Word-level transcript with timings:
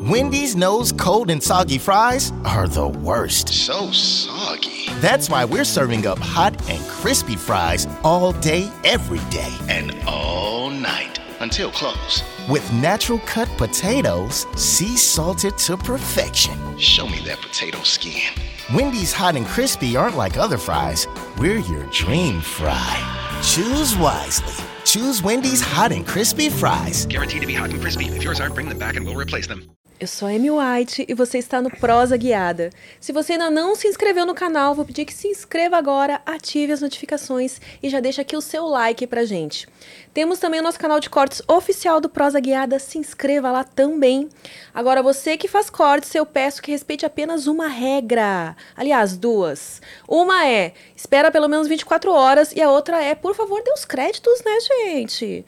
Wendy's 0.00 0.54
knows 0.54 0.92
cold 0.92 1.30
and 1.30 1.42
soggy 1.42 1.78
fries 1.78 2.30
are 2.44 2.68
the 2.68 2.86
worst. 2.86 3.48
So 3.48 3.90
soggy. 3.92 4.90
That's 5.00 5.30
why 5.30 5.46
we're 5.46 5.64
serving 5.64 6.06
up 6.06 6.18
hot 6.18 6.54
and 6.68 6.84
crispy 6.86 7.34
fries 7.34 7.88
all 8.04 8.32
day, 8.34 8.70
every 8.84 9.20
day. 9.30 9.52
And 9.70 9.96
all 10.06 10.68
night 10.68 11.18
until 11.40 11.70
close. 11.70 12.22
With 12.46 12.70
natural 12.74 13.20
cut 13.20 13.48
potatoes, 13.56 14.44
sea 14.54 14.98
salted 14.98 15.56
to 15.58 15.78
perfection. 15.78 16.78
Show 16.78 17.08
me 17.08 17.18
that 17.24 17.38
potato 17.38 17.82
skin. 17.82 18.34
Wendy's 18.74 19.14
hot 19.14 19.34
and 19.34 19.46
crispy 19.46 19.96
aren't 19.96 20.16
like 20.16 20.36
other 20.36 20.58
fries. 20.58 21.08
We're 21.38 21.60
your 21.60 21.84
dream 21.86 22.42
fry. 22.42 23.40
Choose 23.42 23.96
wisely. 23.96 24.64
Choose 24.84 25.22
Wendy's 25.22 25.62
hot 25.62 25.90
and 25.90 26.06
crispy 26.06 26.50
fries. 26.50 27.06
Guaranteed 27.06 27.40
to 27.40 27.46
be 27.46 27.54
hot 27.54 27.70
and 27.70 27.80
crispy. 27.80 28.04
If 28.06 28.22
yours 28.22 28.40
aren't, 28.40 28.54
bring 28.54 28.68
them 28.68 28.78
back 28.78 28.96
and 28.96 29.06
we'll 29.06 29.16
replace 29.16 29.46
them. 29.46 29.70
Eu 29.98 30.06
sou 30.06 30.28
a 30.28 30.30
Amy 30.30 30.50
White 30.50 31.06
e 31.08 31.14
você 31.14 31.38
está 31.38 31.62
no 31.62 31.70
Prosa 31.70 32.18
Guiada. 32.18 32.68
Se 33.00 33.12
você 33.12 33.32
ainda 33.32 33.48
não 33.48 33.74
se 33.74 33.88
inscreveu 33.88 34.26
no 34.26 34.34
canal, 34.34 34.74
vou 34.74 34.84
pedir 34.84 35.06
que 35.06 35.14
se 35.14 35.26
inscreva 35.26 35.78
agora, 35.78 36.20
ative 36.26 36.70
as 36.70 36.82
notificações 36.82 37.58
e 37.82 37.88
já 37.88 37.98
deixa 37.98 38.20
aqui 38.20 38.36
o 38.36 38.42
seu 38.42 38.66
like 38.66 39.06
pra 39.06 39.24
gente. 39.24 39.66
Temos 40.12 40.38
também 40.38 40.60
o 40.60 40.62
nosso 40.62 40.78
canal 40.78 41.00
de 41.00 41.08
cortes 41.08 41.40
oficial 41.48 41.98
do 41.98 42.10
Prosa 42.10 42.38
Guiada, 42.38 42.78
se 42.78 42.98
inscreva 42.98 43.50
lá 43.50 43.64
também. 43.64 44.28
Agora, 44.74 45.02
você 45.02 45.34
que 45.34 45.48
faz 45.48 45.70
cortes, 45.70 46.14
eu 46.14 46.26
peço 46.26 46.60
que 46.60 46.72
respeite 46.72 47.06
apenas 47.06 47.46
uma 47.46 47.66
regra. 47.66 48.54
Aliás, 48.76 49.16
duas. 49.16 49.80
Uma 50.06 50.46
é, 50.46 50.74
espera 50.94 51.30
pelo 51.30 51.48
menos 51.48 51.68
24 51.68 52.12
horas 52.12 52.52
e 52.54 52.60
a 52.60 52.70
outra 52.70 53.02
é, 53.02 53.14
por 53.14 53.34
favor, 53.34 53.62
dê 53.62 53.72
os 53.72 53.86
créditos, 53.86 54.42
né, 54.44 54.58
gente? 54.60 55.42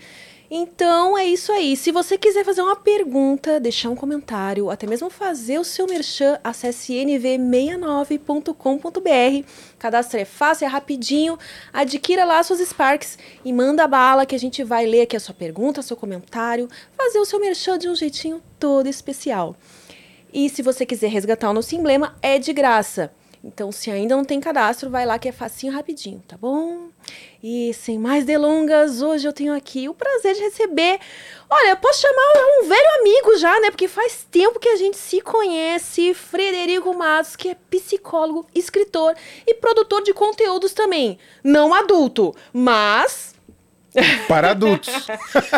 Então 0.50 1.18
é 1.18 1.26
isso 1.26 1.52
aí. 1.52 1.76
Se 1.76 1.92
você 1.92 2.16
quiser 2.16 2.42
fazer 2.42 2.62
uma 2.62 2.74
pergunta, 2.74 3.60
deixar 3.60 3.90
um 3.90 3.94
comentário, 3.94 4.70
até 4.70 4.86
mesmo 4.86 5.10
fazer 5.10 5.58
o 5.58 5.64
seu 5.64 5.86
merchan, 5.86 6.40
acesse 6.42 6.94
nv69.com.br. 6.94 9.46
Cadastro 9.78 10.18
é 10.18 10.24
fácil, 10.24 10.64
é 10.64 10.68
rapidinho. 10.68 11.38
Adquira 11.70 12.24
lá 12.24 12.42
suas 12.42 12.60
Sparks 12.60 13.18
e 13.44 13.52
manda 13.52 13.86
bala 13.86 14.24
que 14.24 14.34
a 14.34 14.38
gente 14.38 14.64
vai 14.64 14.86
ler 14.86 15.02
aqui 15.02 15.16
a 15.16 15.20
sua 15.20 15.34
pergunta, 15.34 15.82
seu 15.82 15.96
comentário, 15.96 16.66
fazer 16.96 17.18
o 17.18 17.26
seu 17.26 17.38
merchan 17.38 17.78
de 17.78 17.90
um 17.90 17.94
jeitinho 17.94 18.42
todo 18.58 18.88
especial. 18.88 19.54
E 20.32 20.48
se 20.48 20.62
você 20.62 20.86
quiser 20.86 21.10
resgatar 21.10 21.50
o 21.50 21.54
nosso 21.54 21.74
emblema, 21.74 22.16
é 22.22 22.38
de 22.38 22.54
graça. 22.54 23.12
Então, 23.42 23.70
se 23.70 23.90
ainda 23.90 24.16
não 24.16 24.24
tem 24.24 24.40
cadastro, 24.40 24.90
vai 24.90 25.06
lá 25.06 25.18
que 25.18 25.28
é 25.28 25.32
facinho 25.32 25.72
rapidinho, 25.72 26.22
tá 26.26 26.36
bom? 26.36 26.88
E 27.40 27.72
sem 27.72 28.00
mais 28.00 28.24
delongas, 28.24 29.00
hoje 29.00 29.28
eu 29.28 29.32
tenho 29.32 29.54
aqui 29.54 29.88
o 29.88 29.94
prazer 29.94 30.34
de 30.34 30.40
receber. 30.40 30.98
Olha, 31.48 31.76
posso 31.76 32.00
chamar 32.00 32.32
um 32.36 32.68
velho 32.68 33.00
amigo 33.00 33.36
já, 33.38 33.60
né? 33.60 33.70
Porque 33.70 33.86
faz 33.86 34.26
tempo 34.28 34.58
que 34.58 34.68
a 34.68 34.74
gente 34.74 34.96
se 34.96 35.20
conhece. 35.20 36.14
Frederico 36.14 36.92
Matos, 36.92 37.36
que 37.36 37.50
é 37.50 37.56
psicólogo, 37.70 38.44
escritor 38.52 39.14
e 39.46 39.54
produtor 39.54 40.02
de 40.02 40.12
conteúdos 40.12 40.72
também. 40.72 41.16
Não 41.44 41.72
adulto, 41.72 42.34
mas 42.52 43.36
para 44.26 44.50
adultos. 44.50 44.92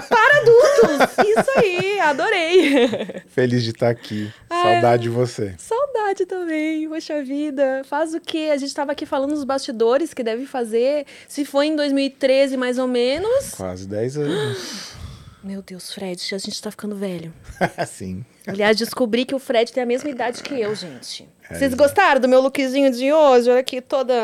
Para 0.08 0.38
adultos! 0.38 1.26
Isso 1.26 1.50
aí, 1.58 2.00
adorei. 2.00 2.88
Feliz 3.28 3.62
de 3.62 3.70
estar 3.70 3.88
aqui. 3.88 4.32
Ai, 4.48 4.74
Saudade 4.74 5.02
de 5.04 5.08
você. 5.08 5.54
Saudade 5.58 6.26
também, 6.26 6.88
poxa 6.88 7.22
vida. 7.22 7.82
Faz 7.84 8.14
o 8.14 8.20
quê? 8.20 8.50
A 8.52 8.56
gente 8.56 8.68
estava 8.68 8.92
aqui 8.92 9.06
falando 9.06 9.30
nos 9.30 9.44
bastidores 9.44 10.14
que 10.14 10.22
deve 10.22 10.46
fazer. 10.46 11.06
Se 11.28 11.44
foi 11.44 11.66
em 11.66 11.76
2013, 11.76 12.56
mais 12.56 12.78
ou 12.78 12.86
menos. 12.86 13.50
Quase 13.56 13.86
10 13.86 14.16
anos. 14.18 14.92
Meu 15.42 15.62
Deus, 15.62 15.94
Fred, 15.94 16.20
a 16.34 16.38
gente 16.38 16.60
tá 16.60 16.70
ficando 16.70 16.94
velho. 16.94 17.32
Sim. 17.88 18.24
Aliás, 18.46 18.76
descobri 18.76 19.24
que 19.24 19.34
o 19.34 19.38
Fred 19.38 19.72
tem 19.72 19.82
a 19.82 19.86
mesma 19.86 20.10
idade 20.10 20.42
que 20.42 20.52
eu, 20.54 20.74
gente. 20.74 21.26
É, 21.48 21.54
Vocês 21.54 21.72
gostaram 21.72 22.20
do 22.20 22.28
meu 22.28 22.42
lookzinho 22.42 22.90
de 22.92 23.10
hoje? 23.10 23.48
Olha 23.50 23.60
aqui, 23.60 23.80
toda. 23.80 24.14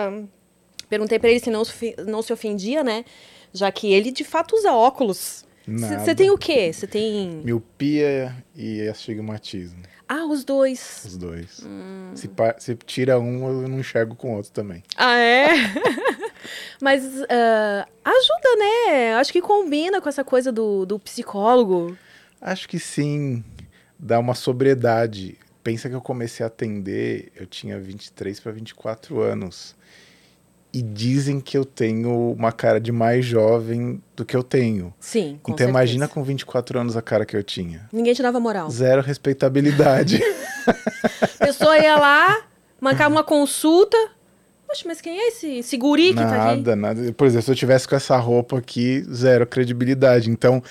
Perguntei 0.90 1.18
pra 1.18 1.30
ele 1.30 1.40
se 1.40 1.50
não, 1.50 1.62
não 2.06 2.20
se 2.20 2.32
ofendia, 2.32 2.84
né? 2.84 3.04
Já 3.58 3.72
que 3.72 3.92
ele 3.92 4.10
de 4.12 4.24
fato 4.24 4.54
usa 4.54 4.72
óculos. 4.72 5.44
Você 5.66 6.14
tem 6.14 6.30
o 6.30 6.38
quê? 6.38 6.72
Você 6.72 6.86
tem. 6.86 7.42
Miopia 7.44 8.32
e 8.54 8.86
astigmatismo. 8.88 9.82
Ah, 10.08 10.24
os 10.24 10.44
dois. 10.44 11.04
Os 11.04 11.16
dois. 11.16 11.60
Hum. 11.66 12.12
Se, 12.14 12.30
se, 12.58 12.76
tira 12.76 13.18
um, 13.18 13.62
eu 13.62 13.68
não 13.68 13.80
enxergo 13.80 14.14
com 14.14 14.32
o 14.32 14.36
outro 14.36 14.52
também. 14.52 14.84
Ah, 14.96 15.18
é? 15.18 15.48
Mas 16.80 17.02
uh, 17.04 17.88
ajuda, 18.04 18.56
né? 18.58 19.14
Acho 19.14 19.32
que 19.32 19.42
combina 19.42 20.00
com 20.00 20.08
essa 20.08 20.22
coisa 20.22 20.52
do, 20.52 20.86
do 20.86 21.00
psicólogo. 21.00 21.98
Acho 22.40 22.68
que 22.68 22.78
sim. 22.78 23.42
Dá 23.98 24.20
uma 24.20 24.34
sobriedade. 24.34 25.36
Pensa 25.64 25.88
que 25.88 25.96
eu 25.96 26.00
comecei 26.00 26.44
a 26.44 26.46
atender, 26.46 27.32
eu 27.34 27.44
tinha 27.44 27.76
23 27.76 28.38
para 28.38 28.52
24 28.52 29.20
anos 29.20 29.74
e 30.76 30.82
dizem 30.82 31.40
que 31.40 31.56
eu 31.56 31.64
tenho 31.64 32.32
uma 32.32 32.52
cara 32.52 32.78
de 32.78 32.92
mais 32.92 33.24
jovem 33.24 33.98
do 34.14 34.26
que 34.26 34.36
eu 34.36 34.42
tenho. 34.42 34.92
Sim, 35.00 35.38
com 35.42 35.52
Então 35.52 35.64
certeza. 35.64 35.70
imagina 35.70 36.06
com 36.06 36.22
24 36.22 36.78
anos 36.78 36.98
a 36.98 37.00
cara 37.00 37.24
que 37.24 37.34
eu 37.34 37.42
tinha. 37.42 37.88
Ninguém 37.90 38.12
te 38.12 38.20
dava 38.20 38.38
moral. 38.38 38.68
Zero 38.70 39.00
respeitabilidade. 39.00 40.20
a 41.22 41.28
pessoa 41.46 41.78
ia 41.78 41.96
lá, 41.96 42.42
marcava 42.78 43.08
uma 43.14 43.24
consulta. 43.24 43.96
Poxa, 44.66 44.82
mas 44.84 45.00
quem 45.00 45.18
é 45.18 45.28
esse, 45.28 45.60
esse 45.60 45.78
guri 45.78 46.08
que 46.08 46.16
nada, 46.16 46.28
tá 46.28 46.50
aqui? 46.50 46.56
Nada, 46.56 46.76
nada. 46.76 47.12
Por 47.14 47.26
exemplo, 47.26 47.46
se 47.46 47.50
eu 47.50 47.54
tivesse 47.54 47.88
com 47.88 47.96
essa 47.96 48.18
roupa 48.18 48.58
aqui, 48.58 49.02
zero 49.10 49.46
credibilidade. 49.46 50.28
Então, 50.28 50.62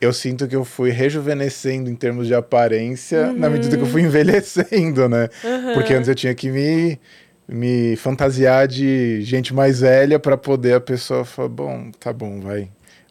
eu 0.00 0.12
sinto 0.12 0.48
que 0.48 0.56
eu 0.56 0.64
fui 0.64 0.90
rejuvenescendo 0.90 1.88
em 1.88 1.94
termos 1.94 2.26
de 2.26 2.34
aparência 2.34 3.28
uhum. 3.28 3.38
na 3.38 3.48
medida 3.48 3.76
que 3.76 3.84
eu 3.84 3.86
fui 3.86 4.02
envelhecendo, 4.02 5.08
né? 5.08 5.28
Uhum. 5.44 5.74
Porque 5.74 5.94
antes 5.94 6.08
eu 6.08 6.14
tinha 6.16 6.34
que 6.34 6.50
me 6.50 6.98
me 7.46 7.96
fantasiar 7.96 8.66
de 8.66 9.20
gente 9.22 9.52
mais 9.52 9.80
velha 9.80 10.18
para 10.18 10.36
poder 10.36 10.74
a 10.74 10.80
pessoa 10.80 11.24
falar, 11.24 11.48
bom, 11.48 11.90
tá 11.92 12.12
bom, 12.12 12.40
vai, 12.40 12.62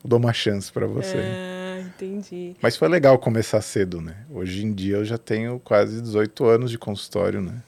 eu 0.03 0.09
dou 0.09 0.19
uma 0.19 0.33
chance 0.33 0.71
para 0.71 0.87
você. 0.87 1.17
Ah, 1.17 1.81
entendi. 1.81 2.55
Mas 2.61 2.75
foi 2.75 2.87
legal 2.87 3.17
começar 3.19 3.61
cedo, 3.61 4.01
né? 4.01 4.15
Hoje 4.29 4.65
em 4.65 4.73
dia 4.73 4.97
eu 4.97 5.05
já 5.05 5.17
tenho 5.17 5.59
quase 5.59 6.01
18 6.01 6.45
anos 6.45 6.71
de 6.71 6.77
consultório, 6.77 7.41
né? 7.41 7.61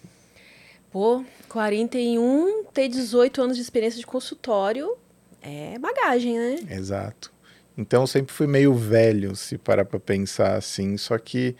Pô, 0.91 1.23
41, 1.49 2.63
ter 2.73 2.87
18 2.87 3.41
anos 3.41 3.55
de 3.57 3.61
experiência 3.61 3.99
de 3.99 4.05
consultório 4.05 4.95
é 5.41 5.77
bagagem, 5.77 6.37
né? 6.37 6.55
Exato. 6.71 7.31
Então 7.77 8.03
eu 8.03 8.07
sempre 8.07 8.33
fui 8.33 8.47
meio 8.47 8.73
velho, 8.73 9.35
se 9.35 9.57
parar 9.57 9.85
para 9.85 9.99
pensar 9.99 10.55
assim, 10.55 10.97
só 10.97 11.17
que 11.17 11.55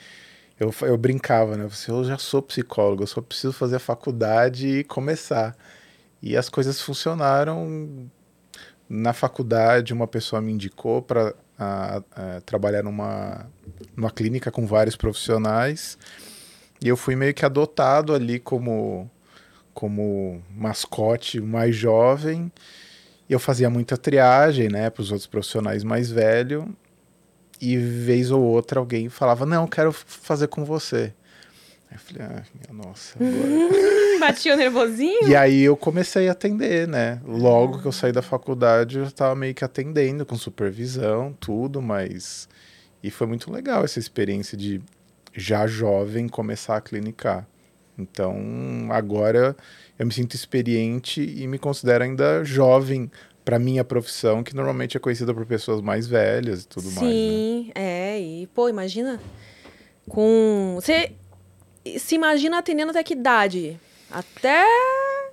eu, 0.59 0.73
eu 0.81 0.97
brincava, 0.97 1.57
né? 1.57 1.66
Eu, 1.66 1.95
eu 1.95 2.03
já 2.05 2.17
sou 2.17 2.41
psicólogo, 2.41 3.03
eu 3.03 3.07
só 3.07 3.21
preciso 3.21 3.53
fazer 3.53 3.75
a 3.75 3.79
faculdade 3.79 4.67
e 4.67 4.83
começar. 4.83 5.55
E 6.21 6.38
as 6.38 6.49
coisas 6.49 6.81
funcionaram. 6.81 8.09
Na 8.88 9.13
faculdade, 9.13 9.93
uma 9.93 10.07
pessoa 10.07 10.41
me 10.41 10.51
indicou 10.51 11.01
para 11.01 11.33
trabalhar 12.45 12.83
numa, 12.83 13.49
numa 13.95 14.11
clínica 14.11 14.51
com 14.51 14.66
vários 14.66 14.95
profissionais. 14.95 15.97
E 16.81 16.87
eu 16.87 16.95
fui 16.95 17.16
meio 17.16 17.33
que 17.33 17.45
adotado 17.45 18.13
ali 18.13 18.39
como, 18.39 19.09
como 19.73 20.41
mascote 20.51 21.41
mais 21.41 21.75
jovem. 21.75 22.51
E 23.27 23.33
eu 23.33 23.39
fazia 23.39 23.69
muita 23.69 23.97
triagem, 23.97 24.69
né, 24.69 24.89
para 24.91 25.01
os 25.01 25.11
outros 25.11 25.27
profissionais 25.27 25.83
mais 25.83 26.11
velhos 26.11 26.66
e 27.61 27.77
vez 27.77 28.31
ou 28.31 28.41
outra 28.41 28.79
alguém 28.79 29.09
falava, 29.09 29.45
não, 29.45 29.67
quero 29.67 29.91
fazer 29.91 30.47
com 30.47 30.63
você. 30.63 31.13
Aí 31.89 31.97
eu 31.97 31.99
falei, 31.99 32.23
ah, 32.23 32.73
nossa, 32.73 33.17
agora... 33.17 34.19
Batia 34.19 34.53
o 34.53 34.57
nervosinho? 34.57 35.27
E 35.27 35.35
aí 35.35 35.61
eu 35.61 35.77
comecei 35.77 36.29
a 36.29 36.31
atender, 36.31 36.88
né? 36.88 37.21
Logo 37.25 37.81
que 37.81 37.85
eu 37.85 37.91
saí 37.91 38.11
da 38.11 38.21
faculdade, 38.21 38.97
eu 38.97 39.03
já 39.03 39.09
estava 39.09 39.35
meio 39.35 39.53
que 39.53 39.63
atendendo, 39.63 40.25
com 40.25 40.35
supervisão, 40.35 41.35
tudo, 41.39 41.81
mas... 41.81 42.47
E 43.03 43.11
foi 43.11 43.27
muito 43.27 43.51
legal 43.51 43.83
essa 43.83 43.99
experiência 43.99 44.57
de, 44.57 44.81
já 45.33 45.67
jovem, 45.67 46.27
começar 46.27 46.77
a 46.77 46.81
clinicar. 46.81 47.47
Então, 47.97 48.35
agora 48.90 49.55
eu 49.97 50.05
me 50.05 50.13
sinto 50.13 50.35
experiente 50.35 51.22
e 51.22 51.47
me 51.47 51.58
considero 51.58 52.03
ainda 52.03 52.43
jovem 52.43 53.09
para 53.46 53.59
minha 53.59 53.84
profissão, 53.84 54.44
que 54.44 54.56
normalmente 54.56 54.97
é 54.97 55.00
conhecida 55.00 55.34
por 55.34 55.46
pessoas 55.46 55.80
mais 55.80 56.08
velhas 56.08 56.64
e 56.64 56.68
tudo 56.68 56.90
Sim, 56.90 56.96
mais. 56.96 57.14
Sim, 57.14 57.66
né? 57.68 57.72
é. 57.76 58.20
E, 58.20 58.47
pô, 58.47 58.68
imagina. 58.68 59.22
Com. 60.09 60.74
Você 60.76 61.14
se 61.97 62.16
imagina 62.16 62.58
atendendo 62.58 62.90
até 62.90 63.03
que 63.03 63.14
idade? 63.14 63.80
Até. 64.09 64.66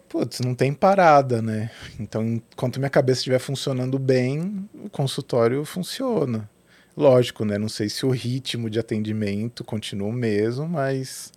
Putz, 0.08 0.40
não 0.40 0.54
tem 0.54 0.74
parada, 0.74 1.40
né? 1.40 1.70
Então, 1.98 2.22
enquanto 2.22 2.78
minha 2.78 2.90
cabeça 2.90 3.20
estiver 3.20 3.38
funcionando 3.38 3.98
bem, 3.98 4.68
o 4.74 4.90
consultório 4.90 5.64
funciona. 5.64 6.48
Lógico, 6.94 7.46
né? 7.46 7.56
Não 7.56 7.70
sei 7.70 7.88
se 7.88 8.04
o 8.04 8.10
ritmo 8.10 8.68
de 8.68 8.78
atendimento 8.78 9.64
continua 9.64 10.08
o 10.08 10.12
mesmo, 10.12 10.68
mas 10.68 11.32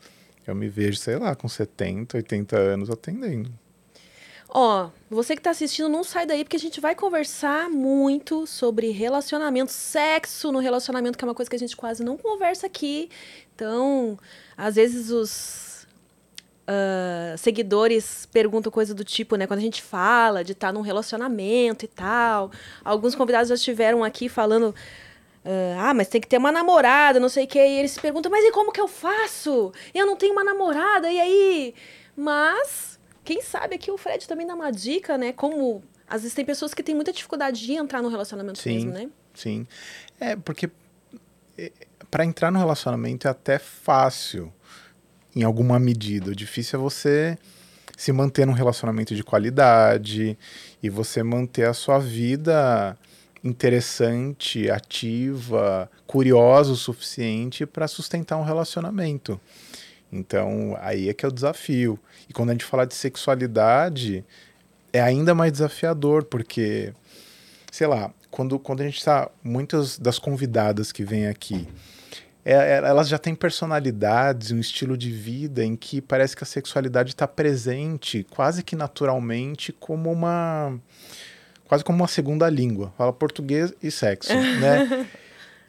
eu 0.46 0.54
me 0.54 0.68
vejo, 0.68 0.98
sei 0.98 1.16
lá, 1.16 1.34
com 1.36 1.48
70, 1.48 2.18
80 2.18 2.58
anos 2.58 2.90
atendendo. 2.90 3.50
Ó, 4.50 4.90
você 5.10 5.36
que 5.36 5.42
tá 5.42 5.50
assistindo, 5.50 5.90
não 5.90 6.04
sai 6.04 6.26
daí, 6.26 6.44
porque 6.44 6.56
a 6.56 6.60
gente 6.60 6.80
vai 6.80 6.96
conversar 6.96 7.70
muito 7.70 8.48
sobre 8.48 8.90
relacionamento, 8.92 9.72
sexo 9.72 10.52
no 10.52 10.60
relacionamento, 10.60 11.18
que 11.18 11.26
é 11.26 11.28
uma 11.28 11.36
coisa 11.36 11.50
que 11.50 11.56
a 11.56 11.60
gente 11.60 11.76
quase 11.76 12.04
não 12.04 12.16
conversa 12.18 12.68
aqui. 12.68 13.10
Então, 13.54 14.18
às 14.58 14.76
vezes 14.76 15.10
os 15.10 15.66
ah, 16.68 17.36
seguidores 17.38 18.26
perguntam 18.32 18.72
coisa 18.72 18.94
do 18.94 19.04
tipo, 19.04 19.36
né? 19.36 19.46
Quando 19.46 19.60
a 19.60 19.64
gente 19.64 19.82
fala 19.82 20.44
de 20.44 20.54
estar 20.54 20.74
num 20.74 20.82
relacionamento 20.82 21.86
e 21.86 21.88
tal. 21.88 22.52
Alguns 22.84 23.16
convidados 23.16 23.50
já 23.50 23.56
estiveram 23.56 24.04
aqui 24.04 24.28
falando. 24.30 24.74
ah, 25.80 25.94
mas 25.94 26.08
tem 26.08 26.22
que 26.22 26.28
ter 26.28 26.38
uma 26.38 26.52
namorada, 26.52 27.20
não 27.20 27.30
sei 27.30 27.46
o 27.46 27.48
quê. 27.48 27.60
E 27.60 27.80
eles 27.80 27.92
se 27.92 28.00
perguntam, 28.02 28.32
mas 28.32 28.44
e 28.44 28.52
como 28.52 28.72
que 28.72 28.82
eu 28.82 28.88
faço? 28.88 29.72
Eu 29.94 30.06
não 30.06 30.16
tenho 30.16 30.34
uma 30.34 30.44
namorada, 30.44 31.12
e 31.12 31.20
aí? 31.20 31.76
Mas, 32.18 32.95
quem 33.26 33.42
sabe 33.42 33.76
aqui 33.76 33.92
o 33.92 33.98
Fred 33.98 34.28
também 34.28 34.48
dá 34.48 34.54
uma 34.54 34.72
dica, 34.72 35.18
né? 35.18 35.34
Como. 35.34 35.84
Às 36.08 36.22
vezes 36.22 36.36
tem 36.36 36.46
pessoas 36.46 36.74
que 36.74 36.84
têm 36.84 36.94
muita 36.94 37.12
dificuldade 37.12 37.66
de 37.66 37.74
entrar 37.74 38.02
no 38.02 38.10
relacionamento 38.10 38.60
Sim. 38.60 38.76
mesmo, 38.76 38.92
né? 38.92 39.10
Sim. 39.34 39.68
É, 40.20 40.36
porque 40.36 40.70
para 42.12 42.24
entrar 42.24 42.52
no 42.52 42.60
relacionamento 42.60 43.28
é 43.28 43.32
até 43.32 43.58
fácil, 43.58 44.54
em 45.36 45.44
alguma 45.44 45.80
medida. 45.80 46.32
O 46.32 46.36
difícil 46.36 46.80
é 46.80 46.82
você 46.82 47.38
se 47.98 48.12
manter 48.12 48.46
num 48.46 48.54
relacionamento 48.54 49.16
de 49.16 49.24
qualidade 49.24 50.38
e 50.82 50.90
você 50.90 51.24
manter 51.24 51.66
a 51.66 51.74
sua 51.74 51.98
vida 51.98 52.98
interessante, 53.44 54.70
ativa, 54.72 55.90
curiosa 56.08 56.72
o 56.72 56.76
suficiente 56.76 57.66
para 57.66 57.88
sustentar 57.88 58.38
um 58.38 58.44
relacionamento. 58.44 59.40
Então, 60.16 60.78
aí 60.82 61.10
é 61.10 61.14
que 61.14 61.26
é 61.26 61.28
o 61.28 61.32
desafio. 61.32 62.00
E 62.30 62.34
quando 62.34 62.50
a 62.50 62.54
gente 62.54 62.66
fala 62.66 62.86
de 62.86 62.96
sexualidade, 62.96 64.24
é 64.94 65.02
ainda 65.02 65.36
mais 65.36 65.52
desafiador, 65.52 66.24
porque, 66.24 66.94
sei 67.72 67.86
lá, 67.88 68.12
quando, 68.32 68.58
quando 68.58 68.82
a 68.82 68.86
gente 68.86 68.98
está. 68.98 69.30
Muitas 69.44 69.98
das 70.00 70.18
convidadas 70.18 70.92
que 70.92 71.04
vêm 71.04 71.28
aqui, 71.28 71.68
é- 72.44 72.54
é- 72.54 72.78
elas 72.88 73.08
já 73.10 73.18
têm 73.18 73.36
personalidades, 73.36 74.52
um 74.52 74.60
estilo 74.60 74.98
de 74.98 75.12
vida 75.12 75.64
em 75.64 75.76
que 75.76 76.02
parece 76.02 76.36
que 76.36 76.44
a 76.44 76.48
sexualidade 76.48 77.10
está 77.10 77.28
presente 77.28 78.26
quase 78.30 78.64
que 78.64 78.76
naturalmente 78.76 79.72
como 79.74 80.12
uma. 80.12 80.80
quase 81.68 81.84
como 81.84 81.98
uma 81.98 82.08
segunda 82.08 82.48
língua. 82.50 82.94
Fala 82.98 83.12
português 83.12 83.74
e 83.82 83.90
sexo, 83.90 84.32
né? 84.62 85.08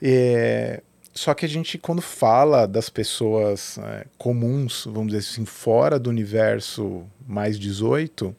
É, 0.02 0.82
só 1.16 1.32
que 1.32 1.46
a 1.46 1.48
gente, 1.48 1.78
quando 1.78 2.02
fala 2.02 2.66
das 2.66 2.90
pessoas 2.90 3.78
é, 3.78 4.06
comuns, 4.18 4.84
vamos 4.84 5.06
dizer 5.06 5.18
assim, 5.18 5.46
fora 5.46 5.98
do 5.98 6.10
universo 6.10 7.04
mais 7.26 7.58
18, 7.58 8.36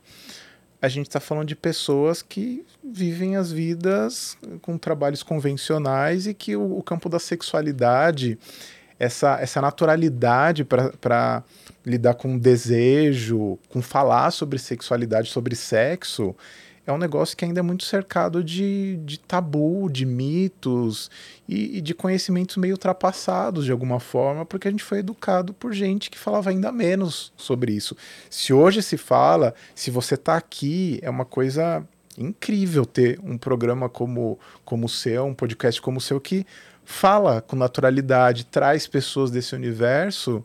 a 0.79 0.87
gente 0.87 1.07
está 1.07 1.19
falando 1.19 1.47
de 1.47 1.55
pessoas 1.55 2.21
que 2.21 2.63
vivem 2.83 3.35
as 3.35 3.51
vidas 3.51 4.37
com 4.61 4.77
trabalhos 4.77 5.23
convencionais 5.23 6.27
e 6.27 6.35
que 6.35 6.55
o, 6.55 6.77
o 6.77 6.83
campo 6.83 7.09
da 7.09 7.17
sexualidade, 7.17 8.37
essa, 8.99 9.39
essa 9.41 9.59
naturalidade 9.59 10.63
para 10.63 11.43
lidar 11.83 12.13
com 12.13 12.37
desejo, 12.37 13.57
com 13.69 13.81
falar 13.81 14.29
sobre 14.29 14.59
sexualidade, 14.59 15.31
sobre 15.31 15.55
sexo, 15.55 16.35
é 16.87 16.93
um 16.93 16.97
negócio 16.97 17.35
que 17.35 17.43
ainda 17.43 17.59
é 17.59 17.61
muito 17.61 17.83
cercado 17.83 18.41
de, 18.41 18.97
de 19.03 19.19
tabu, 19.19 19.89
de 19.91 20.05
mitos 20.05 21.11
e, 21.47 21.77
e 21.77 21.81
de 21.81 21.93
conhecimentos 21.93 22.55
meio 22.55 22.75
ultrapassados 22.75 23.65
de 23.65 23.73
alguma 23.73 23.99
forma, 23.99 24.45
porque 24.45 24.69
a 24.69 24.71
gente 24.71 24.85
foi 24.85 24.99
educado 24.99 25.53
por 25.53 25.73
gente 25.73 26.09
que 26.09 26.17
falava 26.17 26.49
ainda 26.49 26.71
menos 26.71 27.33
sobre 27.35 27.73
isso. 27.73 27.95
Se 28.29 28.53
hoje 28.53 28.81
se 28.81 28.95
fala, 28.95 29.53
se 29.75 29.91
você 29.91 30.15
está 30.15 30.37
aqui, 30.37 30.97
é 31.01 31.09
uma 31.09 31.25
coisa 31.25 31.85
incrível 32.17 32.85
ter 32.85 33.19
um 33.21 33.37
programa 33.37 33.89
como, 33.89 34.39
como 34.63 34.85
o 34.85 34.89
seu, 34.89 35.25
um 35.25 35.33
podcast 35.33 35.81
como 35.81 35.97
o 35.97 36.01
seu, 36.01 36.21
que 36.21 36.45
fala 36.85 37.41
com 37.41 37.57
naturalidade, 37.57 38.45
traz 38.45 38.87
pessoas 38.87 39.29
desse 39.29 39.53
universo 39.53 40.41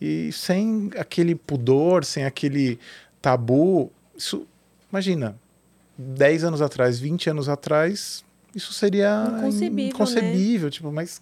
e 0.00 0.32
sem 0.32 0.90
aquele 0.96 1.34
pudor, 1.34 2.02
sem 2.02 2.24
aquele 2.24 2.78
tabu. 3.20 3.92
Isso, 4.16 4.46
imagina, 4.90 5.36
10 6.14 6.44
anos 6.44 6.62
atrás, 6.62 6.98
20 6.98 7.30
anos 7.30 7.48
atrás, 7.48 8.24
isso 8.54 8.72
seria 8.72 9.26
Inconcebível, 9.38 9.88
inconcebível, 9.88 10.70
tipo, 10.70 10.92
mas 10.92 11.20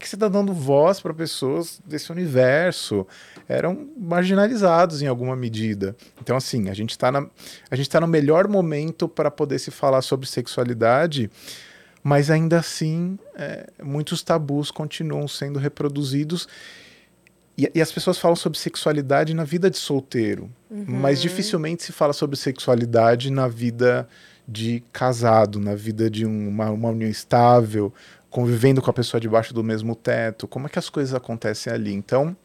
que 0.00 0.08
você 0.08 0.16
está 0.16 0.28
dando 0.28 0.54
voz 0.54 0.98
para 0.98 1.12
pessoas 1.12 1.78
desse 1.84 2.10
universo 2.10 3.06
eram 3.46 3.86
marginalizados 3.98 5.02
em 5.02 5.06
alguma 5.06 5.36
medida. 5.36 5.94
Então, 6.22 6.36
assim, 6.36 6.70
a 6.70 6.74
gente 6.74 6.90
está 6.90 7.12
tá 7.12 8.00
no 8.00 8.06
melhor 8.06 8.48
momento 8.48 9.06
para 9.06 9.30
poder 9.30 9.58
se 9.58 9.70
falar 9.70 10.00
sobre 10.00 10.26
sexualidade, 10.26 11.30
mas 12.02 12.30
ainda 12.30 12.58
assim 12.58 13.18
é, 13.36 13.68
muitos 13.82 14.22
tabus 14.22 14.70
continuam 14.70 15.28
sendo 15.28 15.58
reproduzidos 15.58 16.48
e, 17.64 17.70
e 17.74 17.80
as 17.82 17.90
pessoas 17.92 18.18
falam 18.18 18.36
sobre 18.36 18.58
sexualidade 18.58 19.34
na 19.34 19.44
vida 19.44 19.70
de 19.70 19.76
solteiro, 19.78 20.50
mas 20.70 21.20
dificilmente 21.20 21.82
se 21.82 21.92
fala 21.92 22.12
sobre 22.12 22.36
sexualidade 22.36 23.30
na 23.30 23.48
vida 23.48 24.08
de 24.46 24.82
casado, 24.92 25.58
na 25.60 25.74
vida 25.74 26.08
de 26.10 26.24
um- 26.26 26.48
uma, 26.48 26.70
uma 26.70 26.88
união 26.90 27.08
estável, 27.10 27.92
convivendo 28.28 28.80
com 28.80 28.90
a 28.90 28.92
pessoa 28.92 29.20
debaixo 29.20 29.52
do 29.54 29.62
mesmo 29.64 29.94
teto. 29.94 30.46
Como 30.48 30.66
é 30.66 30.68
que 30.68 30.78
as 30.78 30.88
coisas 30.88 31.14
acontecem 31.14 31.72
ali? 31.72 31.92
Então, 31.92 32.36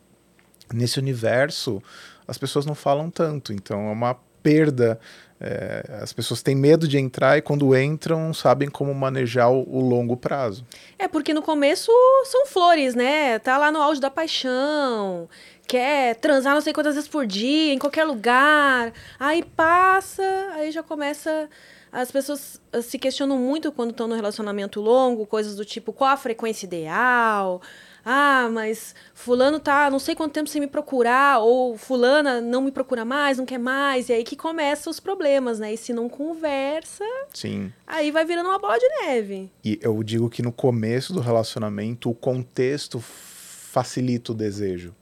nesse 0.74 1.00
universo, 1.00 1.82
as 2.28 2.38
pessoas 2.38 2.66
não 2.66 2.76
falam 2.76 3.10
tanto. 3.10 3.54
Então, 3.54 3.90
é 3.90 3.92
uma 3.92 4.16
perda. 4.42 5.00
É, 5.40 6.00
as 6.02 6.14
pessoas 6.14 6.42
têm 6.42 6.56
medo 6.56 6.88
de 6.88 6.98
entrar 6.98 7.38
e, 7.38 7.42
quando 7.42 7.76
entram, 7.76 8.34
sabem 8.34 8.70
como 8.70 8.94
manejar 8.94 9.52
o, 9.52 9.68
o 9.68 9.82
longo 9.82 10.16
prazo. 10.16 10.66
É, 10.98 11.08
porque 11.08 11.34
no 11.34 11.42
começo 11.42 11.92
são 12.26 12.46
flores, 12.46 12.96
né? 12.96 13.38
Tá 13.40 13.58
lá 13.58 13.72
no 13.72 13.82
auge 13.82 14.00
da 14.00 14.10
paixão, 14.10 15.28
quer 15.68 16.16
transar 16.16 16.54
não 16.54 16.62
sei 16.62 16.72
quantas 16.72 16.96
vezes 16.96 17.10
por 17.10 17.28
dia, 17.28 17.74
em 17.74 17.80
qualquer 17.80 18.06
lugar. 18.06 18.94
Aí 19.20 19.44
passa, 19.44 20.24
aí 20.54 20.72
já 20.72 20.82
começa. 20.82 21.50
As 21.92 22.12
pessoas 22.12 22.62
ah, 22.74 22.82
se 22.82 23.00
questionam 23.00 23.38
muito 23.38 23.72
quando 23.72 23.92
estão 23.92 24.08
no 24.08 24.16
relacionamento 24.16 24.82
longo, 24.82 25.26
coisas 25.26 25.56
do 25.56 25.64
tipo, 25.64 25.94
qual 25.94 26.12
a 26.12 26.18
frequência 26.18 26.66
ideal? 26.66 27.62
Ah, 28.08 28.48
mas 28.52 28.94
fulano 29.16 29.60
tá 29.60 29.90
não 29.90 29.98
sei 29.98 30.14
quanto 30.14 30.34
tempo 30.34 30.48
sem 30.48 30.62
me 30.62 30.68
procurar, 30.68 31.40
ou 31.40 31.76
fulana 31.76 32.40
não 32.40 32.62
me 32.62 32.72
procura 32.72 33.04
mais, 33.04 33.40
não 33.40 33.46
quer 33.48 33.58
mais, 33.58 34.10
e 34.10 34.14
aí 34.14 34.24
que 34.24 34.36
começam 34.36 34.92
os 34.92 35.00
problemas, 35.00 35.58
né? 35.58 35.74
E 35.74 35.78
se 35.78 35.92
não 35.92 36.08
conversa, 36.08 37.04
Sim. 37.34 37.74
aí 37.88 38.12
vai 38.12 38.24
virando 38.24 38.50
uma 38.50 38.60
bola 38.60 38.78
de 38.78 38.88
neve. 39.02 39.50
E 39.64 39.80
eu 39.82 40.04
digo 40.04 40.30
que 40.30 40.44
no 40.44 40.52
começo 40.52 41.14
do 41.14 41.20
relacionamento, 41.20 42.08
o 42.08 42.14
contexto 42.14 43.00
facilita 43.00 44.34
o 44.34 44.36
desejo. 44.36 44.94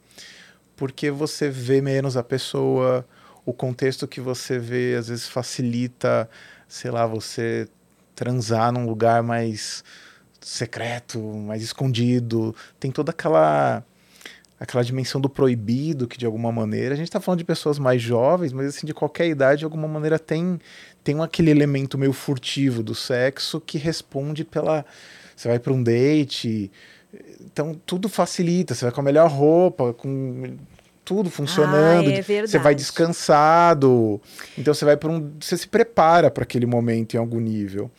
Porque 0.77 1.11
você 1.11 1.49
vê 1.49 1.81
menos 1.81 2.15
a 2.15 2.23
pessoa, 2.23 3.05
o 3.45 3.51
contexto 3.51 4.07
que 4.07 4.21
você 4.21 4.57
vê 4.57 4.95
às 4.97 5.09
vezes 5.09 5.27
facilita, 5.27 6.29
sei 6.69 6.89
lá, 6.89 7.05
você 7.05 7.67
transar 8.15 8.71
num 8.71 8.85
lugar 8.85 9.21
mais 9.21 9.83
secreto, 10.43 11.19
mais 11.19 11.63
escondido. 11.63 12.55
Tem 12.79 12.91
toda 12.91 13.11
aquela 13.11 13.83
aquela 14.59 14.83
dimensão 14.83 15.19
do 15.19 15.27
proibido 15.27 16.07
que 16.07 16.17
de 16.17 16.25
alguma 16.25 16.49
maneira 16.49 16.93
a 16.93 16.97
gente 16.97 17.07
está 17.07 17.19
falando 17.19 17.39
de 17.39 17.43
pessoas 17.43 17.77
mais 17.77 18.01
jovens, 18.01 18.53
mas 18.53 18.67
assim 18.67 18.87
de 18.87 18.93
qualquer 18.93 19.27
idade 19.27 19.59
de 19.59 19.65
alguma 19.65 19.87
maneira 19.87 20.17
tem 20.17 20.59
tem 21.03 21.19
aquele 21.21 21.51
elemento 21.51 21.97
meio 21.97 22.13
furtivo 22.13 22.81
do 22.81 22.95
sexo 22.95 23.59
que 23.59 23.77
responde 23.77 24.45
pela 24.45 24.85
você 25.35 25.49
vai 25.49 25.59
para 25.59 25.73
um 25.73 25.83
date, 25.83 26.71
então 27.41 27.73
tudo 27.85 28.07
facilita, 28.07 28.73
você 28.73 28.85
vai 28.85 28.93
com 28.93 29.01
a 29.01 29.03
melhor 29.03 29.29
roupa, 29.29 29.93
com 29.93 30.55
tudo 31.03 31.29
funcionando, 31.29 32.09
é 32.09 32.21
você 32.21 32.37
vai 32.37 32.47
verdade. 32.47 32.75
descansado, 32.75 34.21
então 34.57 34.73
você 34.73 34.85
vai 34.85 34.95
para 34.95 35.11
um, 35.11 35.31
você 35.39 35.57
se 35.57 35.67
prepara 35.67 36.31
para 36.31 36.43
aquele 36.43 36.65
momento 36.65 37.15
em 37.15 37.17
algum 37.17 37.39
nível. 37.39 37.91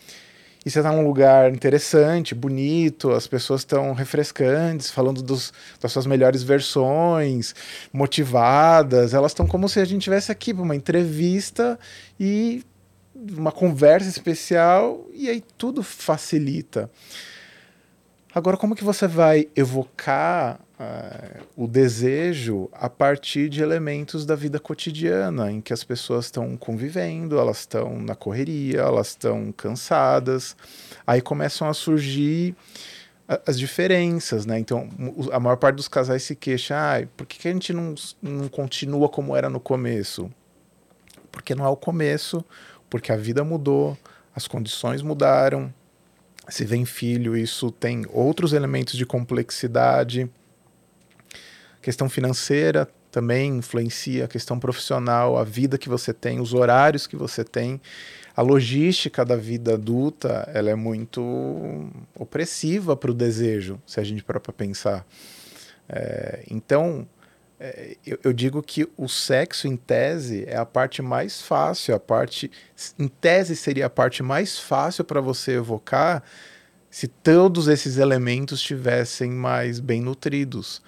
E 0.65 0.71
você 0.71 0.79
está 0.79 0.91
num 0.91 1.07
lugar 1.07 1.53
interessante, 1.53 2.35
bonito, 2.35 3.11
as 3.11 3.27
pessoas 3.27 3.61
estão 3.61 3.93
refrescantes, 3.93 4.91
falando 4.91 5.23
dos, 5.23 5.53
das 5.81 5.93
suas 5.93 6.07
melhores 6.07 6.43
versões, 6.43 7.55
motivadas. 7.93 9.13
Elas 9.13 9.33
estão 9.33 9.47
como 9.47 9.69
se 9.69 9.79
a 9.79 9.85
gente 9.85 9.99
estivesse 9.99 10.33
aqui 10.33 10.55
para 10.55 10.63
uma 10.63 10.75
entrevista 10.75 11.79
e 12.19 12.65
uma 13.15 13.53
conversa 13.53 14.09
especial, 14.09 15.07
e 15.13 15.29
aí 15.29 15.43
tudo 15.57 15.83
facilita. 15.83 16.91
Agora, 18.35 18.57
como 18.57 18.75
que 18.75 18.83
você 18.83 19.07
vai 19.07 19.49
evocar 19.55 20.59
eh, 20.81 21.41
o 21.57 21.69
desejo 21.69 22.69
a 22.73 22.91
partir 22.91 23.49
de 23.49 23.63
elementos 23.63 24.27
da 24.27 24.35
vida 24.35 24.59
cotidiana, 24.59 25.53
em 25.53 25.61
que 25.61 25.73
as 25.73 25.85
pessoas 25.85 26.25
estão 26.25 26.57
convivendo, 26.57 27.39
elas 27.39 27.61
estão 27.61 27.97
na 28.01 28.17
correria, 28.17 28.81
elas 28.81 29.11
estão 29.11 29.53
cansadas, 29.53 30.57
aí 31.07 31.21
começam 31.21 31.69
a 31.69 31.73
surgir 31.73 32.57
as 33.47 33.57
diferenças, 33.57 34.45
né? 34.45 34.59
Então, 34.59 34.89
a 35.31 35.39
maior 35.39 35.57
parte 35.57 35.77
dos 35.77 35.87
casais 35.87 36.25
se 36.25 36.35
queixa, 36.35 36.75
ah, 36.77 37.07
por 37.17 37.27
que, 37.27 37.39
que 37.39 37.47
a 37.47 37.53
gente 37.53 37.73
não, 37.73 37.95
não 38.21 38.49
continua 38.49 39.09
como 39.09 39.37
era 39.37 39.49
no 39.49 39.61
começo? 39.61 40.29
Porque 41.31 41.55
não 41.55 41.65
é 41.65 41.69
o 41.69 41.77
começo, 41.77 42.45
porque 42.91 43.13
a 43.13 43.17
vida 43.17 43.45
mudou, 43.45 43.97
as 44.35 44.49
condições 44.49 45.03
mudaram. 45.03 45.73
Se 46.49 46.65
vem 46.65 46.85
filho, 46.85 47.37
isso 47.37 47.71
tem 47.71 48.05
outros 48.11 48.53
elementos 48.53 48.95
de 48.95 49.07
complexidade. 49.07 50.31
Questão 51.81 52.09
financeira 52.09 52.89
também 53.15 53.59
influencia, 53.59 54.25
a 54.25 54.29
questão 54.29 54.59
profissional, 54.59 55.39
a 55.39 55.45
vida 55.45 55.79
que 55.79 55.89
você 55.89 56.13
tem, 56.13 56.41
os 56.41 56.53
horários 56.53 57.07
que 57.07 57.15
você 57.15 57.45
tem. 57.45 57.81
A 58.37 58.43
logística 58.43 59.25
da 59.25 59.37
vida 59.37 59.75
adulta 59.75 60.51
ela 60.53 60.69
é 60.69 60.75
muito 60.75 61.23
opressiva 62.19 62.97
para 62.97 63.13
o 63.13 63.15
desejo, 63.15 63.81
se 63.87 64.01
a 64.01 64.03
gente 64.03 64.25
para 64.25 64.41
pensar. 64.41 65.07
É, 65.89 66.43
então, 66.51 67.07
é, 67.59 67.97
eu, 68.05 68.19
eu, 68.25 68.33
digo 68.33 68.63
que 68.63 68.89
o 68.97 69.09
sexo, 69.09 69.69
em 69.69 69.77
tese, 69.77 70.45
é 70.47 70.57
a 70.57 70.67
parte 70.67 71.01
mais 71.01 71.41
fácil, 71.41 71.95
a 71.95 72.01
parte. 72.01 72.51
Em 72.99 73.09
tese, 73.09 73.55
seria 73.55 73.87
a 73.87 73.91
parte 73.91 74.23
mais 74.23 74.59
fácil 74.59 75.05
para 75.05 75.21
você 75.21 75.53
evocar 75.53 76.23
se 76.91 77.09
todos 77.09 77.69
esses 77.69 77.97
elementos 77.97 78.61
estivessem 78.61 79.31
mais 79.31 79.81
bem 79.81 80.01
nutridos. 80.01 80.83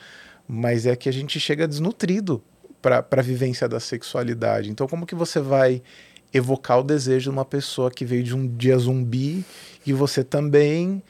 Mas 0.46 0.86
é 0.86 0.94
que 0.94 1.08
a 1.08 1.12
gente 1.12 1.40
chega 1.40 1.66
desnutrido 1.66 2.42
para 2.82 3.04
a 3.10 3.22
vivência 3.22 3.68
da 3.68 3.80
sexualidade. 3.80 4.70
Então, 4.70 4.86
como 4.86 5.06
que 5.06 5.14
você 5.14 5.40
vai 5.40 5.82
evocar 6.32 6.80
o 6.80 6.84
desejo 6.84 7.24
de 7.24 7.30
uma 7.30 7.44
pessoa 7.44 7.90
que 7.90 8.04
veio 8.04 8.22
de 8.22 8.34
um 8.34 8.46
dia 8.46 8.78
zumbi 8.78 9.44
e 9.84 9.92
você 9.92 10.22
também 10.22 11.02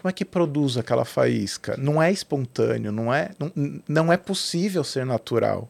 como 0.00 0.08
é 0.08 0.12
que 0.14 0.24
produz 0.24 0.78
aquela 0.78 1.04
faísca? 1.04 1.76
Não 1.76 2.02
é 2.02 2.10
espontâneo, 2.10 2.90
não 2.90 3.12
é, 3.12 3.32
não, 3.38 3.52
não 3.86 4.10
é 4.10 4.16
possível 4.16 4.82
ser 4.82 5.04
natural. 5.04 5.68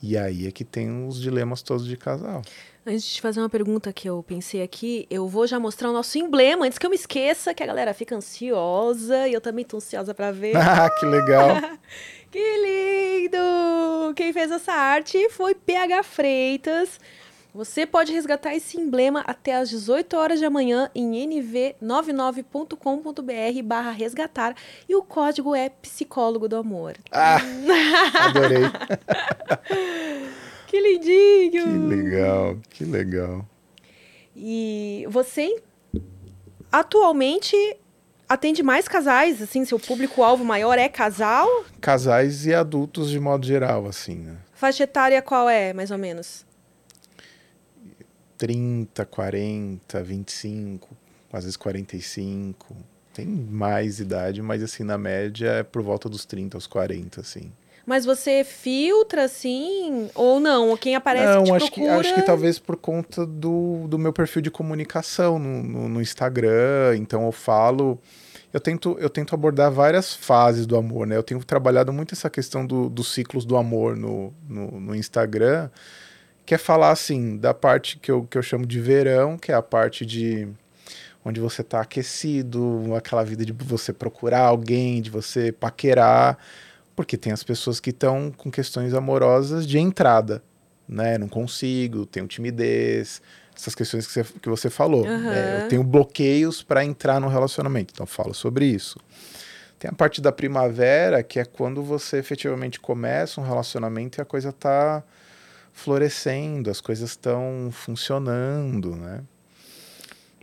E 0.00 0.16
aí 0.16 0.46
é 0.46 0.52
que 0.52 0.64
tem 0.64 1.04
os 1.04 1.20
dilemas 1.20 1.62
todos 1.62 1.84
de 1.84 1.96
casal. 1.96 2.42
Antes 2.86 3.02
de 3.02 3.14
te 3.14 3.20
fazer 3.20 3.40
uma 3.40 3.48
pergunta 3.48 3.92
que 3.92 4.08
eu 4.08 4.22
pensei 4.22 4.62
aqui, 4.62 5.04
eu 5.10 5.26
vou 5.26 5.48
já 5.48 5.58
mostrar 5.58 5.90
o 5.90 5.92
nosso 5.92 6.16
emblema, 6.16 6.64
antes 6.64 6.78
que 6.78 6.86
eu 6.86 6.90
me 6.90 6.94
esqueça, 6.94 7.52
que 7.52 7.62
a 7.62 7.66
galera 7.66 7.92
fica 7.92 8.14
ansiosa, 8.14 9.26
e 9.26 9.32
eu 9.32 9.40
também 9.40 9.64
tô 9.64 9.78
ansiosa 9.78 10.14
para 10.14 10.30
ver. 10.30 10.54
Ah, 10.62 10.88
que 10.88 11.04
legal! 11.04 11.56
que 12.30 12.38
lindo! 12.38 14.14
Quem 14.14 14.32
fez 14.32 14.52
essa 14.52 14.72
arte 14.72 15.28
foi 15.30 15.56
PH 15.56 16.04
Freitas. 16.04 17.00
Você 17.54 17.84
pode 17.84 18.10
resgatar 18.12 18.54
esse 18.54 18.80
emblema 18.80 19.22
até 19.26 19.56
às 19.56 19.68
18 19.68 20.16
horas 20.16 20.38
de 20.38 20.46
amanhã 20.46 20.90
em 20.94 21.12
nv99.com.br 21.28 23.62
barra 23.62 23.90
resgatar 23.90 24.56
e 24.88 24.96
o 24.96 25.02
código 25.02 25.54
é 25.54 25.68
psicólogo 25.68 26.48
do 26.48 26.56
amor. 26.56 26.94
Ah, 27.10 27.36
adorei. 28.24 28.62
que 30.66 30.80
lindinho! 30.80 31.64
Que 31.64 31.94
legal, 31.94 32.56
que 32.70 32.84
legal. 32.86 33.46
E 34.34 35.04
você 35.10 35.62
atualmente 36.70 37.54
atende 38.26 38.62
mais 38.62 38.88
casais, 38.88 39.42
assim, 39.42 39.66
seu 39.66 39.78
público-alvo 39.78 40.42
maior 40.42 40.78
é 40.78 40.88
casal? 40.88 41.46
Casais 41.82 42.46
e 42.46 42.54
adultos 42.54 43.10
de 43.10 43.20
modo 43.20 43.44
geral, 43.44 43.86
assim, 43.86 44.16
né? 44.16 44.38
Faixa 44.54 44.84
etária 44.84 45.20
qual 45.20 45.50
é, 45.50 45.74
mais 45.74 45.90
ou 45.90 45.98
menos? 45.98 46.50
30, 48.42 49.06
40, 49.06 50.02
25, 50.02 50.88
às 51.32 51.44
vezes 51.44 51.56
45. 51.56 52.74
Tem 53.14 53.24
mais 53.24 54.00
idade, 54.00 54.42
mas 54.42 54.64
assim, 54.64 54.82
na 54.82 54.98
média 54.98 55.46
é 55.46 55.62
por 55.62 55.80
volta 55.80 56.08
dos 56.08 56.24
30 56.24 56.56
aos 56.56 56.66
40, 56.66 57.20
assim. 57.20 57.52
Mas 57.86 58.04
você 58.04 58.42
filtra, 58.42 59.24
assim, 59.26 60.10
ou 60.12 60.40
não? 60.40 60.76
Quem 60.76 60.96
aparece 60.96 61.26
não, 61.26 61.54
acho 61.54 61.66
procura... 61.66 61.86
Que, 61.86 62.00
acho 62.00 62.14
que 62.16 62.22
talvez 62.22 62.58
por 62.58 62.76
conta 62.76 63.24
do, 63.24 63.86
do 63.86 63.96
meu 63.96 64.12
perfil 64.12 64.42
de 64.42 64.50
comunicação 64.50 65.38
no, 65.38 65.62
no, 65.62 65.88
no 65.88 66.02
Instagram. 66.02 66.96
Então 66.96 67.24
eu 67.26 67.32
falo... 67.32 67.96
Eu 68.52 68.60
tento, 68.60 68.96
eu 68.98 69.08
tento 69.08 69.34
abordar 69.36 69.70
várias 69.70 70.14
fases 70.14 70.66
do 70.66 70.76
amor, 70.76 71.06
né? 71.06 71.16
Eu 71.16 71.22
tenho 71.22 71.42
trabalhado 71.44 71.92
muito 71.92 72.12
essa 72.12 72.28
questão 72.28 72.66
do, 72.66 72.88
dos 72.88 73.12
ciclos 73.12 73.44
do 73.44 73.56
amor 73.56 73.96
no, 73.96 74.34
no, 74.48 74.80
no 74.80 74.94
Instagram 74.96 75.70
quer 76.44 76.58
falar 76.58 76.90
assim 76.90 77.36
da 77.36 77.54
parte 77.54 77.98
que 77.98 78.10
eu, 78.10 78.24
que 78.24 78.36
eu 78.36 78.42
chamo 78.42 78.66
de 78.66 78.80
verão, 78.80 79.36
que 79.36 79.52
é 79.52 79.54
a 79.54 79.62
parte 79.62 80.04
de 80.04 80.48
onde 81.24 81.40
você 81.40 81.62
está 81.62 81.80
aquecido, 81.80 82.94
aquela 82.96 83.24
vida 83.24 83.44
de 83.44 83.52
você 83.52 83.92
procurar 83.92 84.40
alguém, 84.40 85.00
de 85.00 85.10
você 85.10 85.52
paquerar, 85.52 86.36
porque 86.96 87.16
tem 87.16 87.32
as 87.32 87.44
pessoas 87.44 87.78
que 87.78 87.90
estão 87.90 88.32
com 88.36 88.50
questões 88.50 88.92
amorosas 88.92 89.66
de 89.66 89.78
entrada, 89.78 90.42
né? 90.88 91.16
Não 91.16 91.28
consigo, 91.28 92.04
tenho 92.06 92.26
timidez, 92.26 93.22
essas 93.56 93.74
questões 93.74 94.06
que 94.06 94.12
você, 94.12 94.24
que 94.24 94.48
você 94.48 94.68
falou. 94.68 95.06
Uhum. 95.06 95.32
É, 95.32 95.64
eu 95.64 95.68
tenho 95.68 95.84
bloqueios 95.84 96.62
para 96.62 96.84
entrar 96.84 97.20
no 97.20 97.28
relacionamento, 97.28 97.92
então 97.94 98.06
falo 98.06 98.34
sobre 98.34 98.66
isso. 98.66 98.98
Tem 99.78 99.90
a 99.90 99.94
parte 99.94 100.20
da 100.20 100.32
primavera, 100.32 101.22
que 101.22 101.40
é 101.40 101.44
quando 101.44 101.82
você 101.82 102.18
efetivamente 102.18 102.78
começa 102.78 103.40
um 103.40 103.44
relacionamento 103.44 104.20
e 104.20 104.22
a 104.22 104.24
coisa 104.24 104.50
está 104.50 105.02
florescendo, 105.72 106.70
as 106.70 106.80
coisas 106.80 107.10
estão 107.10 107.70
funcionando, 107.72 108.94
né? 108.94 109.22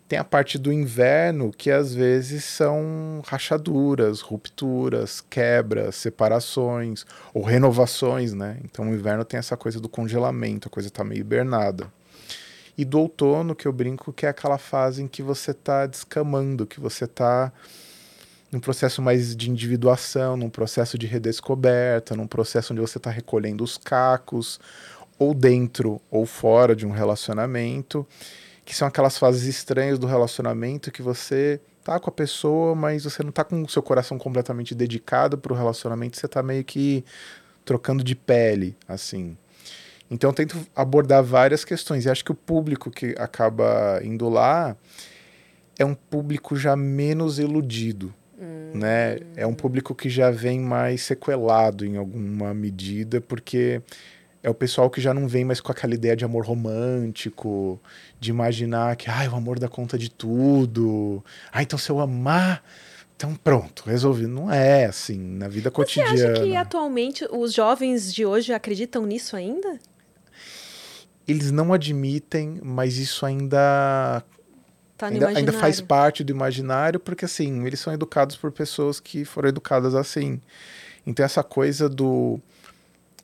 Tem 0.08 0.18
a 0.18 0.24
parte 0.24 0.58
do 0.58 0.74
inverno 0.74 1.52
que 1.52 1.70
às 1.70 1.94
vezes 1.94 2.44
são 2.44 3.22
rachaduras, 3.28 4.22
rupturas, 4.22 5.22
quebras, 5.22 5.96
separações 5.98 7.06
ou 7.32 7.44
renovações, 7.44 8.34
né? 8.34 8.58
Então 8.64 8.90
o 8.90 8.94
inverno 8.94 9.24
tem 9.24 9.38
essa 9.38 9.56
coisa 9.56 9.80
do 9.80 9.88
congelamento, 9.88 10.68
a 10.68 10.72
coisa 10.72 10.88
está 10.88 11.04
meio 11.04 11.20
hibernada. 11.20 11.94
E 12.76 12.84
do 12.84 13.00
outono, 13.00 13.54
que 13.54 13.68
eu 13.68 13.72
brinco, 13.72 14.12
que 14.12 14.26
é 14.26 14.30
aquela 14.30 14.58
fase 14.58 15.04
em 15.04 15.08
que 15.08 15.22
você 15.22 15.52
está 15.52 15.86
descamando, 15.86 16.66
que 16.66 16.80
você 16.80 17.06
está 17.06 17.54
num 18.52 18.60
processo 18.60 19.02
mais 19.02 19.36
de 19.36 19.50
individuação, 19.50 20.36
num 20.36 20.50
processo 20.50 20.98
de 20.98 21.06
redescoberta, 21.06 22.16
num 22.16 22.26
processo 22.26 22.74
onde 22.74 22.82
você 22.82 22.98
está 22.98 23.12
recolhendo 23.12 23.64
os 23.64 23.78
cacos, 23.78 24.60
ou 25.20 25.34
dentro 25.34 26.02
ou 26.10 26.26
fora 26.26 26.74
de 26.74 26.88
um 26.88 26.92
relacionamento, 26.92 28.08
que 28.64 28.74
são 28.74 28.88
aquelas 28.88 29.18
fases 29.18 29.44
estranhas 29.44 30.00
do 30.00 30.08
relacionamento 30.08 30.92
que 30.92 31.02
você 31.02 31.60
tá 31.84 32.00
com 32.00 32.10
a 32.10 32.14
pessoa, 32.14 32.74
mas 32.74 33.04
você 33.04 33.22
não 33.22 33.32
tá 33.32 33.44
com 33.44 33.62
o 33.62 33.70
seu 33.70 33.84
coração 33.84 34.18
completamente 34.18 34.74
dedicado 34.74 35.38
para 35.38 35.52
o 35.52 35.56
relacionamento, 35.56 36.18
você 36.18 36.28
tá 36.28 36.42
meio 36.42 36.64
que 36.64 37.04
trocando 37.66 38.04
de 38.04 38.16
pele, 38.16 38.78
assim. 38.88 39.38
Então 40.10 40.30
eu 40.30 40.34
tento 40.34 40.58
abordar 40.76 41.24
várias 41.24 41.64
questões 41.64 42.06
e 42.06 42.10
acho 42.10 42.24
que 42.24 42.32
o 42.32 42.36
público 42.36 42.90
que 42.90 43.14
acaba 43.18 44.00
indo 44.04 44.28
lá 44.28 44.76
é 45.78 45.86
um 45.86 45.94
público 45.94 46.56
já 46.56 46.76
menos 46.76 47.40
iludido, 47.40 48.14
hum. 48.38 48.72
né? 48.74 49.20
É 49.36 49.46
um 49.46 49.54
público 49.54 49.94
que 49.94 50.10
já 50.10 50.32
vem 50.32 50.60
mais 50.60 51.04
sequelado 51.04 51.86
em 51.86 51.96
alguma 51.98 52.54
medida, 52.54 53.22
porque 53.22 53.82
é 54.41 54.50
o 54.50 54.53
pessoal 54.53 54.89
que 54.89 55.01
já 55.01 55.13
não 55.13 55.27
vem 55.27 55.43
mais 55.43 55.60
com 55.60 55.72
aquela 55.72 55.93
ideia 55.93 56.15
de 56.15 56.24
amor 56.24 56.46
romântico, 56.46 57.79
de 58.19 58.29
imaginar 58.29 58.96
que 58.96 59.10
ah, 59.10 59.29
o 59.31 59.36
amor 59.36 59.60
dá 59.60 59.67
conta 59.67 59.98
de 59.98 60.10
tudo. 60.10 61.24
Ah, 61.51 61.62
então 61.62 61.77
se 61.77 61.89
eu 61.89 62.00
amar, 62.00 62.63
então 63.15 63.36
pronto, 63.36 63.84
resolvi. 63.86 64.27
Não 64.27 64.51
é 64.51 64.86
assim, 64.86 65.19
na 65.19 65.48
vida 65.48 65.69
cotidiana. 65.69 66.17
Você 66.17 66.25
acha 66.25 66.43
que 66.43 66.55
atualmente 66.55 67.27
os 67.31 67.53
jovens 67.53 68.13
de 68.13 68.25
hoje 68.25 68.53
acreditam 68.53 69.05
nisso 69.05 69.36
ainda? 69.36 69.77
Eles 71.27 71.51
não 71.51 71.74
admitem, 71.74 72.60
mas 72.63 72.98
isso 72.98 73.25
ainda 73.25 74.24
Tá 74.98 75.08
ainda, 75.08 75.29
ainda, 75.29 75.53
faz 75.53 75.79
parte 75.79 76.25
do 76.25 76.31
imaginário, 76.31 77.00
porque 77.00 77.24
assim, 77.24 77.65
eles 77.65 77.79
são 77.79 77.93
educados 77.93 78.36
por 78.36 78.51
pessoas 78.51 79.00
que 79.00 79.24
foram 79.24 79.48
educadas 79.48 79.96
assim. 79.96 80.41
Então 81.08 81.25
essa 81.25 81.41
coisa 81.41 81.88
do 81.88 82.38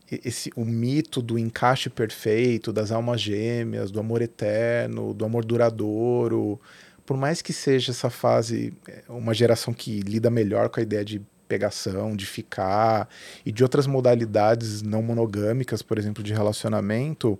esse 0.09 0.51
o 0.55 0.63
mito 0.63 1.21
do 1.21 1.37
encaixe 1.37 1.89
perfeito, 1.89 2.71
das 2.71 2.91
almas 2.91 3.21
gêmeas, 3.21 3.91
do 3.91 3.99
amor 3.99 4.21
eterno, 4.21 5.13
do 5.13 5.25
amor 5.25 5.43
duradouro, 5.43 6.59
por 7.05 7.17
mais 7.17 7.41
que 7.41 7.53
seja 7.53 7.91
essa 7.91 8.09
fase 8.09 8.73
é, 8.87 9.03
uma 9.09 9.33
geração 9.33 9.73
que 9.73 9.99
lida 10.01 10.29
melhor 10.29 10.69
com 10.69 10.79
a 10.79 10.83
ideia 10.83 11.05
de 11.05 11.21
pegação, 11.47 12.15
de 12.15 12.25
ficar 12.25 13.07
e 13.45 13.51
de 13.51 13.63
outras 13.63 13.85
modalidades 13.85 14.81
não 14.81 15.01
monogâmicas, 15.03 15.81
por 15.81 15.97
exemplo, 15.97 16.23
de 16.23 16.33
relacionamento, 16.33 17.37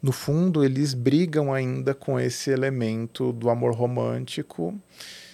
no 0.00 0.12
fundo 0.12 0.64
eles 0.64 0.94
brigam 0.94 1.52
ainda 1.52 1.92
com 1.92 2.18
esse 2.18 2.50
elemento 2.50 3.32
do 3.32 3.50
amor 3.50 3.74
romântico, 3.74 4.78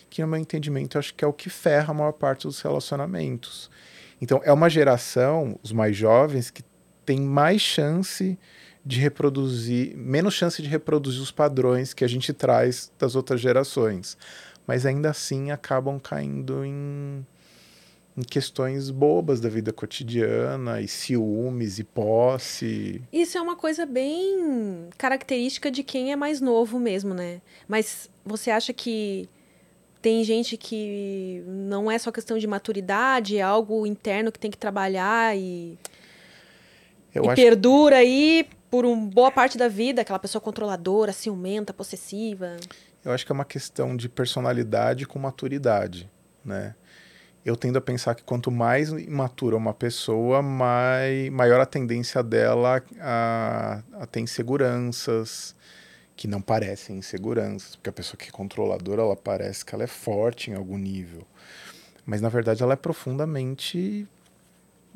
que 0.09 0.23
no 0.23 0.28
meu 0.28 0.40
entendimento 0.40 0.99
acho 0.99 1.14
que 1.14 1.25
é 1.25 1.28
o 1.28 1.33
que 1.33 1.50
ferra 1.50 1.90
a 1.90 1.95
maior 1.95 2.12
parte 2.12 2.47
dos 2.47 2.61
relacionamentos. 2.61 3.71
Então, 4.20 4.40
é 4.44 4.52
uma 4.52 4.68
geração, 4.68 5.58
os 5.62 5.73
mais 5.73 5.96
jovens, 5.96 6.50
que 6.50 6.62
tem 7.04 7.20
mais 7.20 7.61
chance 7.61 8.38
de 8.85 9.00
reproduzir, 9.00 9.96
menos 9.96 10.35
chance 10.35 10.62
de 10.62 10.68
reproduzir 10.68 11.20
os 11.20 11.32
padrões 11.32 11.92
que 11.92 12.04
a 12.04 12.08
gente 12.08 12.32
traz 12.32 12.90
das 12.99 13.16
outras 13.16 13.40
gerações. 13.40 14.16
Mas 14.66 14.87
ainda 14.87 15.11
assim 15.11 15.50
acabam 15.50 15.99
caindo 15.99 16.64
em, 16.64 17.26
em 18.16 18.23
questões 18.23 18.90
bobas 18.90 19.40
da 19.40 19.49
vida 19.49 19.73
cotidiana, 19.73 20.80
e 20.80 20.88
ciúmes, 20.88 21.78
e 21.78 21.85
posse. 21.85 23.02
Isso 23.12 23.37
é 23.37 23.40
uma 23.40 23.56
coisa 23.56 23.85
bem 23.85 24.88
característica 24.96 25.70
de 25.70 25.82
quem 25.82 26.12
é 26.12 26.16
mais 26.16 26.40
novo 26.40 26.78
mesmo, 26.78 27.12
né? 27.12 27.40
Mas 27.68 28.08
você 28.25 28.50
acha 28.50 28.73
que 28.73 29.28
tem 30.06 30.22
gente 30.22 30.56
que 30.56 31.42
não 31.48 31.90
é 31.90 31.98
só 31.98 32.12
questão 32.12 32.38
de 32.38 32.46
maturidade, 32.46 33.38
é 33.38 33.42
algo 33.42 33.84
interno 33.84 34.30
que 34.30 34.38
tem 34.38 34.52
que 34.52 34.56
trabalhar 34.56 35.36
e, 35.36 35.76
Eu 37.12 37.25
e 37.25 37.26
acho 37.26 37.34
perdura 37.34 37.96
aí 37.96 38.48
por 38.70 38.84
uma 38.84 39.10
boa 39.10 39.32
parte 39.32 39.58
da 39.58 39.66
vida, 39.66 40.02
aquela 40.02 40.20
pessoa 40.20 40.40
controladora, 40.40 41.12
ciumenta, 41.12 41.72
possessiva. 41.72 42.56
Eu 43.04 43.10
acho 43.10 43.26
que 43.26 43.32
é 43.32 43.34
uma 43.34 43.44
questão 43.44 43.96
de 43.96 44.08
personalidade 44.08 45.06
com 45.06 45.18
maturidade, 45.18 46.08
né? 46.44 46.76
Eu 47.44 47.56
tendo 47.56 47.76
a 47.76 47.80
pensar 47.80 48.14
que 48.14 48.22
quanto 48.22 48.48
mais 48.48 48.90
imatura 48.90 49.56
uma 49.56 49.75
pessoa, 49.75 50.40
mai, 50.40 51.30
maior 51.30 51.60
a 51.60 51.66
tendência 51.66 52.22
dela 52.22 52.80
a, 53.00 53.82
a 53.94 54.06
ter 54.06 54.20
inseguranças, 54.20 55.56
que 56.16 56.26
não 56.26 56.40
parecem 56.40 56.96
inseguranças, 56.96 57.76
porque 57.76 57.90
a 57.90 57.92
pessoa 57.92 58.16
que 58.16 58.28
é 58.28 58.32
controladora, 58.32 59.02
ela 59.02 59.16
parece 59.16 59.64
que 59.64 59.75
ela 59.75 59.85
é 59.85 59.88
forte 59.88 60.50
em 60.50 60.54
algum 60.54 60.78
nível. 60.78 61.26
Mas 62.06 62.20
na 62.20 62.28
verdade 62.28 62.62
ela 62.62 62.73
é 62.73 62.76
profundamente 62.76 64.08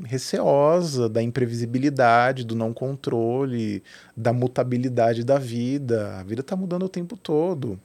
receosa 0.02 1.08
da 1.08 1.22
imprevisibilidade, 1.22 2.44
do 2.44 2.54
não 2.54 2.72
controle, 2.72 3.82
da 4.16 4.32
mutabilidade 4.32 5.22
da 5.24 5.38
vida. 5.38 6.18
A 6.18 6.22
vida 6.22 6.40
está 6.40 6.56
mudando 6.56 6.84
o 6.84 6.88
tempo 6.88 7.16
todo. 7.16 7.78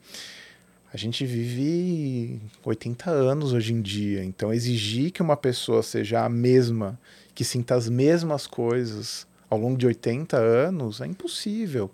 A 0.93 0.97
gente 0.97 1.25
vive 1.25 2.39
80 2.63 3.09
anos 3.11 3.51
hoje 3.51 3.73
em 3.73 3.81
dia, 3.81 4.23
então 4.23 4.53
exigir 4.53 5.11
que 5.11 5.21
uma 5.21 5.35
pessoa 5.35 5.83
seja 5.83 6.23
a 6.23 6.29
mesma, 6.29 6.97
que 7.33 7.43
sinta 7.43 7.75
as 7.75 7.89
mesmas 7.89 8.47
coisas 8.47 9.27
ao 9.49 9.59
longo 9.59 9.77
de 9.77 9.85
80 9.85 10.37
anos 10.37 11.01
é 11.01 11.05
impossível. 11.05 11.91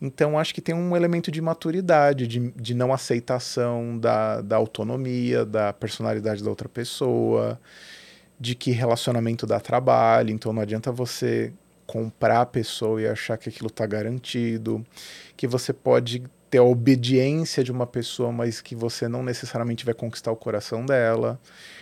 Então 0.00 0.38
acho 0.38 0.54
que 0.54 0.60
tem 0.60 0.74
um 0.74 0.96
elemento 0.96 1.30
de 1.30 1.40
maturidade, 1.40 2.26
de, 2.26 2.52
de 2.52 2.74
não 2.74 2.92
aceitação 2.92 3.98
da, 3.98 4.40
da 4.40 4.56
autonomia, 4.56 5.44
da 5.44 5.72
personalidade 5.72 6.42
da 6.42 6.50
outra 6.50 6.68
pessoa, 6.68 7.60
de 8.38 8.54
que 8.54 8.70
relacionamento 8.70 9.46
dá 9.46 9.58
trabalho, 9.58 10.30
então 10.30 10.52
não 10.52 10.62
adianta 10.62 10.92
você 10.92 11.52
comprar 11.86 12.42
a 12.42 12.46
pessoa 12.46 13.00
e 13.00 13.08
achar 13.08 13.36
que 13.38 13.48
aquilo 13.48 13.68
está 13.68 13.86
garantido, 13.86 14.84
que 15.36 15.46
você 15.46 15.72
pode 15.72 16.22
ter 16.50 16.58
a 16.58 16.62
obediência 16.62 17.64
de 17.64 17.72
uma 17.72 17.86
pessoa, 17.86 18.30
mas 18.30 18.60
que 18.60 18.74
você 18.76 19.08
não 19.08 19.22
necessariamente 19.22 19.84
vai 19.84 19.94
conquistar 19.94 20.30
o 20.30 20.36
coração 20.36 20.84
dela. 20.84 21.40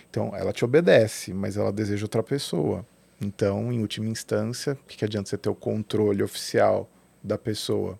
Então 0.09 0.33
ela 0.35 0.51
te 0.51 0.65
obedece, 0.65 1.33
mas 1.33 1.57
ela 1.57 1.71
deseja 1.71 2.05
outra 2.05 2.23
pessoa. 2.23 2.85
Então, 3.19 3.71
em 3.73 3.81
última 3.81 4.07
instância, 4.07 4.73
o 4.73 4.87
que, 4.87 4.97
que 4.97 5.05
adianta 5.05 5.29
você 5.29 5.37
ter 5.37 5.49
o 5.49 5.55
controle 5.55 6.21
oficial 6.21 6.89
da 7.23 7.37
pessoa? 7.37 7.99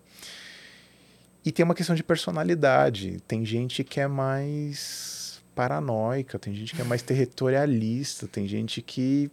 E 1.48 1.52
tem 1.54 1.64
uma 1.64 1.74
questão 1.74 1.96
de 1.96 2.04
personalidade. 2.04 3.22
Tem 3.26 3.46
gente 3.46 3.82
que 3.82 4.02
é 4.02 4.08
mais 4.08 5.42
paranoica, 5.56 6.38
tem 6.38 6.54
gente 6.54 6.76
que 6.76 6.82
é 6.82 6.84
mais 6.84 7.02
territorialista, 7.02 8.28
tem 8.28 8.46
gente 8.46 8.82
que 8.82 9.32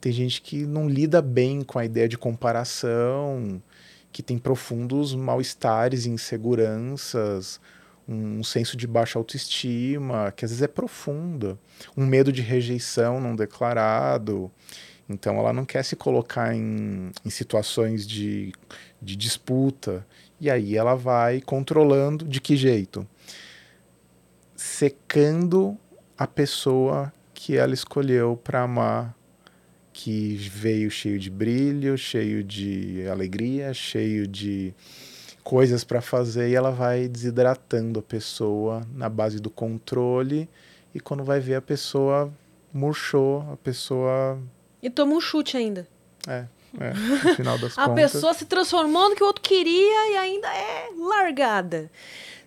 tem 0.00 0.10
gente 0.10 0.40
que 0.40 0.64
não 0.64 0.88
lida 0.88 1.20
bem 1.20 1.60
com 1.60 1.78
a 1.78 1.84
ideia 1.84 2.08
de 2.08 2.16
comparação, 2.16 3.62
que 4.10 4.22
tem 4.22 4.38
profundos 4.38 5.14
mal-estares 5.14 6.06
e 6.06 6.10
inseguranças, 6.10 7.60
um 8.08 8.42
senso 8.42 8.74
de 8.74 8.86
baixa 8.86 9.18
autoestima, 9.18 10.32
que 10.34 10.46
às 10.46 10.52
vezes 10.52 10.62
é 10.62 10.68
profunda, 10.68 11.58
um 11.94 12.06
medo 12.06 12.32
de 12.32 12.40
rejeição 12.40 13.20
não 13.20 13.36
declarado. 13.36 14.50
Então 15.06 15.36
ela 15.36 15.52
não 15.52 15.66
quer 15.66 15.84
se 15.84 15.96
colocar 15.96 16.54
em, 16.54 17.10
em 17.22 17.28
situações 17.28 18.06
de, 18.06 18.54
de 19.02 19.16
disputa. 19.16 20.06
E 20.40 20.50
aí 20.50 20.76
ela 20.76 20.94
vai 20.94 21.40
controlando 21.40 22.24
de 22.24 22.40
que 22.40 22.56
jeito? 22.56 23.06
Secando 24.56 25.76
a 26.16 26.26
pessoa 26.26 27.12
que 27.32 27.56
ela 27.56 27.74
escolheu 27.74 28.36
para 28.42 28.62
amar, 28.62 29.16
que 29.92 30.34
veio 30.36 30.90
cheio 30.90 31.18
de 31.18 31.30
brilho, 31.30 31.96
cheio 31.96 32.42
de 32.42 33.06
alegria, 33.08 33.72
cheio 33.72 34.26
de 34.26 34.74
coisas 35.42 35.84
para 35.84 36.00
fazer 36.00 36.50
e 36.50 36.54
ela 36.54 36.70
vai 36.70 37.06
desidratando 37.06 38.00
a 38.00 38.02
pessoa 38.02 38.82
na 38.92 39.08
base 39.08 39.38
do 39.38 39.50
controle 39.50 40.48
e 40.94 40.98
quando 41.00 41.22
vai 41.22 41.38
ver 41.38 41.56
a 41.56 41.62
pessoa 41.62 42.32
murchou, 42.72 43.42
a 43.52 43.56
pessoa 43.58 44.38
E 44.82 44.88
toma 44.88 45.14
um 45.14 45.20
chute 45.20 45.56
ainda. 45.56 45.86
é, 46.26 46.46
é 46.80 46.92
no 46.94 47.34
final 47.36 47.58
das 47.58 47.76
A 47.78 47.86
contas. 47.88 48.12
pessoa 48.12 48.34
se 48.34 48.44
transformou 48.44 49.10
no 49.10 49.16
que 49.16 49.22
o 49.22 49.26
outro 49.26 49.42
queria 49.42 50.12
e 50.12 50.16
ainda 50.16 50.48
é 50.48 50.88
largada. 50.96 51.90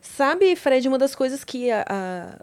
Sabe, 0.02 0.56
Fred, 0.56 0.88
uma 0.88 0.98
das 0.98 1.13
coisas 1.16 1.44
que 1.44 1.70
a- 1.72 1.86
a- 1.88 2.40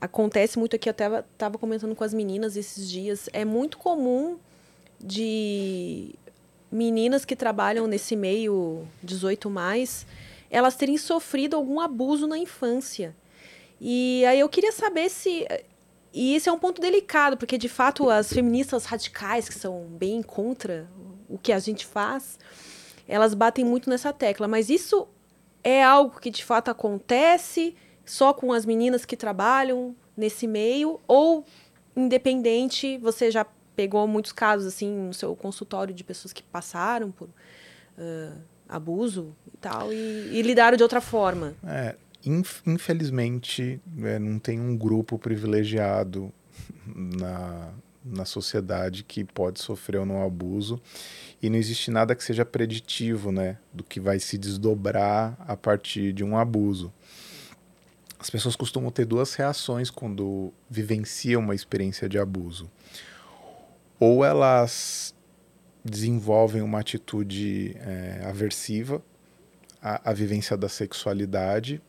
acontece 0.00 0.58
muito 0.58 0.76
aqui, 0.76 0.88
eu 0.88 0.92
até 0.92 1.06
estava 1.32 1.58
comentando 1.58 1.94
com 1.94 2.04
as 2.04 2.14
meninas 2.14 2.56
esses 2.56 2.88
dias, 2.88 3.28
é 3.32 3.44
muito 3.44 3.76
comum 3.78 4.38
de 5.00 6.14
meninas 6.70 7.24
que 7.24 7.34
trabalham 7.34 7.86
nesse 7.86 8.14
meio 8.14 8.86
18 9.02 9.48
mais, 9.48 10.06
elas 10.50 10.76
terem 10.76 10.96
sofrido 10.98 11.56
algum 11.56 11.80
abuso 11.80 12.26
na 12.26 12.38
infância. 12.38 13.14
E 13.80 14.24
aí 14.26 14.40
eu 14.40 14.48
queria 14.48 14.72
saber 14.72 15.08
se 15.08 15.46
e 16.12 16.34
esse 16.34 16.48
é 16.48 16.52
um 16.52 16.58
ponto 16.58 16.80
delicado, 16.80 17.36
porque 17.36 17.58
de 17.58 17.68
fato 17.68 18.08
as 18.10 18.32
feministas 18.32 18.84
radicais, 18.86 19.48
que 19.48 19.54
são 19.54 19.84
bem 19.90 20.22
contra 20.22 20.88
o 21.28 21.38
que 21.38 21.52
a 21.52 21.58
gente 21.58 21.84
faz, 21.84 22.38
elas 23.06 23.34
batem 23.34 23.64
muito 23.64 23.88
nessa 23.90 24.12
tecla. 24.12 24.48
Mas 24.48 24.70
isso 24.70 25.06
é 25.62 25.82
algo 25.82 26.18
que 26.20 26.30
de 26.30 26.44
fato 26.44 26.70
acontece 26.70 27.74
só 28.04 28.32
com 28.32 28.52
as 28.52 28.64
meninas 28.64 29.04
que 29.04 29.16
trabalham 29.16 29.94
nesse 30.16 30.46
meio? 30.46 31.00
Ou, 31.06 31.44
independente, 31.94 32.98
você 32.98 33.30
já 33.30 33.46
pegou 33.76 34.06
muitos 34.08 34.32
casos 34.32 34.66
assim 34.66 34.90
no 34.92 35.14
seu 35.14 35.36
consultório 35.36 35.94
de 35.94 36.02
pessoas 36.02 36.32
que 36.32 36.42
passaram 36.42 37.10
por 37.12 37.28
ah, 37.96 38.32
abuso 38.68 39.34
e 39.52 39.56
tal, 39.56 39.92
e, 39.92 40.30
e 40.32 40.42
lidaram 40.42 40.76
de 40.76 40.82
outra 40.82 41.00
forma? 41.00 41.54
É, 41.64 41.94
inf- 42.24 42.60
infelizmente, 42.66 43.80
é, 44.02 44.18
não 44.18 44.38
tem 44.38 44.60
um 44.60 44.76
grupo 44.76 45.18
privilegiado 45.18 46.32
na, 46.86 47.70
na 48.04 48.24
sociedade 48.24 49.04
que 49.04 49.24
pode 49.24 49.60
sofrer 49.60 49.98
ou 49.98 50.06
não 50.06 50.24
abuso. 50.24 50.80
E 51.42 51.48
não 51.50 51.56
existe 51.56 51.90
nada 51.90 52.14
que 52.14 52.24
seja 52.24 52.44
preditivo, 52.44 53.30
né, 53.30 53.58
do 53.72 53.84
que 53.84 54.00
vai 54.00 54.18
se 54.18 54.38
desdobrar 54.38 55.36
a 55.46 55.56
partir 55.56 56.12
de 56.12 56.24
um 56.24 56.36
abuso. 56.36 56.92
As 58.18 58.28
pessoas 58.28 58.56
costumam 58.56 58.90
ter 58.90 59.04
duas 59.04 59.34
reações 59.34 59.90
quando 59.90 60.52
vivenciam 60.68 61.40
uma 61.40 61.54
experiência 61.54 62.08
de 62.08 62.18
abuso. 62.18 62.68
Ou 64.00 64.24
elas 64.24 65.14
desenvolvem 65.84 66.62
uma 66.62 66.80
atitude 66.80 67.76
é, 67.80 68.22
aversiva 68.24 69.02
à, 69.80 70.10
à 70.10 70.12
vivência 70.12 70.56
da 70.56 70.68
sexualidade, 70.68 71.80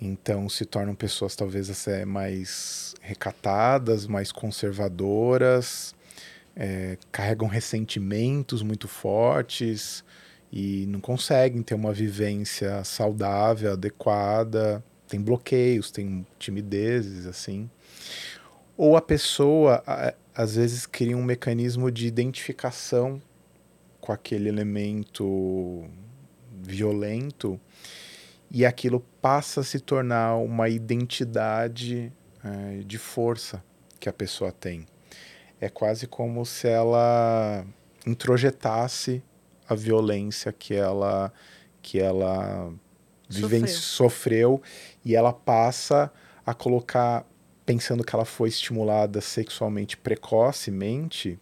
então 0.00 0.48
se 0.48 0.64
tornam 0.64 0.94
pessoas 0.94 1.36
talvez 1.36 1.68
até 1.70 2.04
mais 2.04 2.94
recatadas, 3.00 4.06
mais 4.06 4.32
conservadoras, 4.32 5.94
é, 6.56 6.96
carregam 7.12 7.46
ressentimentos 7.46 8.62
muito 8.62 8.88
fortes 8.88 10.02
e 10.52 10.86
não 10.88 11.00
conseguem 11.00 11.62
ter 11.62 11.74
uma 11.74 11.92
vivência 11.92 12.82
saudável, 12.82 13.72
adequada, 13.72 14.82
tem 15.06 15.20
bloqueios, 15.20 15.90
tem 15.90 16.26
timidezes 16.38 17.26
assim. 17.26 17.68
Ou 18.76 18.96
a 18.96 19.02
pessoa 19.02 19.84
às 20.34 20.56
vezes 20.56 20.86
cria 20.86 21.16
um 21.16 21.22
mecanismo 21.22 21.90
de 21.90 22.06
identificação 22.06 23.20
com 24.00 24.12
aquele 24.12 24.48
elemento 24.48 25.84
violento 26.62 27.60
e 28.50 28.66
aquilo 28.66 29.00
passa 29.22 29.60
a 29.60 29.64
se 29.64 29.78
tornar 29.78 30.36
uma 30.36 30.68
identidade 30.68 32.12
eh, 32.44 32.82
de 32.84 32.98
força 32.98 33.62
que 33.98 34.08
a 34.08 34.12
pessoa 34.12 34.50
tem. 34.50 34.86
É 35.60 35.68
quase 35.68 36.06
como 36.06 36.44
se 36.44 36.66
ela 36.68 37.64
introjetasse 38.06 39.22
a 39.68 39.74
violência 39.74 40.52
que 40.52 40.74
ela 40.74 41.32
que 41.82 41.98
ela 41.98 42.72
Sofreu. 43.28 43.68
sofreu 43.68 44.62
e 45.04 45.14
ela 45.14 45.32
passa 45.32 46.12
a 46.44 46.52
colocar 46.52 47.24
pensando 47.64 48.02
que 48.02 48.14
ela 48.14 48.24
foi 48.24 48.48
estimulada 48.48 49.20
sexualmente 49.20 49.96
precocemente 49.96 51.38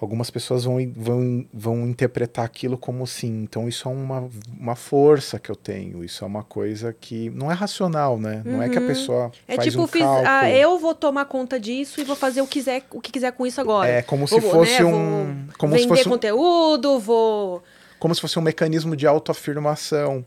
algumas 0.00 0.30
pessoas 0.30 0.64
vão, 0.64 0.76
vão, 0.94 1.46
vão 1.52 1.86
interpretar 1.88 2.44
aquilo 2.44 2.76
como 2.76 3.06
sim. 3.06 3.42
Então, 3.42 3.66
isso 3.68 3.88
é 3.88 3.92
uma, 3.92 4.28
uma 4.58 4.74
força 4.76 5.38
que 5.38 5.50
eu 5.50 5.56
tenho. 5.56 6.04
Isso 6.04 6.22
é 6.22 6.26
uma 6.26 6.42
coisa 6.44 6.92
que 6.98 7.30
não 7.30 7.50
é 7.50 7.54
racional, 7.54 8.18
né? 8.18 8.42
Não 8.44 8.62
é 8.62 8.68
que 8.68 8.76
a 8.76 8.80
Uhum. 8.80 8.86
pessoa 8.86 9.32
É 9.48 9.56
faz 9.56 9.68
tipo, 9.68 9.82
um 9.82 9.86
fiz, 9.86 10.02
cálculo. 10.02 10.26
ah, 10.28 10.50
eu 10.50 10.78
vou 10.78 10.94
tomar 10.94 11.24
conta 11.24 11.58
disso 11.58 12.00
e 12.00 12.04
vou 12.04 12.14
fazer 12.16 12.42
o, 12.42 12.46
quiser, 12.46 12.82
o 12.92 13.00
que 13.00 13.10
quiser 13.10 13.32
com 13.32 13.46
isso 13.46 13.60
agora. 13.60 13.88
É 13.90 14.02
como 14.02 14.26
Vou- 14.26 14.40
se 14.40 14.48
fosse 14.50 14.78
né, 14.82 14.84
um. 14.84 15.46
Como 15.58 15.72
vender 15.72 15.82
se 15.84 15.88
fosse 15.88 16.06
um, 16.08 16.10
conteúdo, 16.12 16.98
vou. 16.98 17.62
como 17.98 18.14
se 18.14 18.20
fosse 18.20 18.38
um 18.38 18.42
mecanismo 18.42 18.94
de 18.94 19.06
autoafirmação. 19.06 20.24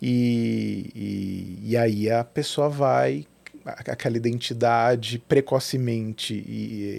E, 0.00 0.90
e, 1.64 1.70
e 1.70 1.76
aí 1.76 2.10
a 2.10 2.22
pessoa 2.22 2.68
vai, 2.68 3.26
aquela 3.64 4.16
identidade 4.16 5.18
precocemente 5.18 6.34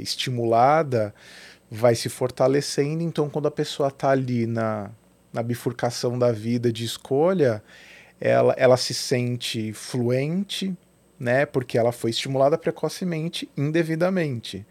estimulada 0.02 1.14
vai 1.76 1.94
se 1.94 2.10
fortalecendo. 2.10 3.04
Então, 3.04 3.30
quando 3.30 3.48
a 3.48 3.52
pessoa 3.52 3.90
está 3.90 4.10
ali 4.10 4.48
na, 4.48 4.90
na 5.32 5.44
bifurcação 5.44 6.18
da 6.18 6.32
vida 6.32 6.72
de 6.72 6.86
escolha, 6.86 7.62
ela, 8.20 8.56
ela 8.58 8.78
se 8.78 8.94
sente 8.94 9.74
fluente, 9.74 10.76
né? 11.20 11.46
Porque 11.46 11.78
ela 11.78 11.92
foi 11.92 12.10
estimulada 12.10 12.58
precocemente, 12.58 13.50
indevidamente. 13.56 14.66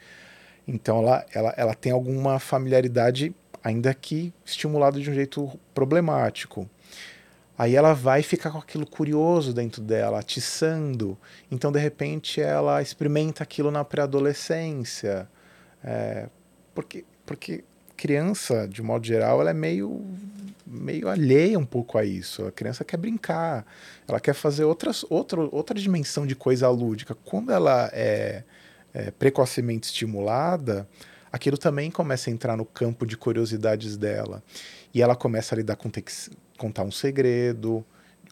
Então 0.66 0.98
ela, 0.98 1.26
ela, 1.32 1.54
ela 1.56 1.74
tem 1.74 1.92
alguma 1.92 2.38
familiaridade, 2.38 3.34
ainda 3.62 3.92
que 3.92 4.32
estimulada 4.44 4.98
de 4.98 5.10
um 5.10 5.14
jeito 5.14 5.58
problemático. 5.74 6.68
Aí 7.56 7.76
ela 7.76 7.92
vai 7.92 8.22
ficar 8.22 8.50
com 8.50 8.58
aquilo 8.58 8.84
curioso 8.84 9.54
dentro 9.54 9.80
dela, 9.80 10.18
atiçando. 10.18 11.16
Então, 11.50 11.70
de 11.70 11.78
repente, 11.78 12.40
ela 12.40 12.82
experimenta 12.82 13.44
aquilo 13.44 13.70
na 13.70 13.84
pré-adolescência. 13.84 15.28
É, 15.82 16.28
porque, 16.74 17.04
porque 17.24 17.64
criança, 17.96 18.66
de 18.68 18.82
modo 18.82 19.06
geral, 19.06 19.40
ela 19.40 19.50
é 19.50 19.54
meio, 19.54 20.04
meio 20.66 21.08
alheia 21.08 21.58
um 21.58 21.64
pouco 21.64 21.96
a 21.96 22.04
isso. 22.04 22.46
A 22.46 22.52
criança 22.52 22.84
quer 22.84 22.96
brincar, 22.96 23.64
ela 24.06 24.20
quer 24.20 24.34
fazer 24.34 24.64
outras, 24.64 25.04
outra, 25.08 25.40
outra 25.40 25.78
dimensão 25.78 26.26
de 26.26 26.34
coisa 26.34 26.68
lúdica. 26.68 27.14
Quando 27.14 27.52
ela 27.52 27.90
é, 27.92 28.44
é 28.92 29.10
precocemente 29.12 29.86
estimulada, 29.86 30.88
aquilo 31.32 31.56
também 31.56 31.90
começa 31.90 32.30
a 32.30 32.32
entrar 32.32 32.56
no 32.56 32.64
campo 32.64 33.06
de 33.06 33.16
curiosidades 33.16 33.96
dela. 33.96 34.42
E 34.92 35.02
ela 35.02 35.16
começa 35.16 35.54
a 35.54 35.56
lidar 35.56 35.76
com 35.76 35.90
ter 35.90 36.02
que 36.02 36.12
contar 36.58 36.82
um 36.82 36.90
segredo, 36.90 37.84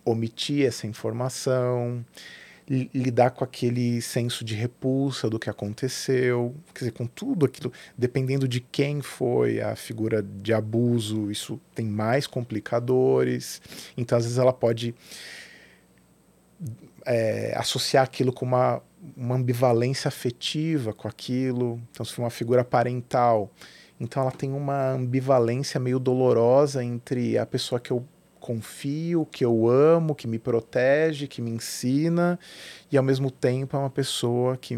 omitir 0.05 0.67
essa 0.67 0.87
informação, 0.87 2.05
lidar 2.69 3.31
com 3.31 3.45
aquele 3.45 4.01
senso 4.01 4.45
de 4.45 4.55
repulsa 4.55 5.29
do 5.29 5.39
que 5.39 5.51
aconteceu, 5.51 6.55
quer 6.73 6.81
dizer, 6.81 6.93
com 6.93 7.07
tudo 7.07 7.47
aquilo, 7.47 7.73
dependendo 7.97 8.47
de 8.47 8.61
quem 8.61 9.03
foi 9.03 9.61
a 9.61 9.75
figura 9.75 10.23
de 10.23 10.53
abuso, 10.53 11.31
isso 11.31 11.61
tem 11.75 11.87
mais 11.87 12.27
complicadores. 12.27 13.61
Então, 13.97 14.17
às 14.17 14.25
vezes, 14.25 14.39
ela 14.39 14.53
pode 14.53 14.95
é, 17.05 17.53
associar 17.57 18.05
aquilo 18.05 18.33
com 18.33 18.45
uma, 18.45 18.81
uma 19.17 19.35
ambivalência 19.35 20.09
afetiva 20.09 20.93
com 20.93 21.09
aquilo. 21.09 21.81
Então, 21.91 22.07
se 22.07 22.13
for 22.13 22.23
uma 22.23 22.31
figura 22.31 22.65
parental, 22.65 23.51
então 23.99 24.23
ela 24.23 24.33
tem 24.33 24.53
uma 24.53 24.93
ambivalência 24.93 25.79
meio 25.79 25.99
dolorosa 25.99 26.83
entre 26.83 27.39
a 27.39 27.47
pessoa 27.47 27.81
que 27.81 27.91
eu 27.91 28.05
confio, 28.43 29.25
que 29.25 29.45
eu 29.45 29.69
amo, 29.69 30.17
que 30.17 30.27
me 30.27 30.37
protege, 30.37 31.29
que 31.29 31.41
me 31.41 31.53
ensina, 31.53 32.37
e 32.91 32.99
ao 32.99 33.05
mesmo 33.05 33.31
tempo 33.31 33.77
é 33.77 33.79
uma 33.79 33.89
pessoa 33.89 34.57
que, 34.57 34.77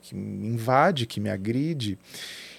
que 0.00 0.14
me 0.14 0.48
invade, 0.48 1.06
que 1.06 1.20
me 1.20 1.28
agride. 1.28 1.98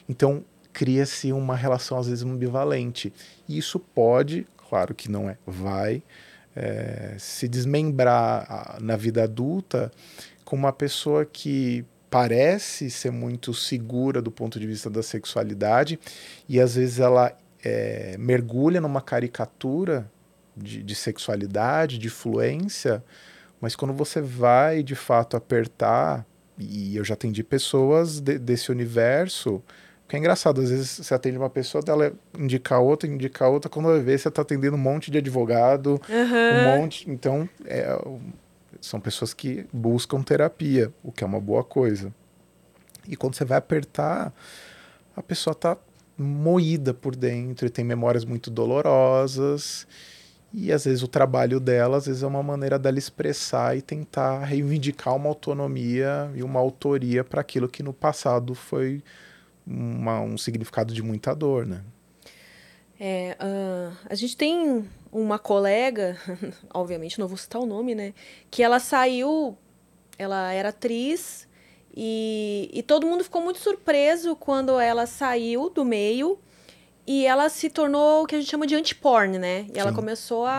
Então 0.08 0.46
cria-se 0.72 1.34
uma 1.34 1.56
relação 1.56 1.98
às 1.98 2.08
vezes 2.08 2.24
ambivalente. 2.24 3.12
E 3.50 3.58
isso 3.58 3.80
pode, 3.80 4.48
claro 4.70 4.94
que 4.94 5.10
não 5.10 5.28
é, 5.28 5.38
vai 5.48 6.04
eh, 6.56 7.16
se 7.18 7.48
desmembrar 7.48 8.78
na 8.80 8.96
vida 8.96 9.24
adulta 9.24 9.92
com 10.46 10.56
uma 10.56 10.72
pessoa 10.72 11.26
que 11.26 11.84
parece 12.08 12.92
ser 12.92 13.10
muito 13.10 13.54
segura 13.54 14.22
do 14.22 14.30
ponto 14.30 14.60
de 14.60 14.68
vista 14.68 14.90
da 14.90 15.02
sexualidade 15.02 15.98
e 16.48 16.60
às 16.60 16.76
vezes 16.76 17.00
ela 17.00 17.34
eh, 17.64 18.16
mergulha 18.20 18.80
numa 18.82 19.02
caricatura 19.02 20.10
de, 20.56 20.84
de 20.84 20.96
sexualidade, 20.96 21.98
de 21.98 22.10
fluência, 22.10 23.04
mas 23.60 23.76
quando 23.76 23.94
você 23.94 24.20
vai 24.22 24.84
de 24.84 24.96
fato 24.96 25.38
apertar, 25.38 26.26
e 26.58 26.96
eu 26.96 27.04
já 27.04 27.14
atendi 27.14 27.44
pessoas 27.44 28.20
de- 28.20 28.38
desse 28.38 28.72
universo, 28.72 29.62
que 30.08 30.16
é 30.16 30.20
engraçado, 30.20 30.60
às 30.62 30.70
vezes 30.70 30.90
você 30.90 31.14
atende 31.14 31.38
uma 31.38 31.50
pessoa, 31.50 31.82
ela 31.88 32.12
indica 32.38 32.78
outra, 32.78 33.08
indica 33.10 33.48
outra, 33.48 33.70
quando 33.70 33.86
vai 33.88 34.00
ver, 34.02 34.20
você 34.20 34.28
está 34.28 34.42
atendendo 34.42 34.76
um 34.76 34.80
monte 34.80 35.10
de 35.10 35.18
advogado, 35.18 36.02
um 36.54 36.64
monte. 36.64 37.10
Então, 37.10 37.48
é, 37.66 37.88
são 38.82 39.00
pessoas 39.00 39.34
que 39.34 39.66
buscam 39.72 40.22
terapia, 40.22 40.92
o 41.02 41.12
que 41.14 41.24
é 41.24 41.28
uma 41.28 41.40
boa 41.40 41.64
coisa. 41.64 42.14
E 43.08 43.16
quando 43.16 43.36
você 43.36 43.46
vai 43.46 43.58
apertar, 43.58 44.34
a 45.16 45.24
pessoa 45.24 45.54
está 45.54 45.78
moída 46.18 46.94
por 46.94 47.16
dentro 47.16 47.66
e 47.66 47.70
tem 47.70 47.84
memórias 47.86 48.24
muito 48.26 48.50
dolorosas. 48.52 49.88
E 50.54 50.72
às 50.72 50.84
vezes 50.84 51.02
o 51.02 51.08
trabalho 51.08 51.60
dela, 51.60 51.98
às 51.98 52.06
vezes 52.08 52.24
é 52.24 52.28
uma 52.28 52.44
maneira 52.44 52.78
dela 52.78 53.00
expressar 53.00 53.78
e 53.78 53.82
tentar 53.82 54.44
reivindicar 54.44 55.16
uma 55.16 55.30
autonomia 55.30 56.30
e 56.36 56.44
uma 56.44 56.60
autoria 56.60 57.24
para 57.24 57.40
aquilo 57.42 57.70
que 57.70 57.82
no 57.82 57.94
passado 57.94 58.54
foi 58.54 59.02
uma- 59.66 60.20
um 60.20 60.38
significado 60.38 60.94
de 60.94 61.02
muita 61.02 61.34
dor, 61.34 61.66
né? 61.66 61.82
É, 63.00 63.36
ah, 63.40 63.92
a 64.10 64.14
gente 64.16 64.36
tem 64.38 64.86
uma 65.12 65.40
colega, 65.40 66.18
obviamente 66.74 67.18
não 67.18 67.28
vou 67.28 67.38
citar 67.38 67.62
o 67.62 67.66
nome, 67.66 67.96
né? 67.96 68.14
Que 68.50 68.62
ela 68.62 68.80
saiu, 68.80 69.58
ela 70.20 70.52
era 70.52 70.70
atriz 70.70 71.48
e, 71.96 72.70
e 72.74 72.82
todo 72.84 73.06
mundo 73.06 73.24
ficou 73.24 73.42
muito 73.42 73.60
surpreso 73.60 74.36
quando 74.36 74.80
ela 74.80 75.06
saiu 75.06 75.70
do 75.70 75.84
meio 75.84 76.40
e 77.06 77.26
ela 77.26 77.50
se 77.50 77.70
tornou 77.70 78.24
o 78.24 78.28
que 78.28 78.36
a 78.36 78.40
gente 78.40 78.50
chama 78.50 78.66
de 78.66 78.76
anti-porn, 78.76 79.38
né? 79.38 79.68
E 79.74 79.80
ela 79.80 79.90
Sim. 79.90 79.96
começou 79.96 80.46
a, 80.46 80.52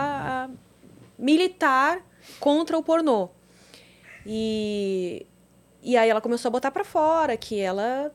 a 0.45 0.49
militar 1.17 2.05
contra 2.39 2.77
o 2.77 2.83
pornô. 2.83 3.29
E, 4.25 5.25
e 5.81 5.97
aí 5.97 6.09
ela 6.09 6.21
começou 6.21 6.49
a 6.49 6.51
botar 6.51 6.71
pra 6.71 6.83
fora 6.83 7.35
que 7.35 7.59
ela 7.59 8.11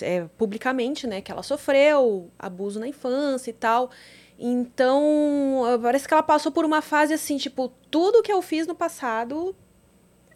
é, 0.00 0.26
publicamente, 0.36 1.06
né, 1.06 1.20
que 1.20 1.30
ela 1.30 1.42
sofreu 1.42 2.30
abuso 2.38 2.80
na 2.80 2.88
infância 2.88 3.50
e 3.50 3.54
tal. 3.54 3.90
Então, 4.38 5.62
parece 5.80 6.08
que 6.08 6.14
ela 6.14 6.22
passou 6.22 6.50
por 6.50 6.64
uma 6.64 6.82
fase 6.82 7.14
assim, 7.14 7.36
tipo, 7.36 7.72
tudo 7.90 8.22
que 8.22 8.32
eu 8.32 8.42
fiz 8.42 8.66
no 8.66 8.74
passado 8.74 9.54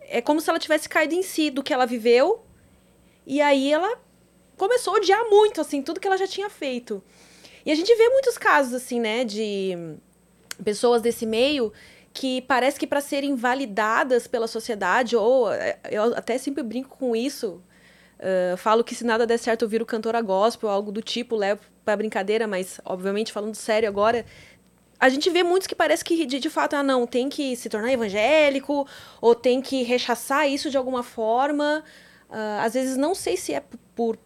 é 0.09 0.21
como 0.21 0.41
se 0.41 0.49
ela 0.51 0.59
tivesse 0.59 0.89
caído 0.89 1.15
em 1.15 1.23
si 1.23 1.51
do 1.51 1.63
que 1.63 1.73
ela 1.73 1.87
viveu. 1.87 2.43
E 3.27 3.41
aí 3.41 3.73
ela 3.73 3.99
começou 4.57 4.95
a 4.95 4.97
odiar 4.97 5.29
muito, 5.29 5.61
assim, 5.61 5.83
tudo 5.83 6.01
que 6.01 6.07
ela 6.07 6.17
já 6.17 6.27
tinha 6.27 6.51
feito. 6.51 7.03
E 7.65 7.71
a 7.71 7.75
gente 7.75 7.95
vê 7.95 8.09
muitos 8.09 8.39
casos, 8.39 8.75
assim, 8.75 8.99
né, 8.99 9.25
de 9.25 9.77
pessoas 10.65 11.03
desse 11.03 11.27
meio 11.27 11.73
que 12.13 12.43
parece 12.43 12.81
que 12.81 12.87
para 12.87 13.01
serem 13.01 13.37
validadas 13.37 14.27
pela 14.27 14.49
sociedade, 14.49 15.15
ou 15.15 15.53
eh, 15.53 15.79
eu 15.91 16.17
até 16.17 16.37
sempre 16.39 16.63
brinco 16.63 16.97
com 16.97 17.15
isso, 17.15 17.63
Uh, 18.19 18.57
falo 18.57 18.83
que 18.83 18.97
se 18.97 19.05
nada 19.05 19.25
der 19.25 19.39
certo 19.39 19.63
eu 19.65 19.69
viro 19.69 19.87
cantora 19.87 20.21
gospel, 20.21 20.69
algo 20.69 20.91
do 20.91 21.01
tipo, 21.01 21.37
levo 21.37 21.61
pra 21.85 21.97
brincadeira, 21.97 22.49
mas 22.49 22.81
obviamente 22.85 23.33
falando 23.33 23.55
sério 23.55 23.89
agora, 23.89 24.27
a 25.01 25.09
gente 25.09 25.31
vê 25.31 25.43
muitos 25.43 25.67
que 25.67 25.75
parece 25.75 26.05
que 26.05 26.27
de, 26.27 26.39
de 26.41 26.51
fato, 26.51 26.75
ah 26.75 26.83
não, 26.83 27.07
tem 27.07 27.29
que 27.29 27.55
se 27.57 27.69
tornar 27.69 27.93
evangélico, 27.93 28.87
ou 29.21 29.35
tem 29.35 29.61
que 29.63 29.83
rechaçar 29.83 30.49
isso 30.49 30.71
de 30.71 30.77
alguma 30.77 31.03
forma. 31.03 31.85
Uh, 32.29 32.61
às 32.61 32.75
vezes 32.75 32.97
não 32.97 33.15
sei 33.15 33.37
se 33.37 33.55
é 33.55 33.63
por 33.95 34.19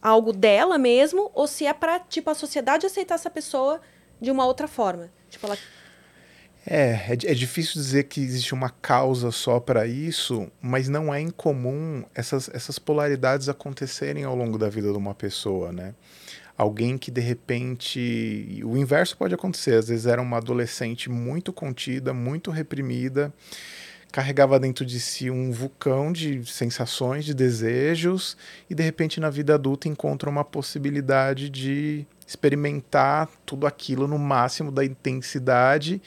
algo 0.00 0.32
dela 0.32 0.78
mesmo, 0.78 1.30
ou 1.34 1.46
se 1.46 1.66
é 1.66 1.72
pra, 1.72 2.00
tipo, 2.00 2.30
a 2.30 2.34
sociedade 2.34 2.86
aceitar 2.86 3.14
essa 3.14 3.30
pessoa 3.30 3.80
de 4.20 4.30
uma 4.30 4.46
outra 4.46 4.66
forma. 4.66 5.10
Tipo, 5.30 5.46
ela 5.46 5.58
É, 6.66 7.08
é, 7.08 7.12
é 7.12 7.34
difícil 7.34 7.74
dizer 7.74 8.04
que 8.04 8.20
existe 8.20 8.54
uma 8.54 8.70
causa 8.70 9.30
só 9.30 9.60
para 9.60 9.86
isso, 9.86 10.50
mas 10.60 10.88
não 10.88 11.12
é 11.12 11.20
incomum 11.20 12.04
essas, 12.14 12.48
essas 12.52 12.78
polaridades 12.78 13.48
acontecerem 13.48 14.24
ao 14.24 14.34
longo 14.34 14.58
da 14.58 14.68
vida 14.68 14.90
de 14.90 14.96
uma 14.98 15.14
pessoa, 15.14 15.72
né? 15.72 15.94
Alguém 16.62 16.96
que 16.96 17.10
de 17.10 17.20
repente. 17.20 18.60
O 18.64 18.76
inverso 18.76 19.16
pode 19.16 19.34
acontecer, 19.34 19.74
às 19.74 19.88
vezes 19.88 20.06
era 20.06 20.22
uma 20.22 20.36
adolescente 20.36 21.10
muito 21.10 21.52
contida, 21.52 22.14
muito 22.14 22.52
reprimida, 22.52 23.32
carregava 24.12 24.60
dentro 24.60 24.86
de 24.86 25.00
si 25.00 25.28
um 25.28 25.50
vulcão 25.50 26.12
de 26.12 26.44
sensações, 26.46 27.24
de 27.24 27.34
desejos, 27.34 28.36
e 28.70 28.76
de 28.76 28.82
repente 28.84 29.18
na 29.18 29.28
vida 29.28 29.54
adulta 29.54 29.88
encontra 29.88 30.30
uma 30.30 30.44
possibilidade 30.44 31.50
de 31.50 32.06
experimentar 32.24 33.28
tudo 33.44 33.66
aquilo 33.66 34.06
no 34.06 34.16
máximo 34.18 34.70
da 34.70 34.84
intensidade 34.84 36.00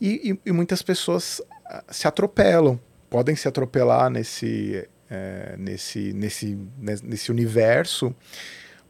e, 0.00 0.32
e- 0.32 0.40
e 0.46 0.52
muitas 0.52 0.82
pessoas 0.82 1.40
ah, 1.64 1.84
se 1.90 2.08
atropelam, 2.08 2.76
podem 3.08 3.36
se 3.36 3.46
atropelar 3.46 4.10
nesse, 4.10 4.88
é, 5.08 5.54
nesse, 5.56 6.12
nesse, 6.12 6.58
nesse 7.04 7.30
universo. 7.30 8.12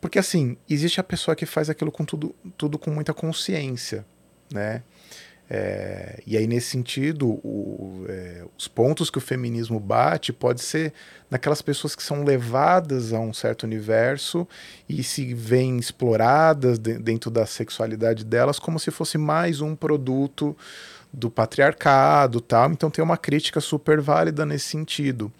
Porque, 0.00 0.18
assim, 0.18 0.56
existe 0.68 1.00
a 1.00 1.04
pessoa 1.04 1.36
que 1.36 1.46
faz 1.46 1.68
aquilo 1.68 1.92
com 1.92 2.04
tudo, 2.04 2.34
tudo 2.56 2.78
com 2.78 2.90
muita 2.90 3.12
consciência, 3.12 4.04
né? 4.52 4.82
É, 5.52 6.22
e 6.24 6.36
aí, 6.36 6.46
nesse 6.46 6.68
sentido, 6.68 7.28
o, 7.28 8.06
é, 8.08 8.44
os 8.56 8.68
pontos 8.68 9.10
que 9.10 9.18
o 9.18 9.20
feminismo 9.20 9.80
bate 9.80 10.32
pode 10.32 10.62
ser 10.62 10.92
naquelas 11.28 11.60
pessoas 11.60 11.96
que 11.96 12.04
são 12.04 12.22
levadas 12.22 13.12
a 13.12 13.18
um 13.18 13.32
certo 13.32 13.64
universo 13.64 14.46
e 14.88 15.02
se 15.02 15.34
veem 15.34 15.76
exploradas 15.76 16.78
de, 16.78 16.98
dentro 16.98 17.32
da 17.32 17.46
sexualidade 17.46 18.24
delas 18.24 18.60
como 18.60 18.78
se 18.78 18.92
fosse 18.92 19.18
mais 19.18 19.60
um 19.60 19.74
produto 19.74 20.56
do 21.12 21.28
patriarcado 21.28 22.40
tal. 22.40 22.70
Então 22.70 22.88
tem 22.88 23.02
uma 23.02 23.16
crítica 23.16 23.60
super 23.60 24.00
válida 24.00 24.46
nesse 24.46 24.66
sentido. 24.66 25.32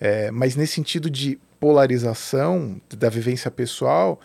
É, 0.00 0.30
mas 0.30 0.54
nesse 0.54 0.74
sentido 0.74 1.10
de 1.10 1.40
polarização 1.60 2.80
da 2.88 3.10
vivência 3.10 3.50
pessoal, 3.50 4.18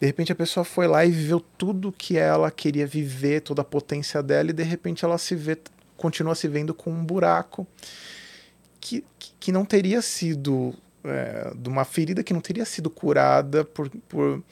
de 0.00 0.06
repente 0.06 0.32
a 0.32 0.34
pessoa 0.34 0.64
foi 0.64 0.86
lá 0.86 1.04
e 1.04 1.10
viveu 1.10 1.38
tudo 1.38 1.92
que 1.92 2.16
ela 2.16 2.50
queria 2.50 2.86
viver, 2.86 3.42
toda 3.42 3.62
a 3.62 3.64
potência 3.64 4.22
dela, 4.22 4.50
e 4.50 4.54
de 4.54 4.62
repente 4.62 5.04
ela 5.04 5.18
se 5.18 5.34
vê, 5.34 5.58
continua 5.96 6.34
se 6.34 6.48
vendo 6.48 6.72
com 6.72 6.90
um 6.90 7.04
buraco 7.04 7.66
que, 8.80 9.04
que 9.38 9.52
não 9.52 9.64
teria 9.64 10.00
sido. 10.00 10.74
É, 11.04 11.52
de 11.54 11.68
uma 11.68 11.84
ferida 11.84 12.24
que 12.24 12.34
não 12.34 12.40
teria 12.40 12.64
sido 12.64 12.90
curada 12.90 13.64
por, 13.64 13.88
por. 14.08 14.42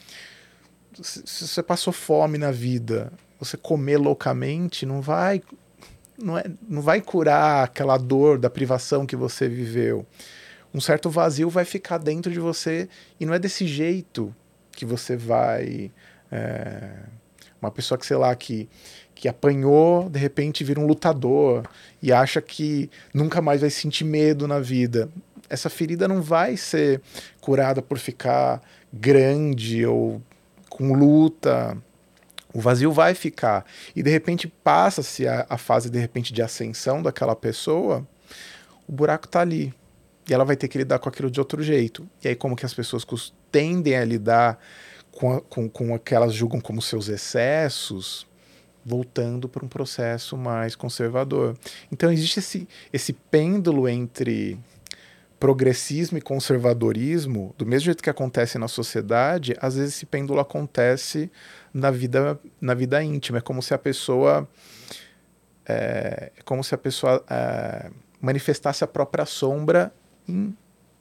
Se 1.03 1.46
você 1.46 1.62
passou 1.62 1.92
fome 1.92 2.38
na 2.38 2.51
vida, 2.51 3.12
você 3.38 3.57
comer 3.57 3.99
loucamente 3.99 4.87
não 4.87 5.01
vai. 5.01 5.42
Não, 6.16 6.38
é, 6.38 6.44
não 6.66 6.81
vai 6.81 7.01
curar 7.01 7.64
aquela 7.64 7.99
dor 7.99 8.38
da 8.38 8.49
privação 8.49 9.05
que 9.05 9.16
você 9.16 9.49
viveu. 9.49 10.07
Um 10.77 10.81
certo 10.81 11.09
vazio 11.09 11.49
vai 11.49 11.65
ficar 11.65 11.97
dentro 11.97 12.31
de 12.31 12.39
você 12.39 12.87
e 13.19 13.25
não 13.25 13.33
é 13.33 13.39
desse 13.39 13.67
jeito 13.67 14.37
que 14.73 14.85
você 14.85 15.17
vai. 15.17 15.91
É, 16.31 16.91
uma 17.59 17.71
pessoa 17.71 17.97
que, 17.97 18.05
sei 18.05 18.19
lá, 18.19 18.37
que, 18.37 18.69
que 19.15 19.27
apanhou, 19.27 20.11
de 20.11 20.19
repente 20.19 20.62
vira 20.62 20.79
um 20.79 20.87
lutador 20.87 21.67
e 22.03 22.12
acha 22.12 22.43
que 22.43 22.91
nunca 23.15 23.41
mais 23.41 23.62
vai 23.62 23.71
sentir 23.71 24.05
medo 24.05 24.47
na 24.47 24.61
vida. 24.61 25.09
Essa 25.49 25.71
ferida 25.71 26.07
não 26.07 26.21
vai 26.21 26.59
ser 26.59 27.01
curada 27.41 27.81
por 27.81 27.97
ficar 27.97 28.61
grande 28.93 29.87
ou 29.87 30.21
com 30.69 30.93
luta. 30.93 31.75
O 32.53 32.61
vazio 32.61 32.93
vai 32.93 33.15
ficar. 33.15 33.65
E 33.95 34.03
de 34.03 34.11
repente 34.11 34.47
passa-se 34.47 35.27
a, 35.27 35.47
a, 35.49 35.57
fase 35.57 35.89
de 35.89 35.99
repente 35.99 36.35
de 36.35 36.43
ascensão 36.43 37.03
daquela 37.03 37.35
pessoa, 37.35 38.07
o 38.87 38.93
buraco 38.93 39.25
está 39.25 39.41
ali. 39.41 39.73
E 40.29 40.35
ela 40.35 40.45
vai 40.45 40.57
ter 40.57 40.69
que 40.69 40.79
lidar 40.79 40.99
com 40.99 41.09
aquilo 41.09 41.31
de 41.31 41.39
outro 41.39 41.62
jeito. 41.62 42.09
E 42.23 42.29
aí, 42.29 42.35
como 42.35 42.57
que 42.57 42.67
as 42.67 42.75
pessoas 42.75 43.05
tendem 43.51 43.97
a 43.97 44.05
lidar 44.05 44.59
com, 45.12 45.33
a, 45.33 45.41
com, 45.41 45.69
com 45.69 45.95
o 45.95 45.99
que 45.99 46.15
elas 46.15 46.35
julgam 46.35 46.61
como 46.61 46.83
seus 46.83 47.09
excessos, 47.09 48.27
voltando 48.85 49.49
para 49.49 49.65
um 49.65 49.69
processo 49.69 50.37
mais 50.37 50.77
conservador. 50.77 51.57
Então, 51.91 52.12
existe 52.12 52.39
esse, 52.39 52.69
esse 52.93 53.12
pêndulo 53.12 53.89
entre 53.89 54.59
progressismo 55.39 56.17
e 56.17 56.21
conservadorismo, 56.21 57.55
do 57.59 57.67
mesmo 57.67 57.87
jeito 57.87 58.03
que 58.03 58.11
acontece 58.11 58.59
na 58.59 58.69
sociedade, 58.69 59.55
às 59.61 59.77
vezes 59.77 59.95
esse 59.95 60.07
pêndulo 60.07 60.41
acontece 60.41 61.31
na 61.73 61.91
vida, 61.91 62.41
na 62.61 62.75
vida 62.75 63.03
íntima. 63.03 63.39
É 63.39 63.41
como 63.41 63.62
se 63.62 63.75
a 63.75 63.79
pessoa. 63.79 64.49
É, 65.69 66.33
é 66.37 66.43
como 66.45 66.62
se 66.62 66.75
a 66.75 66.79
pessoa 66.79 67.25
é, 67.29 67.91
manifestasse 68.21 68.85
a 68.85 68.87
própria 68.87 69.27
sombra 69.27 69.93
em, 70.29 70.57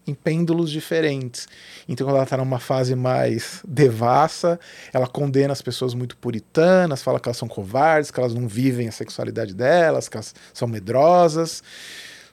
em 0.07 0.13
pêndulos 0.13 0.71
diferentes. 0.71 1.47
Então, 1.87 2.05
quando 2.05 2.15
ela 2.15 2.23
está 2.23 2.37
numa 2.37 2.59
fase 2.59 2.95
mais 2.95 3.61
devassa, 3.67 4.59
ela 4.93 5.07
condena 5.07 5.53
as 5.53 5.61
pessoas 5.61 5.93
muito 5.93 6.17
puritanas, 6.17 7.03
fala 7.03 7.19
que 7.19 7.27
elas 7.27 7.37
são 7.37 7.47
covardes, 7.47 8.11
que 8.11 8.19
elas 8.19 8.33
não 8.33 8.47
vivem 8.47 8.87
a 8.87 8.91
sexualidade 8.91 9.53
delas, 9.53 10.07
que 10.07 10.17
elas 10.17 10.33
são 10.53 10.67
medrosas. 10.67 11.63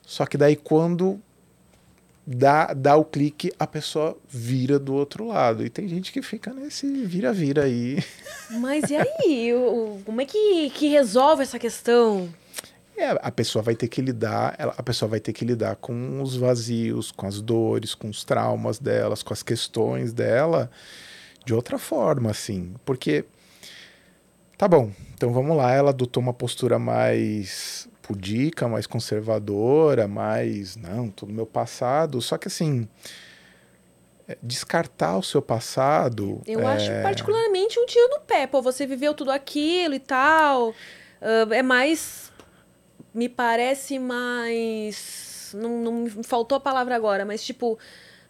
Só 0.05 0.25
que 0.25 0.37
daí, 0.37 0.55
quando 0.55 1.19
dá, 2.25 2.73
dá 2.73 2.95
o 2.95 3.03
clique, 3.03 3.51
a 3.59 3.67
pessoa 3.67 4.17
vira 4.27 4.79
do 4.79 4.93
outro 4.93 5.27
lado. 5.27 5.65
E 5.65 5.69
tem 5.69 5.87
gente 5.87 6.11
que 6.11 6.21
fica 6.21 6.53
nesse 6.53 6.87
vira-vira 7.05 7.63
aí. 7.63 8.03
Mas 8.51 8.89
e 8.89 8.95
aí? 8.95 9.51
como 10.05 10.21
é 10.21 10.25
que, 10.25 10.69
que 10.71 10.87
resolve 10.87 11.43
essa 11.43 11.59
questão? 11.59 12.29
É, 12.95 13.09
a 13.21 13.31
pessoa 13.31 13.61
vai 13.63 13.75
ter 13.75 13.87
que 13.87 14.01
lidar, 14.01 14.55
ela, 14.57 14.73
a 14.77 14.83
pessoa 14.83 15.09
vai 15.09 15.19
ter 15.19 15.33
que 15.33 15.43
lidar 15.43 15.75
com 15.77 16.21
os 16.21 16.35
vazios, 16.35 17.11
com 17.11 17.25
as 17.25 17.41
dores, 17.41 17.95
com 17.95 18.07
os 18.07 18.23
traumas 18.23 18.77
delas, 18.77 19.23
com 19.23 19.33
as 19.33 19.41
questões 19.41 20.13
dela 20.13 20.69
de 21.43 21.53
outra 21.53 21.79
forma, 21.79 22.29
assim. 22.29 22.73
Porque 22.85 23.25
tá 24.57 24.67
bom, 24.67 24.91
então 25.13 25.33
vamos 25.33 25.57
lá, 25.57 25.71
ela 25.73 25.89
adotou 25.89 26.21
uma 26.21 26.33
postura 26.33 26.77
mais 26.77 27.89
pudica, 28.01 28.67
mais 28.67 28.85
conservadora, 28.85 30.07
mais 30.07 30.75
não, 30.75 31.09
todo 31.09 31.33
meu 31.33 31.45
passado, 31.45 32.21
só 32.21 32.37
que 32.37 32.47
assim, 32.47 32.87
é, 34.27 34.37
descartar 34.43 35.17
o 35.17 35.23
seu 35.23 35.41
passado. 35.41 36.41
Eu 36.45 36.59
é... 36.59 36.65
acho 36.65 36.91
particularmente 37.01 37.79
um 37.79 37.85
tiro 37.85 38.09
no 38.09 38.19
pé, 38.19 38.45
pô, 38.45 38.61
você 38.61 38.85
viveu 38.85 39.13
tudo 39.13 39.31
aquilo 39.31 39.95
e 39.95 39.99
tal. 39.99 40.69
Uh, 40.69 41.53
é 41.53 41.63
mais 41.63 42.32
me 43.13 43.29
parece 43.29 43.99
mais. 43.99 45.51
Não, 45.53 45.81
não 45.81 45.93
me 45.93 46.23
faltou 46.23 46.55
a 46.55 46.61
palavra 46.61 46.95
agora, 46.95 47.25
mas 47.25 47.43
tipo. 47.43 47.77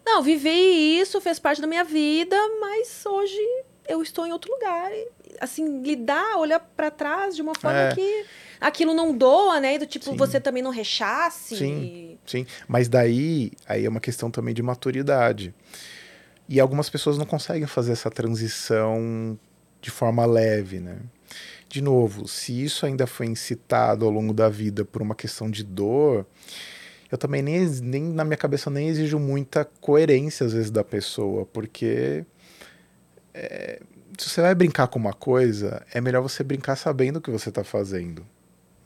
Não, 0.04 0.22
vivi 0.22 1.00
isso, 1.00 1.18
fez 1.20 1.38
parte 1.38 1.62
da 1.62 1.66
minha 1.66 1.82
vida, 1.82 2.36
mas 2.60 3.06
hoje 3.06 3.40
eu 3.88 4.02
estou 4.02 4.26
em 4.26 4.32
outro 4.32 4.52
lugar. 4.52 4.92
E, 4.92 5.08
assim, 5.40 5.80
lidar, 5.82 6.36
olhar 6.36 6.60
para 6.60 6.90
trás 6.90 7.34
de 7.34 7.40
uma 7.40 7.54
forma 7.54 7.78
é. 7.78 7.94
que 7.94 8.26
aquilo 8.60 8.92
não 8.92 9.16
doa, 9.16 9.60
né? 9.60 9.78
Do 9.78 9.86
tipo, 9.86 10.10
sim. 10.10 10.16
você 10.16 10.38
também 10.38 10.62
não 10.62 10.70
rechace. 10.70 11.56
Sim, 11.56 12.18
sim. 12.26 12.46
Mas 12.68 12.88
daí, 12.88 13.52
aí 13.66 13.84
é 13.84 13.88
uma 13.88 14.00
questão 14.00 14.30
também 14.30 14.54
de 14.54 14.62
maturidade. 14.62 15.54
E 16.48 16.60
algumas 16.60 16.90
pessoas 16.90 17.16
não 17.16 17.24
conseguem 17.24 17.66
fazer 17.66 17.92
essa 17.92 18.10
transição 18.10 19.38
de 19.80 19.90
forma 19.90 20.24
leve, 20.26 20.80
né? 20.80 20.98
De 21.74 21.82
novo, 21.82 22.28
se 22.28 22.62
isso 22.62 22.86
ainda 22.86 23.04
foi 23.04 23.26
incitado 23.26 24.04
ao 24.04 24.10
longo 24.12 24.32
da 24.32 24.48
vida 24.48 24.84
por 24.84 25.02
uma 25.02 25.12
questão 25.16 25.50
de 25.50 25.64
dor, 25.64 26.24
eu 27.10 27.18
também 27.18 27.42
nem, 27.42 27.66
nem 27.66 28.00
na 28.00 28.24
minha 28.24 28.36
cabeça 28.36 28.70
nem 28.70 28.86
exijo 28.88 29.18
muita 29.18 29.64
coerência 29.80 30.46
às 30.46 30.52
vezes 30.52 30.70
da 30.70 30.84
pessoa, 30.84 31.44
porque 31.46 32.24
é, 33.34 33.80
se 34.16 34.30
você 34.30 34.40
vai 34.40 34.54
brincar 34.54 34.86
com 34.86 35.00
uma 35.00 35.12
coisa, 35.12 35.84
é 35.92 36.00
melhor 36.00 36.22
você 36.22 36.44
brincar 36.44 36.76
sabendo 36.76 37.16
o 37.16 37.20
que 37.20 37.28
você 37.28 37.48
está 37.48 37.64
fazendo, 37.64 38.24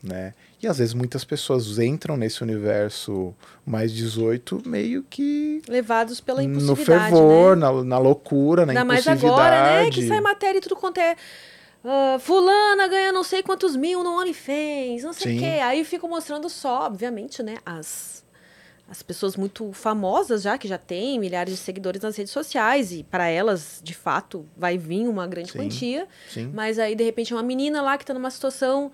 né? 0.03 0.33
E 0.62 0.66
às 0.66 0.79
vezes 0.79 0.94
muitas 0.94 1.27
pessoas 1.27 1.79
entram 1.79 2.16
nesse 2.16 2.42
universo 2.42 3.35
mais 3.66 3.92
18 3.92 4.62
meio 4.64 5.03
que 5.03 5.61
levados 5.68 6.22
pela 6.22 6.42
impulsividade, 6.42 6.81
no 6.81 7.18
fervor, 7.18 7.55
né? 7.55 7.66
na, 7.66 7.85
na 7.85 7.98
loucura, 7.98 8.64
na 8.64 8.72
Ainda 8.72 8.94
impulsividade. 8.94 9.22
mais 9.22 9.38
agora, 9.38 9.83
né? 9.85 9.90
Que 9.90 10.09
sai 10.09 10.22
matéria 10.22 10.57
e 10.57 10.62
tudo 10.62 10.74
quanto 10.74 10.98
é 10.98 11.16
Uh, 11.85 12.19
fulana 12.19 12.88
ganha 12.88 13.12
não 13.12 13.23
sei 13.23 13.43
quantos 13.43 13.77
mil 13.77 14.03
no 14.03 14.19
OnlyFans, 14.19 15.05
não 15.05 15.12
sei 15.12 15.37
o 15.37 15.38
quê. 15.38 15.61
Aí 15.62 15.85
fico 15.85 16.09
mostrando 16.09 16.49
só, 16.49 16.87
obviamente, 16.87 17.43
né, 17.43 17.59
as, 17.64 18.25
as 18.91 19.03
pessoas 19.03 19.37
muito 19.37 19.73
famosas 19.73 20.43
já, 20.43 20.59
que 20.59 20.67
já 20.67 20.77
têm 20.77 21.19
milhares 21.19 21.55
de 21.55 21.61
seguidores 21.61 22.03
nas 22.03 22.17
redes 22.17 22.33
sociais, 22.33 22.93
e 22.93 23.05
para 23.05 23.29
elas, 23.29 23.81
de 23.83 23.95
fato, 23.95 24.45
vai 24.57 24.77
vir 24.77 25.09
uma 25.09 25.27
grande 25.27 25.53
Sim. 25.53 25.59
quantia. 25.59 26.09
Sim. 26.29 26.51
Mas 26.53 26.79
aí, 26.79 26.95
de 26.95 27.05
repente, 27.05 27.33
uma 27.33 27.43
menina 27.43 27.81
lá 27.81 27.97
que 27.97 28.05
tá 28.05 28.12
numa 28.12 28.31
situação... 28.31 28.91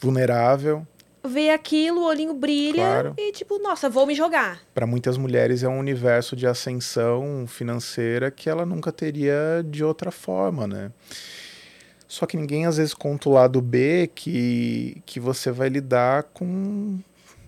Vulnerável. 0.00 0.86
Vê 1.24 1.50
aquilo, 1.50 2.00
o 2.00 2.04
olhinho 2.04 2.32
brilha 2.32 2.74
claro. 2.74 3.14
e 3.18 3.32
tipo, 3.32 3.58
nossa, 3.58 3.90
vou 3.90 4.06
me 4.06 4.14
jogar. 4.14 4.60
Para 4.72 4.86
muitas 4.86 5.18
mulheres 5.18 5.62
é 5.62 5.68
um 5.68 5.78
universo 5.78 6.36
de 6.36 6.46
ascensão 6.46 7.44
financeira 7.46 8.30
que 8.30 8.48
ela 8.48 8.64
nunca 8.64 8.92
teria 8.92 9.64
de 9.68 9.82
outra 9.84 10.12
forma, 10.12 10.66
né? 10.66 10.92
Só 12.08 12.24
que 12.24 12.38
ninguém 12.38 12.64
às 12.64 12.78
vezes 12.78 12.94
conta 12.94 13.28
o 13.28 13.32
lado 13.32 13.60
B 13.60 14.10
que, 14.14 15.02
que 15.04 15.20
você 15.20 15.52
vai 15.52 15.68
lidar 15.68 16.22
com 16.24 16.98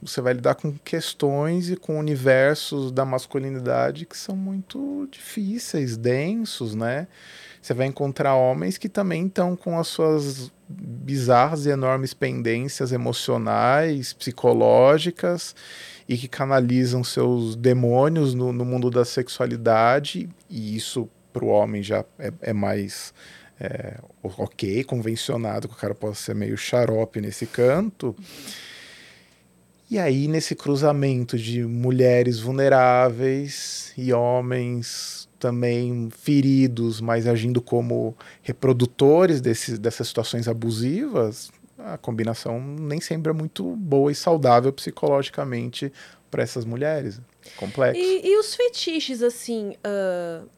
você 0.03 0.23
vai 0.23 0.33
lidar 0.33 0.55
com 0.55 0.73
questões 0.79 1.69
e 1.69 1.77
com 1.77 1.99
universos 1.99 2.91
da 2.91 3.05
masculinidade 3.05 4.07
que 4.07 4.17
são 4.17 4.35
muito 4.35 5.07
difíceis, 5.11 5.97
densos, 5.97 6.75
né? 6.75 7.07
Você 7.61 7.75
vai 7.75 7.87
encontrar 7.87 8.35
homens 8.35 8.79
que 8.79 8.89
também 8.89 9.27
estão 9.27 9.55
com 9.55 9.79
as 9.79 9.89
suas 9.89 10.51
bizarras 10.67 11.67
e 11.67 11.71
enormes 11.71 12.15
pendências 12.15 12.93
emocionais, 12.93 14.15
psicológicas 14.15 15.55
e 16.09 16.17
que 16.17 16.29
canalizam 16.29 17.05
seus 17.05 17.55
demônios 17.55 18.33
no, 18.33 18.53
no 18.53 18.65
mundo 18.65 18.91
da 18.91 19.05
sexualidade, 19.05 20.31
e 20.49 20.75
isso 20.75 21.09
para 21.33 21.45
o 21.45 21.49
homem 21.49 21.83
já 21.83 22.05
é, 22.19 22.33
é 22.41 22.53
mais 22.53 23.13
é, 23.61 23.99
ok, 24.23 24.83
convencionado, 24.85 25.69
que 25.69 25.75
o 25.75 25.77
cara 25.77 25.95
possa 25.95 26.23
ser 26.23 26.35
meio 26.35 26.57
xarope 26.57 27.21
nesse 27.21 27.47
canto. 27.47 28.17
E 29.91 29.99
aí, 29.99 30.27
nesse 30.29 30.55
cruzamento 30.55 31.37
de 31.37 31.65
mulheres 31.65 32.39
vulneráveis 32.41 33.93
e 33.99 34.13
homens 34.13 35.29
também 35.39 36.09
feridos, 36.11 37.01
mas 37.01 37.27
agindo 37.27 37.61
como 37.61 38.17
reprodutores 38.43 39.41
dessas 39.41 40.09
situações 40.09 40.47
abusivas, 40.47 41.51
a 41.77 41.99
combinação 41.99 42.61
nem 42.61 43.01
sempre 43.01 43.31
é 43.31 43.35
muito 43.35 43.65
boa 43.77 44.13
e 44.13 44.15
saudável 44.15 44.73
psicologicamente 44.73 45.93
para 46.31 46.43
essas 46.43 46.65
mulheres. 46.65 47.21
Complexo. 47.57 48.01
E, 48.01 48.29
e 48.29 48.39
os 48.39 48.55
fetiches, 48.55 49.23
assim, 49.23 49.75
uh, 49.85 50.49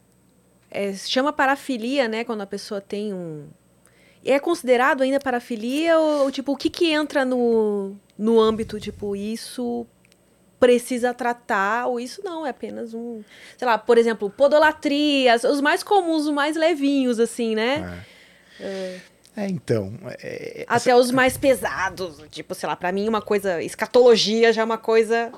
é, 0.72 0.92
chama 0.94 1.32
parafilia, 1.32 2.08
né? 2.08 2.24
Quando 2.24 2.40
a 2.40 2.46
pessoa 2.46 2.80
tem 2.80 3.12
um. 3.12 3.46
É 4.24 4.38
considerado 4.38 5.02
ainda 5.02 5.18
parafilia 5.18 5.98
ou, 5.98 6.30
tipo, 6.30 6.52
o 6.52 6.56
que 6.56 6.70
que 6.70 6.90
entra 6.92 7.24
no, 7.24 7.96
no 8.16 8.40
âmbito, 8.40 8.78
tipo, 8.78 9.16
isso 9.16 9.84
precisa 10.60 11.12
tratar, 11.12 11.88
ou 11.88 11.98
isso 11.98 12.22
não, 12.24 12.46
é 12.46 12.50
apenas 12.50 12.94
um, 12.94 13.24
sei 13.58 13.66
lá, 13.66 13.76
por 13.76 13.98
exemplo, 13.98 14.30
podolatria, 14.30 15.34
os 15.34 15.60
mais 15.60 15.82
comuns, 15.82 16.26
os 16.26 16.32
mais 16.32 16.54
levinhos, 16.54 17.18
assim, 17.18 17.56
né? 17.56 18.04
É. 18.60 19.00
É, 19.36 19.48
então. 19.48 19.92
É, 20.22 20.64
Até 20.68 20.90
essa... 20.90 20.96
os 20.96 21.10
mais 21.10 21.36
pesados. 21.36 22.22
Tipo, 22.30 22.54
sei 22.54 22.68
lá, 22.68 22.76
pra 22.76 22.92
mim, 22.92 23.08
uma 23.08 23.22
coisa. 23.22 23.62
Escatologia 23.62 24.52
já 24.52 24.62
é 24.62 24.64
uma 24.64 24.78
coisa. 24.78 25.32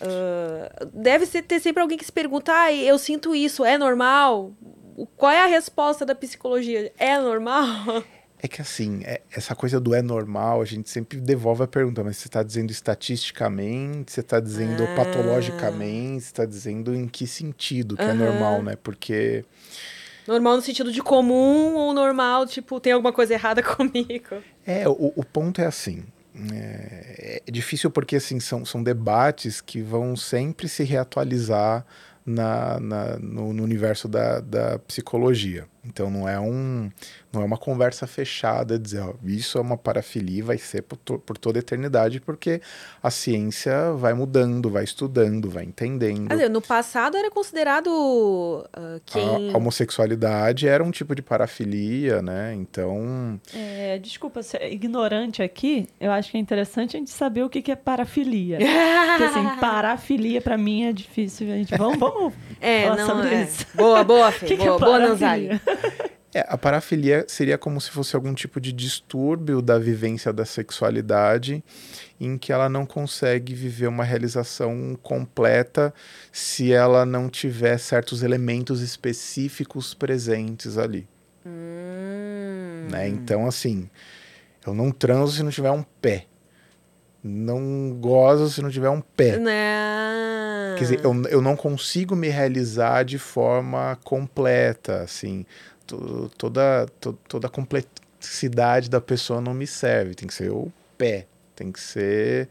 Uh, 0.00 0.86
deve 0.92 1.24
ser, 1.26 1.42
ter 1.42 1.60
sempre 1.60 1.82
alguém 1.82 1.96
que 1.96 2.04
se 2.04 2.12
pergunta: 2.12 2.52
ah, 2.52 2.72
eu 2.72 2.98
sinto 2.98 3.34
isso, 3.34 3.64
é 3.64 3.78
normal? 3.78 4.52
Qual 5.16 5.30
é 5.30 5.42
a 5.42 5.46
resposta 5.46 6.04
da 6.04 6.14
psicologia? 6.14 6.92
É 6.98 7.18
normal? 7.18 8.04
É 8.38 8.46
que 8.46 8.60
assim, 8.60 9.00
é, 9.04 9.22
essa 9.34 9.54
coisa 9.54 9.80
do 9.80 9.94
é 9.94 10.02
normal, 10.02 10.60
a 10.60 10.64
gente 10.66 10.90
sempre 10.90 11.18
devolve 11.18 11.62
a 11.62 11.66
pergunta, 11.66 12.04
mas 12.04 12.18
você 12.18 12.28
está 12.28 12.42
dizendo 12.42 12.70
estatisticamente, 12.70 14.12
você 14.12 14.20
está 14.20 14.38
dizendo 14.38 14.84
ah. 14.84 14.94
patologicamente, 14.94 16.22
você 16.22 16.28
está 16.28 16.44
dizendo 16.44 16.94
em 16.94 17.08
que 17.08 17.26
sentido 17.26 17.96
que 17.96 18.02
uhum. 18.02 18.10
é 18.10 18.14
normal, 18.14 18.62
né? 18.62 18.76
Porque. 18.76 19.42
Normal 20.28 20.56
no 20.56 20.62
sentido 20.62 20.92
de 20.92 21.02
comum 21.02 21.76
ou 21.76 21.94
normal, 21.94 22.46
tipo, 22.46 22.78
tem 22.78 22.92
alguma 22.92 23.12
coisa 23.12 23.32
errada 23.32 23.62
comigo? 23.64 24.42
É, 24.66 24.86
o, 24.86 25.12
o 25.16 25.24
ponto 25.24 25.60
é 25.62 25.66
assim. 25.66 26.04
É, 26.52 27.42
é 27.46 27.50
difícil 27.50 27.90
porque 27.90 28.16
assim, 28.16 28.38
são, 28.40 28.64
são 28.64 28.82
debates 28.82 29.60
que 29.60 29.80
vão 29.80 30.14
sempre 30.16 30.68
se 30.68 30.84
reatualizar 30.84 31.84
na, 32.24 32.78
na 32.80 33.18
no, 33.18 33.52
no, 33.52 33.62
universo 33.62 34.08
da, 34.08 34.40
da 34.40 34.78
psicologia. 34.80 35.66
Então 35.86 36.10
não 36.10 36.28
é, 36.28 36.38
um, 36.38 36.90
não 37.32 37.42
é 37.42 37.44
uma 37.44 37.56
conversa 37.56 38.06
fechada 38.06 38.78
dizer 38.78 39.00
ó, 39.00 39.14
isso 39.24 39.58
é 39.58 39.60
uma 39.60 39.76
parafilia 39.76 40.42
vai 40.42 40.58
ser 40.58 40.82
por, 40.82 40.96
to, 40.96 41.18
por, 41.18 41.38
toda 41.38 41.58
a 41.58 41.60
eternidade, 41.60 42.20
porque 42.20 42.60
a 43.02 43.10
ciência 43.10 43.92
vai 43.92 44.14
mudando, 44.14 44.70
vai 44.70 44.84
estudando, 44.84 45.48
vai 45.48 45.64
entendendo. 45.64 46.28
Dizer, 46.28 46.50
no 46.50 46.60
passado 46.60 47.16
era 47.16 47.30
considerado 47.30 47.88
uh, 47.88 49.00
quem... 49.04 49.52
A 49.52 49.56
homossexualidade 49.56 50.66
era 50.68 50.82
um 50.82 50.90
tipo 50.90 51.14
de 51.14 51.22
parafilia, 51.22 52.22
né? 52.22 52.54
Então... 52.54 53.40
É, 53.54 53.98
desculpa, 53.98 54.42
ser 54.42 54.72
ignorante 54.72 55.42
aqui, 55.42 55.88
eu 56.00 56.10
acho 56.10 56.30
que 56.30 56.36
é 56.36 56.40
interessante 56.40 56.96
a 56.96 56.98
gente 56.98 57.10
saber 57.10 57.42
o 57.42 57.48
que, 57.48 57.62
que 57.62 57.72
é 57.72 57.76
parafilia. 57.76 58.58
porque 58.58 59.24
assim, 59.24 59.48
parafilia 59.60 60.40
para 60.40 60.56
mim 60.56 60.84
é 60.84 60.92
difícil. 60.92 61.52
A 61.52 61.56
gente, 61.56 61.76
vamos, 61.76 61.98
vamos 61.98 62.34
é, 62.60 62.84
falar 62.84 62.96
não, 62.96 63.06
sobre 63.06 63.34
é. 63.34 63.42
isso. 63.42 63.66
Boa, 63.74 64.04
boa, 64.04 64.32
Fê. 64.32 64.46
que 64.46 64.56
boa, 64.56 64.78
que 64.78 64.84
é 64.84 64.86
boa, 64.86 64.98
Nanzali. 64.98 65.60
É, 66.34 66.44
a 66.48 66.58
parafilia 66.58 67.24
seria 67.28 67.56
como 67.56 67.80
se 67.80 67.90
fosse 67.90 68.14
algum 68.14 68.34
tipo 68.34 68.60
de 68.60 68.70
distúrbio 68.70 69.62
da 69.62 69.78
vivência 69.78 70.34
da 70.34 70.44
sexualidade 70.44 71.64
em 72.20 72.36
que 72.36 72.52
ela 72.52 72.68
não 72.68 72.84
consegue 72.84 73.54
viver 73.54 73.86
uma 73.86 74.04
realização 74.04 74.98
completa 75.02 75.94
se 76.30 76.74
ela 76.74 77.06
não 77.06 77.30
tiver 77.30 77.78
certos 77.78 78.22
elementos 78.22 78.82
específicos 78.82 79.94
presentes 79.94 80.76
ali. 80.76 81.08
Hum. 81.46 82.88
Né? 82.90 83.08
Então, 83.08 83.46
assim, 83.46 83.88
eu 84.66 84.74
não 84.74 84.90
transo 84.90 85.36
se 85.36 85.42
não 85.42 85.50
tiver 85.50 85.70
um 85.70 85.82
pé. 86.02 86.26
Não 87.26 87.96
gozo 88.00 88.48
se 88.48 88.62
não 88.62 88.70
tiver 88.70 88.90
um 88.90 89.00
pé. 89.00 89.36
Não. 89.36 90.76
Quer 90.76 90.82
dizer, 90.82 91.00
eu, 91.04 91.22
eu 91.30 91.42
não 91.42 91.56
consigo 91.56 92.14
me 92.14 92.28
realizar 92.28 93.04
de 93.04 93.18
forma 93.18 93.98
completa, 94.04 95.02
assim 95.02 95.44
toda, 96.36 96.86
to, 97.00 97.12
toda 97.28 97.46
a 97.46 97.50
complexidade 97.50 98.90
da 98.90 99.00
pessoa 99.00 99.40
não 99.40 99.54
me 99.54 99.66
serve. 99.66 100.14
Tem 100.14 100.26
que 100.26 100.34
ser 100.34 100.50
o 100.50 100.72
pé, 100.98 101.26
tem 101.54 101.70
que 101.70 101.80
ser 101.80 102.48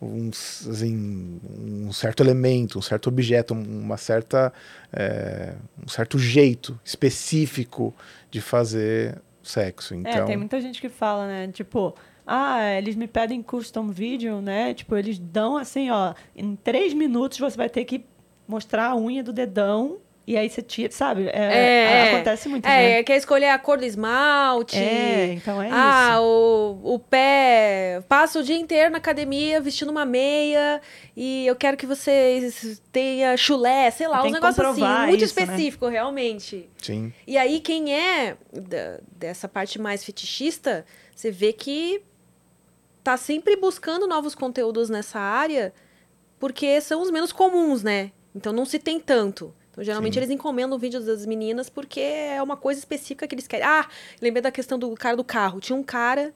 um, 0.00 0.28
assim, 0.28 1.40
um 1.58 1.92
certo 1.92 2.22
elemento, 2.22 2.78
um 2.78 2.82
certo 2.82 3.08
objeto, 3.08 3.54
uma 3.54 3.96
certa, 3.96 4.52
é, 4.92 5.54
um 5.82 5.88
certo 5.88 6.18
jeito 6.18 6.78
específico 6.84 7.94
de 8.30 8.40
fazer 8.40 9.20
sexo. 9.42 9.94
Então... 9.94 10.12
É, 10.12 10.24
tem 10.24 10.36
muita 10.36 10.60
gente 10.60 10.80
que 10.80 10.88
fala, 10.88 11.26
né? 11.26 11.48
Tipo, 11.48 11.94
ah, 12.26 12.72
eles 12.78 12.96
me 12.96 13.06
pedem 13.06 13.42
custom 13.42 13.88
video, 13.88 14.40
né? 14.40 14.74
Tipo, 14.74 14.96
eles 14.96 15.18
dão 15.18 15.56
assim, 15.56 15.90
ó, 15.90 16.14
em 16.34 16.56
três 16.56 16.94
minutos 16.94 17.38
você 17.38 17.56
vai 17.56 17.68
ter 17.68 17.84
que 17.84 18.04
mostrar 18.46 18.88
a 18.88 18.96
unha 18.96 19.22
do 19.22 19.32
dedão 19.32 19.98
e 20.26 20.38
aí 20.38 20.48
você 20.48 20.62
tira, 20.62 20.90
sabe? 20.90 21.28
É, 21.28 21.32
é, 21.34 22.12
acontece 22.12 22.48
muito. 22.48 22.66
É, 22.66 22.96
né? 22.96 23.02
quer 23.02 23.16
escolher 23.16 23.50
a 23.50 23.58
cor 23.58 23.76
do 23.76 23.84
esmalte. 23.84 24.78
É, 24.78 25.34
então 25.34 25.60
é 25.60 25.66
ah, 25.66 25.68
isso. 25.68 25.76
Ah, 25.76 26.20
o, 26.22 26.94
o 26.94 26.98
pé. 26.98 28.02
Passa 28.08 28.38
o 28.38 28.42
dia 28.42 28.56
inteiro 28.56 28.90
na 28.90 28.98
academia 28.98 29.60
vestindo 29.60 29.90
uma 29.90 30.06
meia 30.06 30.80
e 31.14 31.46
eu 31.46 31.54
quero 31.54 31.76
que 31.76 31.84
você 31.84 32.50
tenha 32.90 33.36
chulé, 33.36 33.90
sei 33.90 34.08
lá, 34.08 34.24
um 34.24 34.30
negócio 34.30 34.66
assim, 34.66 34.80
muito 34.80 35.24
isso, 35.24 35.36
né? 35.38 35.42
específico, 35.42 35.86
né? 35.86 35.92
realmente. 35.92 36.70
Sim. 36.80 37.12
E 37.26 37.36
aí, 37.36 37.60
quem 37.60 37.94
é 37.94 38.36
da, 38.50 39.00
dessa 39.12 39.46
parte 39.46 39.78
mais 39.78 40.02
fetichista, 40.02 40.86
você 41.14 41.30
vê 41.30 41.52
que 41.52 42.02
tá 43.04 43.18
sempre 43.18 43.54
buscando 43.54 44.08
novos 44.08 44.34
conteúdos 44.34 44.88
nessa 44.88 45.20
área, 45.20 45.74
porque 46.40 46.80
são 46.80 47.02
os 47.02 47.10
menos 47.10 47.30
comuns, 47.30 47.82
né? 47.82 48.10
Então 48.34 48.52
não 48.52 48.64
se 48.64 48.78
tem 48.78 48.98
tanto. 48.98 49.54
Então, 49.70 49.84
geralmente, 49.84 50.14
Sim. 50.14 50.20
eles 50.20 50.30
encomendam 50.30 50.78
vídeos 50.78 51.04
das 51.04 51.26
meninas 51.26 51.68
porque 51.68 52.00
é 52.00 52.42
uma 52.42 52.56
coisa 52.56 52.78
específica 52.78 53.26
que 53.26 53.34
eles 53.34 53.46
querem. 53.46 53.66
Ah, 53.66 53.86
lembrei 54.22 54.40
da 54.40 54.50
questão 54.50 54.78
do 54.78 54.94
cara 54.94 55.16
do 55.16 55.24
carro. 55.24 55.60
Tinha 55.60 55.76
um 55.76 55.82
cara 55.82 56.32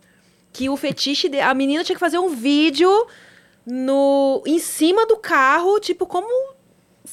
que 0.53 0.69
o 0.69 0.77
fetiche... 0.77 1.29
De... 1.29 1.41
A 1.41 1.55
menina 1.55 1.85
tinha 1.85 1.95
que 1.95 2.01
fazer 2.01 2.19
um 2.19 2.29
vídeo 2.29 2.91
no 3.65 4.43
em 4.45 4.59
cima 4.59 5.07
do 5.07 5.17
carro, 5.17 5.79
tipo, 5.79 6.05
como 6.05 6.55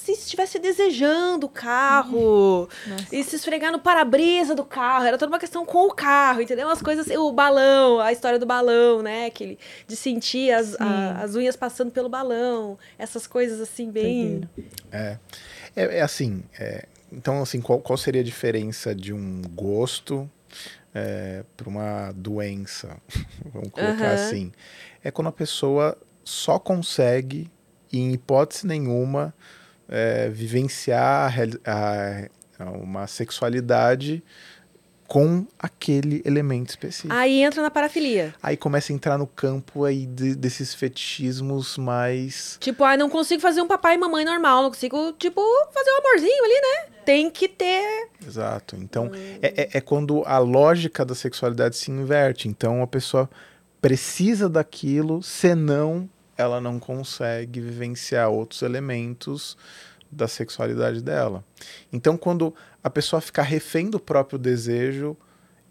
se 0.04 0.12
estivesse 0.12 0.60
desejando 0.60 1.48
o 1.48 1.50
carro 1.50 2.70
Nossa. 2.88 3.16
e 3.16 3.24
se 3.24 3.36
esfregar 3.36 3.72
no 3.72 3.80
para-brisa 3.80 4.54
do 4.54 4.64
carro. 4.64 5.06
Era 5.06 5.18
toda 5.18 5.32
uma 5.32 5.40
questão 5.40 5.66
com 5.66 5.88
o 5.88 5.94
carro, 5.94 6.42
entendeu? 6.42 6.70
As 6.70 6.82
coisas, 6.82 7.08
o 7.08 7.32
balão, 7.32 8.00
a 8.00 8.12
história 8.12 8.38
do 8.38 8.46
balão, 8.46 9.02
né? 9.02 9.30
Que 9.30 9.58
de 9.88 9.96
sentir 9.96 10.52
as, 10.52 10.80
a, 10.80 11.24
as 11.24 11.36
unhas 11.36 11.56
passando 11.56 11.92
pelo 11.92 12.10
balão, 12.10 12.78
essas 12.98 13.26
coisas 13.26 13.60
assim, 13.62 13.90
bem. 13.90 14.48
É. 14.92 15.18
É, 15.76 15.98
é 15.98 16.02
assim, 16.02 16.44
é, 16.58 16.86
então 17.12 17.42
assim, 17.42 17.60
qual, 17.60 17.80
qual 17.80 17.98
seria 17.98 18.22
a 18.22 18.24
diferença 18.24 18.96
de 18.96 19.12
um 19.12 19.42
gosto 19.54 20.30
é, 20.94 21.44
para 21.58 21.68
uma 21.68 22.12
doença? 22.14 22.98
Vamos 23.52 23.70
colocar 23.72 24.08
uhum. 24.08 24.14
assim. 24.14 24.52
É 25.04 25.12
quando 25.12 25.28
a 25.28 25.34
pessoa 25.34 25.98
só 26.24 26.58
consegue, 26.58 27.52
em 27.92 28.14
hipótese 28.14 28.66
nenhuma, 28.66 29.34
é, 29.90 30.30
vivenciar 30.30 31.34
a, 31.66 32.28
a, 32.60 32.70
uma 32.72 33.08
sexualidade 33.08 34.24
com 35.08 35.46
aquele 35.60 36.22
elemento 36.26 36.70
específico. 36.70 37.14
Aí 37.14 37.44
entra 37.44 37.62
na 37.62 37.70
parafilia. 37.70 38.34
Aí 38.42 38.58
começa 38.58 38.92
a 38.92 38.96
entrar 38.96 39.18
no 39.18 39.28
campo 39.28 39.84
aí 39.84 40.06
de, 40.06 40.36
desses 40.36 40.74
fetichismos 40.74 41.78
mais. 41.78 42.58
Tipo, 42.60 42.84
ah, 42.84 42.98
não 42.98 43.10
consigo 43.10 43.42
fazer 43.42 43.62
um 43.62 43.68
papai 43.68 43.96
e 43.96 43.98
mamãe 43.98 44.26
normal, 44.26 44.64
não 44.64 44.70
consigo, 44.72 45.14
tipo, 45.14 45.42
fazer 45.72 45.92
um 45.92 45.98
amorzinho 46.00 46.44
ali, 46.44 46.54
né? 46.54 46.92
Tem 47.06 47.30
que 47.30 47.48
ter. 47.48 48.10
Exato. 48.26 48.76
Então, 48.78 49.06
hum. 49.06 49.38
é, 49.42 49.54
é, 49.64 49.70
é 49.74 49.82
quando 49.82 50.24
a 50.26 50.40
lógica 50.40 51.06
da 51.06 51.14
sexualidade 51.14 51.76
se 51.76 51.92
inverte. 51.92 52.48
Então, 52.48 52.82
a 52.82 52.88
pessoa 52.88 53.30
precisa 53.80 54.50
daquilo, 54.50 55.22
senão 55.22 56.10
ela 56.38 56.60
não 56.60 56.80
consegue 56.80 57.60
vivenciar 57.60 58.30
outros 58.30 58.62
elementos 58.62 59.58
da 60.12 60.28
sexualidade 60.28 61.02
dela. 61.02 61.44
Então, 61.92 62.18
quando 62.18 62.54
a 62.84 62.90
pessoa 62.90 63.22
ficar 63.22 63.44
refém 63.44 63.90
do 63.90 64.00
próprio 64.00 64.38
desejo, 64.38 65.18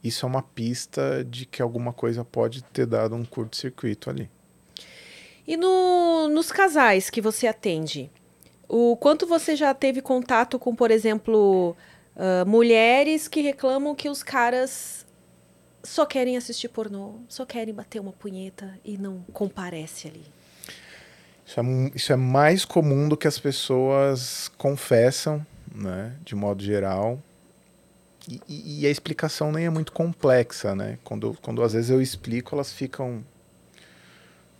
isso 0.02 0.26
é 0.26 0.28
uma 0.28 0.42
pista 0.42 1.24
de 1.24 1.46
que 1.46 1.62
alguma 1.62 1.92
coisa 1.92 2.24
pode 2.24 2.62
ter 2.64 2.86
dado 2.86 3.14
um 3.14 3.24
curto-circuito 3.24 4.10
ali. 4.10 4.30
E 5.46 5.56
no, 5.56 6.28
nos 6.28 6.50
casais 6.50 7.10
que 7.10 7.20
você 7.20 7.46
atende, 7.46 8.10
o 8.68 8.96
quanto 8.96 9.26
você 9.26 9.54
já 9.54 9.72
teve 9.74 10.00
contato 10.00 10.58
com, 10.58 10.74
por 10.74 10.90
exemplo, 10.90 11.76
uh, 12.16 12.46
mulheres 12.46 13.28
que 13.28 13.40
reclamam 13.40 13.94
que 13.94 14.08
os 14.08 14.22
caras 14.22 15.06
só 15.82 16.06
querem 16.06 16.36
assistir 16.36 16.68
pornô, 16.68 17.16
só 17.28 17.44
querem 17.44 17.74
bater 17.74 18.00
uma 18.00 18.12
punheta 18.12 18.78
e 18.84 18.96
não 18.96 19.22
comparece 19.32 20.08
ali. 20.08 20.24
Isso 21.46 21.60
é, 21.60 21.62
isso 21.94 22.12
é 22.12 22.16
mais 22.16 22.64
comum 22.64 23.08
do 23.08 23.16
que 23.16 23.28
as 23.28 23.38
pessoas 23.38 24.50
confessam, 24.56 25.44
né? 25.74 26.14
De 26.24 26.34
modo 26.34 26.62
geral. 26.62 27.18
E, 28.28 28.40
e- 28.48 28.80
e 28.82 28.86
a 28.86 28.90
explicação 28.90 29.52
nem 29.52 29.66
é 29.66 29.70
muito 29.70 29.92
complexa, 29.92 30.74
né? 30.74 30.98
Quando, 31.04 31.36
quando 31.42 31.62
às 31.62 31.74
vezes 31.74 31.90
eu 31.90 32.00
explico, 32.00 32.54
elas 32.54 32.72
ficam. 32.72 33.22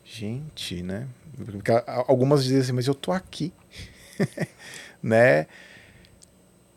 Gente, 0.05 0.82
né? 0.82 1.09
Porque 1.37 1.72
algumas 2.07 2.45
dizem 2.45 2.61
assim, 2.61 2.72
mas 2.72 2.87
eu 2.87 2.95
tô 2.95 3.11
aqui. 3.11 3.53
né? 5.03 5.47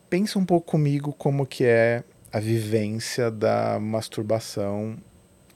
Pensa 0.09 0.39
um 0.39 0.45
pouco 0.45 0.71
comigo 0.71 1.11
como 1.11 1.45
que 1.45 1.65
é 1.65 2.03
a 2.31 2.39
vivência 2.39 3.29
da 3.29 3.77
masturbação 3.79 4.97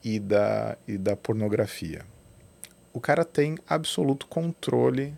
e 0.03 0.19
da, 0.19 0.77
e 0.85 0.97
da 0.97 1.15
pornografia 1.15 2.10
o 2.93 2.99
cara 2.99 3.23
tem 3.25 3.57
absoluto 3.67 4.27
controle 4.27 5.13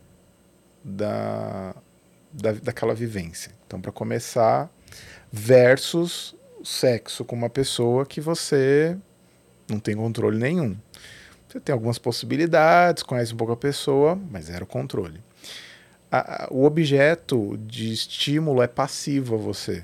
da, 0.83 1.75
da, 2.31 2.51
daquela 2.53 2.93
vivência. 2.93 3.51
Então, 3.65 3.79
para 3.81 3.91
começar, 3.91 4.69
versus 5.31 6.35
sexo 6.63 7.25
com 7.25 7.35
uma 7.35 7.49
pessoa 7.49 8.05
que 8.05 8.21
você 8.21 8.97
não 9.69 9.79
tem 9.79 9.95
controle 9.95 10.37
nenhum. 10.37 10.77
Você 11.47 11.59
tem 11.59 11.73
algumas 11.73 11.97
possibilidades, 11.97 13.03
conhece 13.03 13.33
um 13.33 13.37
pouco 13.37 13.53
a 13.53 13.57
pessoa, 13.57 14.15
mas 14.29 14.45
zero 14.45 14.65
controle. 14.65 15.21
A- 16.11 16.45
a- 16.45 16.47
o 16.51 16.63
objeto 16.63 17.57
de 17.65 17.91
estímulo 17.91 18.61
é 18.61 18.67
passivo 18.67 19.35
a 19.35 19.37
você. 19.37 19.83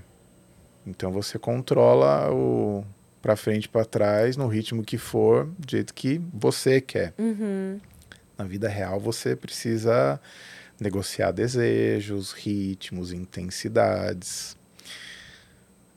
Então 0.85 1.11
você 1.11 1.37
controla 1.37 2.31
o 2.31 2.83
para 3.21 3.35
frente 3.35 3.67
para 3.67 3.85
trás 3.85 4.37
no 4.37 4.47
ritmo 4.47 4.83
que 4.83 4.97
for, 4.97 5.45
do 5.57 5.69
jeito 5.69 5.93
que 5.93 6.21
você 6.33 6.79
quer. 6.79 7.13
Na 8.37 8.45
vida 8.45 8.69
real 8.69 8.99
você 8.99 9.35
precisa 9.35 10.19
negociar 10.79 11.31
desejos, 11.31 12.31
ritmos, 12.31 13.11
intensidades. 13.11 14.57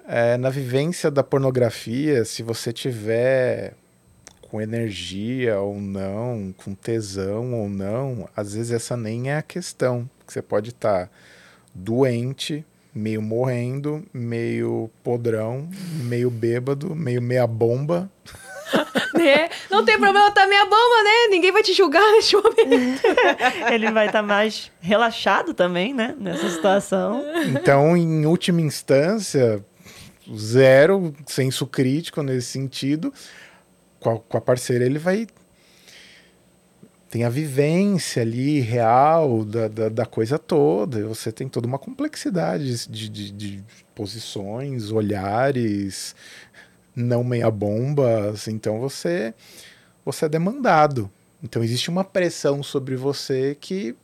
É, 0.07 0.37
na 0.37 0.51
vivência 0.51 1.11
da 1.11 1.23
pornografia, 1.23 2.25
se 2.25 2.43
você 2.43 2.73
tiver 2.73 3.75
com 4.43 4.61
energia 4.61 5.59
ou 5.61 5.81
não, 5.81 6.53
com 6.59 6.75
tesão 6.75 7.55
ou 7.55 7.69
não, 7.69 8.29
às 8.37 8.55
vezes 8.55 8.73
essa 8.73 8.97
nem 8.97 9.31
é 9.31 9.37
a 9.39 9.43
questão. 9.43 10.09
Você 10.27 10.43
pode 10.43 10.71
estar 10.71 11.11
doente, 11.75 12.65
meio 12.95 13.23
morrendo, 13.23 14.05
meio 14.13 14.91
podrão, 15.03 15.69
meio 16.05 16.31
bêbado, 16.31 16.95
meio 16.95 17.23
meia 17.23 17.47
bomba. 17.47 18.11
né? 19.15 19.49
Não 19.71 19.85
tem 19.85 19.99
problema, 19.99 20.31
tá 20.31 20.47
meia 20.47 20.65
bomba, 20.65 21.03
né? 21.05 21.29
Ninguém 21.31 21.53
vai 21.53 21.63
te 21.63 21.73
julgar 21.73 22.03
neste 22.13 22.37
momento. 22.37 23.03
Ele 23.73 23.91
vai 23.91 24.07
estar 24.07 24.23
mais 24.23 24.71
relaxado 24.81 25.55
também, 25.55 25.95
né? 25.95 26.15
Nessa 26.19 26.49
situação. 26.51 27.23
Então, 27.47 27.97
em 27.97 28.27
última 28.27 28.61
instância, 28.61 29.65
zero 30.35 31.15
senso 31.27 31.67
crítico 31.67 32.23
nesse 32.23 32.49
sentido. 32.49 33.13
Com 34.01 34.11
a, 34.11 34.19
com 34.19 34.37
a 34.37 34.41
parceira, 34.41 34.85
ele 34.85 34.99
vai. 34.99 35.27
Tem 37.13 37.25
a 37.25 37.29
vivência 37.29 38.23
ali 38.23 38.61
real 38.61 39.45
da, 39.45 39.69
da, 39.69 39.89
da 39.91 40.07
coisa 40.07 40.39
toda. 40.39 40.99
e 40.99 41.03
Você 41.03 41.31
tem 41.31 41.47
toda 41.47 41.67
uma 41.67 41.79
complexidade 41.79 42.89
de, 42.89 43.07
de, 43.07 43.31
de 43.31 43.65
posições, 43.95 44.91
olhares, 44.91 46.17
não 46.97 47.23
meia 47.23 47.51
bombas. 47.51 48.49
Então 48.49 48.81
você, 48.81 49.35
você 50.03 50.25
é 50.25 50.29
demandado. 50.31 51.11
Então 51.45 51.63
existe 51.63 51.91
uma 51.91 52.03
pressão 52.03 52.63
sobre 52.63 52.97
você 52.97 53.59
que 53.61 53.95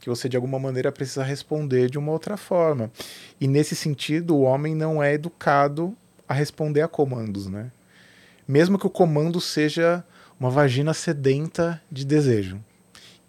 que 0.00 0.08
você 0.08 0.26
de 0.26 0.34
alguma 0.34 0.58
maneira 0.58 0.90
precisa 0.90 1.22
responder 1.22 1.90
de 1.90 1.98
uma 1.98 2.12
outra 2.12 2.38
forma. 2.38 2.90
E 3.38 3.46
nesse 3.46 3.76
sentido, 3.76 4.34
o 4.34 4.40
homem 4.40 4.74
não 4.74 5.02
é 5.02 5.12
educado 5.12 5.94
a 6.26 6.32
responder 6.32 6.80
a 6.80 6.88
comandos, 6.88 7.46
né? 7.46 7.70
Mesmo 8.48 8.78
que 8.78 8.86
o 8.86 8.90
comando 8.90 9.38
seja 9.38 10.02
uma 10.42 10.50
vagina 10.50 10.92
sedenta 10.92 11.80
de 11.88 12.04
desejo. 12.04 12.58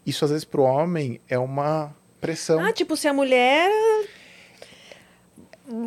Isso 0.04 0.26
às 0.26 0.32
vezes 0.32 0.44
para 0.44 0.60
o 0.60 0.64
homem 0.64 1.22
é 1.30 1.38
uma 1.38 1.96
pressão. 2.20 2.60
Ah, 2.60 2.74
tipo, 2.74 2.98
se 2.98 3.08
a 3.08 3.14
mulher 3.14 3.70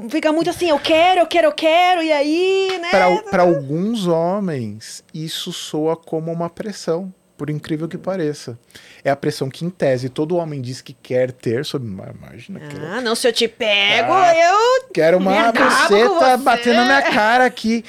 fica 0.08 0.32
muito 0.32 0.48
assim, 0.50 0.68
eu 0.70 0.78
quero, 0.78 1.18
eu 1.20 1.26
quero, 1.26 1.48
eu 1.48 1.52
quero, 1.52 2.00
e 2.00 2.12
aí, 2.12 2.78
né? 2.80 2.90
Para 3.28 3.42
alguns 3.42 4.06
homens, 4.06 5.02
isso 5.12 5.52
soa 5.52 5.96
como 5.96 6.30
uma 6.30 6.48
pressão, 6.48 7.12
por 7.36 7.50
incrível 7.50 7.88
que 7.88 7.98
pareça. 7.98 8.56
É 9.02 9.10
a 9.10 9.16
pressão 9.16 9.50
que, 9.50 9.64
em 9.64 9.70
tese, 9.70 10.08
todo 10.08 10.36
homem 10.36 10.62
diz 10.62 10.80
que 10.80 10.92
quer 10.92 11.32
ter 11.32 11.64
sobre. 11.64 11.88
Imagina, 11.88 12.60
quero 12.60 12.86
Ah, 12.86 13.00
não, 13.00 13.16
se 13.16 13.26
eu 13.26 13.32
te 13.32 13.48
pego, 13.48 14.12
Ah. 14.12 14.32
eu. 14.32 14.88
Quero 14.94 15.18
uma 15.18 15.50
buceta 15.50 16.36
você. 16.36 16.36
batendo 16.36 16.76
na 16.76 16.84
minha 16.84 17.02
cara 17.02 17.44
aqui, 17.44 17.84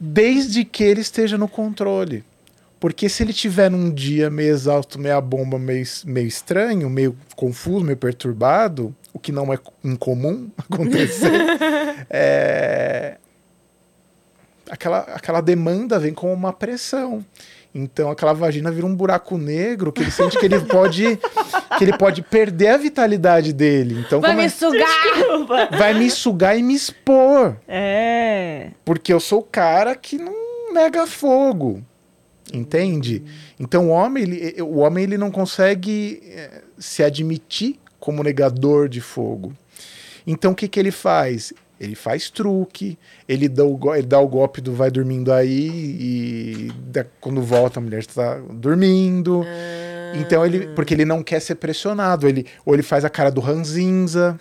desde 0.00 0.64
que 0.64 0.82
ele 0.82 1.00
esteja 1.02 1.38
no 1.38 1.46
controle. 1.46 2.24
Porque 2.80 3.10
se 3.10 3.22
ele 3.22 3.32
tiver 3.34 3.70
num 3.70 3.90
dia 3.92 4.30
meio 4.30 4.54
exausto, 4.54 4.98
meia 4.98 5.20
bomba, 5.20 5.58
meio, 5.58 5.84
meio 6.06 6.26
estranho, 6.26 6.88
meio 6.88 7.14
confuso, 7.36 7.84
meio 7.84 7.96
perturbado, 7.98 8.96
o 9.12 9.18
que 9.18 9.30
não 9.30 9.52
é 9.52 9.58
incomum 9.84 10.48
acontecer, 10.56 11.30
é, 12.08 13.18
aquela, 14.70 15.00
aquela 15.00 15.40
demanda 15.42 15.98
vem 15.98 16.14
com 16.14 16.32
uma 16.32 16.54
pressão. 16.54 17.22
Então 17.72 18.10
aquela 18.10 18.32
vagina 18.32 18.68
vira 18.72 18.84
um 18.86 18.94
buraco 18.96 19.38
negro 19.38 19.92
que 19.92 20.00
ele 20.02 20.10
sente 20.10 20.36
que 20.36 20.44
ele 20.44 20.58
pode 20.66 21.20
que 21.78 21.84
ele 21.84 21.96
pode 21.96 22.20
perder 22.22 22.68
a 22.68 22.76
vitalidade 22.76 23.52
dele. 23.52 24.02
Então 24.04 24.20
Vai 24.20 24.30
como 24.30 24.40
é- 24.40 24.44
me 24.44 24.50
sugar! 24.50 25.02
Desculpa. 25.14 25.68
vai 25.76 25.94
me 25.94 26.10
sugar 26.10 26.58
e 26.58 26.62
me 26.62 26.74
expor. 26.74 27.56
É. 27.68 28.70
Porque 28.84 29.12
eu 29.12 29.20
sou 29.20 29.38
o 29.40 29.44
cara 29.44 29.94
que 29.94 30.18
não 30.18 30.72
nega 30.72 31.06
fogo. 31.06 31.80
Entende? 32.52 33.22
Então 33.58 33.86
o 33.88 33.90
homem, 33.90 34.22
ele, 34.24 34.62
o 34.62 34.78
homem 34.78 35.04
ele 35.04 35.16
não 35.18 35.30
consegue 35.30 36.20
eh, 36.26 36.62
se 36.78 37.02
admitir 37.02 37.76
como 37.98 38.22
negador 38.22 38.88
de 38.88 39.00
fogo. 39.00 39.52
Então 40.26 40.52
o 40.52 40.54
que, 40.54 40.66
que 40.68 40.80
ele 40.80 40.90
faz? 40.90 41.52
Ele 41.80 41.94
faz 41.94 42.28
truque, 42.28 42.98
ele 43.26 43.48
dá, 43.48 43.64
o, 43.64 43.94
ele 43.94 44.06
dá 44.06 44.20
o 44.20 44.28
golpe 44.28 44.60
do 44.60 44.74
vai 44.74 44.90
dormindo 44.90 45.32
aí 45.32 45.68
e 45.68 46.72
da- 46.92 47.06
quando 47.20 47.40
volta 47.40 47.78
a 47.78 47.82
mulher 47.82 48.00
está 48.00 48.38
dormindo. 48.52 49.44
Então 50.20 50.44
ele, 50.44 50.66
porque 50.74 50.92
ele 50.92 51.04
não 51.04 51.22
quer 51.22 51.40
ser 51.40 51.54
pressionado, 51.54 52.28
ele 52.28 52.44
ou 52.66 52.74
ele 52.74 52.82
faz 52.82 53.04
a 53.04 53.08
cara 53.08 53.30
do 53.30 53.40
ranzinza, 53.40 54.38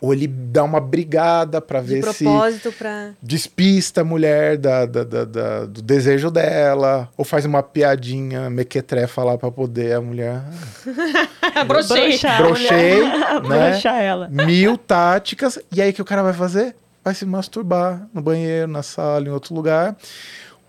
ou 0.00 0.12
ele 0.14 0.26
dá 0.26 0.64
uma 0.64 0.80
brigada 0.80 1.60
para 1.60 1.80
ver 1.80 2.02
se 2.12 2.24
propósito 2.24 2.72
pra. 2.72 3.10
despista 3.22 4.00
a 4.00 4.04
mulher 4.04 4.56
da, 4.56 4.86
da- 4.86 5.04
da- 5.04 5.24
da- 5.24 5.64
do 5.66 5.82
desejo 5.82 6.30
dela, 6.30 7.08
ou 7.16 7.24
faz 7.24 7.44
uma 7.44 7.62
piadinha 7.62 8.48
mequetrefa 8.48 9.22
lá 9.22 9.36
pra 9.36 9.50
poder 9.50 9.94
a 9.94 10.00
mulher. 10.00 10.40
Brochei. 11.66 12.18
Brochei, 12.38 13.02
né? 13.48 13.70
Broxar 13.70 14.00
ela. 14.00 14.28
Mil 14.28 14.78
táticas, 14.78 15.58
e 15.72 15.82
aí 15.82 15.90
o 15.90 15.94
que 15.94 16.02
o 16.02 16.04
cara 16.04 16.22
vai 16.22 16.32
fazer? 16.32 16.74
Vai 17.04 17.14
se 17.14 17.24
masturbar 17.24 18.08
no 18.12 18.20
banheiro, 18.22 18.70
na 18.70 18.82
sala, 18.82 19.26
em 19.26 19.30
outro 19.30 19.54
lugar. 19.54 19.96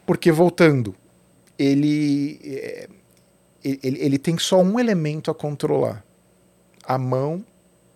Porque, 0.05 0.31
voltando, 0.31 0.95
ele, 1.59 2.39
é, 2.43 2.87
ele, 3.63 3.97
ele 4.01 4.17
tem 4.17 4.37
só 4.37 4.61
um 4.61 4.79
elemento 4.79 5.29
a 5.29 5.35
controlar: 5.35 6.03
a 6.85 6.97
mão 6.97 7.43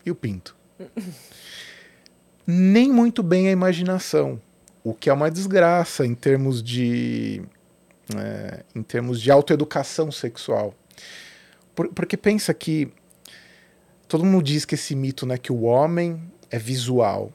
e 0.06 0.12
o 0.12 0.16
pinto. 0.16 0.56
Nem 2.48 2.92
muito 2.92 3.24
bem 3.24 3.48
a 3.48 3.52
imaginação, 3.52 4.40
o 4.84 4.94
que 4.94 5.10
é 5.10 5.14
uma 5.14 5.32
desgraça 5.32 6.06
em 6.06 6.14
termos 6.14 6.62
de, 6.62 7.42
é, 8.16 8.64
em 8.76 8.84
termos 8.84 9.20
de 9.20 9.32
autoeducação 9.32 10.12
sexual. 10.12 10.74
Por- 11.74 11.88
porque 11.90 12.16
pensa 12.16 12.54
que 12.54 12.92
todo 14.08 14.24
mundo 14.24 14.44
diz 14.44 14.64
que 14.64 14.76
esse 14.76 14.96
mito, 14.96 15.26
né, 15.26 15.38
que 15.38 15.52
o 15.52 15.64
homem 15.64 16.22
é 16.52 16.60
visual. 16.60 17.34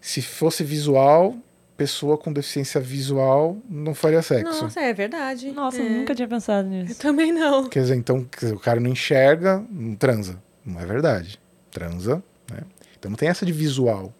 Se 0.00 0.22
fosse 0.22 0.62
visual, 0.62 1.36
pessoa 1.76 2.16
com 2.16 2.32
deficiência 2.32 2.80
visual 2.80 3.56
não 3.68 3.94
faria 3.94 4.22
sexo. 4.22 4.62
Nossa, 4.62 4.80
é 4.80 4.92
verdade. 4.94 5.50
Nossa, 5.50 5.78
é. 5.82 5.86
eu 5.86 5.90
nunca 5.90 6.14
tinha 6.14 6.28
pensado 6.28 6.68
Eu 6.68 6.84
nisso. 6.84 7.00
também 7.00 7.32
não. 7.32 7.68
Quer 7.68 7.80
dizer, 7.82 7.96
então 7.96 8.24
quer 8.24 8.38
dizer, 8.46 8.54
o 8.54 8.60
cara 8.60 8.78
não 8.78 8.90
enxerga, 8.90 9.62
não 9.68 9.96
transa. 9.96 10.40
Não 10.64 10.80
é 10.80 10.86
verdade. 10.86 11.40
Transa, 11.78 12.22
né? 12.50 12.60
Então 12.98 13.10
não 13.10 13.16
tem 13.16 13.28
essa 13.28 13.46
de 13.46 13.52
visual. 13.52 14.12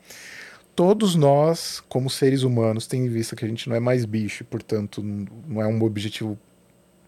Todos 0.77 1.17
nós, 1.17 1.83
como 1.89 2.09
seres 2.09 2.45
humanos, 2.45 2.87
tendo 2.87 3.07
em 3.07 3.09
vista 3.09 3.35
que 3.35 3.45
a 3.45 3.49
gente 3.49 3.69
não 3.69 3.75
é 3.75 3.81
mais 3.81 4.05
bicho, 4.05 4.45
e, 4.45 4.47
portanto, 4.47 5.03
não 5.03 5.61
é 5.61 5.67
um 5.67 5.83
objetivo 5.83 6.39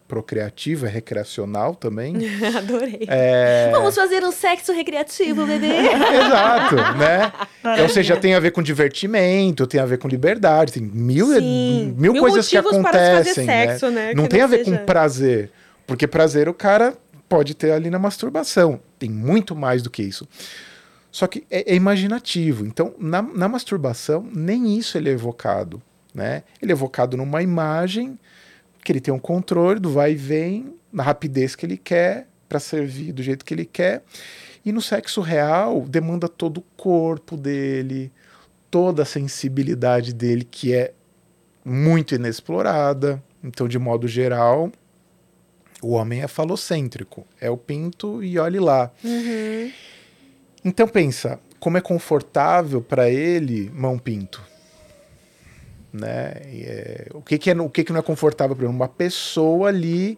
procreativo, 0.09 0.85
é 0.85 0.89
recreacional 0.89 1.73
também. 1.73 2.13
Adorei. 2.57 3.05
É, 3.07 3.69
Vamos 3.71 3.95
fazer 3.95 4.25
um 4.25 4.31
sexo 4.33 4.73
recreativo, 4.73 5.45
bebê. 5.45 5.67
Exato, 5.87 6.75
né? 6.97 7.31
Ou 7.81 7.87
seja, 7.87 8.17
tem 8.17 8.33
a 8.35 8.39
ver 8.41 8.51
com 8.51 8.61
divertimento, 8.61 9.65
tem 9.65 9.79
a 9.79 9.85
ver 9.85 9.99
com 9.99 10.09
liberdade, 10.09 10.73
tem 10.73 10.83
mil, 10.83 11.27
Sim, 11.27 11.93
mil, 11.97 12.11
mil 12.11 12.21
coisas 12.21 12.49
que 12.49 12.61
motivos 12.61 12.81
para 12.81 12.91
se 12.91 12.97
fazer 12.99 13.29
acontecem, 13.31 13.45
sexo, 13.45 13.85
né? 13.89 14.07
né? 14.07 14.13
Não 14.13 14.23
Que 14.23 14.29
tem 14.31 14.39
não 14.39 14.45
a 14.45 14.49
ver 14.49 14.65
seja- 14.65 14.77
com 14.79 14.85
prazer, 14.85 15.51
porque 15.87 16.05
prazer 16.05 16.49
o 16.49 16.53
cara 16.53 16.93
pode 17.31 17.55
ter 17.55 17.71
ali 17.71 17.89
na 17.89 17.97
masturbação. 17.97 18.81
Tem 18.99 19.09
muito 19.09 19.55
mais 19.55 19.81
do 19.81 19.89
que 19.89 20.03
isso. 20.03 20.27
Só 21.09 21.27
que 21.27 21.45
é, 21.49 21.71
é 21.71 21.75
imaginativo. 21.75 22.65
Então, 22.65 22.93
na, 22.99 23.21
na 23.21 23.47
masturbação, 23.47 24.27
nem 24.35 24.77
isso 24.77 24.97
ele 24.97 25.07
é 25.07 25.13
evocado, 25.13 25.81
né? 26.13 26.43
Ele 26.61 26.73
é 26.73 26.75
evocado 26.75 27.15
numa 27.15 27.41
imagem 27.41 28.19
que 28.83 28.91
ele 28.91 28.99
tem 28.99 29.13
um 29.13 29.19
controle 29.19 29.79
do 29.79 29.89
vai 29.89 30.11
e 30.11 30.15
vem, 30.15 30.75
na 30.91 31.03
rapidez 31.03 31.55
que 31.55 31.65
ele 31.65 31.77
quer, 31.77 32.27
para 32.49 32.59
servir 32.59 33.13
do 33.13 33.23
jeito 33.23 33.45
que 33.45 33.53
ele 33.53 33.63
quer. 33.63 34.03
E 34.65 34.73
no 34.73 34.81
sexo 34.81 35.21
real, 35.21 35.85
demanda 35.87 36.27
todo 36.27 36.57
o 36.57 36.65
corpo 36.75 37.37
dele, 37.37 38.11
toda 38.69 39.03
a 39.03 39.05
sensibilidade 39.05 40.13
dele, 40.13 40.43
que 40.43 40.73
é 40.73 40.91
muito 41.63 42.13
inexplorada. 42.13 43.23
Então, 43.41 43.69
de 43.69 43.79
modo 43.79 44.05
geral, 44.05 44.69
o 45.81 45.91
homem 45.91 46.21
é 46.21 46.27
falocêntrico. 46.27 47.25
É 47.39 47.49
o 47.49 47.57
pinto 47.57 48.23
e 48.23 48.37
olhe 48.37 48.59
lá. 48.59 48.91
Então 50.63 50.87
pensa, 50.87 51.39
como 51.59 51.77
é 51.77 51.81
confortável 51.81 52.81
para 52.81 53.09
ele 53.09 53.71
mão 53.73 53.97
pinto, 53.97 54.41
né? 55.91 56.33
É, 56.45 57.07
o 57.13 57.21
que 57.21 57.37
que 57.37 57.49
é, 57.49 57.53
o 57.59 57.69
que 57.69 57.83
que 57.83 57.91
não 57.91 57.99
é 57.99 58.03
confortável 58.03 58.55
para 58.55 58.67
uma 58.67 58.87
pessoa 58.87 59.69
ali 59.69 60.17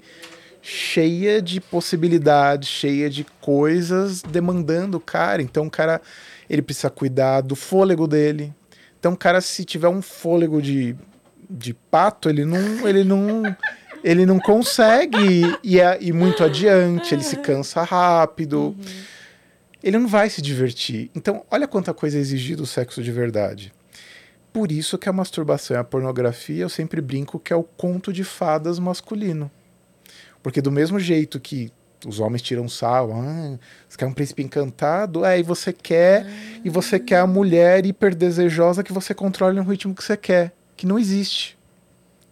cheia 0.61 1.41
de 1.41 1.59
possibilidades, 1.59 2.69
cheia 2.69 3.09
de 3.09 3.25
coisas 3.41 4.21
demandando 4.21 4.97
o 4.97 5.01
cara. 5.01 5.41
Então 5.41 5.67
o 5.67 5.71
cara 5.71 6.01
ele 6.49 6.61
precisa 6.61 6.89
cuidar 6.89 7.41
do 7.41 7.55
fôlego 7.55 8.07
dele. 8.07 8.53
Então 8.97 9.13
o 9.13 9.17
cara 9.17 9.41
se 9.41 9.65
tiver 9.65 9.89
um 9.89 10.01
fôlego 10.01 10.61
de, 10.61 10.95
de 11.49 11.73
pato, 11.73 12.29
ele 12.29 12.45
não 12.45 12.87
ele 12.87 13.03
não 13.03 13.43
ele 14.03 14.25
não 14.25 14.39
consegue 14.39 15.17
ir, 15.63 15.79
ir 16.01 16.13
muito 16.13 16.43
adiante, 16.43 17.13
ele 17.13 17.23
se 17.23 17.37
cansa 17.37 17.83
rápido 17.83 18.75
ele 19.83 19.99
não 19.99 20.07
vai 20.07 20.29
se 20.29 20.41
divertir. 20.41 21.11
Então, 21.13 21.45
olha 21.51 21.67
quanta 21.67 21.93
coisa 21.93 22.17
é 22.17 22.21
exigida 22.21 22.61
do 22.61 22.65
sexo 22.65 23.03
de 23.03 23.11
verdade. 23.11 23.73
Por 24.53 24.71
isso 24.71 24.97
que 24.97 25.09
a 25.09 25.13
masturbação 25.13 25.75
e 25.75 25.79
a 25.79 25.83
pornografia, 25.83 26.61
eu 26.61 26.69
sempre 26.69 27.01
brinco 27.01 27.37
que 27.37 27.51
é 27.51 27.55
o 27.55 27.63
conto 27.63 28.13
de 28.13 28.23
fadas 28.23 28.79
masculino. 28.79 29.51
Porque 30.41 30.61
do 30.61 30.71
mesmo 30.71 30.99
jeito 30.99 31.39
que 31.39 31.71
os 32.05 32.19
homens 32.19 32.41
tiram 32.41 32.69
sal, 32.69 33.11
ah, 33.13 33.57
você 33.87 33.97
quer 33.97 34.05
um 34.05 34.13
príncipe 34.13 34.43
encantado, 34.43 35.25
é, 35.25 35.39
e 35.39 35.43
você 35.43 35.73
quer, 35.73 36.25
e 36.63 36.69
você 36.69 36.99
quer 36.99 37.19
a 37.19 37.27
mulher 37.27 37.85
hiper 37.85 38.13
desejosa 38.13 38.83
que 38.83 38.93
você 38.93 39.13
controle 39.13 39.57
no 39.57 39.63
ritmo 39.63 39.95
que 39.95 40.03
você 40.03 40.15
quer, 40.15 40.53
que 40.77 40.85
não 40.85 40.99
existe. 40.99 41.57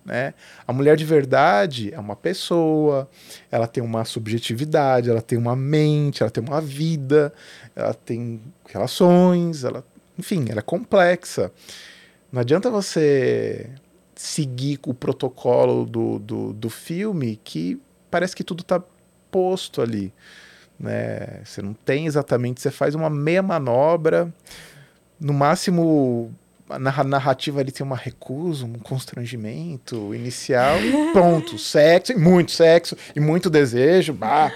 Né? 0.03 0.33
A 0.67 0.73
mulher 0.73 0.97
de 0.97 1.05
verdade 1.05 1.93
é 1.93 1.99
uma 1.99 2.15
pessoa, 2.15 3.09
ela 3.51 3.67
tem 3.67 3.83
uma 3.83 4.03
subjetividade, 4.03 5.09
ela 5.09 5.21
tem 5.21 5.37
uma 5.37 5.55
mente, 5.55 6.23
ela 6.23 6.31
tem 6.31 6.43
uma 6.43 6.59
vida, 6.59 7.31
ela 7.75 7.93
tem 7.93 8.41
relações, 8.67 9.63
ela, 9.63 9.85
enfim, 10.17 10.45
ela 10.49 10.59
é 10.59 10.63
complexa. 10.63 11.51
Não 12.31 12.41
adianta 12.41 12.69
você 12.69 13.69
seguir 14.15 14.79
o 14.85 14.93
protocolo 14.93 15.85
do, 15.85 16.19
do, 16.19 16.53
do 16.53 16.69
filme 16.69 17.39
que 17.43 17.79
parece 18.09 18.35
que 18.35 18.43
tudo 18.43 18.61
está 18.61 18.81
posto 19.29 19.81
ali. 19.81 20.13
Né? 20.79 21.41
Você 21.43 21.61
não 21.61 21.73
tem 21.73 22.07
exatamente, 22.07 22.61
você 22.61 22.71
faz 22.71 22.95
uma 22.95 23.09
meia 23.09 23.41
manobra, 23.43 24.33
no 25.19 25.33
máximo 25.33 26.33
a 26.71 26.79
narra- 26.79 27.03
narrativa 27.03 27.59
ali 27.59 27.71
tem 27.71 27.85
uma 27.85 27.95
recusa, 27.95 28.65
um 28.65 28.73
constrangimento 28.79 30.13
inicial 30.13 30.77
e 30.81 31.11
pronto, 31.11 31.57
sexo, 31.59 32.11
e 32.13 32.15
muito 32.15 32.51
sexo, 32.51 32.97
e 33.15 33.19
muito 33.19 33.49
desejo, 33.49 34.13
bah. 34.13 34.51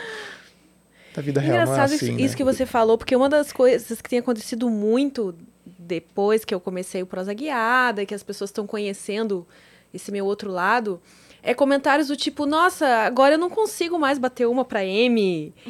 Da 1.14 1.22
vida 1.22 1.40
real 1.40 1.54
não 1.54 1.62
é 1.62 1.64
Engraçado 1.64 1.94
assim, 1.94 2.06
isso, 2.06 2.16
né? 2.16 2.22
isso 2.22 2.38
que 2.38 2.44
você 2.44 2.66
falou, 2.66 2.98
porque 2.98 3.16
uma 3.16 3.30
das 3.30 3.52
coisas 3.54 4.02
que 4.02 4.10
tem 4.10 4.20
acontecido 4.20 4.70
muito 4.70 5.34
depois 5.66 6.44
que 6.44 6.54
eu 6.54 6.60
comecei 6.60 7.02
o 7.02 7.06
Prosa 7.06 7.34
Guiada, 7.34 8.06
que 8.06 8.14
as 8.14 8.24
pessoas 8.24 8.50
estão 8.50 8.68
conhecendo 8.68 9.48
esse 9.94 10.12
meu 10.12 10.26
outro 10.26 10.52
lado, 10.52 11.00
é 11.42 11.54
comentários 11.54 12.08
do 12.08 12.16
tipo, 12.16 12.46
nossa, 12.46 12.86
agora 13.06 13.36
eu 13.36 13.38
não 13.38 13.50
consigo 13.50 13.98
mais 13.98 14.18
bater 14.18 14.48
uma 14.48 14.66
pra 14.66 14.84
M. 14.84 15.54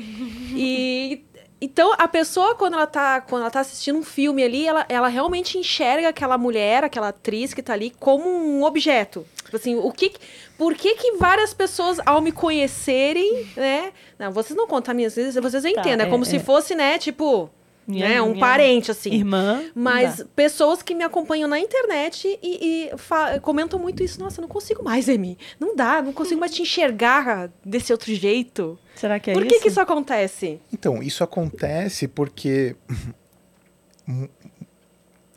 e 0.55 1.21
então 1.65 1.93
a 1.97 2.07
pessoa 2.07 2.53
quando 2.55 2.75
ela 2.75 2.85
tá, 2.85 3.21
quando 3.21 3.41
ela 3.41 3.51
tá 3.51 3.61
assistindo 3.61 3.97
um 3.97 4.03
filme 4.03 4.43
ali, 4.43 4.67
ela, 4.67 4.85
ela 4.87 5.07
realmente 5.07 5.57
enxerga 5.57 6.09
aquela 6.09 6.37
mulher, 6.37 6.83
aquela 6.83 7.07
atriz 7.07 7.53
que 7.53 7.63
tá 7.63 7.73
ali 7.73 7.89
como 7.99 8.29
um 8.29 8.63
objeto. 8.63 9.25
Tipo 9.43 9.55
assim, 9.55 9.75
o 9.75 9.91
que 9.91 10.13
por 10.57 10.75
que 10.75 10.95
que 10.95 11.13
várias 11.17 11.53
pessoas 11.53 11.99
ao 12.05 12.21
me 12.21 12.31
conhecerem, 12.31 13.47
né? 13.57 13.91
Não, 14.17 14.31
vocês 14.31 14.55
não 14.55 14.67
contam 14.67 14.93
minhas 14.93 15.15
vezes, 15.15 15.35
vocês 15.35 15.65
entendem, 15.65 16.05
é, 16.05 16.07
é, 16.07 16.09
como 16.09 16.23
é. 16.23 16.27
se 16.27 16.39
fosse, 16.39 16.75
né, 16.75 16.97
tipo, 16.97 17.49
Minha- 17.87 18.09
né, 18.09 18.21
um 18.21 18.29
minha 18.31 18.39
parente 18.39 18.89
assim. 18.89 19.11
Irmã. 19.13 19.63
Mas 19.75 20.25
pessoas 20.35 20.81
que 20.81 20.95
me 20.95 21.03
acompanham 21.03 21.47
na 21.47 21.59
internet 21.59 22.39
e, 22.41 22.89
e 22.91 23.39
comentam 23.41 23.77
muito 23.79 24.01
isso. 24.01 24.19
Nossa, 24.19 24.39
eu 24.39 24.43
não 24.43 24.49
consigo 24.49 24.83
mais, 24.83 25.07
Emi. 25.07 25.37
Não 25.59 25.75
dá, 25.75 26.01
não 26.01 26.11
consigo 26.11 26.39
mais 26.39 26.53
te 26.53 26.61
enxergar 26.63 27.51
desse 27.63 27.91
outro 27.91 28.13
jeito. 28.13 28.77
Será 28.95 29.19
que 29.19 29.29
é 29.29 29.33
Por 29.33 29.43
isso? 29.45 29.53
que, 29.55 29.61
que 29.61 29.67
isso 29.67 29.79
acontece? 29.79 30.59
Então, 30.73 31.03
isso 31.03 31.23
acontece 31.23 32.07
porque 32.07 32.75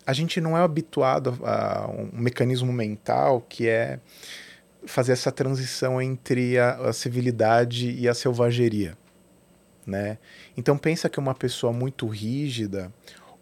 a 0.07 0.12
gente 0.12 0.40
não 0.40 0.57
é 0.57 0.61
habituado 0.62 1.38
a 1.44 1.88
um 1.90 2.09
mecanismo 2.20 2.72
mental 2.72 3.44
que 3.49 3.68
é 3.68 3.99
fazer 4.86 5.12
essa 5.12 5.30
transição 5.30 6.01
entre 6.01 6.59
a, 6.59 6.76
a 6.88 6.92
civilidade 6.92 7.90
e 7.90 8.09
a 8.09 8.14
selvageria, 8.14 8.96
né? 9.86 10.16
Então 10.59 10.76
pensa 10.76 11.09
que 11.09 11.20
uma 11.20 11.36
pessoa 11.36 11.72
muito 11.72 12.04
rígida 12.09 12.92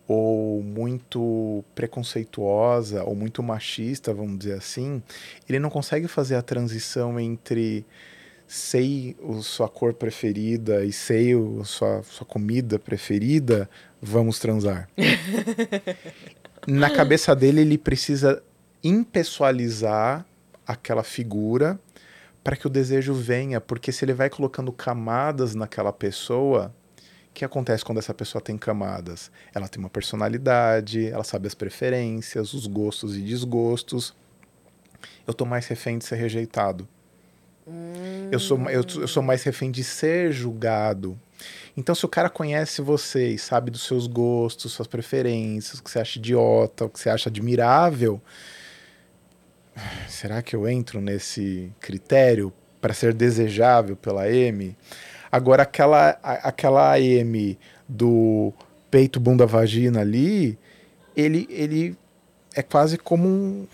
ou 0.06 0.62
muito 0.62 1.64
preconceituosa 1.74 3.02
ou 3.04 3.14
muito 3.14 3.42
machista, 3.42 4.12
vamos 4.12 4.40
dizer 4.40 4.52
assim, 4.52 5.02
ele 5.48 5.58
não 5.58 5.70
consegue 5.70 6.08
fazer 6.08 6.34
a 6.34 6.42
transição 6.42 7.18
entre 7.18 7.86
sei 8.46 9.16
o 9.18 9.42
sua 9.42 9.66
cor 9.66 9.94
preferida 9.94 10.84
e 10.84 10.92
sei 10.92 11.34
o 11.34 11.64
sua, 11.64 12.02
sua 12.02 12.26
comida 12.26 12.78
preferida, 12.78 13.66
vamos 14.00 14.38
transar. 14.38 14.86
Na 16.68 16.90
cabeça 16.90 17.34
dele, 17.34 17.62
ele 17.62 17.78
precisa 17.78 18.42
impessoalizar 18.84 20.26
aquela 20.66 21.02
figura 21.02 21.80
para 22.44 22.56
que 22.56 22.66
o 22.66 22.70
desejo 22.70 23.14
venha, 23.14 23.58
porque 23.58 23.90
se 23.90 24.04
ele 24.04 24.12
vai 24.12 24.28
colocando 24.28 24.70
camadas 24.70 25.54
naquela 25.54 25.94
pessoa, 25.94 26.74
que 27.36 27.44
acontece 27.44 27.84
quando 27.84 27.98
essa 27.98 28.14
pessoa 28.14 28.40
tem 28.40 28.56
camadas? 28.56 29.30
Ela 29.54 29.68
tem 29.68 29.78
uma 29.78 29.90
personalidade, 29.90 31.06
ela 31.06 31.22
sabe 31.22 31.46
as 31.46 31.54
preferências, 31.54 32.54
os 32.54 32.66
gostos 32.66 33.14
e 33.14 33.20
desgostos. 33.20 34.14
Eu 35.26 35.34
tô 35.34 35.44
mais 35.44 35.66
refém 35.66 35.98
de 35.98 36.06
ser 36.06 36.16
rejeitado. 36.16 36.88
Eu, 38.32 38.40
sou, 38.40 38.58
eu, 38.70 38.82
eu 39.00 39.08
sou 39.08 39.22
mais 39.22 39.42
refém 39.42 39.70
de 39.70 39.84
ser 39.84 40.32
julgado. 40.32 41.18
Então, 41.76 41.94
se 41.94 42.06
o 42.06 42.08
cara 42.08 42.30
conhece 42.30 42.80
você 42.80 43.28
e 43.28 43.38
sabe 43.38 43.70
dos 43.70 43.82
seus 43.82 44.06
gostos, 44.06 44.72
suas 44.72 44.88
preferências, 44.88 45.78
o 45.78 45.82
que 45.82 45.90
você 45.90 45.98
acha 45.98 46.18
idiota, 46.18 46.86
o 46.86 46.88
que 46.88 46.98
você 46.98 47.10
acha 47.10 47.28
admirável, 47.28 48.18
será 50.08 50.40
que 50.40 50.56
eu 50.56 50.66
entro 50.66 51.02
nesse 51.02 51.70
critério 51.80 52.50
para 52.80 52.94
ser 52.94 53.12
desejável 53.12 53.94
pela 53.94 54.30
M? 54.30 54.74
Agora, 55.36 55.64
aquela, 55.64 56.18
a- 56.22 56.48
aquela 56.48 56.98
M 56.98 57.58
do 57.88 58.52
peito, 58.90 59.20
bunda, 59.20 59.44
vagina 59.44 60.00
ali, 60.00 60.58
ele, 61.14 61.46
ele 61.50 61.96
é 62.54 62.62
quase 62.62 62.96
como 62.96 63.28
um, 63.28 63.66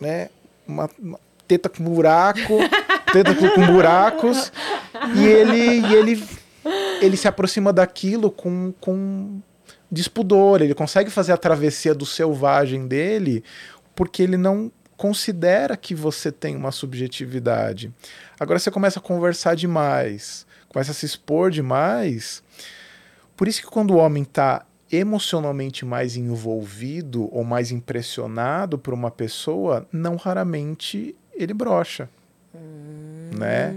né, 0.00 0.28
uma, 0.66 0.88
uma 0.98 1.18
teta 1.48 1.68
com 1.68 1.82
buraco, 1.82 2.58
teta 3.12 3.34
com, 3.34 3.48
com 3.50 3.66
buracos, 3.66 4.52
e 5.16 5.24
ele, 5.26 5.80
e 5.80 5.94
ele, 5.94 6.24
ele 7.02 7.16
se 7.16 7.26
aproxima 7.26 7.72
daquilo 7.72 8.30
com, 8.30 8.72
com 8.80 9.40
despudor, 9.90 10.62
ele 10.62 10.74
consegue 10.74 11.10
fazer 11.10 11.32
a 11.32 11.36
travessia 11.36 11.94
do 11.94 12.06
selvagem 12.06 12.86
dele, 12.86 13.42
porque 13.96 14.22
ele 14.22 14.36
não 14.36 14.70
considera 14.96 15.76
que 15.76 15.92
você 15.94 16.30
tem 16.30 16.54
uma 16.54 16.70
subjetividade. 16.70 17.92
Agora 18.38 18.60
você 18.60 18.70
começa 18.70 19.00
a 19.00 19.02
conversar 19.02 19.56
demais, 19.56 20.46
começa 20.74 20.90
a 20.90 20.94
se 20.94 21.06
expor 21.06 21.52
demais. 21.52 22.42
Por 23.36 23.46
isso 23.46 23.60
que 23.60 23.68
quando 23.68 23.92
o 23.92 23.96
homem 23.96 24.24
está 24.24 24.66
emocionalmente 24.90 25.84
mais 25.84 26.16
envolvido 26.16 27.28
ou 27.32 27.44
mais 27.44 27.70
impressionado 27.70 28.76
por 28.76 28.92
uma 28.92 29.10
pessoa, 29.10 29.86
não 29.92 30.16
raramente 30.16 31.14
ele 31.32 31.54
brocha, 31.54 32.08
né? 33.38 33.72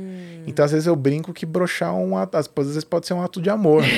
Então, 0.47 0.65
às 0.65 0.71
vezes, 0.71 0.87
eu 0.87 0.95
brinco 0.95 1.33
que 1.33 1.45
broxar 1.45 1.93
um 1.93 2.17
ato, 2.17 2.37
às 2.37 2.47
vezes 2.47 2.83
pode 2.83 3.05
ser 3.05 3.13
um 3.13 3.21
ato 3.21 3.39
de 3.41 3.49
amor. 3.49 3.83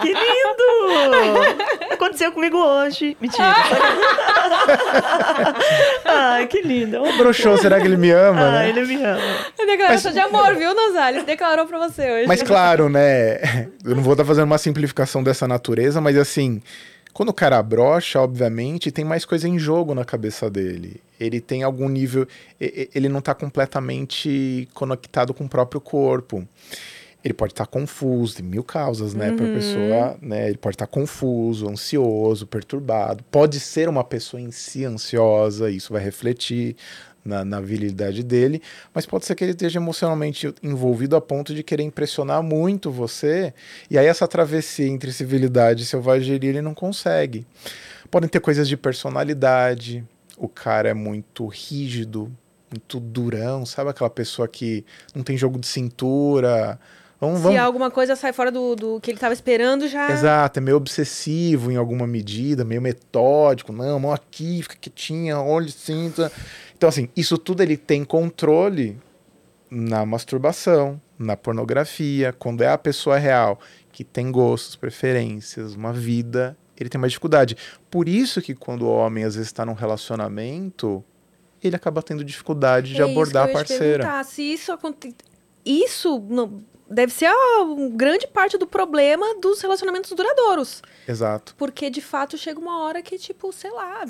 Que 0.00 0.08
lindo! 0.08 1.68
Aconteceu 1.90 2.32
comigo 2.32 2.56
hoje. 2.56 3.16
Mentira. 3.20 3.54
Ai, 6.04 6.46
que 6.46 6.62
lindo. 6.62 7.00
Broxou, 7.16 7.56
será 7.58 7.80
que 7.80 7.86
ele 7.86 7.96
me 7.96 8.10
ama, 8.10 8.40
Ah, 8.40 8.50
né? 8.52 8.68
ele 8.68 8.86
me 8.86 8.96
ama. 9.02 9.20
É 9.58 9.66
declaração 9.66 10.12
de 10.12 10.20
amor, 10.20 10.54
viu, 10.54 10.74
Nazália? 10.74 11.22
Declarou 11.24 11.66
pra 11.66 11.78
você 11.78 12.10
hoje. 12.10 12.26
Mas 12.26 12.42
claro, 12.42 12.88
né? 12.88 13.68
Eu 13.84 13.94
não 13.96 14.02
vou 14.02 14.12
estar 14.14 14.24
fazendo 14.24 14.44
uma 14.44 14.58
simplificação 14.58 15.22
dessa 15.22 15.46
natureza, 15.48 16.00
mas 16.00 16.16
assim, 16.16 16.62
quando 17.12 17.30
o 17.30 17.34
cara 17.34 17.62
brocha, 17.62 18.20
obviamente, 18.20 18.90
tem 18.90 19.04
mais 19.04 19.24
coisa 19.24 19.48
em 19.48 19.58
jogo 19.58 19.94
na 19.94 20.04
cabeça 20.04 20.48
dele. 20.50 21.00
Ele 21.18 21.40
tem 21.40 21.62
algum 21.62 21.88
nível. 21.88 22.26
Ele 22.60 23.08
não 23.08 23.18
está 23.18 23.34
completamente 23.34 24.68
conectado 24.72 25.34
com 25.34 25.44
o 25.44 25.48
próprio 25.48 25.80
corpo. 25.80 26.46
Ele 27.24 27.34
pode 27.34 27.52
estar 27.52 27.66
confuso, 27.66 28.36
tem 28.36 28.44
mil 28.44 28.62
causas, 28.62 29.12
né, 29.12 29.32
para 29.32 29.46
pessoa, 29.46 30.16
né? 30.22 30.48
Ele 30.48 30.56
pode 30.56 30.76
estar 30.76 30.86
confuso, 30.86 31.68
ansioso, 31.68 32.46
perturbado. 32.46 33.24
Pode 33.24 33.58
ser 33.58 33.88
uma 33.88 34.04
pessoa 34.04 34.40
em 34.40 34.52
si 34.52 34.84
ansiosa, 34.84 35.68
isso 35.70 35.92
vai 35.92 36.02
refletir 36.02 36.76
na, 37.24 37.44
na 37.44 37.60
virilidade 37.60 38.22
dele, 38.22 38.62
mas 38.94 39.04
pode 39.04 39.26
ser 39.26 39.34
que 39.34 39.44
ele 39.44 39.52
esteja 39.52 39.78
emocionalmente 39.78 40.52
envolvido 40.62 41.14
a 41.14 41.20
ponto 41.20 41.54
de 41.54 41.62
querer 41.62 41.82
impressionar 41.82 42.42
muito 42.42 42.90
você, 42.90 43.52
e 43.90 43.98
aí 43.98 44.06
essa 44.06 44.26
travessia 44.26 44.86
entre 44.86 45.12
civilidade 45.12 45.82
e 45.82 45.86
selvageria 45.86 46.50
ele 46.50 46.62
não 46.62 46.74
consegue. 46.74 47.46
Podem 48.10 48.28
ter 48.28 48.40
coisas 48.40 48.66
de 48.66 48.76
personalidade, 48.76 50.04
o 50.36 50.48
cara 50.48 50.88
é 50.88 50.94
muito 50.94 51.46
rígido, 51.46 52.32
muito 52.70 52.98
durão, 52.98 53.66
sabe 53.66 53.90
aquela 53.90 54.10
pessoa 54.10 54.48
que 54.48 54.84
não 55.14 55.22
tem 55.22 55.36
jogo 55.36 55.58
de 55.58 55.66
cintura. 55.66 56.78
Vamos, 57.20 57.38
Se 57.38 57.42
vamos... 57.42 57.58
alguma 57.58 57.90
coisa 57.90 58.14
sai 58.14 58.32
fora 58.32 58.50
do, 58.52 58.76
do 58.76 59.00
que 59.00 59.10
ele 59.10 59.18
tava 59.18 59.34
esperando, 59.34 59.88
já. 59.88 60.10
Exato, 60.10 60.58
é 60.58 60.62
meio 60.62 60.76
obsessivo 60.76 61.70
em 61.72 61.76
alguma 61.76 62.06
medida, 62.06 62.64
meio 62.64 62.80
metódico. 62.80 63.72
Não, 63.72 63.98
mão 63.98 64.12
aqui, 64.12 64.62
fica 64.62 64.76
quietinha, 64.80 65.40
olha, 65.40 65.68
sinta. 65.68 66.30
Então, 66.76 66.88
assim, 66.88 67.08
isso 67.16 67.36
tudo 67.36 67.62
ele 67.62 67.76
tem 67.76 68.04
controle 68.04 68.96
na 69.68 70.06
masturbação, 70.06 71.00
na 71.18 71.36
pornografia, 71.36 72.32
quando 72.38 72.62
é 72.62 72.68
a 72.68 72.78
pessoa 72.78 73.18
real 73.18 73.58
que 73.90 74.04
tem 74.04 74.30
gostos, 74.30 74.76
preferências, 74.76 75.74
uma 75.74 75.92
vida, 75.92 76.56
ele 76.78 76.88
tem 76.88 77.00
mais 77.00 77.10
dificuldade. 77.10 77.56
Por 77.90 78.08
isso 78.08 78.40
que 78.40 78.54
quando 78.54 78.82
o 78.82 78.90
homem 78.90 79.24
às 79.24 79.34
vezes 79.34 79.48
está 79.48 79.66
num 79.66 79.72
relacionamento, 79.72 81.02
ele 81.62 81.74
acaba 81.74 82.00
tendo 82.00 82.22
dificuldade 82.22 82.94
de 82.94 83.02
É 83.02 83.04
abordar 83.04 83.48
a 83.48 83.52
parceira. 83.52 84.22
Se 84.22 84.42
isso 84.42 84.70
acontece. 84.70 85.16
Isso 85.64 86.24
não- 86.30 86.60
deve 86.88 87.12
ser 87.12 87.26
a 87.26 87.34
grande 87.92 88.26
parte 88.26 88.56
do 88.56 88.66
problema 88.66 89.38
dos 89.40 89.60
relacionamentos 89.60 90.12
duradouros. 90.12 90.82
Exato. 91.06 91.54
Porque 91.56 91.90
de 91.90 92.00
fato 92.00 92.38
chega 92.38 92.58
uma 92.58 92.82
hora 92.82 93.02
que, 93.02 93.18
tipo, 93.18 93.52
sei 93.52 93.70
lá. 93.70 94.04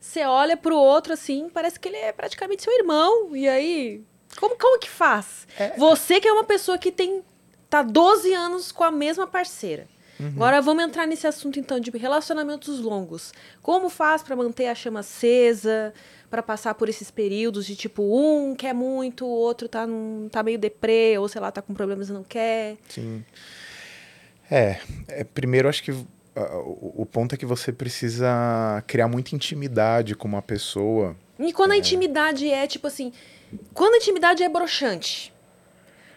Você 0.00 0.24
olha 0.24 0.56
pro 0.56 0.76
outro 0.76 1.12
assim, 1.12 1.48
parece 1.48 1.78
que 1.78 1.88
ele 1.88 1.96
é 1.96 2.12
praticamente 2.12 2.62
seu 2.62 2.72
irmão. 2.72 3.34
E 3.34 3.48
aí. 3.48 4.02
Como, 4.38 4.56
como 4.58 4.78
que 4.78 4.90
faz? 4.90 5.46
É. 5.58 5.76
Você 5.76 6.20
que 6.20 6.28
é 6.28 6.32
uma 6.32 6.44
pessoa 6.44 6.76
que 6.78 6.90
tem. 6.90 7.22
tá 7.70 7.82
12 7.82 8.32
anos 8.32 8.72
com 8.72 8.84
a 8.84 8.90
mesma 8.90 9.26
parceira. 9.26 9.86
Uhum. 10.18 10.28
Agora 10.36 10.60
vamos 10.60 10.84
entrar 10.84 11.06
nesse 11.06 11.26
assunto 11.26 11.58
então 11.58 11.80
de 11.80 11.90
relacionamentos 11.90 12.80
longos. 12.80 13.32
Como 13.62 13.88
faz 13.88 14.22
pra 14.22 14.36
manter 14.36 14.68
a 14.68 14.74
chama 14.74 15.00
acesa, 15.00 15.92
Pra 16.30 16.42
passar 16.42 16.74
por 16.74 16.88
esses 16.88 17.10
períodos 17.10 17.66
de 17.66 17.76
tipo 17.76 18.02
um 18.02 18.54
quer 18.54 18.74
muito, 18.74 19.24
o 19.24 19.28
outro 19.28 19.68
tá 19.68 19.86
num, 19.86 20.28
tá 20.30 20.42
meio 20.42 20.58
deprê 20.58 21.16
ou 21.18 21.28
sei 21.28 21.40
lá, 21.40 21.52
tá 21.52 21.62
com 21.62 21.74
problemas 21.74 22.08
e 22.08 22.12
não 22.12 22.24
quer. 22.24 22.76
Sim. 22.88 23.24
É, 24.50 24.78
é, 25.08 25.24
primeiro 25.24 25.68
acho 25.68 25.82
que 25.82 25.92
ah, 26.36 26.58
o, 26.58 27.02
o 27.02 27.06
ponto 27.06 27.34
é 27.34 27.38
que 27.38 27.46
você 27.46 27.72
precisa 27.72 28.82
criar 28.86 29.08
muita 29.08 29.34
intimidade 29.34 30.14
com 30.14 30.26
uma 30.26 30.42
pessoa. 30.42 31.16
E 31.38 31.52
quando 31.52 31.72
a 31.72 31.76
intimidade 31.76 32.50
é 32.50 32.66
tipo 32.66 32.86
assim, 32.86 33.12
quando 33.72 33.94
a 33.94 33.96
intimidade 33.98 34.42
é 34.42 34.48
broxante, 34.48 35.32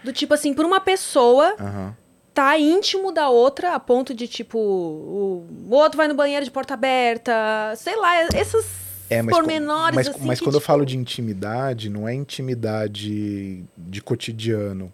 do 0.03 0.13
tipo 0.13 0.33
assim, 0.33 0.53
por 0.53 0.65
uma 0.65 0.79
pessoa 0.79 1.55
Aham. 1.59 1.95
tá 2.33 2.57
íntimo 2.57 3.11
da 3.11 3.29
outra 3.29 3.73
a 3.73 3.79
ponto 3.79 4.13
de 4.13 4.27
tipo 4.27 4.57
o, 4.57 5.47
outro 5.69 5.97
vai 5.97 6.07
no 6.07 6.15
banheiro 6.15 6.45
de 6.45 6.51
porta 6.51 6.73
aberta, 6.73 7.33
sei 7.75 7.95
lá, 7.95 8.23
esses 8.35 8.86
É, 9.09 9.21
mas, 9.21 9.35
pormenores 9.35 9.95
mas, 9.95 10.07
assim 10.07 10.25
mas 10.25 10.39
quando 10.39 10.55
eu 10.55 10.59
tipo, 10.59 10.67
falo 10.67 10.85
de 10.85 10.97
intimidade, 10.97 11.89
não 11.89 12.07
é 12.07 12.13
intimidade 12.13 13.63
de 13.77 14.01
cotidiano. 14.01 14.91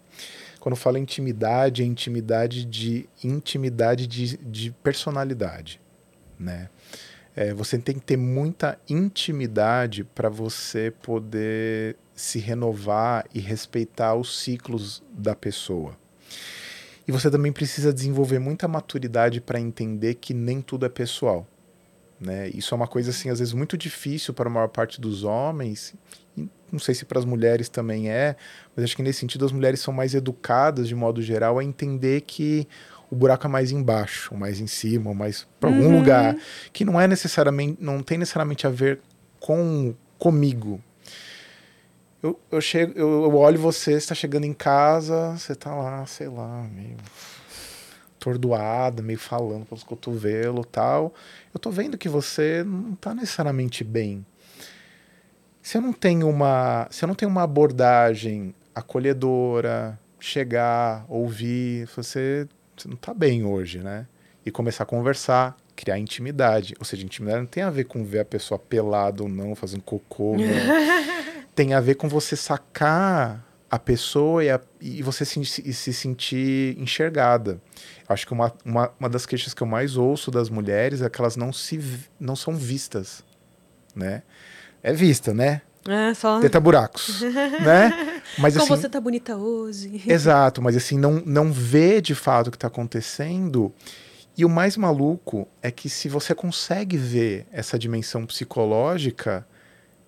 Quando 0.60 0.74
eu 0.74 0.80
falo 0.80 0.96
intimidade, 0.96 1.82
é 1.82 1.84
intimidade 1.84 2.64
de 2.64 3.08
intimidade 3.22 4.06
de, 4.06 4.36
de 4.38 4.70
personalidade, 4.82 5.80
né? 6.38 6.68
É, 7.36 7.52
você 7.52 7.76
tem 7.76 7.96
que 7.96 8.00
ter 8.00 8.16
muita 8.16 8.78
intimidade 8.88 10.04
para 10.04 10.28
você 10.28 10.92
poder 11.02 11.96
se 12.14 12.38
renovar 12.38 13.26
e 13.34 13.40
respeitar 13.40 14.14
os 14.14 14.38
ciclos 14.38 15.02
da 15.10 15.34
pessoa. 15.34 15.96
E 17.06 17.12
você 17.12 17.30
também 17.30 17.52
precisa 17.52 17.92
desenvolver 17.92 18.38
muita 18.38 18.66
maturidade 18.66 19.40
para 19.40 19.60
entender 19.60 20.14
que 20.14 20.32
nem 20.32 20.62
tudo 20.62 20.86
é 20.86 20.88
pessoal. 20.88 21.46
Né? 22.20 22.48
Isso 22.50 22.74
é 22.74 22.76
uma 22.76 22.86
coisa 22.86 23.10
assim 23.10 23.30
às 23.30 23.38
vezes 23.38 23.54
muito 23.54 23.76
difícil 23.76 24.32
para 24.32 24.48
a 24.48 24.52
maior 24.52 24.68
parte 24.68 25.00
dos 25.00 25.24
homens. 25.24 25.94
Não 26.70 26.78
sei 26.78 26.94
se 26.94 27.04
para 27.04 27.18
as 27.18 27.24
mulheres 27.24 27.68
também 27.68 28.10
é, 28.10 28.36
mas 28.74 28.84
acho 28.84 28.96
que 28.96 29.02
nesse 29.02 29.20
sentido 29.20 29.44
as 29.44 29.52
mulheres 29.52 29.80
são 29.80 29.94
mais 29.94 30.14
educadas 30.14 30.88
de 30.88 30.94
modo 30.94 31.22
geral 31.22 31.58
a 31.58 31.64
entender 31.64 32.22
que 32.22 32.66
o 33.10 33.14
buraco 33.14 33.46
é 33.46 33.50
mais 33.50 33.70
embaixo, 33.70 34.30
ou 34.32 34.38
mais 34.38 34.58
em 34.58 34.66
cima, 34.66 35.10
ou 35.10 35.14
mais 35.14 35.46
para 35.60 35.70
algum 35.70 35.96
lugar, 35.96 36.36
que 36.72 36.84
não 36.84 37.00
é 37.00 37.06
necessariamente, 37.06 37.78
não 37.80 38.02
tem 38.02 38.18
necessariamente 38.18 38.66
a 38.66 38.70
ver 38.70 39.00
com 39.38 39.94
comigo. 40.18 40.80
Eu, 42.20 42.40
eu 42.50 42.60
chego, 42.60 42.98
eu, 42.98 43.24
eu 43.24 43.36
olho 43.36 43.58
você, 43.58 43.92
você 43.92 43.98
está 43.98 44.14
chegando 44.14 44.44
em 44.44 44.54
casa, 44.54 45.36
você 45.36 45.52
está 45.52 45.74
lá, 45.74 46.04
sei 46.06 46.28
lá, 46.28 46.66
meio 46.74 46.96
atordoada, 48.28 49.02
meio 49.02 49.18
falando 49.18 49.66
pelos 49.66 49.84
cotovelos 49.84 50.66
tal. 50.72 51.12
Eu 51.52 51.60
tô 51.60 51.70
vendo 51.70 51.98
que 51.98 52.08
você 52.08 52.64
não 52.64 52.94
tá 52.94 53.14
necessariamente 53.14 53.84
bem. 53.84 54.24
Se 55.62 55.76
eu 55.78 55.82
não 55.82 55.92
tenho 55.92 56.28
uma, 56.28 56.86
se 56.90 57.04
eu 57.04 57.06
não 57.06 57.14
tenho 57.14 57.30
uma 57.30 57.42
abordagem 57.42 58.54
acolhedora, 58.74 59.98
chegar, 60.18 61.04
ouvir, 61.08 61.86
você, 61.94 62.48
você 62.76 62.88
não 62.88 62.96
tá 62.96 63.12
bem 63.14 63.44
hoje, 63.44 63.78
né? 63.78 64.06
E 64.44 64.50
começar 64.50 64.82
a 64.84 64.86
conversar, 64.86 65.56
criar 65.76 65.98
intimidade. 65.98 66.74
Ou 66.78 66.84
seja, 66.84 67.04
intimidade 67.04 67.40
não 67.40 67.46
tem 67.46 67.62
a 67.62 67.70
ver 67.70 67.84
com 67.84 68.04
ver 68.04 68.20
a 68.20 68.24
pessoa 68.24 68.58
pelada 68.58 69.22
ou 69.22 69.28
não, 69.28 69.54
fazendo 69.54 69.82
cocô. 69.82 70.36
não. 70.36 70.44
tem 71.54 71.72
a 71.72 71.80
ver 71.80 71.94
com 71.94 72.08
você 72.08 72.34
sacar 72.36 73.46
a 73.70 73.78
pessoa 73.78 74.44
e, 74.44 74.50
a- 74.50 74.60
e 74.80 75.02
você 75.02 75.24
se, 75.24 75.40
e 75.40 75.72
se 75.72 75.92
sentir 75.94 76.76
enxergada. 76.78 77.60
Acho 78.08 78.26
que 78.26 78.32
uma, 78.32 78.52
uma, 78.64 78.92
uma 78.98 79.08
das 79.08 79.24
queixas 79.24 79.54
que 79.54 79.62
eu 79.62 79.66
mais 79.66 79.96
ouço 79.96 80.30
das 80.30 80.50
mulheres 80.50 81.00
é 81.00 81.08
que 81.08 81.20
elas 81.20 81.36
não, 81.36 81.52
se, 81.52 81.80
não 82.20 82.36
são 82.36 82.54
vistas, 82.54 83.24
né? 83.94 84.22
É 84.82 84.92
vista, 84.92 85.32
né? 85.32 85.62
É, 85.86 86.14
só 86.14 86.40
Teta 86.40 86.58
buracos, 86.60 87.20
né? 87.62 88.22
Mas 88.38 88.56
como 88.56 88.72
assim, 88.72 88.82
você 88.82 88.88
tá 88.88 89.00
bonita 89.00 89.36
hoje. 89.36 90.02
Exato, 90.06 90.62
mas 90.62 90.76
assim, 90.76 90.98
não, 90.98 91.22
não 91.26 91.52
vê 91.52 92.00
de 92.00 92.14
fato 92.14 92.48
o 92.48 92.50
que 92.50 92.56
está 92.56 92.68
acontecendo. 92.68 93.72
E 94.36 94.44
o 94.44 94.48
mais 94.48 94.76
maluco 94.76 95.46
é 95.62 95.70
que 95.70 95.88
se 95.88 96.08
você 96.08 96.34
consegue 96.34 96.96
ver 96.96 97.46
essa 97.52 97.78
dimensão 97.78 98.26
psicológica, 98.26 99.46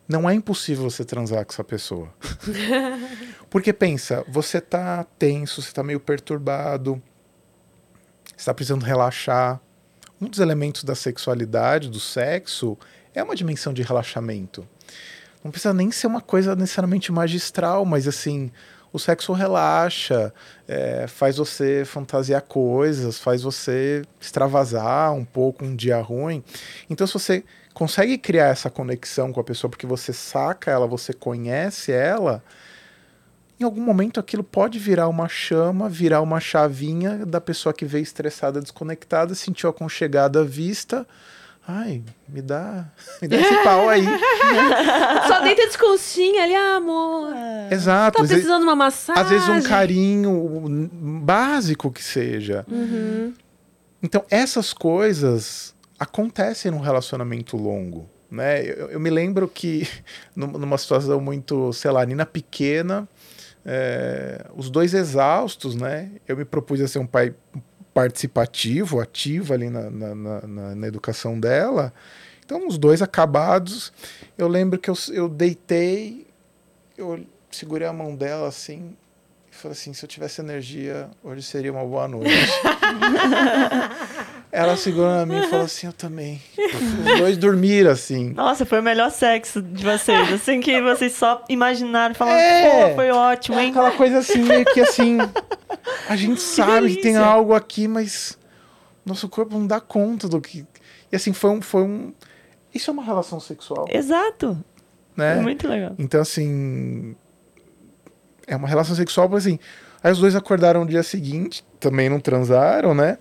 não 0.09 0.28
é 0.28 0.34
impossível 0.34 0.88
você 0.88 1.05
transar 1.05 1.44
com 1.44 1.53
essa 1.53 1.64
pessoa. 1.64 2.12
Porque 3.49 3.72
pensa, 3.72 4.24
você 4.28 4.61
tá 4.61 5.05
tenso, 5.18 5.62
você 5.62 5.72
tá 5.72 5.82
meio 5.82 6.01
perturbado, 6.01 7.01
você 8.37 8.47
tá 8.47 8.55
precisando 8.55 8.84
relaxar. 8.84 9.61
Um 10.20 10.28
dos 10.28 10.41
elementos 10.41 10.84
da 10.84 10.95
sexualidade, 10.95 11.91
do 11.91 12.01
sexo, 12.01 12.78
é 13.14 13.22
uma 13.22 13.34
dimensão 13.34 13.72
de 13.72 13.82
relaxamento. 13.82 14.66
Não 15.43 15.51
precisa 15.51 15.72
nem 15.72 15.91
ser 15.91 16.07
uma 16.07 16.20
coisa 16.20 16.57
necessariamente 16.57 17.12
magistral, 17.12 17.84
mas 17.84 18.09
assim, 18.09 18.51
o 18.93 18.99
sexo 18.99 19.32
relaxa, 19.32 20.32
é, 20.66 21.07
faz 21.07 21.37
você 21.37 21.84
fantasiar 21.84 22.43
coisas, 22.43 23.18
faz 23.18 23.43
você 23.43 24.03
extravasar 24.20 25.12
um 25.12 25.24
pouco 25.24 25.64
um 25.64 25.76
dia 25.76 26.01
ruim. 26.01 26.43
Então, 26.89 27.07
se 27.07 27.12
você 27.12 27.45
consegue 27.74 28.16
criar 28.16 28.47
essa 28.47 28.70
conexão 28.70 29.32
com 29.32 29.41
a 29.41 29.45
pessoa 29.45 29.70
porque 29.70 29.87
você 29.87 30.12
saca 30.12 30.70
ela, 30.70 30.87
você 30.87 31.12
conhece 31.12 31.93
ela, 31.93 32.43
em 33.59 33.65
algum 33.65 33.81
momento 33.81 34.21
aquilo 34.21 34.45
pode 34.45 34.79
virar 34.79 35.09
uma 35.09 35.29
chama, 35.29 35.89
virar 35.89 36.21
uma 36.21 36.41
chavinha 36.41 37.25
da 37.27 37.41
pessoa 37.41 37.73
que 37.73 37.85
veio 37.85 38.03
estressada, 38.03 38.61
desconectada, 38.61 39.35
sentiu 39.35 39.71
aconchegada 39.71 40.41
a 40.41 40.45
vista. 40.45 41.07
Ai, 41.69 42.03
me 42.29 42.41
dá, 42.43 42.85
me 43.21 43.27
dá 43.27 43.37
esse 43.39 43.63
pau 43.65 43.89
aí. 43.89 44.05
Só 45.27 45.41
deita 45.41 45.69
de 45.69 45.79
conchinha 45.79 46.45
ali, 46.45 46.55
ah, 46.55 46.77
amor. 46.77 47.33
Exato. 47.71 48.19
Tá 48.19 48.23
às 48.23 48.29
vezes- 48.29 48.45
precisando 48.45 48.61
de 48.63 48.69
uma 48.69 48.77
massagem? 48.77 49.23
às 49.23 49.29
vezes 49.31 49.49
um 49.49 49.63
carinho 49.63 50.91
básico 51.23 51.91
que 51.91 52.03
seja. 52.05 52.65
Uhum. 52.71 53.33
Então, 54.03 54.25
essas 54.31 54.73
coisas 54.73 55.75
acontecem 55.99 56.71
num 56.71 56.81
relacionamento 56.81 57.57
longo. 57.57 58.09
Né? 58.31 58.63
Eu, 58.65 58.91
eu 58.91 59.01
me 59.01 59.11
lembro 59.11 59.49
que, 59.49 59.89
num- 60.37 60.47
numa 60.59 60.79
situação 60.79 61.21
muito, 61.21 61.73
sei 61.73 61.91
lá, 61.91 62.05
Nina 62.05 62.27
pequena, 62.27 63.09
é, 63.69 64.47
os 64.55 64.71
dois 64.71 64.95
exaustos, 64.95 65.75
né? 65.75 66.09
Eu 66.29 66.37
me 66.37 66.45
propus 66.45 66.81
a 66.81 66.87
ser 66.87 67.01
um 67.01 67.07
pai 67.07 67.35
participativo, 67.93 69.01
ativo 69.01 69.53
ali 69.53 69.69
na, 69.69 69.91
na, 69.91 70.14
na- 70.14 70.75
na- 70.77 70.87
educação 70.87 71.41
dela. 71.41 71.93
Então, 72.45 72.69
os 72.69 72.79
dois 72.79 73.03
acabados, 73.03 73.93
eu 74.39 74.47
lembro 74.47 74.79
que 74.79 74.89
eu, 74.89 74.95
eu 75.12 75.29
deitei, 75.29 76.29
eu 76.97 77.27
segurei 77.51 77.89
a 77.89 77.93
mão 77.93 78.14
dela 78.14 78.47
assim 78.49 78.95
e 79.51 79.55
falei 79.57 79.73
assim: 79.73 79.93
se 79.93 80.05
eu 80.05 80.09
tivesse 80.09 80.41
energia, 80.41 81.11
hoje 81.25 81.43
seria 81.43 81.73
uma 81.73 81.85
boa 81.85 82.07
noite. 82.07 82.31
Ela 84.53 84.76
segurou 84.76 85.11
na 85.11 85.26
mim 85.26 85.38
e 85.38 85.47
falou 85.49 85.64
assim: 85.66 85.86
eu 85.86 85.92
também. 85.92 86.40
Os 86.59 87.18
dois 87.18 87.36
dormiram 87.36 87.90
assim. 87.90 88.30
Nossa, 88.30 88.64
foi 88.64 88.80
o 88.80 88.82
melhor 88.82 89.11
sexo 89.11 89.61
de 89.61 89.84
vocês. 89.84 90.32
Assim 90.32 90.61
que 90.61 90.80
vocês 90.80 91.12
só 91.12 91.44
imaginaram, 91.49 92.14
falaram, 92.14 92.38
É. 92.38 92.88
pô, 92.90 92.94
foi 92.97 93.11
ótimo, 93.11 93.59
hein? 93.59 93.70
Aquela 93.70 93.90
coisa 93.92 94.18
assim, 94.18 94.38
meio 94.38 94.64
que 94.64 94.80
assim. 94.80 95.18
A 96.09 96.16
gente 96.16 96.40
sabe 96.40 96.88
que 96.88 96.94
tem 97.03 97.12
delícia. 97.14 97.24
algo 97.24 97.55
aqui, 97.55 97.86
mas 97.86 98.38
nosso 99.05 99.28
corpo 99.28 99.59
não 99.59 99.66
dá 99.66 99.80
conta 99.80 100.28
do 100.28 100.40
que. 100.40 100.64
E 101.12 101.16
assim, 101.16 101.32
foi 101.32 101.51
um. 101.51 101.61
Foi 101.61 101.82
um 101.82 102.12
isso 102.74 102.90
é 102.90 102.92
uma 102.92 103.03
relação 103.03 103.40
sexual, 103.40 103.86
Exato. 103.90 104.62
né? 105.16 105.36
Muito 105.36 105.66
legal. 105.66 105.94
Então, 105.99 106.20
assim. 106.20 107.16
É 108.47 108.55
uma 108.55 108.68
relação 108.68 108.94
sexual, 108.94 109.28
mas 109.28 109.47
assim. 109.47 109.59
Aí 110.05 110.12
os 110.12 110.18
dois 110.18 110.36
acordaram 110.36 110.80
no 110.84 110.86
dia 110.90 111.03
seguinte, 111.03 111.64
também 111.80 112.09
não 112.09 112.20
transaram, 112.20 112.94
né? 112.94 113.18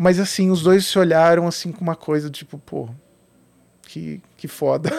Mas 0.00 0.20
assim, 0.20 0.48
os 0.48 0.62
dois 0.62 0.86
se 0.86 0.96
olharam 0.96 1.48
assim 1.48 1.72
com 1.72 1.80
uma 1.80 1.96
coisa 1.96 2.30
tipo, 2.30 2.56
pô, 2.56 2.88
que, 3.82 4.22
que 4.36 4.46
foda. 4.46 4.90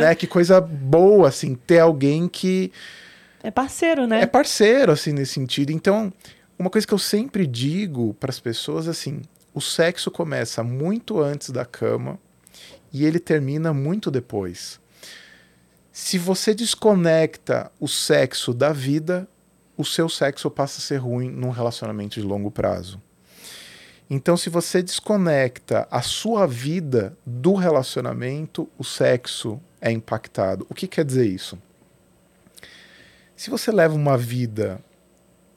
né? 0.00 0.14
Que 0.14 0.26
coisa 0.26 0.58
boa, 0.58 1.28
assim, 1.28 1.54
ter 1.54 1.80
alguém 1.80 2.26
que 2.26 2.72
É 3.42 3.50
parceiro, 3.50 4.06
né? 4.06 4.22
é 4.22 4.26
parceiro, 4.26 4.90
assim, 4.90 5.12
nesse 5.12 5.34
sentido. 5.34 5.70
Então, 5.70 6.10
uma 6.58 6.70
coisa 6.70 6.86
que 6.86 6.94
eu 6.94 6.98
sempre 6.98 7.46
digo 7.46 8.14
para 8.14 8.30
as 8.30 8.40
pessoas, 8.40 8.88
assim, 8.88 9.20
o 9.52 9.60
sexo 9.60 10.10
começa 10.10 10.62
muito 10.62 11.20
antes 11.20 11.50
da 11.50 11.66
cama 11.66 12.18
e 12.90 13.04
ele 13.04 13.18
termina 13.18 13.74
muito 13.74 14.10
depois. 14.10 14.80
Se 15.92 16.16
você 16.16 16.54
desconecta 16.54 17.70
o 17.78 17.86
sexo 17.86 18.54
da 18.54 18.72
vida, 18.72 19.28
o 19.76 19.84
seu 19.84 20.08
sexo 20.08 20.50
passa 20.50 20.78
a 20.78 20.82
ser 20.82 20.96
ruim 20.96 21.28
num 21.30 21.50
relacionamento 21.50 22.18
de 22.18 22.26
longo 22.26 22.50
prazo. 22.50 22.98
Então, 24.08 24.36
se 24.36 24.48
você 24.48 24.82
desconecta 24.82 25.88
a 25.90 26.00
sua 26.00 26.46
vida 26.46 27.16
do 27.24 27.54
relacionamento, 27.54 28.68
o 28.78 28.84
sexo 28.84 29.60
é 29.80 29.90
impactado. 29.90 30.64
O 30.70 30.74
que 30.74 30.86
quer 30.86 31.04
dizer 31.04 31.26
isso? 31.26 31.58
Se 33.34 33.50
você 33.50 33.72
leva 33.72 33.94
uma 33.94 34.16
vida 34.16 34.80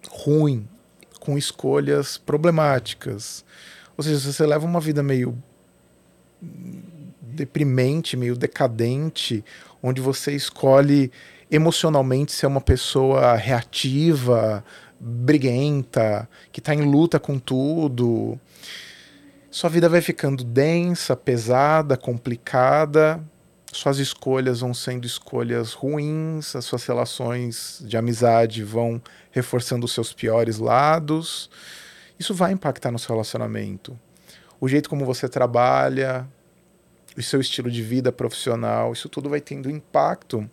ruim, 0.10 0.68
com 1.20 1.38
escolhas 1.38 2.18
problemáticas, 2.18 3.46
ou 3.96 4.04
seja, 4.04 4.20
se 4.20 4.34
você 4.34 4.46
leva 4.46 4.66
uma 4.66 4.80
vida 4.80 5.04
meio 5.04 5.38
deprimente, 7.22 8.18
meio 8.18 8.36
decadente, 8.36 9.44
onde 9.84 10.02
você 10.02 10.34
escolhe 10.34 11.12
emocionalmente 11.52 12.32
ser 12.32 12.48
uma 12.48 12.62
pessoa 12.62 13.36
reativa, 13.36 14.64
briguenta, 15.00 16.28
que 16.52 16.60
está 16.60 16.74
em 16.74 16.82
luta 16.82 17.20
com 17.20 17.40
tudo, 17.40 18.40
sua 19.52 19.70
vida 19.70 19.90
vai 19.90 20.00
ficando 20.00 20.44
densa, 20.44 21.16
pesada, 21.16 21.98
complicada, 21.98 23.20
suas 23.72 23.98
escolhas 23.98 24.60
vão 24.60 24.76
sendo 24.76 25.08
escolhas 25.08 25.74
ruins, 25.74 26.56
as 26.56 26.66
suas 26.66 26.86
relações 26.86 27.82
de 27.84 27.98
amizade 27.98 28.64
vão 28.64 29.02
reforçando 29.32 29.86
os 29.86 29.92
seus 29.92 30.14
piores 30.14 30.60
lados. 30.60 31.50
Isso 32.20 32.34
vai 32.34 32.52
impactar 32.52 32.92
no 32.92 33.00
seu 33.00 33.16
relacionamento. 33.16 34.00
O 34.62 34.68
jeito 34.68 34.88
como 34.88 35.04
você 35.04 35.28
trabalha, 35.28 36.28
o 37.18 37.24
seu 37.24 37.42
estilo 37.42 37.72
de 37.72 37.82
vida 37.82 38.12
profissional, 38.12 38.94
isso 38.94 39.10
tudo 39.10 39.30
vai 39.30 39.42
tendo 39.42 39.70
impacto 39.70 40.50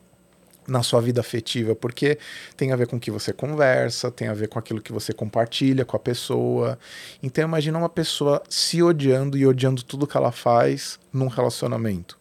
na 0.68 0.82
sua 0.82 1.00
vida 1.00 1.20
afetiva, 1.20 1.74
porque 1.74 2.18
tem 2.56 2.72
a 2.72 2.76
ver 2.76 2.86
com 2.88 2.96
o 2.96 3.00
que 3.00 3.10
você 3.10 3.32
conversa, 3.32 4.10
tem 4.10 4.28
a 4.28 4.34
ver 4.34 4.48
com 4.48 4.58
aquilo 4.58 4.80
que 4.80 4.92
você 4.92 5.12
compartilha 5.12 5.84
com 5.84 5.96
a 5.96 6.00
pessoa. 6.00 6.78
Então 7.22 7.44
imagina 7.44 7.78
uma 7.78 7.88
pessoa 7.88 8.42
se 8.48 8.82
odiando 8.82 9.36
e 9.38 9.46
odiando 9.46 9.82
tudo 9.82 10.06
que 10.06 10.16
ela 10.16 10.32
faz 10.32 10.98
num 11.12 11.28
relacionamento. 11.28 12.18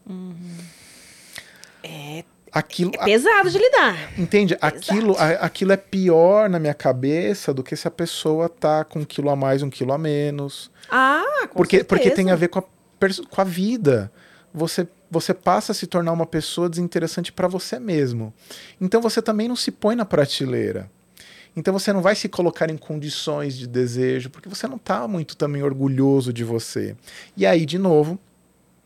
É, 1.83 2.23
Aquilo, 2.51 2.91
é 2.97 3.03
pesado 3.03 3.49
de 3.49 3.57
lidar. 3.57 4.17
Entende? 4.17 4.57
Aquilo, 4.61 5.13
a- 5.17 5.31
aquilo 5.45 5.73
é 5.73 5.77
pior 5.77 6.49
na 6.49 6.57
minha 6.57 6.73
cabeça 6.73 7.53
do 7.53 7.61
que 7.61 7.75
se 7.75 7.85
a 7.85 7.91
pessoa 7.91 8.47
tá 8.47 8.85
com 8.85 8.99
um 8.99 9.03
quilo 9.03 9.29
a 9.29 9.35
mais, 9.35 9.61
um 9.61 9.69
quilo 9.69 9.91
a 9.91 9.97
menos. 9.97 10.71
Ah, 10.89 11.47
com 11.49 11.55
Porque, 11.57 11.83
porque 11.83 12.03
certeza. 12.05 12.15
tem 12.23 12.31
a 12.31 12.35
ver 12.37 12.47
com 12.47 12.59
a, 12.59 12.63
com 13.29 13.41
a 13.41 13.43
vida. 13.43 14.09
Você, 14.53 14.87
você 15.09 15.33
passa 15.33 15.71
a 15.71 15.75
se 15.75 15.87
tornar 15.87 16.11
uma 16.11 16.25
pessoa 16.25 16.69
desinteressante 16.69 17.31
para 17.31 17.47
você 17.47 17.79
mesmo. 17.79 18.33
Então 18.79 19.01
você 19.01 19.21
também 19.21 19.47
não 19.47 19.55
se 19.55 19.71
põe 19.71 19.95
na 19.95 20.05
prateleira. 20.05 20.89
Então 21.55 21.73
você 21.73 21.93
não 21.93 22.01
vai 22.01 22.15
se 22.15 22.27
colocar 22.27 22.69
em 22.69 22.77
condições 22.77 23.55
de 23.55 23.65
desejo, 23.65 24.29
porque 24.29 24.49
você 24.49 24.67
não 24.67 24.77
tá 24.77 25.07
muito 25.07 25.37
também 25.37 25.63
orgulhoso 25.63 26.33
de 26.33 26.43
você. 26.43 26.97
E 27.37 27.45
aí, 27.45 27.65
de 27.65 27.77
novo, 27.77 28.19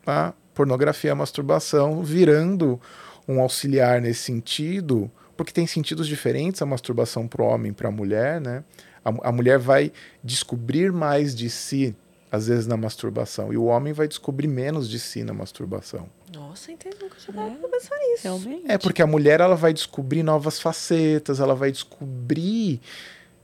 a 0.06 0.34
pornografia, 0.54 1.12
a 1.12 1.16
masturbação 1.16 2.04
virando 2.04 2.80
um 3.28 3.40
auxiliar 3.42 4.02
nesse 4.02 4.22
sentido, 4.22 5.10
porque 5.36 5.52
tem 5.52 5.66
sentidos 5.66 6.08
diferentes 6.08 6.62
a 6.62 6.66
masturbação 6.66 7.28
para 7.28 7.42
o 7.42 7.46
homem 7.46 7.72
e 7.72 7.74
para 7.74 7.88
a 7.88 7.92
mulher, 7.92 8.40
né? 8.40 8.64
A, 9.04 9.30
a 9.30 9.32
mulher 9.32 9.58
vai 9.58 9.92
descobrir 10.24 10.92
mais 10.92 11.34
de 11.34 11.50
si, 11.50 11.96
às 12.32 12.48
vezes, 12.48 12.68
na 12.68 12.78
masturbação, 12.78 13.52
e 13.52 13.58
o 13.58 13.66
homem 13.66 13.92
vai 13.92 14.08
descobrir 14.08 14.48
menos 14.48 14.90
de 14.90 15.00
si 15.00 15.24
na 15.24 15.34
masturbação. 15.34 16.08
Nossa, 16.34 16.72
entendi. 16.72 16.96
Nunca 17.02 17.16
tinha 17.18 17.34
parado 17.34 17.56
pra 17.56 17.70
pensar 17.70 17.98
nisso. 17.98 18.24
Realmente. 18.24 18.72
É 18.72 18.78
porque 18.78 19.02
a 19.02 19.08
mulher 19.08 19.42
ela 19.42 19.56
vai 19.56 19.74
descobrir 19.74 20.22
novas 20.22 20.60
facetas, 20.60 21.40
ela 21.40 21.56
vai 21.56 21.72
descobrir. 21.72 22.80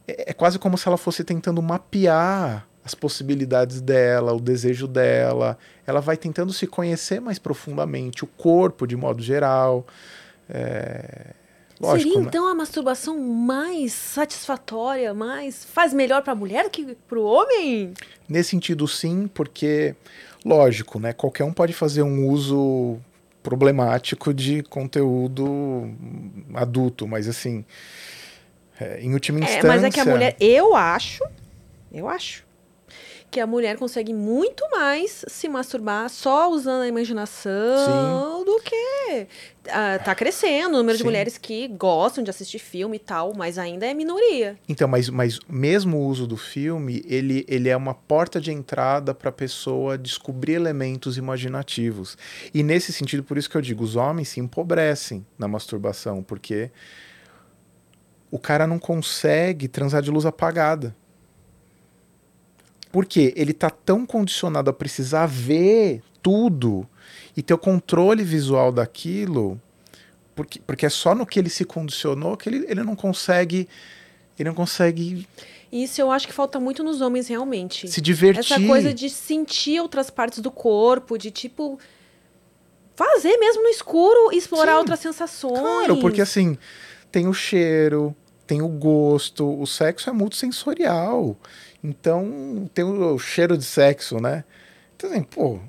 É, 0.07 0.31
é 0.31 0.33
quase 0.33 0.59
como 0.59 0.77
se 0.77 0.87
ela 0.87 0.97
fosse 0.97 1.23
tentando 1.23 1.61
mapear 1.61 2.67
as 2.83 2.93
possibilidades 2.93 3.81
dela, 3.81 4.33
o 4.33 4.39
desejo 4.39 4.87
dela. 4.87 5.57
Ela 5.87 5.99
vai 5.99 6.15
tentando 6.15 6.53
se 6.53 6.67
conhecer 6.67 7.19
mais 7.19 7.39
profundamente, 7.39 8.23
o 8.23 8.27
corpo 8.27 8.85
de 8.85 8.95
modo 8.95 9.23
geral. 9.23 9.87
É, 10.47 11.33
Lógico, 11.79 12.09
Seria 12.09 12.21
né? 12.21 12.27
então 12.27 12.47
a 12.47 12.55
masturbação 12.55 13.19
mais 13.19 13.91
satisfatória, 13.91 15.13
mais 15.13 15.65
faz 15.65 15.93
melhor 15.93 16.21
pra 16.21 16.33
mulher 16.33 16.63
do 16.63 16.69
que 16.69 16.95
pro 17.07 17.23
homem? 17.23 17.93
Nesse 18.29 18.51
sentido, 18.51 18.87
sim, 18.87 19.27
porque, 19.33 19.93
lógico, 20.45 20.99
né? 20.99 21.11
Qualquer 21.11 21.43
um 21.43 21.51
pode 21.51 21.73
fazer 21.73 22.01
um 22.03 22.27
uso 22.29 22.97
problemático 23.43 24.33
de 24.33 24.63
conteúdo 24.63 25.93
adulto, 26.53 27.05
mas 27.07 27.27
assim, 27.27 27.65
é, 28.79 29.01
em 29.01 29.13
última 29.13 29.39
É, 29.39 29.43
instância. 29.43 29.67
mas 29.67 29.83
é 29.83 29.89
que 29.89 29.99
a 29.99 30.05
mulher, 30.05 30.35
eu 30.39 30.75
acho, 30.75 31.23
eu 31.91 32.07
acho 32.07 32.44
que 33.35 33.39
a 33.41 33.45
mulher 33.45 33.77
consegue 33.77 34.13
muito 34.13 34.63
mais 34.71 35.25
se 35.27 35.49
masturbar 35.49 36.07
só 36.09 36.49
usando 36.49 36.83
a 36.83 36.87
imaginação 36.87 38.45
do 38.45 38.61
que 38.61 39.27
ah, 39.67 39.99
tá 39.99 40.15
crescendo 40.15 40.75
o 40.75 40.77
número 40.77 40.97
de 40.97 41.03
Sim. 41.03 41.09
mulheres 41.09 41.37
que 41.37 41.67
gostam 41.67 42.23
de 42.23 42.29
assistir 42.29 42.59
filme 42.59 42.95
e 42.95 42.99
tal, 42.99 43.33
mas 43.35 43.57
ainda 43.57 43.85
é 43.85 43.93
minoria. 43.93 44.57
Então, 44.69 44.87
mas, 44.87 45.09
mas 45.09 45.37
mesmo 45.49 45.97
o 45.97 46.07
uso 46.07 46.25
do 46.25 46.37
filme, 46.37 47.03
ele, 47.05 47.45
ele 47.49 47.67
é 47.67 47.75
uma 47.75 47.93
porta 47.93 48.39
de 48.39 48.53
entrada 48.53 49.13
para 49.13 49.27
a 49.27 49.33
pessoa 49.33 49.97
descobrir 49.97 50.53
elementos 50.53 51.17
imaginativos. 51.17 52.17
E 52.53 52.63
nesse 52.63 52.93
sentido, 52.93 53.21
por 53.21 53.37
isso 53.37 53.49
que 53.49 53.57
eu 53.57 53.61
digo, 53.61 53.83
os 53.83 53.97
homens 53.97 54.29
se 54.29 54.39
empobrecem 54.39 55.25
na 55.37 55.45
masturbação, 55.45 56.23
porque 56.23 56.71
o 58.31 58.39
cara 58.39 58.65
não 58.65 58.79
consegue 58.79 59.67
transar 59.67 60.01
de 60.01 60.09
luz 60.09 60.25
apagada. 60.25 60.95
Porque 62.95 63.33
ele 63.35 63.51
tá 63.51 63.69
tão 63.69 64.05
condicionado 64.05 64.69
a 64.69 64.73
precisar 64.73 65.25
ver 65.25 66.01
tudo 66.23 66.87
e 67.35 67.41
ter 67.41 67.53
o 67.53 67.57
controle 67.57 68.23
visual 68.23 68.71
daquilo, 68.71 69.59
porque, 70.33 70.61
porque 70.61 70.85
é 70.85 70.89
só 70.89 71.13
no 71.13 71.25
que 71.25 71.37
ele 71.37 71.49
se 71.49 71.65
condicionou 71.65 72.37
que 72.37 72.47
ele, 72.47 72.65
ele 72.69 72.83
não 72.83 72.95
consegue 72.95 73.67
ele 74.39 74.47
não 74.47 74.55
consegue 74.55 75.27
Isso 75.69 75.99
eu 75.99 76.09
acho 76.09 76.25
que 76.25 76.31
falta 76.31 76.57
muito 76.57 76.85
nos 76.85 77.01
homens 77.01 77.27
realmente. 77.27 77.85
Se 77.89 77.99
divertir. 77.99 78.39
Essa 78.39 78.65
coisa 78.65 78.93
de 78.93 79.09
sentir 79.09 79.81
outras 79.81 80.09
partes 80.09 80.39
do 80.39 80.49
corpo, 80.49 81.17
de 81.17 81.31
tipo 81.31 81.77
fazer 82.95 83.35
mesmo 83.35 83.61
no 83.61 83.67
escuro 83.67 84.31
e 84.31 84.37
explorar 84.37 84.71
Sim, 84.71 84.77
outras 84.77 84.99
sensações. 85.01 85.59
Claro, 85.59 85.99
porque 85.99 86.21
assim, 86.21 86.57
tem 87.11 87.27
o 87.27 87.33
cheiro, 87.33 88.15
tem 88.47 88.61
o 88.61 88.69
gosto, 88.69 89.59
o 89.59 89.67
sexo 89.67 90.09
é 90.09 90.13
multissensorial. 90.13 91.35
Então, 91.87 92.69
tem 92.73 92.83
o 92.83 93.19
cheiro 93.19 93.55
de 93.55 93.63
sexo, 93.63 94.19
né? 94.19 94.43
Então, 94.95 95.11
assim, 95.11 95.21
pô. 95.21 95.59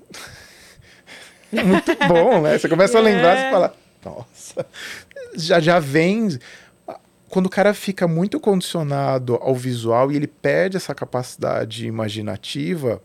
É 1.53 1.63
muito 1.63 1.95
bom, 2.09 2.41
né? 2.41 2.59
Você 2.59 2.69
começa 2.69 2.97
a 2.97 3.01
lembrar, 3.03 3.37
você 3.37 3.51
fala, 3.51 3.75
nossa, 4.05 4.67
já, 5.35 5.61
já 5.61 5.79
vem. 5.79 6.39
Quando 7.29 7.47
o 7.47 7.51
cara 7.51 7.75
fica 7.75 8.09
muito 8.09 8.41
condicionado 8.41 9.35
ao 9.37 9.55
visual 9.55 10.11
e 10.11 10.17
ele 10.17 10.27
perde 10.27 10.79
essa 10.79 10.95
capacidade 10.95 11.87
imaginativa, 11.87 13.03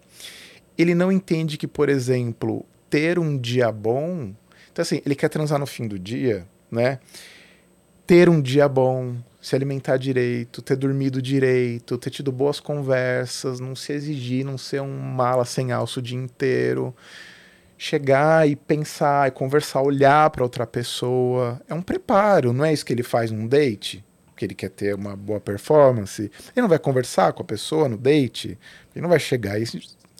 ele 0.78 0.95
não 0.95 1.12
entende 1.12 1.57
que, 1.57 1.68
por 1.68 1.89
exemplo, 1.89 2.66
ter 2.89 3.20
um 3.20 3.38
dia 3.38 3.72
bom. 3.72 4.32
Então, 4.72 4.84
assim, 4.84 5.01
ele 5.05 5.16
quer 5.16 5.28
transar 5.28 5.59
no 5.59 5.66
fim 5.66 5.86
do 5.86 5.99
dia, 5.99 6.47
né? 6.70 6.99
Ter 8.07 8.30
um 8.30 8.41
dia 8.41 8.70
bom, 8.70 9.16
se 9.42 9.56
alimentar 9.56 9.98
direito, 9.98 10.62
ter 10.62 10.76
dormido 10.76 11.22
direito, 11.22 11.98
ter 11.98 12.12
tido 12.12 12.32
boas 12.32 12.60
conversas, 12.60 13.60
não 13.60 13.76
se 13.76 13.92
exigir, 13.92 14.46
não 14.46 14.58
ser 14.58 14.82
um 14.82 15.00
mala 15.00 15.44
sem 15.44 15.72
alço 15.72 16.00
o 16.00 16.04
dia 16.04 16.18
inteiro. 16.18 16.96
Chegar 17.76 18.48
e 18.48 18.56
pensar 18.56 19.28
e 19.28 19.32
conversar, 19.32 19.82
olhar 19.82 20.30
para 20.30 20.44
outra 20.44 20.68
pessoa. 20.68 21.60
É 21.68 21.74
um 21.74 21.82
preparo, 21.82 22.54
não 22.54 22.64
é 22.64 22.72
isso 22.72 22.86
que 22.86 22.94
ele 22.94 23.02
faz 23.02 23.32
num 23.32 23.48
date? 23.48 24.06
Que 24.36 24.46
ele 24.46 24.54
quer 24.54 24.70
ter 24.70 24.94
uma 24.94 25.16
boa 25.16 25.39
performance. 25.39 26.22
Ele 26.22 26.62
não 26.62 26.70
vai 26.70 26.78
conversar 26.78 27.34
com 27.34 27.42
a 27.42 27.46
pessoa 27.46 27.89
no 27.89 27.98
date, 27.98 28.60
ele 28.96 29.02
não 29.02 29.10
vai 29.10 29.20
chegar 29.20 29.60
e 29.60 29.66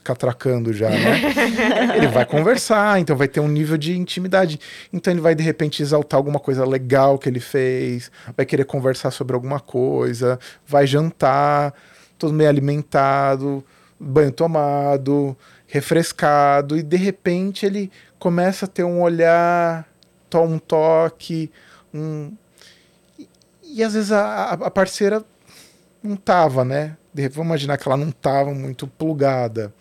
catracando 0.04 0.74
já, 0.74 0.90
né? 0.90 1.22
ele 1.96 2.08
vai 2.08 2.26
conversar, 2.26 3.00
então 3.00 3.16
vai 3.16 3.28
ter 3.28 3.40
um 3.40 3.48
nível 3.48 3.78
de 3.78 3.98
intimidade. 3.98 4.60
Então 4.92 5.14
ele 5.14 5.22
vai 5.22 5.36
de 5.36 5.44
repente 5.44 5.82
exaltar 5.82 6.18
alguma 6.18 6.40
coisa 6.40 6.66
legal 6.66 7.18
que 7.18 7.30
ele 7.30 7.40
fez, 7.40 8.12
vai 8.36 8.46
querer 8.46 8.66
conversar 8.66 9.12
sobre 9.12 9.36
alguma 9.36 9.60
coisa, 9.60 10.40
vai 10.68 10.88
jantar, 10.88 11.74
todo 12.18 12.34
meio 12.34 12.50
alimentado, 12.50 13.64
banho 14.00 14.32
tomado, 14.32 15.38
refrescado 15.68 16.78
e 16.78 16.84
de 16.84 16.98
repente 16.98 17.66
ele 17.66 17.92
começa 18.20 18.66
a 18.66 18.68
ter 18.68 18.84
um 18.84 19.02
olhar, 19.02 19.88
toma 20.30 20.56
um 20.56 20.60
toque, 20.60 21.52
um 21.94 22.32
e, 23.18 23.30
e 23.64 23.84
às 23.84 23.94
vezes 23.94 24.12
a, 24.12 24.54
a 24.54 24.72
parceira 24.72 25.24
não 26.04 26.16
tava, 26.16 26.66
né? 26.66 26.98
Vamos 27.14 27.48
imaginar 27.48 27.78
que 27.78 27.88
ela 27.88 27.98
não 27.98 28.10
estava 28.10 28.54
muito 28.54 28.88
plugada. 28.88 29.74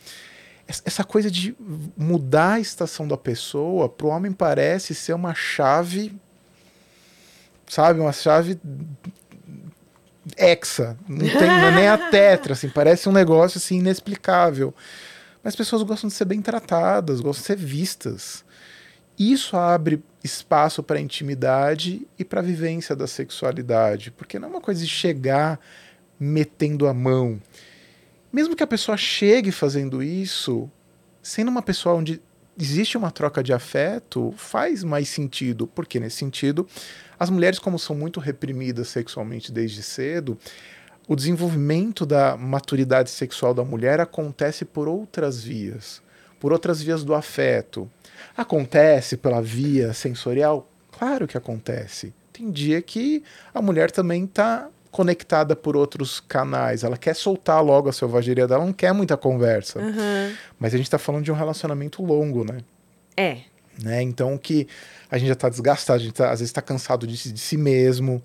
Essa 0.67 1.03
coisa 1.03 1.31
de 1.31 1.57
mudar 1.97 2.55
a 2.55 2.61
estação 2.61 3.07
da 3.07 3.17
pessoa, 3.17 3.89
para 3.89 4.07
o 4.07 4.11
homem 4.11 4.31
parece 4.31 4.95
ser 4.95 5.15
uma 5.15 5.35
chave, 5.35 6.17
sabe? 7.67 7.99
Uma 7.99 8.13
chave 8.13 8.59
hexa. 10.37 10.97
Não 11.09 11.19
tem 11.19 11.49
é 11.49 11.71
nem 11.73 11.89
a 11.89 11.99
tetra, 12.11 12.53
assim, 12.53 12.69
parece 12.69 13.09
um 13.09 13.13
negócio 13.13 13.59
assim 13.59 13.79
inexplicável. 13.79 14.75
Mas 15.43 15.53
as 15.53 15.57
pessoas 15.57 15.83
gostam 15.83 16.09
de 16.09 16.15
ser 16.15 16.25
bem 16.25 16.43
tratadas, 16.43 17.21
gostam 17.21 17.43
de 17.43 17.47
ser 17.47 17.57
vistas. 17.57 18.45
Isso 19.19 19.57
abre 19.57 20.03
espaço 20.23 20.83
para 20.83 21.01
intimidade 21.01 22.07
e 22.19 22.25
para 22.25 22.41
vivência 22.41 22.95
da 22.95 23.07
sexualidade, 23.07 24.11
porque 24.11 24.39
não 24.39 24.49
é 24.49 24.51
uma 24.53 24.61
coisa 24.61 24.83
de 24.83 24.89
chegar 24.89 25.59
metendo 26.21 26.87
a 26.87 26.93
mão. 26.93 27.41
Mesmo 28.31 28.55
que 28.55 28.63
a 28.63 28.67
pessoa 28.67 28.97
chegue 28.97 29.51
fazendo 29.51 30.03
isso, 30.03 30.71
sendo 31.23 31.51
uma 31.51 31.63
pessoa 31.63 31.95
onde 31.95 32.21
existe 32.59 32.97
uma 32.99 33.11
troca 33.11 33.43
de 33.43 33.53
afeto, 33.53 34.33
faz 34.37 34.85
mais 34.85 35.09
sentido, 35.09 35.67
porque 35.67 35.99
nesse 35.99 36.17
sentido, 36.17 36.69
as 37.19 37.31
mulheres, 37.31 37.59
como 37.59 37.79
são 37.79 37.97
muito 37.97 38.21
reprimidas 38.21 38.89
sexualmente 38.89 39.51
desde 39.51 39.83
cedo, 39.83 40.39
o 41.09 41.17
desenvolvimento 41.17 42.05
da 42.07 42.37
maturidade 42.37 43.11
sexual 43.11 43.55
da 43.55 43.65
mulher 43.65 43.99
acontece 43.99 44.65
por 44.65 44.87
outras 44.87 45.43
vias, 45.43 46.03
por 46.39 46.53
outras 46.53 46.81
vias 46.83 47.03
do 47.03 47.15
afeto. 47.15 47.91
Acontece 48.37 49.17
pela 49.17 49.43
via 49.43 49.93
sensorial? 49.93 50.71
Claro 50.93 51.27
que 51.27 51.37
acontece. 51.37 52.13
Tem 52.33 52.51
dia 52.51 52.81
que 52.81 53.25
a 53.53 53.61
mulher 53.61 53.91
também 53.91 54.25
está 54.25 54.69
conectada 54.91 55.55
por 55.55 55.77
outros 55.77 56.21
canais. 56.21 56.83
Ela 56.85 56.97
quer 56.97 57.15
soltar 57.15 57.63
logo 57.65 57.89
a 57.89 57.93
selvageria 57.93 58.47
dela, 58.47 58.65
não 58.65 58.73
quer 58.73 58.93
muita 58.93 59.17
conversa. 59.17 59.79
Uhum. 59.79 60.35
Mas 60.59 60.75
a 60.75 60.77
gente 60.77 60.87
está 60.87 60.99
falando 60.99 61.25
de 61.25 61.33
um 61.33 61.35
relacionamento 61.35 62.03
longo, 62.03 62.45
né? 62.45 62.59
É. 63.17 63.39
Né? 63.83 64.03
Então 64.03 64.37
que 64.37 64.67
a 65.11 65.17
gente 65.17 65.29
já 65.29 65.33
está 65.33 65.49
desgastado, 65.49 66.01
a 66.01 66.03
gente 66.03 66.15
tá, 66.15 66.27
às 66.27 66.41
vezes 66.41 66.51
está 66.51 66.61
cansado 66.61 67.07
de, 67.07 67.33
de, 67.33 67.41
si 67.41 67.57
mesmo. 67.57 68.23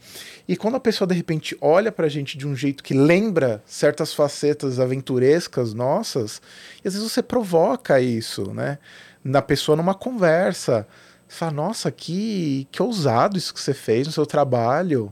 E 0.48 0.56
quando 0.56 0.76
a 0.76 0.80
pessoa 0.80 1.08
de 1.08 1.14
repente 1.16 1.58
olha 1.62 1.92
para 1.92 2.06
a 2.06 2.10
gente 2.10 2.38
de 2.38 2.48
um 2.48 2.56
jeito 2.56 2.84
que 2.84 2.94
lembra 2.94 3.64
certas 3.66 4.14
facetas 4.14 4.80
aventurescas 4.80 5.74
nossas, 5.74 6.42
e 6.84 6.88
às 6.88 6.94
vezes 6.94 7.12
você 7.12 7.24
provoca 7.24 8.00
isso, 8.02 8.54
né? 8.54 8.78
Na 9.24 9.42
pessoa 9.42 9.76
numa 9.76 9.96
conversa. 9.96 10.88
Você 11.28 11.38
fala, 11.38 11.52
nossa, 11.52 11.92
que, 11.92 12.68
que 12.72 12.82
ousado 12.82 13.38
isso 13.38 13.54
que 13.54 13.60
você 13.60 13.74
fez 13.74 14.06
no 14.06 14.14
seu 14.14 14.26
trabalho. 14.26 15.12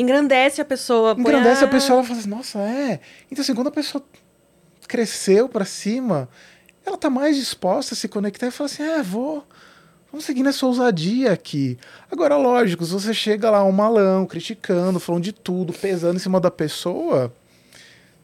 Engrandece 0.00 0.62
a 0.62 0.64
pessoa. 0.64 1.14
Engrandece 1.18 1.62
a... 1.62 1.66
a 1.66 1.70
pessoa, 1.70 1.98
ela 1.98 2.04
fala 2.04 2.18
assim, 2.18 2.28
nossa, 2.28 2.58
é. 2.58 3.00
Então, 3.30 3.42
assim, 3.42 3.54
quando 3.54 3.66
a 3.66 3.72
pessoa 3.72 4.02
cresceu 4.88 5.48
para 5.48 5.64
cima, 5.66 6.28
ela 6.84 6.96
tá 6.96 7.10
mais 7.10 7.36
disposta 7.36 7.94
a 7.94 7.96
se 7.96 8.08
conectar 8.08 8.46
e 8.46 8.50
fala 8.50 8.70
assim, 8.70 8.82
é, 8.82 9.02
vou. 9.02 9.46
Vamos 10.10 10.24
seguir 10.24 10.42
nessa 10.42 10.64
ousadia 10.66 11.32
aqui. 11.32 11.78
Agora, 12.10 12.36
lógico, 12.36 12.84
se 12.84 12.92
você 12.92 13.12
chega 13.12 13.50
lá 13.50 13.62
um 13.62 13.70
malão, 13.70 14.26
criticando, 14.26 14.98
falando 14.98 15.22
de 15.22 15.32
tudo, 15.32 15.72
pesando 15.72 16.16
em 16.16 16.18
cima 16.18 16.40
da 16.40 16.50
pessoa, 16.50 17.32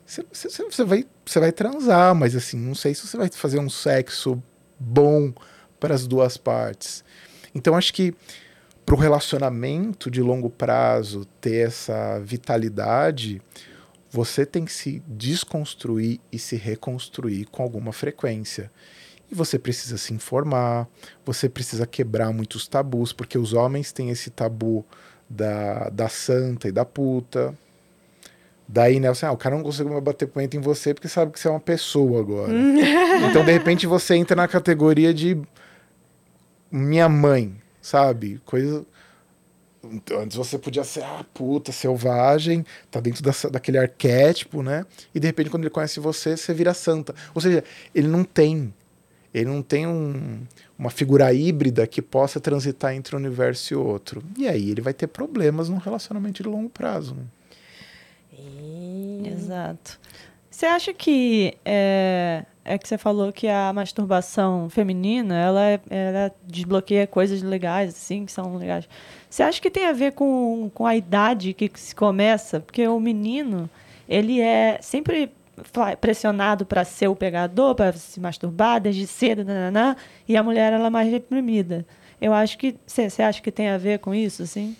você, 0.04 0.24
você, 0.32 0.64
você, 0.64 0.82
vai, 0.82 1.04
você 1.24 1.38
vai 1.38 1.52
transar, 1.52 2.14
mas 2.14 2.34
assim, 2.34 2.58
não 2.58 2.74
sei 2.74 2.94
se 2.94 3.06
você 3.06 3.16
vai 3.16 3.28
fazer 3.28 3.60
um 3.60 3.68
sexo 3.68 4.42
bom 4.78 5.32
para 5.78 5.94
as 5.94 6.06
duas 6.06 6.36
partes. 6.36 7.04
Então, 7.54 7.76
acho 7.76 7.92
que 7.92 8.14
para 8.86 8.94
o 8.94 8.98
relacionamento 8.98 10.08
de 10.08 10.22
longo 10.22 10.48
prazo 10.48 11.26
ter 11.40 11.66
essa 11.66 12.20
vitalidade, 12.20 13.42
você 14.08 14.46
tem 14.46 14.64
que 14.64 14.72
se 14.72 15.02
desconstruir 15.08 16.20
e 16.30 16.38
se 16.38 16.54
reconstruir 16.54 17.46
com 17.46 17.64
alguma 17.64 17.92
frequência. 17.92 18.70
E 19.28 19.34
você 19.34 19.58
precisa 19.58 19.98
se 19.98 20.14
informar, 20.14 20.86
você 21.24 21.48
precisa 21.48 21.84
quebrar 21.84 22.32
muitos 22.32 22.68
tabus, 22.68 23.12
porque 23.12 23.36
os 23.36 23.52
homens 23.52 23.90
têm 23.90 24.10
esse 24.10 24.30
tabu 24.30 24.86
da, 25.28 25.88
da 25.88 26.08
santa 26.08 26.68
e 26.68 26.72
da 26.72 26.84
puta. 26.84 27.52
Daí, 28.68 29.00
né, 29.00 29.08
assim, 29.08 29.26
ah, 29.26 29.32
o 29.32 29.36
cara 29.36 29.56
não 29.56 29.64
consegue 29.64 29.90
mais 29.90 30.02
bater 30.02 30.26
punheta 30.26 30.56
em 30.56 30.60
você 30.60 30.94
porque 30.94 31.08
sabe 31.08 31.32
que 31.32 31.40
você 31.40 31.48
é 31.48 31.50
uma 31.50 31.58
pessoa 31.58 32.20
agora. 32.20 32.52
então, 33.28 33.44
de 33.44 33.50
repente, 33.50 33.84
você 33.84 34.14
entra 34.14 34.36
na 34.36 34.46
categoria 34.46 35.12
de 35.12 35.36
minha 36.70 37.08
mãe 37.08 37.65
sabe? 37.86 38.40
Coisa. 38.44 38.84
Então, 39.84 40.20
antes 40.20 40.36
você 40.36 40.58
podia 40.58 40.82
ser, 40.82 41.04
ah, 41.04 41.24
puta, 41.32 41.70
selvagem, 41.70 42.66
tá 42.90 42.98
dentro 42.98 43.22
dessa, 43.22 43.48
daquele 43.48 43.78
arquétipo, 43.78 44.60
né? 44.60 44.84
E 45.14 45.20
de 45.20 45.26
repente, 45.28 45.48
quando 45.48 45.62
ele 45.62 45.70
conhece 45.70 46.00
você, 46.00 46.36
você 46.36 46.52
vira 46.52 46.74
santa. 46.74 47.14
Ou 47.32 47.40
seja, 47.40 47.62
ele 47.94 48.08
não 48.08 48.24
tem. 48.24 48.74
Ele 49.32 49.44
não 49.44 49.62
tem 49.62 49.86
um, 49.86 50.40
uma 50.76 50.90
figura 50.90 51.32
híbrida 51.32 51.86
que 51.86 52.02
possa 52.02 52.40
transitar 52.40 52.94
entre 52.94 53.14
um 53.14 53.18
universo 53.18 53.72
e 53.72 53.76
outro. 53.76 54.20
E 54.36 54.48
aí 54.48 54.70
ele 54.70 54.80
vai 54.80 54.92
ter 54.92 55.06
problemas 55.06 55.68
num 55.68 55.78
relacionamento 55.78 56.42
de 56.42 56.48
longo 56.48 56.70
prazo. 56.70 57.14
Né? 57.14 57.24
E... 58.32 59.22
Exato. 59.28 60.00
Você 60.50 60.66
acha 60.66 60.92
que 60.92 61.56
é, 61.64 62.44
é 62.66 62.76
que 62.76 62.88
você 62.88 62.98
falou 62.98 63.32
que 63.32 63.46
a 63.46 63.72
masturbação 63.72 64.68
feminina, 64.68 65.38
ela, 65.38 65.64
é, 65.64 65.80
ela 65.88 66.34
desbloqueia 66.44 67.06
coisas 67.06 67.40
legais, 67.40 67.90
assim, 67.90 68.26
que 68.26 68.32
são 68.32 68.56
legais. 68.56 68.88
Você 69.30 69.42
acha 69.42 69.60
que 69.60 69.70
tem 69.70 69.86
a 69.86 69.92
ver 69.92 70.12
com, 70.12 70.68
com 70.74 70.84
a 70.84 70.96
idade 70.96 71.52
que 71.52 71.70
se 71.76 71.94
começa? 71.94 72.58
Porque 72.58 72.86
o 72.88 72.98
menino, 72.98 73.70
ele 74.08 74.40
é 74.40 74.78
sempre 74.82 75.30
pressionado 76.00 76.66
para 76.66 76.84
ser 76.84 77.08
o 77.08 77.16
pegador, 77.16 77.74
para 77.74 77.92
se 77.92 78.18
masturbar 78.18 78.80
desde 78.80 79.06
cedo, 79.06 79.44
nananã, 79.44 79.96
e 80.28 80.36
a 80.36 80.42
mulher 80.42 80.72
ela 80.72 80.88
é 80.88 80.90
mais 80.90 81.10
reprimida. 81.10 81.86
Eu 82.20 82.32
acho 82.32 82.58
que 82.58 82.74
você 82.86 83.22
acha 83.22 83.40
que 83.40 83.52
tem 83.52 83.68
a 83.68 83.78
ver 83.78 84.00
com 84.00 84.14
isso, 84.14 84.42
assim? 84.42 84.76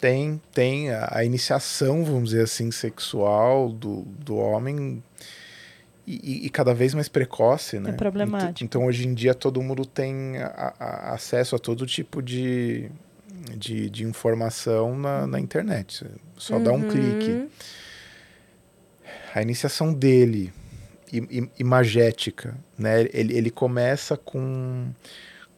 Tem, 0.00 0.40
tem 0.52 0.90
a, 0.90 1.08
a 1.10 1.24
iniciação, 1.24 2.04
vamos 2.04 2.30
dizer 2.30 2.44
assim, 2.44 2.70
sexual 2.70 3.70
do, 3.70 4.02
do 4.02 4.36
homem 4.36 5.02
e, 6.06 6.46
e, 6.46 6.50
cada 6.50 6.74
vez 6.74 6.92
mais 6.92 7.08
precoce, 7.08 7.78
né? 7.78 7.90
É 7.90 7.92
problemático. 7.92 8.64
Então, 8.64 8.80
então 8.80 8.84
hoje 8.86 9.08
em 9.08 9.14
dia 9.14 9.34
todo 9.34 9.62
mundo 9.62 9.86
tem 9.86 10.36
a, 10.38 10.74
a, 10.78 11.14
acesso 11.14 11.56
a 11.56 11.58
todo 11.58 11.86
tipo 11.86 12.22
de, 12.22 12.90
de, 13.56 13.88
de 13.88 14.04
informação 14.04 14.96
na, 14.98 15.26
na 15.26 15.40
internet. 15.40 16.04
Só 16.36 16.56
uhum. 16.56 16.62
dá 16.62 16.72
um 16.72 16.82
uhum. 16.82 16.88
clique. 16.88 17.48
a 19.34 19.40
iniciação 19.40 19.94
dele, 19.94 20.52
imagética, 21.58 22.54
né? 22.76 23.08
Ele, 23.12 23.36
ele 23.36 23.50
começa 23.50 24.16
com, 24.16 24.90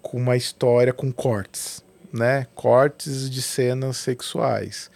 com 0.00 0.16
uma 0.16 0.36
história 0.36 0.92
com 0.92 1.10
cortes, 1.10 1.84
né? 2.12 2.46
Cortes 2.54 3.28
de 3.28 3.42
cenas 3.42 3.96
sexuais. 3.96 4.90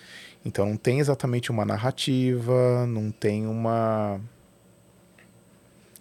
Então 0.45 0.65
não 0.65 0.77
tem 0.77 1.01
exatamente 1.01 1.51
uma 1.51 1.65
narrativa, 1.65 2.87
não 2.87 3.11
tem 3.11 3.47
uma 3.47 4.21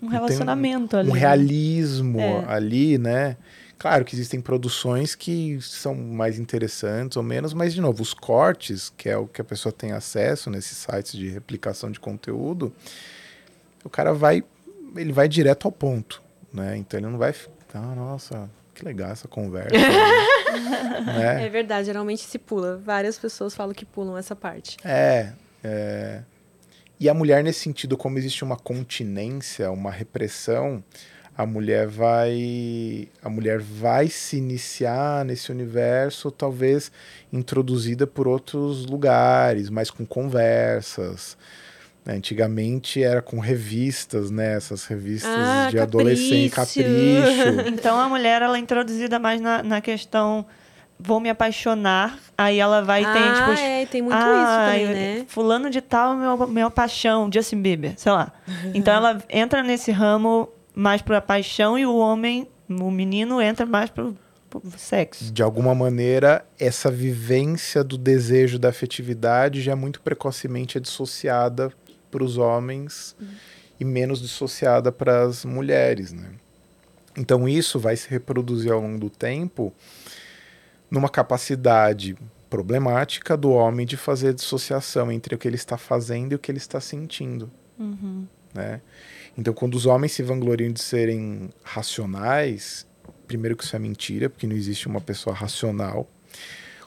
Um 0.02 0.08
relacionamento 0.08 0.96
ali. 0.98 1.10
um 1.10 1.14
né? 1.14 1.20
realismo 1.20 2.20
É. 2.20 2.46
ali, 2.48 2.98
né? 2.98 3.38
Claro 3.78 4.04
que 4.04 4.14
existem 4.14 4.42
produções 4.42 5.16
que 5.16 5.58
são 5.62 5.96
mais 5.96 6.38
interessantes 6.38 7.16
ou 7.16 7.24
menos, 7.24 7.54
mas 7.54 7.74
de 7.74 7.80
novo, 7.80 8.02
os 8.04 8.14
cortes, 8.14 8.92
que 8.98 9.08
é 9.08 9.16
o 9.18 9.26
que 9.26 9.40
a 9.40 9.44
pessoa 9.44 9.72
tem 9.72 9.94
acesso 9.94 10.50
nesses 10.50 10.78
sites 10.78 11.14
de 11.14 11.30
replicação 11.30 11.90
de 11.90 11.98
conteúdo, 12.00 12.74
o 13.84 13.90
cara 13.90 14.14
vai, 14.14 14.44
ele 14.98 15.14
vai 15.14 15.30
direto 15.30 15.66
ao 15.66 15.72
ponto, 15.72 16.22
né? 16.54 16.76
Então 16.76 17.00
ele 17.00 17.08
não 17.08 17.18
vai, 17.18 17.32
ficar, 17.32 17.50
ah, 17.76 17.96
nossa, 17.96 18.50
que 18.76 18.84
legal 18.84 19.12
essa 19.12 19.30
conversa, 19.30 19.70
né? 21.06 21.46
É 21.46 21.50
verdade, 21.50 21.86
geralmente 21.86 22.24
se 22.24 22.38
pula. 22.38 22.82
Várias 22.84 23.18
pessoas 23.18 23.56
falam 23.56 23.74
que 23.74 23.86
pulam 23.86 24.18
essa 24.18 24.36
parte. 24.36 24.76
É, 24.84 25.32
é. 25.64 26.22
E 27.00 27.08
a 27.08 27.14
mulher, 27.14 27.44
nesse 27.44 27.60
sentido, 27.62 27.96
como 27.96 28.18
existe 28.18 28.44
uma 28.44 28.58
continência, 28.58 29.72
uma 29.72 29.90
repressão, 29.92 30.84
a 31.38 31.46
mulher 31.46 31.88
vai. 31.88 33.08
A 33.24 33.30
mulher 33.30 33.60
vai 33.60 34.10
se 34.10 34.36
iniciar 34.36 35.24
nesse 35.24 35.50
universo, 35.52 36.30
talvez 36.30 36.92
introduzida 37.32 38.06
por 38.06 38.28
outros 38.28 38.86
lugares, 38.86 39.70
mais 39.70 39.90
com 39.90 40.06
conversas. 40.06 41.38
Antigamente 42.06 43.04
era 43.04 43.22
com 43.22 43.40
revistas, 43.40 44.32
né? 44.32 44.56
Essas 44.56 44.86
revistas 44.86 45.32
Ah, 45.38 45.68
de 45.70 45.78
adolescente, 45.80 46.50
Capricho. 46.52 46.84
capricho. 46.84 47.70
Então 47.72 48.00
a 48.00 48.10
mulher 48.10 48.42
ela 48.42 48.58
é 48.58 48.60
introduzida 48.60 49.20
mais 49.20 49.40
na, 49.40 49.62
na 49.62 49.80
questão 49.80 50.46
vou 51.00 51.20
me 51.20 51.30
apaixonar, 51.30 52.20
aí 52.38 52.60
ela 52.60 52.82
vai 52.82 53.02
e 53.02 53.06
tem 53.06 53.22
ah, 53.24 53.34
tipo 53.34 53.52
os- 53.52 53.60
é, 53.60 53.86
tem 53.86 54.02
muito 54.02 54.16
ah, 54.16 54.78
isso 54.78 54.88
também, 54.88 55.18
né? 55.20 55.26
Fulano 55.28 55.70
de 55.70 55.80
tal, 55.82 56.16
meu, 56.16 56.48
meu 56.48 56.70
paixão, 56.72 57.30
Justin 57.34 57.62
Bieber, 57.62 57.94
sei 57.98 58.12
lá. 58.12 58.32
Então 58.74 58.94
ela 58.94 59.24
entra 59.30 59.64
nesse 59.64 59.92
ramo 59.92 60.50
mais 60.76 61.02
pra 61.02 61.22
paixão 61.22 61.78
e 61.80 61.86
o 61.86 61.96
homem, 61.96 62.48
o 62.70 62.92
menino 62.92 63.42
entra 63.42 63.66
mais 63.66 63.90
pro, 63.90 64.16
pro 64.50 64.62
sexo. 64.78 65.32
de 65.32 65.42
alguma 65.42 65.74
maneira, 65.74 66.46
essa 66.60 66.92
vivência 66.92 67.84
do 67.84 67.98
desejo 67.98 68.60
da 68.60 68.70
afetividade 68.70 69.62
já 69.62 69.72
é 69.72 69.76
muito 69.76 70.02
precocemente 70.02 70.78
é 70.78 70.82
dissociada 70.82 71.72
para 72.12 72.24
os 72.24 72.38
homens 72.38 73.16
e 73.80 73.86
menos 73.86 74.22
dissociada 74.22 74.92
para 74.92 75.22
as 75.24 75.46
mulheres, 75.46 76.12
né? 76.12 76.30
Então 77.18 77.48
isso 77.50 77.80
vai 77.80 77.96
se 77.96 78.10
reproduzir 78.10 78.72
ao 78.72 78.80
longo 78.80 78.98
do 79.00 79.10
tempo 79.10 79.74
numa 80.90 81.10
capacidade 81.10 82.18
problemática 82.50 83.38
do 83.38 83.52
homem 83.52 83.86
de 83.86 83.96
fazer 83.96 84.34
dissociação 84.34 85.12
entre 85.12 85.36
o 85.36 85.38
que 85.38 85.48
ele 85.48 85.56
está 85.56 85.78
fazendo 85.78 86.32
e 86.32 86.36
o 86.36 86.40
que 86.40 86.52
ele 86.52 86.58
está 86.58 86.80
sentindo, 86.82 87.52
né? 88.54 88.82
Então, 89.38 89.54
quando 89.54 89.76
os 89.76 89.86
homens 89.86 90.14
se 90.14 90.24
vangloriam 90.24 90.72
de 90.72 90.82
serem 90.82 91.50
racionais, 91.64 92.88
primeiro 93.28 93.56
que 93.56 93.64
isso 93.64 93.76
é 93.76 93.80
mentira, 93.80 94.30
porque 94.30 94.48
não 94.48 94.56
existe 94.56 94.88
uma 94.88 95.00
pessoa 95.00 95.36
racional. 95.36 96.10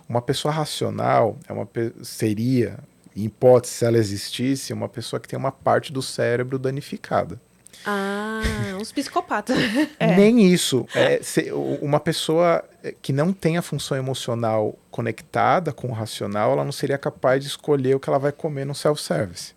Uma 0.09 0.21
pessoa 0.21 0.53
racional 0.53 1.39
é 1.49 1.53
uma 1.53 1.69
seria, 2.03 2.79
em 3.17 3.25
hipótese, 3.25 3.75
se 3.75 3.85
ela 3.85 3.97
existisse, 3.97 4.73
uma 4.73 4.89
pessoa 4.89 5.21
que 5.21 5.29
tem 5.29 5.39
uma 5.39 5.53
parte 5.53 5.93
do 5.93 6.03
cérebro 6.03 6.59
danificada. 6.59 7.41
Ah, 7.85 8.43
uns 8.81 8.93
psicopatas. 8.93 9.57
Nem 10.17 10.41
isso. 10.53 10.87
É, 10.95 11.21
se- 11.23 11.51
uma 11.81 11.99
pessoa 12.01 12.65
é, 12.83 12.95
que 13.01 13.13
não 13.13 13.33
tem 13.33 13.57
a 13.57 13.63
função 13.63 13.97
emocional 13.97 14.79
conectada 14.91 15.73
com 15.73 15.89
o 15.89 15.93
racional, 15.93 16.53
ela 16.53 16.65
não 16.65 16.73
seria 16.73 16.99
capaz 16.99 17.43
de 17.43 17.49
escolher 17.49 17.95
o 17.97 18.01
que 18.01 18.09
ela 18.09 18.19
vai 18.19 18.33
comer 18.33 18.65
no 18.65 18.75
self-service. 18.75 19.55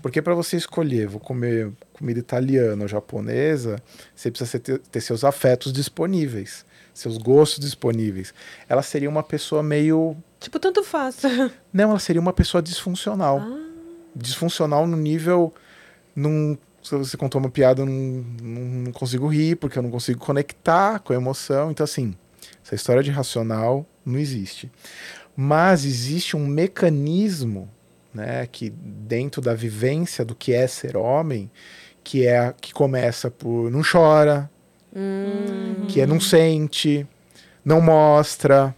Porque 0.00 0.22
para 0.22 0.34
você 0.34 0.56
escolher, 0.56 1.08
vou 1.08 1.20
comer 1.20 1.72
comida 1.92 2.20
italiana 2.20 2.82
ou 2.82 2.88
japonesa, 2.88 3.82
você 4.14 4.30
precisa 4.30 4.58
ter, 4.60 4.78
ter 4.78 5.00
seus 5.00 5.24
afetos 5.24 5.72
disponíveis, 5.72 6.64
seus 6.94 7.18
gostos 7.18 7.58
disponíveis. 7.58 8.32
Ela 8.68 8.82
seria 8.82 9.08
uma 9.10 9.24
pessoa 9.24 9.60
meio 9.62 10.16
tipo, 10.38 10.60
tanto 10.60 10.84
faz. 10.84 11.16
não, 11.72 11.90
ela 11.90 11.98
seria 11.98 12.20
uma 12.20 12.32
pessoa 12.32 12.62
disfuncional. 12.62 13.38
Ah. 13.40 13.58
Disfuncional 14.14 14.86
no 14.86 14.96
nível. 14.96 15.52
Num, 16.14 16.56
se 16.88 16.96
você 16.96 17.16
contou 17.16 17.40
uma 17.40 17.50
piada, 17.50 17.82
eu 17.82 17.86
não, 17.86 18.24
não, 18.42 18.92
consigo 18.92 19.26
rir, 19.26 19.56
porque 19.56 19.78
eu 19.78 19.82
não 19.82 19.90
consigo 19.90 20.18
conectar 20.18 20.98
com 21.00 21.12
a 21.12 21.16
emoção. 21.16 21.70
Então, 21.70 21.84
assim, 21.84 22.14
essa 22.64 22.74
história 22.74 23.02
de 23.02 23.10
racional 23.10 23.86
não 24.04 24.18
existe. 24.18 24.70
Mas 25.36 25.84
existe 25.84 26.36
um 26.36 26.46
mecanismo 26.46 27.68
né, 28.12 28.48
que 28.50 28.70
dentro 28.70 29.42
da 29.42 29.54
vivência 29.54 30.24
do 30.24 30.34
que 30.34 30.52
é 30.52 30.66
ser 30.66 30.96
homem, 30.96 31.50
que 32.02 32.26
é 32.26 32.54
que 32.60 32.72
começa 32.72 33.30
por 33.30 33.70
não 33.70 33.82
chora, 33.82 34.50
que 35.88 36.00
é 36.00 36.06
não 36.06 36.18
sente, 36.18 37.06
não 37.64 37.80
mostra, 37.80 38.74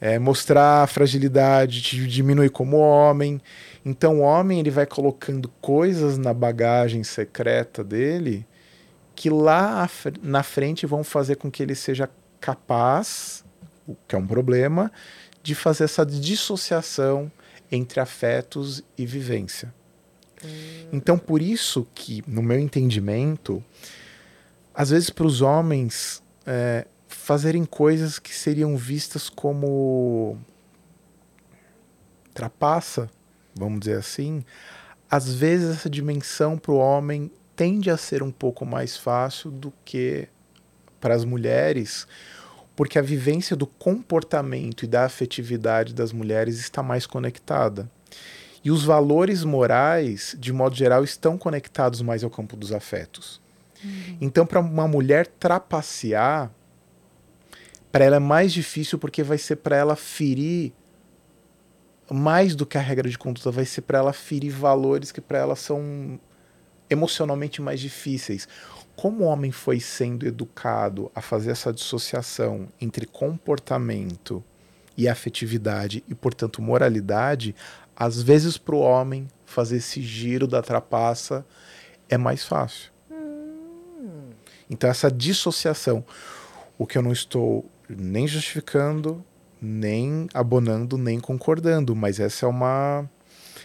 é, 0.00 0.18
mostrar 0.18 0.82
a 0.82 0.86
fragilidade, 0.86 1.82
te 1.82 2.06
diminui 2.06 2.48
como 2.48 2.76
homem. 2.78 3.40
Então 3.84 4.20
o 4.20 4.22
homem 4.22 4.60
ele 4.60 4.70
vai 4.70 4.86
colocando 4.86 5.48
coisas 5.60 6.16
na 6.16 6.32
bagagem 6.32 7.04
secreta 7.04 7.84
dele 7.84 8.46
que 9.14 9.30
lá 9.30 9.88
na 10.22 10.42
frente 10.42 10.86
vão 10.86 11.04
fazer 11.04 11.36
com 11.36 11.50
que 11.50 11.62
ele 11.62 11.74
seja 11.74 12.10
capaz, 12.40 13.44
o 13.86 13.94
que 14.08 14.14
é 14.14 14.18
um 14.18 14.26
problema, 14.26 14.90
de 15.42 15.54
fazer 15.54 15.84
essa 15.84 16.04
dissociação 16.04 17.30
entre 17.70 18.00
afetos 18.00 18.82
e 18.98 19.06
vivência. 19.06 19.72
Então 20.92 21.16
por 21.16 21.40
isso 21.40 21.86
que, 21.94 22.22
no 22.26 22.42
meu 22.42 22.58
entendimento, 22.58 23.62
às 24.74 24.90
vezes 24.90 25.10
para 25.10 25.26
os 25.26 25.40
homens 25.40 26.22
é, 26.46 26.86
fazerem 27.06 27.64
coisas 27.64 28.18
que 28.18 28.34
seriam 28.34 28.76
vistas 28.76 29.28
como 29.28 30.38
trapaça, 32.34 33.08
vamos 33.54 33.80
dizer 33.80 33.98
assim, 33.98 34.44
às 35.10 35.32
vezes 35.32 35.76
essa 35.76 35.90
dimensão 35.90 36.58
para 36.58 36.72
o 36.72 36.78
homem 36.78 37.30
tende 37.54 37.90
a 37.90 37.96
ser 37.96 38.22
um 38.22 38.30
pouco 38.30 38.66
mais 38.66 38.96
fácil 38.96 39.50
do 39.50 39.72
que 39.84 40.28
para 41.00 41.14
as 41.14 41.24
mulheres, 41.24 42.06
porque 42.74 42.98
a 42.98 43.02
vivência 43.02 43.54
do 43.54 43.66
comportamento 43.66 44.84
e 44.84 44.88
da 44.88 45.04
afetividade 45.04 45.94
das 45.94 46.12
mulheres 46.12 46.58
está 46.58 46.82
mais 46.82 47.06
conectada. 47.06 47.88
E 48.64 48.70
os 48.70 48.82
valores 48.82 49.44
morais, 49.44 50.34
de 50.38 50.52
modo 50.52 50.74
geral, 50.74 51.04
estão 51.04 51.36
conectados 51.36 52.00
mais 52.00 52.24
ao 52.24 52.30
campo 52.30 52.56
dos 52.56 52.72
afetos. 52.72 53.40
Então, 54.20 54.46
para 54.46 54.60
uma 54.60 54.88
mulher 54.88 55.26
trapacear, 55.26 56.50
para 57.92 58.06
ela 58.06 58.16
é 58.16 58.20
mais 58.20 58.52
difícil 58.52 58.98
porque 58.98 59.22
vai 59.22 59.38
ser 59.38 59.56
para 59.56 59.76
ela 59.76 59.94
ferir 59.94 60.72
mais 62.10 62.54
do 62.54 62.66
que 62.66 62.76
a 62.76 62.80
regra 62.80 63.08
de 63.08 63.18
conduta, 63.18 63.50
vai 63.50 63.64
ser 63.64 63.82
para 63.82 63.98
ela 63.98 64.12
ferir 64.12 64.52
valores 64.52 65.10
que 65.10 65.20
para 65.20 65.38
ela 65.38 65.56
são 65.56 66.18
emocionalmente 66.90 67.62
mais 67.62 67.80
difíceis. 67.80 68.46
Como 68.94 69.24
o 69.24 69.26
homem 69.26 69.50
foi 69.50 69.80
sendo 69.80 70.26
educado 70.26 71.10
a 71.14 71.20
fazer 71.20 71.50
essa 71.50 71.72
dissociação 71.72 72.68
entre 72.80 73.06
comportamento 73.06 74.44
e 74.96 75.08
afetividade 75.08 76.04
e, 76.08 76.14
portanto, 76.14 76.62
moralidade, 76.62 77.54
às 77.96 78.22
vezes 78.22 78.56
para 78.56 78.74
o 78.74 78.80
homem 78.80 79.28
fazer 79.44 79.76
esse 79.76 80.00
giro 80.00 80.46
da 80.46 80.62
trapaça 80.62 81.44
é 82.08 82.16
mais 82.16 82.44
fácil. 82.44 82.92
Então, 84.68 84.88
essa 84.88 85.10
dissociação, 85.10 86.04
o 86.78 86.86
que 86.86 86.96
eu 86.96 87.02
não 87.02 87.12
estou 87.12 87.68
nem 87.88 88.26
justificando, 88.26 89.24
nem 89.60 90.26
abonando, 90.34 90.96
nem 90.98 91.18
concordando, 91.20 91.94
mas 91.96 92.20
essa 92.20 92.46
é 92.46 92.48
uma, 92.48 93.08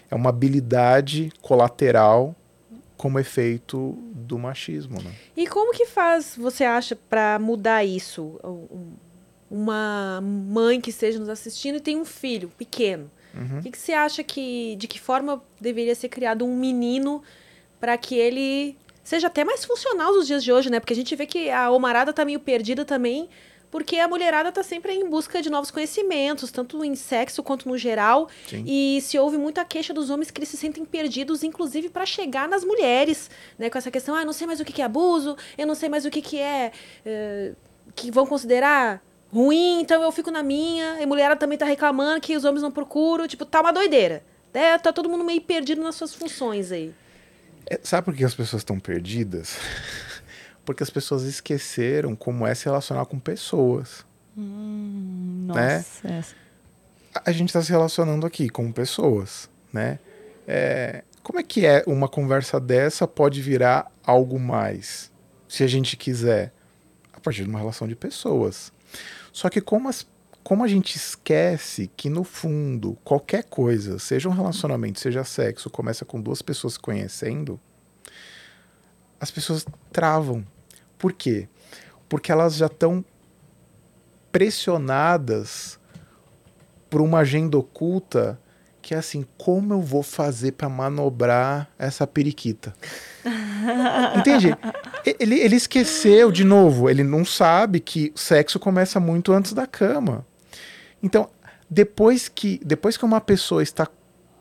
é 0.09 0.15
uma 0.15 0.29
habilidade 0.29 1.31
colateral 1.41 2.35
como 2.97 3.17
efeito 3.19 3.97
do 4.13 4.37
machismo. 4.37 5.01
Né? 5.01 5.11
E 5.35 5.47
como 5.47 5.71
que 5.73 5.85
faz, 5.85 6.35
você 6.37 6.63
acha, 6.63 6.95
pra 6.95 7.39
mudar 7.39 7.83
isso? 7.83 8.39
Um- 8.43 8.93
Uma 9.51 10.21
mãe 10.21 10.79
que 10.79 10.91
esteja 10.91 11.17
nos 11.17 11.27
assistindo 11.29 11.77
e 11.77 11.79
tem 11.79 11.97
um 11.97 12.05
filho 12.05 12.49
pequeno. 12.57 13.09
O 13.57 13.61
que, 13.63 13.71
que 13.71 13.77
você 13.77 13.93
acha 13.93 14.23
que, 14.23 14.75
de 14.75 14.87
que 14.87 14.99
forma 14.99 15.41
deveria 15.59 15.95
ser 15.95 16.09
criado 16.09 16.45
um 16.45 16.55
menino 16.55 17.23
para 17.79 17.97
que 17.97 18.15
ele 18.15 18.75
seja 19.03 19.25
até 19.27 19.43
mais 19.43 19.65
funcional 19.65 20.13
nos 20.13 20.27
dias 20.27 20.43
de 20.43 20.51
hoje, 20.51 20.69
né? 20.69 20.79
Porque 20.79 20.93
a 20.93 20.95
gente 20.95 21.15
vê 21.15 21.25
que 21.25 21.49
a 21.49 21.71
homarada 21.71 22.11
tá 22.13 22.23
meio 22.25 22.39
perdida 22.39 22.85
também 22.85 23.27
porque 23.71 23.97
a 23.97 24.07
mulherada 24.07 24.51
tá 24.51 24.63
sempre 24.63 24.93
em 24.93 25.07
busca 25.09 25.41
de 25.41 25.49
novos 25.49 25.69
conhecimentos, 25.69 26.51
tanto 26.51 26.83
em 26.83 26.95
sexo 26.95 27.43
quanto 27.43 27.67
no 27.69 27.77
geral. 27.77 28.29
Sim. 28.47 28.63
E 28.65 28.99
se 29.01 29.17
ouve 29.19 29.37
muita 29.37 29.63
queixa 29.63 29.93
dos 29.93 30.09
homens 30.09 30.31
que 30.31 30.39
eles 30.39 30.49
se 30.49 30.57
sentem 30.57 30.83
perdidos, 30.85 31.43
inclusive 31.43 31.89
para 31.89 32.05
chegar 32.05 32.47
nas 32.47 32.63
mulheres, 32.63 33.29
né? 33.57 33.69
Com 33.69 33.77
essa 33.77 33.91
questão, 33.91 34.15
ah, 34.15 34.21
eu 34.21 34.25
não 34.25 34.33
sei 34.33 34.47
mais 34.47 34.59
o 34.59 34.65
que 34.65 34.73
que 34.73 34.81
é 34.81 34.85
abuso, 34.85 35.37
eu 35.57 35.67
não 35.67 35.75
sei 35.75 35.89
mais 35.89 36.05
o 36.05 36.09
que 36.09 36.21
que 36.21 36.39
é. 36.39 36.71
eh, 37.05 37.53
que 37.95 38.11
vão 38.11 38.25
considerar 38.25 39.03
ruim, 39.31 39.81
então 39.81 40.01
eu 40.01 40.11
fico 40.11 40.31
na 40.31 40.43
minha. 40.43 40.99
E 40.99 41.03
a 41.03 41.07
mulherada 41.07 41.39
também 41.39 41.57
tá 41.57 41.65
reclamando 41.65 42.21
que 42.21 42.35
os 42.35 42.43
homens 42.43 42.61
não 42.61 42.71
procuram. 42.71 43.27
Tipo, 43.27 43.45
tá 43.45 43.61
uma 43.61 43.71
doideira. 43.71 44.23
É, 44.53 44.77
tá 44.77 44.91
todo 44.91 45.07
mundo 45.09 45.23
meio 45.23 45.41
perdido 45.41 45.81
nas 45.81 45.95
suas 45.95 46.13
funções 46.13 46.71
aí. 46.71 46.93
É, 47.67 47.79
sabe 47.83 48.05
por 48.05 48.15
que 48.15 48.23
as 48.23 48.33
pessoas 48.33 48.61
estão 48.61 48.79
perdidas? 48.79 49.57
Porque 50.69 50.83
as 50.83 50.89
pessoas 50.91 51.23
esqueceram 51.23 52.15
como 52.15 52.45
é 52.45 52.53
se 52.53 52.65
relacionar 52.65 53.03
com 53.07 53.17
pessoas. 53.17 54.05
Né? 54.37 55.77
Nossa. 55.77 56.07
A- 57.15 57.23
A 57.25 57.31
gente 57.31 57.49
está 57.49 57.59
se 57.63 57.71
relacionando 57.71 58.23
aqui 58.27 58.47
com 58.49 58.71
pessoas, 58.71 59.49
né? 59.73 59.97
É, 60.47 61.03
como 61.23 61.39
é 61.39 61.43
que 61.43 61.65
é 61.65 61.83
uma 61.87 62.07
conversa 62.07 62.59
dessa 62.59 63.07
pode 63.07 63.41
virar 63.41 63.91
algo 64.05 64.39
mais, 64.39 65.11
se 65.47 65.63
a 65.63 65.67
gente 65.67 65.97
quiser, 65.97 66.53
a 67.11 67.19
partir 67.19 67.45
de 67.45 67.49
uma 67.49 67.57
relação 67.57 67.87
de 67.87 67.95
pessoas. 67.95 68.71
Só 69.33 69.49
que 69.49 69.61
como, 69.61 69.89
as- 69.89 70.05
como 70.43 70.63
a 70.63 70.67
gente 70.67 70.95
esquece 70.95 71.89
que 71.97 72.11
no 72.11 72.23
fundo 72.23 72.95
qualquer 73.03 73.43
coisa, 73.45 73.97
seja 73.97 74.29
um 74.29 74.33
relacionamento, 74.33 74.99
seja 74.99 75.23
sexo, 75.23 75.67
começa 75.67 76.05
com 76.05 76.21
duas 76.21 76.43
pessoas 76.43 76.73
se 76.73 76.79
conhecendo, 76.79 77.59
as 79.19 79.31
pessoas 79.31 79.65
travam. 79.91 80.45
Por 80.99 81.13
quê? 81.13 81.47
Porque 82.07 82.31
elas 82.31 82.55
já 82.55 82.67
estão 82.67 83.03
pressionadas 84.31 85.79
por 86.89 87.01
uma 87.01 87.19
agenda 87.19 87.57
oculta 87.57 88.39
que 88.81 88.93
é 88.95 88.97
assim, 88.97 89.25
como 89.37 89.73
eu 89.73 89.81
vou 89.81 90.01
fazer 90.01 90.53
para 90.53 90.67
manobrar 90.69 91.69
essa 91.77 92.07
periquita? 92.07 92.73
Entende? 94.17 94.57
Ele, 95.19 95.39
ele 95.39 95.55
esqueceu, 95.55 96.31
de 96.31 96.43
novo, 96.43 96.89
ele 96.89 97.03
não 97.03 97.23
sabe 97.23 97.79
que 97.79 98.11
sexo 98.15 98.57
começa 98.57 98.99
muito 98.99 99.31
antes 99.31 99.53
da 99.53 99.67
cama. 99.67 100.25
Então, 101.03 101.29
depois 101.69 102.27
que, 102.27 102.59
depois 102.65 102.97
que 102.97 103.05
uma 103.05 103.21
pessoa 103.21 103.61
está 103.61 103.87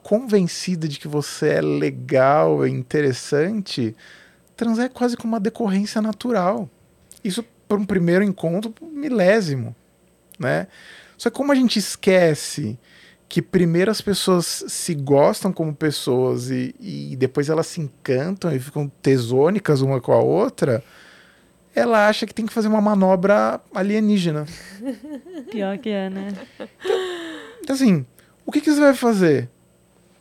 convencida 0.02 0.88
de 0.88 0.98
que 0.98 1.08
você 1.08 1.48
é 1.48 1.60
legal, 1.60 2.64
é 2.64 2.68
interessante, 2.70 3.94
transar 4.58 4.86
é 4.86 4.88
quase 4.88 5.16
como 5.16 5.32
uma 5.32 5.40
decorrência 5.40 6.02
natural. 6.02 6.68
Isso 7.22 7.44
para 7.66 7.78
um 7.78 7.84
primeiro 7.84 8.24
encontro, 8.24 8.74
milésimo, 8.82 9.74
né? 10.38 10.66
Só 11.16 11.30
que 11.30 11.36
como 11.36 11.52
a 11.52 11.54
gente 11.54 11.78
esquece 11.78 12.78
que 13.28 13.40
primeiro 13.42 13.90
as 13.90 14.00
pessoas 14.00 14.64
se 14.68 14.94
gostam 14.94 15.52
como 15.52 15.74
pessoas 15.74 16.50
e, 16.50 16.74
e 16.80 17.14
depois 17.16 17.48
elas 17.48 17.66
se 17.66 17.80
encantam 17.80 18.54
e 18.54 18.58
ficam 18.58 18.90
tesônicas 19.02 19.80
uma 19.80 20.00
com 20.00 20.12
a 20.12 20.18
outra, 20.18 20.82
ela 21.74 22.08
acha 22.08 22.26
que 22.26 22.34
tem 22.34 22.46
que 22.46 22.52
fazer 22.52 22.68
uma 22.68 22.80
manobra 22.80 23.60
alienígena. 23.74 24.46
Pior 25.50 25.76
que 25.78 25.90
é, 25.90 26.08
né? 26.08 26.32
Então, 27.60 27.76
assim, 27.76 28.06
o 28.46 28.50
que, 28.50 28.60
que 28.60 28.72
você 28.72 28.80
vai 28.80 28.94
fazer? 28.94 29.48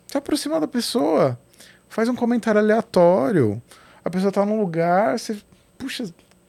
Se 0.07 0.17
aproxima 0.17 0.59
da 0.59 0.67
pessoa, 0.67 1.39
faz 1.87 2.09
um 2.09 2.15
comentário 2.15 2.59
aleatório. 2.59 3.61
A 4.07 4.09
pessoa 4.09 4.31
tá 4.31 4.45
num 4.45 4.61
lugar, 4.61 5.19
você, 5.19 5.37
puxa, 5.77 6.05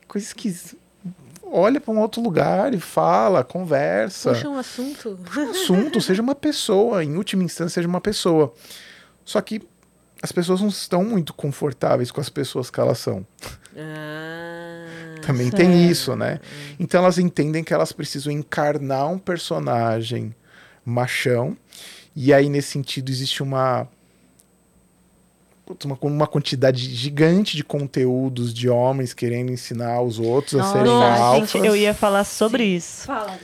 coisa 0.06 0.24
esquisita. 0.24 0.76
Olha 1.42 1.80
para 1.80 1.92
um 1.92 1.98
outro 1.98 2.22
lugar 2.22 2.72
e 2.72 2.78
fala, 2.78 3.42
conversa. 3.42 4.30
Puxa 4.30 4.48
um 4.48 4.56
assunto. 4.56 5.18
um 5.36 5.50
assunto, 5.50 6.00
seja 6.00 6.22
uma 6.22 6.36
pessoa, 6.36 7.02
em 7.02 7.16
última 7.16 7.42
instância, 7.42 7.74
seja 7.74 7.88
uma 7.88 8.00
pessoa. 8.00 8.54
Só 9.24 9.40
que 9.40 9.60
as 10.22 10.30
pessoas 10.30 10.60
não 10.60 10.68
estão 10.68 11.02
muito 11.02 11.34
confortáveis 11.34 12.12
com 12.12 12.20
as 12.20 12.28
pessoas 12.28 12.70
que 12.70 12.78
elas 12.78 12.98
são. 12.98 13.26
Ah, 13.76 15.20
Também 15.26 15.50
tem 15.50 15.90
isso, 15.90 16.14
né? 16.14 16.38
Então 16.78 17.02
elas 17.02 17.18
entendem 17.18 17.64
que 17.64 17.74
elas 17.74 17.90
precisam 17.90 18.32
encarnar 18.32 19.10
um 19.10 19.18
personagem 19.18 20.32
machão, 20.84 21.56
e 22.14 22.32
aí 22.32 22.48
nesse 22.48 22.68
sentido 22.70 23.10
existe 23.10 23.42
uma 23.42 23.88
uma, 25.84 25.98
uma 26.02 26.26
quantidade 26.26 26.94
gigante 26.94 27.56
de 27.56 27.64
conteúdos 27.64 28.52
de 28.54 28.68
homens 28.68 29.12
querendo 29.14 29.50
ensinar 29.52 30.00
os 30.02 30.18
outros 30.18 30.54
a 30.60 30.64
serem 30.72 30.86
Nossa, 30.86 31.22
alfas. 31.22 31.50
gente, 31.50 31.66
eu 31.66 31.76
ia 31.76 31.92
falar 31.94 32.24
sobre 32.24 32.64
isso. 32.64 33.06
Fala. 33.06 33.38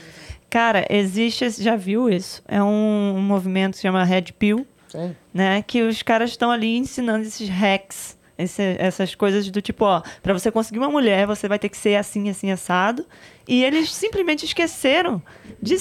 Cara, 0.49 0.85
existe, 0.89 1.49
já 1.61 1.75
viu 1.75 2.09
isso? 2.09 2.41
É 2.47 2.61
um, 2.63 3.15
um 3.17 3.21
movimento 3.21 3.71
que 3.71 3.77
se 3.77 3.81
chama 3.83 4.03
Red 4.03 4.31
Pill, 4.39 4.65
Sim. 4.87 5.15
né? 5.33 5.61
Que 5.65 5.81
os 5.81 6.01
caras 6.01 6.29
estão 6.29 6.49
ali 6.49 6.77
ensinando 6.77 7.25
esses 7.25 7.49
hacks, 7.49 8.17
esse- 8.37 8.75
essas 8.79 9.15
coisas 9.15 9.49
do 9.49 9.61
tipo, 9.61 9.83
ó, 9.85 10.01
pra 10.23 10.33
você 10.33 10.49
conseguir 10.51 10.79
uma 10.79 10.89
mulher, 10.89 11.27
você 11.27 11.47
vai 11.49 11.59
ter 11.59 11.67
que 11.69 11.77
ser 11.77 11.95
assim, 11.95 12.29
assim, 12.29 12.51
assado. 12.51 13.05
E 13.47 13.63
eles 13.63 13.91
simplesmente 13.93 14.45
esqueceram 14.45 15.21
de 15.61 15.75
um 15.75 15.77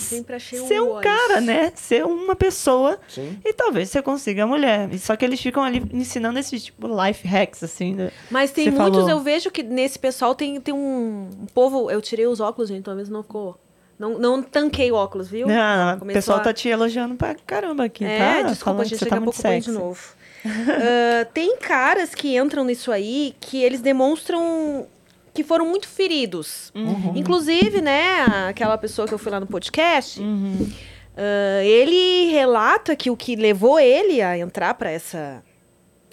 ser 0.67 0.81
um 0.83 0.87
voz. 0.87 1.03
cara, 1.05 1.41
né? 1.41 1.73
Ser 1.75 2.05
uma 2.05 2.37
pessoa. 2.37 2.99
Sim. 3.09 3.39
E 3.45 3.53
talvez 3.53 3.91
você 3.91 4.01
consiga 4.03 4.45
a 4.45 4.47
mulher. 4.47 4.89
Só 4.99 5.17
que 5.17 5.25
eles 5.25 5.41
ficam 5.41 5.63
ali 5.63 5.83
ensinando 5.93 6.39
esses, 6.39 6.65
tipo, 6.65 6.87
life 7.03 7.27
hacks, 7.27 7.63
assim. 7.63 7.95
né? 7.95 8.11
Mas 8.31 8.51
tem 8.51 8.65
Você 8.65 8.71
muitos, 8.71 8.99
falou. 9.01 9.11
eu 9.11 9.21
vejo 9.21 9.51
que 9.51 9.63
nesse 9.63 9.99
pessoal 9.99 10.35
tem, 10.35 10.61
tem 10.61 10.75
um, 10.75 11.31
um 11.43 11.47
povo. 11.55 11.91
Eu 11.91 12.01
tirei 12.03 12.27
os 12.27 12.41
óculos, 12.41 12.69
gente, 12.69 12.85
talvez 12.85 13.09
não 13.09 13.23
ficou. 13.23 13.59
Não, 13.99 14.19
não 14.19 14.43
tanquei 14.43 14.91
o 14.91 14.97
óculos, 14.97 15.29
viu? 15.29 15.47
Não, 15.47 15.55
não, 15.97 16.03
o 16.03 16.07
pessoal 16.13 16.39
a- 16.39 16.43
tá 16.43 16.53
te 16.53 16.69
elogiando 16.69 17.15
pra 17.15 17.35
caramba 17.47 17.85
aqui, 17.85 18.05
É, 18.05 18.19
tá? 18.19 18.43
desculpa, 18.43 18.65
Falando 18.65 18.83
que 18.83 18.89
gente, 18.91 18.99
daqui 19.01 19.11
tá 19.11 19.17
a 19.17 19.21
pouco 19.21 19.41
põe 19.43 19.61
de 19.61 19.71
novo. 19.71 20.01
Ah, 20.45 21.25
tem 21.33 21.57
caras 21.57 22.15
que 22.15 22.37
entram 22.37 22.65
nisso 22.65 22.91
aí 22.93 23.35
que 23.41 23.63
eles 23.63 23.81
demonstram 23.81 24.87
que 25.35 25.43
foram 25.45 25.67
muito 25.67 25.89
feridos. 25.89 26.71
Uhum. 26.75 27.13
Inclusive, 27.17 27.81
né, 27.83 28.25
aquela 28.49 28.79
pessoa 28.79 29.07
que 29.09 29.13
eu 29.13 29.19
fui 29.19 29.31
lá 29.33 29.41
no 29.41 29.47
podcast, 29.47 30.21
Uhum. 30.21 30.71
ah, 31.17 31.63
ele 31.65 32.31
relata 32.31 32.95
que 32.95 33.11
o 33.11 33.17
que 33.17 33.35
levou 33.37 33.79
ele 33.81 34.23
a 34.23 34.39
entrar 34.39 34.75
pra 34.75 34.91
essa. 34.91 35.43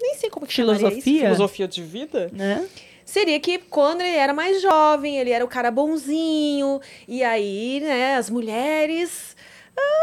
Nem 0.00 0.16
sei 0.16 0.28
como 0.28 0.46
que 0.46 0.52
Filosofia? 0.54 1.20
filosofia 1.22 1.68
de 1.68 1.82
vida. 1.82 2.28
Né? 2.32 2.66
Seria 3.04 3.38
que 3.38 3.58
quando 3.58 4.00
ele 4.00 4.16
era 4.16 4.34
mais 4.34 4.60
jovem, 4.60 5.16
ele 5.18 5.30
era 5.30 5.44
o 5.44 5.48
cara 5.48 5.70
bonzinho, 5.70 6.80
e 7.06 7.22
aí, 7.22 7.80
né, 7.80 8.16
as 8.16 8.28
mulheres. 8.28 9.36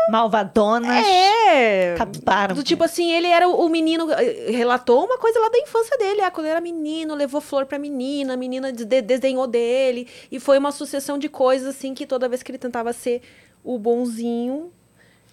Malvadonas. 0.10 1.06
É. 1.06 1.94
Acabaram. 1.94 2.56
Do 2.56 2.64
tipo 2.64 2.84
assim, 2.84 3.12
ele 3.12 3.28
era 3.28 3.48
o 3.48 3.70
menino. 3.70 4.12
eh, 4.12 4.50
Relatou 4.52 5.06
uma 5.06 5.18
coisa 5.18 5.40
lá 5.40 5.50
da 5.50 5.60
infância 5.60 5.96
dele. 5.98 6.22
Ah, 6.22 6.32
quando 6.32 6.46
ele 6.48 6.52
era 6.52 6.62
menino, 6.62 7.14
levou 7.14 7.40
flor 7.42 7.66
pra 7.66 7.78
menina, 7.78 8.34
a 8.34 8.38
menina 8.38 8.72
de- 8.74 8.86
desenhou 9.02 9.46
dele. 9.46 10.08
E 10.32 10.40
foi 10.40 10.58
uma 10.58 10.72
sucessão 10.72 11.18
de 11.18 11.30
coisas, 11.30 11.68
assim, 11.76 11.94
que 11.94 12.06
toda 12.08 12.28
vez 12.28 12.42
que 12.42 12.52
ele 12.52 12.58
tentava 12.58 12.92
ser 12.94 13.22
o 13.64 13.78
bonzinho, 13.78 14.72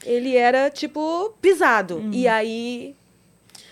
ele 0.05 0.37
era, 0.37 0.69
tipo, 0.71 1.33
pisado. 1.41 1.97
Uhum. 1.97 2.11
E 2.13 2.29
aí. 2.29 2.95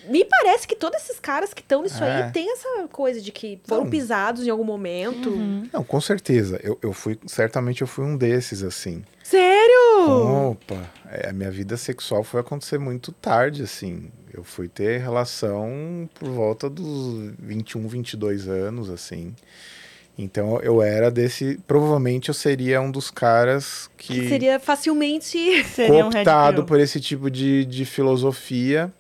Me 0.09 0.25
parece 0.25 0.67
que 0.67 0.75
todos 0.77 1.01
esses 1.03 1.19
caras 1.19 1.53
que 1.55 1.61
estão 1.63 1.83
nisso 1.83 2.03
É. 2.03 2.25
aí 2.25 2.33
tem 2.33 2.51
essa 2.53 2.89
coisa 2.93 3.21
de 3.21 3.31
que 3.33 3.59
foram 3.67 3.85
Não. 3.85 3.91
pisados 3.91 4.47
em 4.47 4.51
algum 4.51 4.65
momento. 4.65 5.31
Uhum. 5.31 5.69
Não, 5.73 5.83
com 5.85 6.01
certeza. 6.01 6.61
Eu, 6.63 6.79
eu 6.83 6.93
fui, 6.93 7.19
certamente 7.27 7.81
eu 7.83 7.87
fui 7.87 8.05
um 8.05 8.17
desses, 8.17 8.63
assim. 8.63 9.03
Sério? 9.23 10.51
Opa, 10.51 10.77
é, 11.11 11.31
a 11.31 11.33
minha 11.33 11.51
vida 11.51 11.77
sexual 11.77 12.23
foi 12.23 12.41
acontecer 12.41 12.79
muito 12.79 13.13
tarde, 13.13 13.63
assim. 13.63 14.11
Eu 14.33 14.43
fui 14.45 14.69
ter 14.69 15.01
relação 15.01 16.09
por 16.15 16.29
volta 16.29 16.69
dos 16.69 17.33
21, 17.39 17.87
22 17.89 18.49
anos, 18.49 18.91
assim. 18.91 19.35
Então 20.17 20.61
eu 20.61 20.81
era 20.83 21.11
desse. 21.11 21.59
Provavelmente 21.67 22.29
eu 22.29 22.35
seria 22.35 22.81
um 22.81 22.91
dos 22.91 23.11
caras 23.11 23.91
que, 23.97 24.21
Que 24.21 24.29
seria 24.29 24.61
facilmente. 24.61 25.65
Seria 25.65 26.05
um 26.07 26.11
cooptado 26.11 26.65
por 26.65 26.79
esse 26.79 27.01
tipo 27.01 27.31
de, 27.31 27.65
de 27.65 27.85
filosofia. 27.85 28.93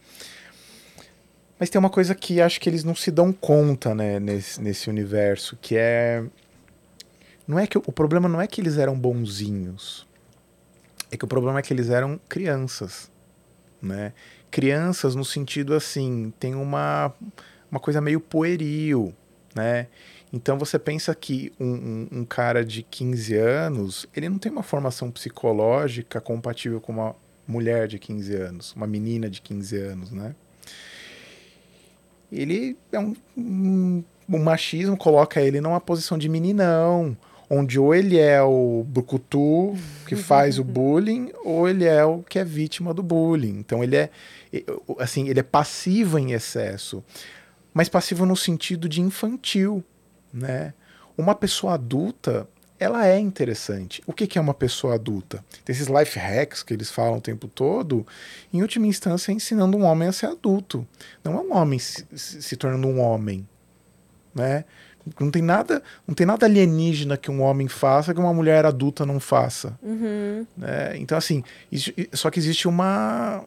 Mas 1.65 1.71
tem 1.71 1.79
uma 1.79 1.89
coisa 1.89 2.15
que 2.15 2.43
acho 2.43 2.61
que 2.61 2.69
eles 2.69 2.85
não 2.85 2.95
se 2.95 3.11
dão 3.11 3.33
conta, 3.33 3.95
né, 3.95 4.21
nesse, 4.21 4.61
nesse 4.61 4.91
universo, 4.91 5.57
que 5.63 5.75
é. 5.79 6.23
Não 7.49 7.59
é 7.59 7.67
que 7.67 7.79
o 7.79 7.91
problema 7.91 8.29
não 8.29 8.39
é 8.39 8.47
que 8.47 8.61
eles 8.61 8.77
eram 8.77 8.95
bonzinhos. 8.95 10.07
É 11.11 11.17
que 11.17 11.25
o 11.25 11.27
problema 11.27 11.61
é 11.61 11.63
que 11.63 11.73
eles 11.73 11.89
eram 11.89 12.21
crianças, 12.29 13.11
né? 13.81 14.13
Crianças 14.51 15.15
no 15.15 15.25
sentido 15.25 15.73
assim, 15.73 16.35
tem 16.39 16.55
uma 16.55 17.15
uma 17.71 17.81
coisa 17.81 17.99
meio 17.99 18.21
pueril, 18.21 19.15
né? 19.55 19.87
Então 20.31 20.59
você 20.59 20.79
pensa 20.79 21.15
que 21.15 21.51
um, 21.59 21.73
um, 21.73 22.09
um 22.19 22.25
cara 22.27 22.63
de 22.63 22.83
15 22.83 23.37
anos, 23.37 24.07
ele 24.15 24.29
não 24.29 24.37
tem 24.39 24.53
uma 24.53 24.63
formação 24.63 25.11
psicológica 25.11 26.21
compatível 26.21 26.79
com 26.79 26.93
uma 26.93 27.17
mulher 27.49 27.89
de 27.89 27.99
15 27.99 28.35
anos, 28.35 28.75
uma 28.75 28.87
menina 28.87 29.31
de 29.31 29.41
15 29.41 29.79
anos, 29.79 30.11
né? 30.11 30.35
Ele 32.33 32.77
é 32.93 32.99
um, 32.99 33.15
um, 33.37 34.05
o 34.29 34.39
machismo 34.39 34.97
coloca 34.97 35.41
ele 35.41 35.61
numa 35.61 35.81
posição 35.81 36.19
de 36.19 36.29
meninão, 36.29 37.17
onde 37.49 37.79
ou 37.79 37.95
ele 37.95 38.19
é 38.19 38.43
o 38.43 38.85
brucutu 38.89 39.75
que 40.07 40.17
faz 40.17 40.59
o 40.59 40.65
bullying, 40.65 41.31
ou 41.45 41.69
ele 41.69 41.85
é 41.85 42.05
o 42.05 42.23
que 42.23 42.39
é 42.39 42.45
vítima 42.45 42.93
do 42.95 43.03
bullying. 43.03 43.59
Então 43.59 43.83
ele 43.83 43.97
é 43.97 44.11
assim, 44.99 45.29
ele 45.29 45.41
é 45.41 45.45
passivo 45.45 46.19
em 46.19 46.33
excesso, 46.33 47.03
mas 47.73 47.89
passivo 47.89 48.25
no 48.25 48.37
sentido 48.37 48.89
de 48.89 49.01
infantil, 49.01 49.83
né? 50.33 50.73
Uma 51.17 51.35
pessoa 51.35 51.75
adulta, 51.75 52.49
ela 52.85 53.07
é 53.07 53.19
interessante. 53.19 54.03
O 54.07 54.13
que 54.13 54.27
que 54.27 54.39
é 54.39 54.41
uma 54.41 54.55
pessoa 54.55 54.95
adulta? 54.95 55.45
Tem 55.65 55.75
esses 55.75 55.89
life 55.89 56.19
hacks 56.19 56.63
que 56.63 56.73
eles 56.75 56.91
falam 56.91 57.19
o 57.19 57.21
tempo 57.21 57.49
todo, 57.49 58.07
em 58.53 58.63
última 58.63 58.87
instância, 58.87 59.33
é 59.33 59.35
ensinando 59.35 59.77
um 59.77 59.85
homem 59.85 60.09
a 60.09 60.13
ser 60.13 60.27
adulto. 60.27 60.87
Não 61.23 61.35
é 61.35 61.41
um 61.41 61.55
homem 61.57 61.79
se, 61.79 62.05
se- 62.15 62.57
tornando 62.57 62.87
um 62.87 63.01
homem, 63.01 63.47
né? 64.35 64.65
Não 65.21 65.31
tem 65.31 65.43
nada, 65.43 65.83
não 66.07 66.15
tem 66.15 66.27
nada 66.27 66.47
alienígena 66.47 67.17
que 67.19 67.31
um 67.31 67.43
homem 67.43 67.69
faça 67.69 68.15
que 68.15 68.21
uma 68.21 68.33
mulher 68.33 68.65
adulta 68.65 69.05
não 69.05 69.21
faça. 69.21 69.79
Uhum. 69.83 70.47
né? 70.57 70.97
Então, 70.97 71.19
assim, 71.19 71.43
isso- 71.71 71.93
só 72.13 72.31
que 72.31 72.39
existe 72.39 72.67
uma, 72.67 73.45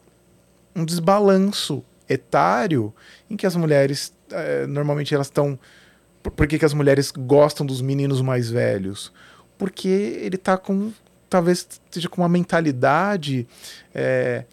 um 0.76 0.84
desbalanço 0.84 1.82
etário 2.08 2.94
em 3.28 3.36
que 3.36 3.46
as 3.46 3.56
mulheres, 3.56 4.12
eh, 4.30 4.66
normalmente 4.66 5.14
elas 5.14 5.26
estão... 5.26 5.58
Por, 6.22 6.32
por 6.32 6.46
que, 6.46 6.58
que 6.58 6.64
as 6.64 6.72
mulheres 6.74 7.10
gostam 7.10 7.66
dos 7.66 7.80
meninos 7.80 8.20
mais 8.22 8.48
velhos? 8.50 9.12
Porque 9.58 9.88
ele 9.88 10.38
tá 10.38 10.56
com, 10.56 10.92
talvez 11.28 11.66
esteja 11.84 12.08
com 12.08 12.22
uma 12.22 12.28
mentalidade 12.28 13.46
eh, 13.94 14.44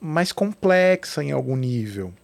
mais 0.00 0.32
complexa 0.32 1.22
em 1.22 1.32
algum 1.32 1.56
nível. 1.56 2.14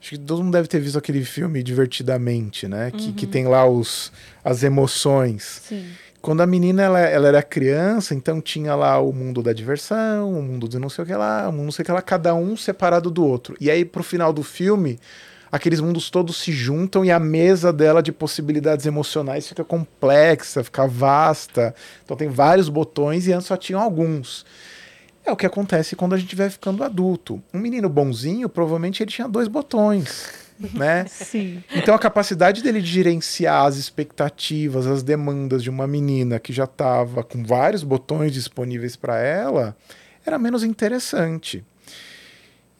Acho 0.00 0.10
que 0.10 0.18
todo 0.18 0.42
mundo 0.42 0.54
deve 0.54 0.66
ter 0.66 0.80
visto 0.80 0.96
aquele 0.96 1.22
filme 1.24 1.62
Divertidamente, 1.62 2.66
né? 2.66 2.90
Que, 2.90 3.12
que 3.12 3.26
tem 3.26 3.46
lá 3.46 3.68
os, 3.68 4.10
as 4.42 4.62
emoções. 4.62 5.60
Sim. 5.62 5.86
Quando 6.22 6.42
a 6.42 6.46
menina 6.46 6.82
ela, 6.82 7.00
ela 7.00 7.28
era 7.28 7.42
criança, 7.42 8.14
então 8.14 8.40
tinha 8.40 8.74
lá 8.74 8.98
o 8.98 9.12
mundo 9.12 9.42
da 9.42 9.52
diversão, 9.52 10.32
o 10.32 10.42
mundo 10.42 10.68
de 10.68 10.78
não 10.78 10.90
sei 10.90 11.04
o 11.04 11.06
que 11.06 11.14
lá, 11.14 11.48
o 11.48 11.52
mundo 11.52 11.64
não 11.64 11.72
sei 11.72 11.82
o 11.82 11.86
que 11.86 11.92
lá, 11.92 12.02
cada 12.02 12.34
um 12.34 12.56
separado 12.56 13.10
do 13.10 13.24
outro. 13.24 13.56
E 13.60 13.70
aí, 13.70 13.84
pro 13.84 14.02
final 14.02 14.32
do 14.32 14.42
filme, 14.42 14.98
aqueles 15.50 15.80
mundos 15.80 16.10
todos 16.10 16.36
se 16.36 16.52
juntam 16.52 17.04
e 17.04 17.10
a 17.10 17.18
mesa 17.18 17.72
dela 17.72 18.02
de 18.02 18.12
possibilidades 18.12 18.86
emocionais 18.86 19.48
fica 19.48 19.64
complexa, 19.64 20.62
fica 20.62 20.86
vasta. 20.86 21.74
Então 22.04 22.16
tem 22.16 22.28
vários 22.28 22.68
botões 22.68 23.26
e 23.26 23.32
antes 23.32 23.46
só 23.46 23.56
tinham 23.56 23.80
alguns. 23.80 24.44
É 25.24 25.32
o 25.32 25.36
que 25.36 25.46
acontece 25.46 25.96
quando 25.96 26.14
a 26.14 26.18
gente 26.18 26.34
vai 26.34 26.48
ficando 26.48 26.82
adulto. 26.82 27.42
Um 27.52 27.58
menino 27.58 27.88
bonzinho, 27.88 28.48
provavelmente 28.48 29.02
ele 29.02 29.10
tinha 29.10 29.28
dois 29.28 29.48
botões, 29.48 30.30
né? 30.74 31.04
Sim. 31.08 31.62
Então 31.74 31.94
a 31.94 31.98
capacidade 31.98 32.62
dele 32.62 32.80
de 32.80 32.90
gerenciar 32.90 33.66
as 33.66 33.76
expectativas, 33.76 34.86
as 34.86 35.02
demandas 35.02 35.62
de 35.62 35.70
uma 35.70 35.86
menina 35.86 36.38
que 36.38 36.52
já 36.52 36.64
estava 36.64 37.22
com 37.22 37.44
vários 37.44 37.82
botões 37.82 38.32
disponíveis 38.32 38.96
para 38.96 39.18
ela 39.18 39.76
era 40.24 40.38
menos 40.38 40.62
interessante. 40.62 41.64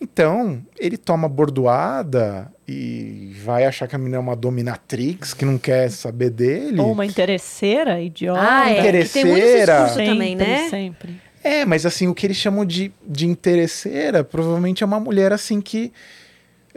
Então, 0.01 0.62
ele 0.78 0.97
toma 0.97 1.28
bordoada 1.28 2.51
e 2.66 3.32
vai 3.44 3.66
achar 3.66 3.86
que 3.86 3.94
a 3.94 3.98
menina 3.98 4.16
é 4.16 4.20
uma 4.20 4.35
dominatrix 4.35 5.35
que 5.35 5.44
não 5.44 5.59
quer 5.59 5.90
saber 5.90 6.31
dele. 6.31 6.81
Ou 6.81 6.93
uma 6.93 7.05
interesseira, 7.05 8.01
idiota. 8.01 8.40
Ah, 8.40 8.70
é. 8.70 8.77
Que 8.77 9.09
tem 9.09 9.24
muito 9.24 9.39
Interesseira. 9.39 9.85
discurso 9.85 10.10
também, 10.10 10.39
Sempre, 10.39 10.47
né? 10.47 10.68
Sempre. 10.70 11.20
É, 11.43 11.64
mas 11.64 11.85
assim, 11.85 12.06
o 12.06 12.14
que 12.14 12.27
eles 12.27 12.36
chamam 12.36 12.64
de, 12.64 12.93
de 13.06 13.27
interesseira 13.27 14.24
provavelmente 14.24 14.82
é 14.82 14.86
uma 14.86 15.01
mulher 15.01 15.32
assim 15.32 15.60
que. 15.60 15.93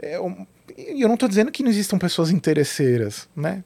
é 0.00 0.18
eu 0.76 1.08
não 1.08 1.16
tô 1.16 1.28
dizendo 1.28 1.52
que 1.52 1.62
não 1.62 1.70
existam 1.70 1.98
pessoas 1.98 2.30
interesseiras, 2.30 3.28
né? 3.36 3.62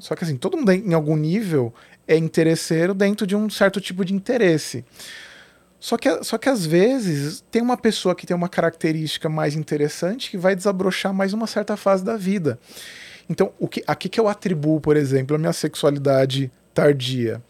Só 0.00 0.16
que 0.16 0.24
assim, 0.24 0.36
todo 0.36 0.56
mundo 0.56 0.72
em 0.72 0.92
algum 0.92 1.16
nível 1.16 1.72
é 2.06 2.16
interesseiro 2.16 2.94
dentro 2.94 3.26
de 3.26 3.36
um 3.36 3.48
certo 3.48 3.80
tipo 3.80 4.04
de 4.04 4.12
interesse. 4.12 4.84
Só 5.80 5.96
que, 5.96 6.24
só 6.24 6.36
que 6.36 6.48
às 6.48 6.66
vezes 6.66 7.44
tem 7.50 7.62
uma 7.62 7.76
pessoa 7.76 8.14
que 8.14 8.26
tem 8.26 8.36
uma 8.36 8.48
característica 8.48 9.28
mais 9.28 9.54
interessante 9.54 10.30
que 10.30 10.36
vai 10.36 10.56
desabrochar 10.56 11.14
mais 11.14 11.32
uma 11.32 11.46
certa 11.46 11.76
fase 11.76 12.04
da 12.04 12.16
vida. 12.16 12.58
Então, 13.30 13.52
o 13.58 13.68
que, 13.68 13.82
a 13.86 13.94
que, 13.94 14.08
que 14.08 14.18
eu 14.18 14.26
atribuo, 14.26 14.80
por 14.80 14.96
exemplo, 14.96 15.36
a 15.36 15.38
minha 15.38 15.52
sexualidade 15.52 16.50
tardia? 16.74 17.42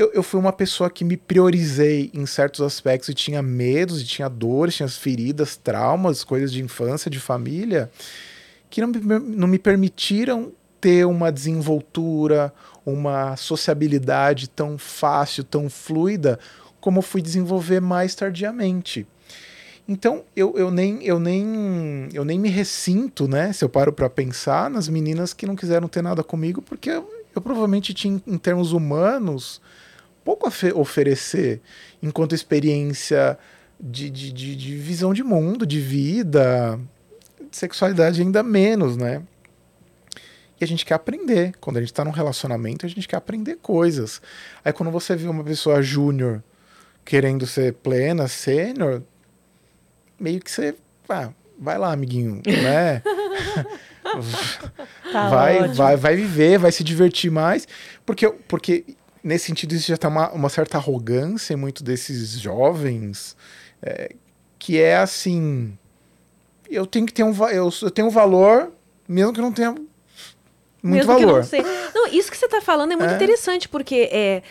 eu, 0.00 0.10
eu 0.14 0.22
fui 0.22 0.40
uma 0.40 0.52
pessoa 0.52 0.88
que 0.88 1.04
me 1.04 1.14
priorizei 1.14 2.10
em 2.14 2.24
certos 2.24 2.62
aspectos 2.62 3.10
e 3.10 3.14
tinha 3.14 3.42
medos, 3.42 4.00
e 4.00 4.04
tinha 4.06 4.30
dores, 4.30 4.74
tinha 4.74 4.86
as 4.86 4.96
feridas, 4.96 5.56
traumas, 5.56 6.24
coisas 6.24 6.50
de 6.50 6.62
infância, 6.62 7.10
de 7.10 7.20
família, 7.20 7.90
que 8.70 8.80
não 8.80 8.88
me, 8.88 9.18
não 9.18 9.46
me 9.46 9.58
permitiram 9.58 10.52
ter 10.80 11.04
uma 11.04 11.30
desenvoltura, 11.30 12.50
uma 12.86 13.36
sociabilidade 13.36 14.48
tão 14.48 14.78
fácil, 14.78 15.44
tão 15.44 15.68
fluida, 15.68 16.38
como 16.80 17.02
fui 17.02 17.20
desenvolver 17.20 17.80
mais 17.80 18.14
tardiamente. 18.14 19.06
Então 19.88 20.22
eu, 20.36 20.54
eu, 20.56 20.70
nem, 20.70 21.02
eu, 21.02 21.18
nem, 21.18 22.08
eu 22.12 22.24
nem 22.24 22.38
me 22.38 22.48
ressinto, 22.48 23.26
né? 23.26 23.52
Se 23.52 23.64
eu 23.64 23.68
paro 23.68 23.92
para 23.92 24.08
pensar 24.08 24.70
nas 24.70 24.88
meninas 24.88 25.32
que 25.32 25.46
não 25.46 25.56
quiseram 25.56 25.88
ter 25.88 26.02
nada 26.02 26.22
comigo, 26.22 26.62
porque 26.62 26.90
eu, 26.90 27.10
eu 27.34 27.40
provavelmente 27.40 27.92
tinha, 27.92 28.22
em 28.26 28.38
termos 28.38 28.72
humanos, 28.72 29.60
pouco 30.24 30.46
a 30.46 30.48
ofe- 30.48 30.72
oferecer 30.72 31.60
enquanto 32.00 32.34
experiência 32.34 33.36
de, 33.80 34.08
de, 34.10 34.32
de, 34.32 34.54
de 34.54 34.76
visão 34.76 35.12
de 35.12 35.24
mundo, 35.24 35.66
de 35.66 35.80
vida, 35.80 36.78
de 37.50 37.56
sexualidade 37.56 38.22
ainda 38.22 38.42
menos, 38.42 38.96
né? 38.96 39.22
E 40.60 40.64
a 40.64 40.66
gente 40.66 40.84
quer 40.84 40.94
aprender. 40.94 41.54
Quando 41.60 41.78
a 41.78 41.80
gente 41.80 41.92
tá 41.92 42.04
num 42.04 42.10
relacionamento, 42.10 42.84
a 42.84 42.88
gente 42.88 43.08
quer 43.08 43.16
aprender 43.16 43.56
coisas. 43.62 44.20
Aí 44.64 44.72
quando 44.72 44.92
você 44.92 45.16
vê 45.16 45.26
uma 45.26 45.42
pessoa 45.42 45.82
júnior 45.82 46.44
querendo 47.04 47.46
ser 47.46 47.74
plena, 47.74 48.28
sênior, 48.28 49.02
meio 50.18 50.40
que 50.40 50.50
você. 50.50 50.74
Ah, 51.08 51.30
vai 51.58 51.76
lá, 51.78 51.92
amiguinho, 51.92 52.40
né? 52.46 53.02
Tá 55.12 55.28
vai, 55.28 55.58
ótimo. 55.60 55.74
vai, 55.74 55.96
vai 55.96 56.16
viver, 56.16 56.58
vai 56.58 56.72
se 56.72 56.82
divertir 56.82 57.30
mais. 57.30 57.66
Porque, 58.04 58.28
porque 58.48 58.84
nesse 59.22 59.46
sentido, 59.46 59.74
isso 59.74 59.88
já 59.88 59.96
tem 59.96 60.08
uma, 60.10 60.30
uma 60.30 60.48
certa 60.48 60.78
arrogância 60.78 61.52
em 61.54 61.56
muito 61.56 61.84
desses 61.84 62.30
jovens, 62.40 63.36
é, 63.82 64.12
que 64.58 64.80
é 64.80 64.96
assim. 64.96 65.76
Eu 66.68 66.86
tenho 66.86 67.06
que 67.06 67.12
ter 67.12 67.22
um, 67.24 67.32
eu, 67.48 67.70
eu 67.82 67.90
tenho 67.90 68.08
um 68.08 68.10
valor, 68.10 68.72
mesmo 69.08 69.32
que 69.32 69.40
eu 69.40 69.44
não 69.44 69.52
tenha 69.52 69.70
muito 69.70 69.88
Mesmo 70.82 71.16
que 71.16 71.22
eu 71.22 71.26
valor. 71.26 71.40
não 71.40 71.44
sei. 71.48 71.62
Não, 71.94 72.06
isso 72.08 72.30
que 72.30 72.36
você 72.38 72.46
está 72.46 72.60
falando 72.60 72.92
é 72.92 72.96
muito 72.96 73.12
É. 73.12 73.16
interessante, 73.16 73.68
porque 73.68 74.08
é, 74.10 74.42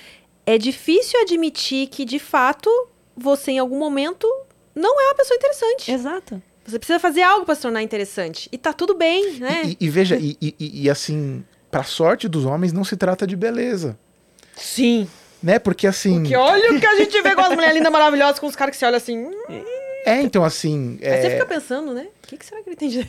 é 0.53 0.57
difícil 0.57 1.19
admitir 1.21 1.87
que, 1.87 2.03
de 2.05 2.19
fato, 2.19 2.69
você, 3.15 3.51
em 3.51 3.59
algum 3.59 3.77
momento, 3.77 4.27
não 4.73 4.99
é 5.01 5.05
uma 5.07 5.15
pessoa 5.15 5.35
interessante. 5.35 5.91
Exato. 5.91 6.41
Você 6.65 6.77
precisa 6.79 6.99
fazer 6.99 7.21
algo 7.23 7.45
para 7.45 7.55
se 7.55 7.61
tornar 7.61 7.81
interessante. 7.83 8.47
E 8.51 8.57
tá 8.57 8.71
tudo 8.73 8.93
bem, 8.95 9.33
né? 9.39 9.63
E, 9.65 9.77
e 9.85 9.89
veja, 9.89 10.15
e, 10.17 10.37
e- 10.41 10.55
e- 10.59 10.81
e 10.83 10.89
assim, 10.89 11.43
pra 11.71 11.83
sorte 11.83 12.27
dos 12.27 12.45
homens, 12.45 12.71
não 12.73 12.83
se 12.83 12.95
trata 12.95 13.25
de 13.27 13.35
beleza. 13.35 13.97
Sim. 14.55 15.07
Né? 15.41 15.57
Porque 15.57 15.87
assim. 15.87 16.19
Porque 16.21 16.35
olha 16.35 16.73
o 16.73 16.79
que 16.79 16.85
a 16.85 16.95
gente 16.95 17.21
vê 17.21 17.33
com 17.33 17.41
as 17.41 17.53
mulheres 17.53 17.75
lindas, 17.75 17.91
maravilhosas, 17.91 18.39
com 18.39 18.47
os 18.47 18.55
caras 18.55 18.71
que 18.75 18.77
se 18.79 18.85
olham 18.85 18.97
assim. 18.97 19.29
É, 20.09 20.21
então 20.21 20.43
assim. 20.43 20.97
Aí 21.01 21.21
você 21.21 21.27
é- 21.27 21.29
fica 21.31 21.45
pensando, 21.45 21.93
né? 21.93 22.07
O 22.23 22.27
que, 22.27 22.37
que 22.37 22.45
será 22.45 22.61
que 22.63 22.69
ele 22.69 22.75
tem 22.75 22.89
de. 22.89 22.99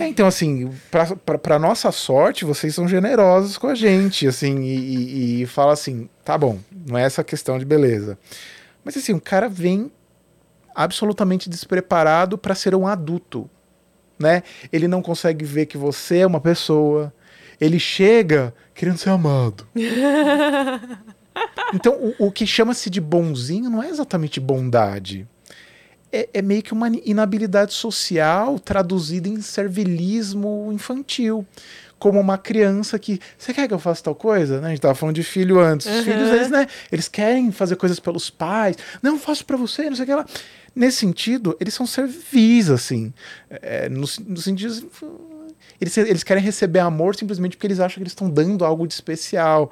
É, 0.00 0.06
então, 0.06 0.26
assim, 0.26 0.70
pra, 0.90 1.16
pra, 1.16 1.38
pra 1.38 1.58
nossa 1.58 1.90
sorte, 1.92 2.44
vocês 2.44 2.74
são 2.74 2.86
generosos 2.86 3.56
com 3.58 3.66
a 3.68 3.74
gente, 3.74 4.26
assim, 4.26 4.60
e, 4.62 4.76
e, 4.76 5.42
e 5.42 5.46
fala 5.46 5.72
assim, 5.72 6.08
tá 6.24 6.36
bom, 6.36 6.58
não 6.86 6.98
é 6.98 7.02
essa 7.02 7.24
questão 7.24 7.58
de 7.58 7.64
beleza. 7.64 8.18
Mas 8.84 8.96
assim, 8.96 9.12
o 9.12 9.20
cara 9.20 9.48
vem 9.48 9.90
absolutamente 10.74 11.48
despreparado 11.48 12.36
pra 12.36 12.54
ser 12.54 12.74
um 12.74 12.86
adulto, 12.86 13.48
né? 14.18 14.42
Ele 14.72 14.86
não 14.86 15.00
consegue 15.02 15.44
ver 15.44 15.66
que 15.66 15.78
você 15.78 16.18
é 16.18 16.26
uma 16.26 16.40
pessoa, 16.40 17.12
ele 17.60 17.78
chega 17.78 18.54
querendo 18.74 18.98
ser 18.98 19.10
amado. 19.10 19.66
Então, 21.74 21.92
o, 22.18 22.26
o 22.28 22.32
que 22.32 22.46
chama-se 22.46 22.88
de 22.88 23.00
bonzinho 23.00 23.68
não 23.68 23.82
é 23.82 23.88
exatamente 23.90 24.40
bondade 24.40 25.26
é, 26.16 26.28
é 26.34 26.42
meio 26.42 26.62
que 26.62 26.72
uma 26.72 26.88
inabilidade 27.04 27.72
social 27.74 28.58
traduzida 28.58 29.28
em 29.28 29.40
servilismo 29.40 30.70
infantil. 30.72 31.46
Como 31.98 32.20
uma 32.20 32.36
criança 32.36 32.98
que. 32.98 33.18
Você 33.38 33.54
quer 33.54 33.66
que 33.66 33.72
eu 33.72 33.78
faça 33.78 34.02
tal 34.02 34.14
coisa? 34.14 34.60
Né? 34.60 34.66
A 34.66 34.70
gente 34.70 34.80
tava 34.82 34.94
falando 34.94 35.14
de 35.14 35.22
filho 35.22 35.58
antes. 35.58 35.86
Os 35.86 36.04
filhos, 36.04 36.30
eles, 36.30 36.50
né? 36.50 36.66
Eles 36.92 37.08
querem 37.08 37.50
fazer 37.50 37.76
coisas 37.76 37.98
pelos 37.98 38.28
pais. 38.28 38.76
Não, 39.02 39.12
eu 39.14 39.18
faço 39.18 39.46
pra 39.46 39.56
você, 39.56 39.88
não 39.88 39.96
sei 39.96 40.04
o 40.04 40.06
que 40.06 40.14
lá. 40.14 40.26
Nesse 40.74 40.98
sentido, 40.98 41.56
eles 41.58 41.72
são 41.72 41.86
servis, 41.86 42.68
assim. 42.68 43.14
É, 43.48 43.88
no, 43.88 44.06
no 44.26 44.36
sentido. 44.36 44.90
Eles, 45.80 45.96
eles 45.96 46.22
querem 46.22 46.42
receber 46.42 46.80
amor 46.80 47.16
simplesmente 47.16 47.56
porque 47.56 47.66
eles 47.66 47.80
acham 47.80 47.94
que 47.96 48.02
eles 48.02 48.12
estão 48.12 48.28
dando 48.30 48.62
algo 48.64 48.86
de 48.86 48.92
especial. 48.92 49.70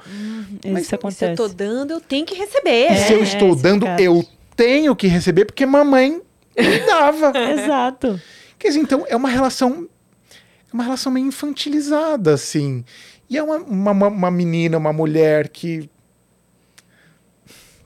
Isso 0.65 0.89
Se 0.89 0.95
acontece. 0.95 1.25
eu 1.27 1.37
tô 1.37 1.49
dando, 1.49 1.91
eu 1.93 2.01
tenho 2.01 2.25
que 2.25 2.35
receber. 2.35 2.91
E 2.91 2.97
se 2.97 3.12
eu 3.12 3.21
É, 3.21 3.23
estou 3.23 3.53
esse 3.53 3.62
dando, 3.62 3.87
eu 3.99 4.25
tenho 4.57 4.97
que 4.97 5.07
receber 5.07 5.45
porque 5.45 5.66
mamãe 5.66 6.23
me 6.62 6.81
dava. 6.86 7.32
Exato. 7.51 8.20
Quer 8.59 8.68
dizer, 8.68 8.81
então 8.81 9.05
é 9.09 9.16
uma 9.16 9.28
relação. 9.28 9.89
É 10.31 10.74
uma 10.74 10.82
relação 10.85 11.12
meio 11.12 11.26
infantilizada, 11.26 12.35
assim. 12.35 12.85
E 13.31 13.39
é 13.39 13.43
uma, 13.43 13.56
uma, 13.59 14.09
uma- 14.09 14.31
menina, 14.31 14.76
uma 14.76 14.93
mulher 14.93 15.48
que 15.48 15.89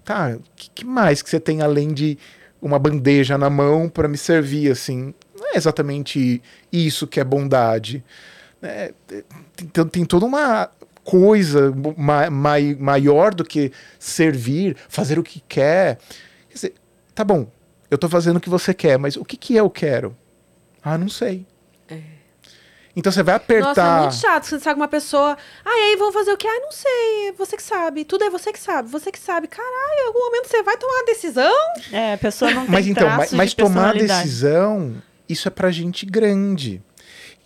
tá, 0.05 0.37
o 0.37 0.43
que, 0.57 0.71
que 0.71 0.85
mais 0.85 1.23
que 1.23 1.31
você 1.31 1.39
tem 1.41 1.61
além 1.63 1.93
de 1.93 2.19
uma 2.61 2.79
bandeja 2.79 3.39
na 3.39 3.49
mão 3.51 3.89
para 3.89 4.09
me 4.09 4.17
servir 4.19 4.71
assim? 4.71 5.15
Não 5.39 5.53
é 5.53 5.57
exatamente 5.57 6.43
isso 6.73 7.07
que 7.07 7.21
é 7.21 7.25
bondade. 7.25 8.03
né? 8.61 8.91
tem, 9.73 9.87
tem 9.87 10.05
toda 10.05 10.27
uma 10.27 10.71
coisa 11.05 11.73
ma- 11.97 12.31
mai- 12.31 12.77
maior 12.79 13.33
do 13.35 13.45
que 13.45 13.71
servir, 13.99 14.77
fazer 14.89 15.19
o 15.19 15.23
que 15.23 15.41
quer. 15.49 15.99
Quer 16.49 16.55
dizer, 16.55 16.75
tá 17.15 17.23
bom, 17.23 17.47
eu 17.91 17.99
tô 17.99 18.09
fazendo 18.09 18.37
o 18.37 18.41
que 18.41 18.51
você 18.51 18.73
quer, 18.75 18.99
mas 18.99 19.17
o 19.17 19.25
que, 19.25 19.37
que 19.37 19.55
eu 19.55 19.69
quero? 19.71 20.17
Ah, 20.83 20.99
não 20.99 21.09
sei. 21.09 21.47
Então 22.99 23.13
você 23.13 23.23
vai 23.23 23.35
Nossa, 23.37 23.53
é 23.53 23.59
apertar. 23.61 24.01
muito 24.01 24.15
chato. 24.17 24.45
Você 24.45 24.59
sabe 24.59 24.81
uma 24.81 24.89
pessoa. 24.89 25.39
Ah, 25.65 25.79
e 25.79 25.91
aí 25.91 25.97
vão 25.97 26.13
fazer 26.13 26.33
o 26.33 26.37
quê? 26.37 26.49
Ah, 26.49 26.61
não 26.61 26.73
sei. 26.73 27.29
É 27.29 27.33
você 27.33 27.57
que 27.57 27.63
sabe. 27.63 28.05
Tudo 28.05 28.25
é 28.25 28.31
você 28.31 28.53
que 28.53 28.59
sabe. 28.59 28.91
Você 28.91 29.13
que 29.13 29.19
sabe. 29.21 29.47
Caralho, 29.47 30.01
em 30.03 30.07
algum 30.09 30.19
momento 30.19 30.49
você 30.49 30.65
vai 30.65 30.77
tomar 30.77 30.95
uma 30.95 31.05
decisão. 31.05 31.55
É, 31.93 32.15
a 32.15 32.19
pessoa 32.19 32.51
não 32.51 32.63
tem 32.67 32.73
Mas 32.73 32.87
então, 32.89 33.09
mas, 33.11 33.33
mas 33.33 33.51
de 33.51 33.57
tomar 33.57 33.95
decisão, 33.95 35.01
isso 35.29 35.47
é 35.47 35.51
pra 35.51 35.71
gente 35.71 36.05
grande. 36.05 36.83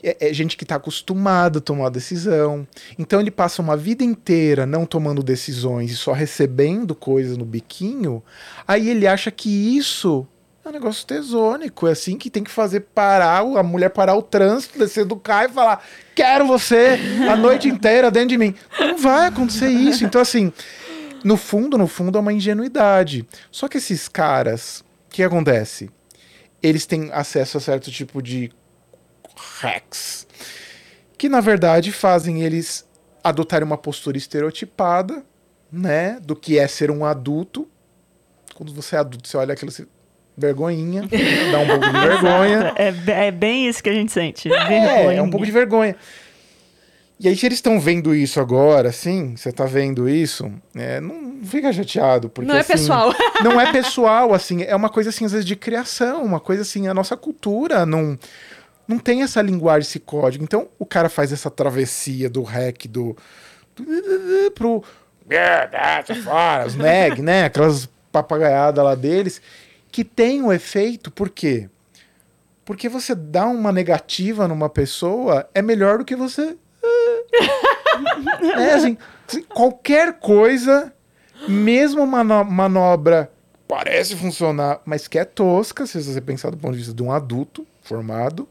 É, 0.03 0.31
é 0.31 0.33
gente 0.33 0.57
que 0.57 0.65
tá 0.65 0.77
acostumada 0.77 1.59
a 1.59 1.63
tomar 1.63 1.91
decisão. 1.91 2.67
Então 2.99 3.21
ele 3.21 3.31
passa 3.31 3.61
uma 3.61 3.77
vida 3.77 4.03
inteira 4.03 4.65
não 4.65 4.87
tomando 4.87 5.23
decisões 5.23 5.91
e 5.91 5.97
só 5.97 6.13
recebendo 6.13 6.95
coisas 6.95 7.37
no 7.37 7.45
biquinho. 7.45 8.23
Aí 8.67 8.89
ele 8.89 9.07
acha 9.07 9.31
que 9.31 9.77
isso 9.77 10.27
é 10.65 10.69
um 10.69 10.73
negócio 10.73 11.07
tesônico. 11.07 11.89
É 11.89 11.93
assim 11.93 12.17
que 12.17 12.31
tem 12.31 12.45
que 12.45 12.51
fazer 12.51 12.81
parar, 12.81 13.39
a 13.41 13.63
mulher 13.63 13.91
parar 13.91 14.15
o 14.15 14.23
trânsito, 14.23 14.79
descer 14.79 15.05
do 15.05 15.17
carro 15.17 15.51
e 15.51 15.53
falar: 15.53 15.85
Quero 16.15 16.47
você 16.47 16.99
a 17.31 17.37
noite 17.37 17.69
inteira 17.69 18.11
dentro 18.11 18.31
de 18.31 18.39
mim. 18.39 18.55
Não 18.79 18.99
vai 18.99 19.27
acontecer 19.27 19.69
isso. 19.69 20.05
Então, 20.05 20.21
assim, 20.21 20.53
no 21.25 21.37
fundo, 21.37 21.77
no 21.77 21.87
fundo, 21.87 22.19
é 22.19 22.21
uma 22.21 22.33
ingenuidade. 22.33 23.27
Só 23.51 23.69
que 23.69 23.79
esses 23.79 24.09
caras, 24.09 24.85
o 25.09 25.11
que 25.11 25.23
acontece? 25.23 25.91
Eles 26.63 26.87
têm 26.87 27.11
acesso 27.13 27.59
a 27.59 27.61
certo 27.61 27.91
tipo 27.91 28.23
de 28.23 28.53
hacks 29.61 30.27
que, 31.23 31.29
na 31.29 31.41
verdade, 31.41 31.93
fazem 31.93 32.43
eles 32.43 32.85
adotarem 33.23 33.65
uma 33.65 33.79
postura 33.79 34.19
estereotipada, 34.19 35.25
né, 35.71 36.19
do 36.19 36.35
que 36.35 36.59
é 36.59 36.67
ser 36.67 36.91
um 36.91 37.05
adulto. 37.05 37.71
Quando 38.57 38.75
você 38.75 38.97
é 38.97 38.99
adulto, 38.99 39.29
você 39.29 39.37
olha 39.37 39.53
aquilo 39.53 39.69
assim, 39.69 39.87
vergonhinha, 40.43 41.03
dá 41.51 41.59
um 41.61 41.67
pouco 41.67 41.87
de 41.87 42.01
vergonha. 42.01 42.75
É, 42.83 43.27
é 43.27 43.31
bem 43.31 43.69
isso 43.69 43.83
que 43.83 43.89
a 43.89 43.93
gente 43.93 44.13
sente. 44.13 44.53
É, 44.53 44.67
vergonha. 44.67 45.19
é 45.19 45.23
um 45.23 45.31
pouco 45.31 45.47
de 45.47 45.53
vergonha. 45.53 45.97
E 47.21 47.29
aí, 47.29 47.37
se 47.37 47.47
eles 47.47 47.59
estão 47.59 47.79
vendo 47.79 48.13
isso 48.13 48.41
agora, 48.41 48.89
assim, 48.89 49.37
você 49.37 49.53
tá 49.53 49.65
vendo 49.65 50.09
isso, 50.09 50.53
é, 50.75 51.01
não 51.01 51.39
fica 51.45 51.73
chateado. 51.73 52.29
Porque, 52.29 52.49
Não 52.49 52.57
é 52.57 52.61
assim, 52.61 52.73
pessoal. 52.73 53.15
Não 53.45 53.61
é 53.61 53.71
pessoal, 53.71 54.35
assim, 54.35 54.65
é 54.65 54.75
uma 54.75 54.89
coisa, 54.89 55.11
assim, 55.11 55.25
às 55.25 55.31
vezes, 55.31 55.47
de 55.47 55.55
criação, 55.55 56.25
uma 56.25 56.41
coisa, 56.41 56.63
assim, 56.63 56.89
a 56.89 56.95
nossa 56.95 57.17
cultura 57.17 57.87
não, 57.87 58.19
não 58.89 58.99
tem 58.99 59.23
essa 59.23 59.41
linguagem, 59.41 59.89
esse 59.89 60.01
código. 60.01 60.43
Então, 60.43 60.67
o 60.81 60.85
cara 60.85 61.09
faz 61.09 61.33
essa 61.33 61.49
travessia 61.49 62.29
do 62.29 62.43
hack, 62.43 62.87
do... 62.89 63.17
do 63.77 63.85
pro... 64.53 64.83
Yeah, 65.31 66.03
sai 66.05 66.17
fora, 66.17 66.67
os 66.67 66.75
neg, 66.77 67.23
né? 67.23 67.45
Aquelas 67.45 67.89
papagaiadas 68.11 68.85
lá 68.85 68.97
deles, 68.97 69.41
que 69.93 70.03
tem 70.03 70.43
um 70.43 70.51
efeito, 70.51 71.11
por 71.11 71.29
quê? 71.29 71.69
Porque 72.65 72.89
você 72.89 73.15
dá 73.15 73.47
uma 73.47 73.71
negativa 73.71 74.49
numa 74.49 74.71
pessoa 74.71 75.49
é 75.55 75.61
melhor 75.61 75.99
do 75.99 76.05
que 76.05 76.17
você. 76.17 76.57
é 78.59 78.73
assim, 78.73 78.97
qualquer 79.51 80.15
coisa, 80.15 80.93
mesmo 81.47 82.03
uma 82.03 82.25
mano- 82.25 82.51
manobra 82.51 83.31
parece 83.69 84.17
funcionar, 84.17 84.81
mas 84.85 85.07
que 85.07 85.19
é 85.19 85.25
tosca, 85.25 85.87
se 85.87 86.03
você 86.03 86.21
pensar 86.21 86.51
do 86.51 86.57
ponto 86.57 86.73
de 86.73 86.79
vista 86.79 86.95
de 86.95 87.03
um 87.03 87.13
adulto 87.13 87.67
formado, 87.83 88.49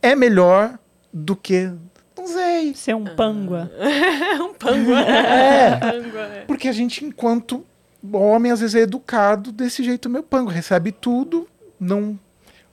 é 0.00 0.16
melhor 0.16 0.78
do 1.12 1.36
que. 1.36 1.70
Não 2.16 2.26
sei. 2.26 2.74
Ser 2.74 2.94
um 2.94 3.04
pangua. 3.04 3.70
É 3.78 4.34
um 4.42 4.54
pango. 4.54 4.94
É. 4.94 6.44
Porque 6.46 6.68
a 6.68 6.72
gente, 6.72 7.04
enquanto 7.04 7.64
homem, 8.12 8.50
às 8.52 8.60
vezes 8.60 8.74
é 8.74 8.80
educado 8.80 9.52
desse 9.52 9.82
jeito 9.84 10.08
meio 10.10 10.24
pango, 10.24 10.50
recebe 10.50 10.90
tudo, 10.92 11.48
não, 11.78 12.18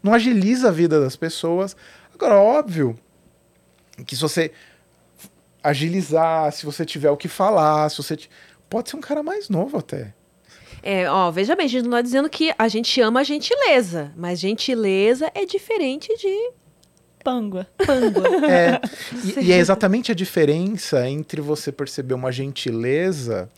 não 0.01 0.13
agiliza 0.13 0.69
a 0.69 0.71
vida 0.71 0.99
das 0.99 1.15
pessoas. 1.15 1.75
Agora, 2.13 2.35
óbvio 2.35 2.97
que 4.05 4.15
se 4.15 4.21
você 4.21 4.51
agilizar, 5.63 6.51
se 6.51 6.65
você 6.65 6.85
tiver 6.85 7.09
o 7.11 7.17
que 7.17 7.27
falar, 7.27 7.89
se 7.89 7.97
você. 7.97 8.15
ti- 8.15 8.29
Pode 8.69 8.89
ser 8.89 8.97
um 8.97 9.01
cara 9.01 9.23
mais 9.23 9.49
novo 9.49 9.77
até. 9.77 10.13
É, 10.83 11.09
ó, 11.09 11.29
veja 11.31 11.55
bem, 11.55 11.65
a 11.65 11.69
gente 11.69 11.83
não 11.83 11.91
tá 11.91 12.01
dizendo 12.01 12.29
que 12.29 12.53
a 12.57 12.67
gente 12.67 13.01
ama 13.01 13.19
a 13.19 13.23
gentileza, 13.23 14.13
mas 14.15 14.39
gentileza 14.39 15.29
é 15.35 15.45
diferente 15.45 16.07
de 16.17 16.51
Pangua. 17.23 17.67
pango. 17.85 18.21
É, 18.49 18.79
e, 19.41 19.47
e 19.47 19.51
é 19.51 19.57
exatamente 19.57 20.11
a 20.11 20.15
diferença 20.15 21.09
entre 21.09 21.41
você 21.41 21.71
perceber 21.71 22.13
uma 22.13 22.31
gentileza 22.31 23.49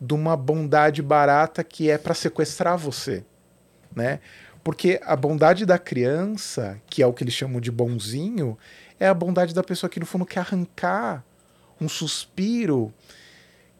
de 0.00 0.14
uma 0.14 0.36
bondade 0.36 1.02
barata 1.02 1.64
que 1.64 1.90
é 1.90 1.96
para 1.98 2.14
sequestrar 2.14 2.76
você, 2.76 3.24
né? 3.94 4.20
Porque 4.62 5.00
a 5.04 5.14
bondade 5.14 5.64
da 5.64 5.78
criança, 5.78 6.80
que 6.88 7.02
é 7.02 7.06
o 7.06 7.12
que 7.12 7.22
eles 7.22 7.34
chamam 7.34 7.60
de 7.60 7.70
bonzinho, 7.70 8.58
é 8.98 9.06
a 9.06 9.14
bondade 9.14 9.54
da 9.54 9.62
pessoa 9.62 9.88
que 9.88 10.00
no 10.00 10.06
fundo 10.06 10.26
quer 10.26 10.40
arrancar 10.40 11.24
um 11.80 11.88
suspiro 11.88 12.92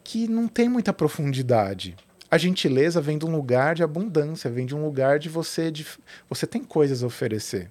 que 0.03 0.27
não 0.27 0.47
tem 0.47 0.69
muita 0.69 0.93
profundidade. 0.93 1.95
A 2.31 2.37
gentileza 2.37 3.01
vem 3.01 3.17
de 3.17 3.25
um 3.25 3.31
lugar 3.31 3.75
de 3.75 3.83
abundância, 3.83 4.49
vem 4.49 4.65
de 4.65 4.75
um 4.75 4.83
lugar 4.83 5.19
de 5.19 5.27
você 5.27 5.69
de, 5.71 5.85
você 6.29 6.47
tem 6.47 6.63
coisas 6.63 7.03
a 7.03 7.07
oferecer. 7.07 7.69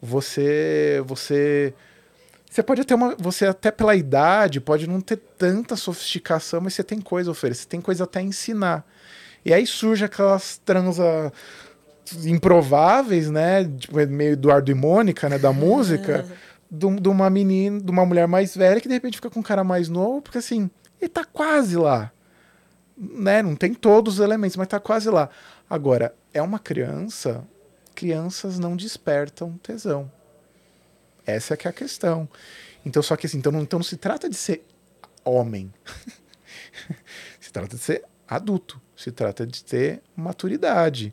Você 0.00 1.02
você 1.04 1.74
você 2.50 2.62
pode 2.62 2.84
ter 2.84 2.94
uma 2.94 3.14
você 3.18 3.46
até 3.46 3.70
pela 3.70 3.94
idade 3.94 4.60
pode 4.60 4.86
não 4.88 5.00
ter 5.00 5.16
tanta 5.36 5.76
sofisticação, 5.76 6.60
mas 6.60 6.74
você 6.74 6.82
tem 6.82 7.00
coisa 7.00 7.30
a 7.30 7.32
oferecer, 7.32 7.66
tem 7.66 7.80
coisa 7.80 8.04
até 8.04 8.20
a 8.20 8.22
ensinar. 8.22 8.86
E 9.44 9.52
aí 9.52 9.66
surge 9.66 10.04
aquelas 10.04 10.58
transa 10.64 11.32
improváveis, 12.24 13.30
né? 13.30 13.64
Tipo, 13.64 13.96
meio 14.08 14.32
Eduardo 14.32 14.70
e 14.70 14.74
Mônica, 14.74 15.28
né? 15.28 15.38
Da 15.38 15.52
música, 15.52 16.24
de, 16.70 16.86
um- 16.86 16.96
de 16.96 17.08
uma 17.08 17.28
menina, 17.30 17.80
de 17.80 17.90
uma 17.90 18.04
mulher 18.06 18.26
mais 18.26 18.56
velha 18.56 18.80
que 18.80 18.88
de 18.88 18.94
repente 18.94 19.16
fica 19.16 19.30
com 19.30 19.40
um 19.40 19.42
cara 19.42 19.62
mais 19.64 19.88
novo, 19.88 20.22
porque 20.22 20.38
assim, 20.38 20.70
ele 21.00 21.08
tá 21.08 21.24
quase 21.24 21.76
lá. 21.76 22.10
Né? 22.96 23.42
Não 23.42 23.54
tem 23.54 23.74
todos 23.74 24.14
os 24.14 24.20
elementos, 24.24 24.56
mas 24.56 24.66
tá 24.66 24.80
quase 24.80 25.08
lá. 25.08 25.28
Agora, 25.70 26.14
é 26.34 26.42
uma 26.42 26.58
criança, 26.58 27.44
crianças 27.94 28.58
não 28.58 28.74
despertam 28.74 29.52
tesão. 29.62 30.10
Essa 31.28 31.52
é 31.52 31.56
que 31.58 31.66
é 31.68 31.70
a 31.70 31.74
questão. 31.74 32.26
Então, 32.86 33.02
só 33.02 33.14
que 33.14 33.26
assim, 33.26 33.36
então 33.36 33.52
não, 33.52 33.60
então 33.60 33.78
não 33.78 33.84
se 33.84 33.98
trata 33.98 34.30
de 34.30 34.36
ser 34.36 34.64
homem. 35.22 35.70
se 37.38 37.52
trata 37.52 37.76
de 37.76 37.82
ser 37.82 38.02
adulto. 38.26 38.80
Se 38.96 39.12
trata 39.12 39.46
de 39.46 39.62
ter 39.62 40.02
maturidade. 40.16 41.12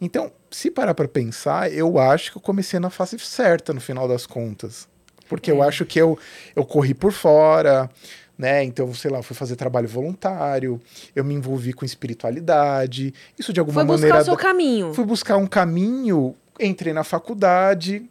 Então, 0.00 0.32
se 0.48 0.70
parar 0.70 0.94
para 0.94 1.08
pensar, 1.08 1.72
eu 1.72 1.98
acho 1.98 2.30
que 2.30 2.38
eu 2.38 2.42
comecei 2.42 2.78
na 2.78 2.88
fase 2.88 3.18
certa 3.18 3.72
no 3.72 3.80
final 3.80 4.06
das 4.06 4.26
contas. 4.26 4.88
Porque 5.28 5.50
eu 5.50 5.60
acho 5.60 5.84
que 5.84 6.00
eu, 6.00 6.16
eu 6.54 6.64
corri 6.64 6.94
por 6.94 7.10
fora, 7.10 7.90
né? 8.38 8.62
Então, 8.62 8.92
sei 8.94 9.10
lá, 9.10 9.22
fui 9.22 9.34
fazer 9.34 9.56
trabalho 9.56 9.88
voluntário, 9.88 10.80
eu 11.16 11.24
me 11.24 11.34
envolvi 11.34 11.72
com 11.72 11.84
espiritualidade. 11.84 13.12
Isso 13.36 13.52
de 13.52 13.58
alguma 13.58 13.80
Foi 13.80 13.84
buscar 13.84 14.08
maneira. 14.08 14.22
o 14.22 14.24
seu 14.24 14.36
caminho. 14.36 14.94
Fui 14.94 15.04
buscar 15.04 15.36
um 15.36 15.46
caminho, 15.46 16.36
entrei 16.60 16.92
na 16.92 17.02
faculdade, 17.02 18.08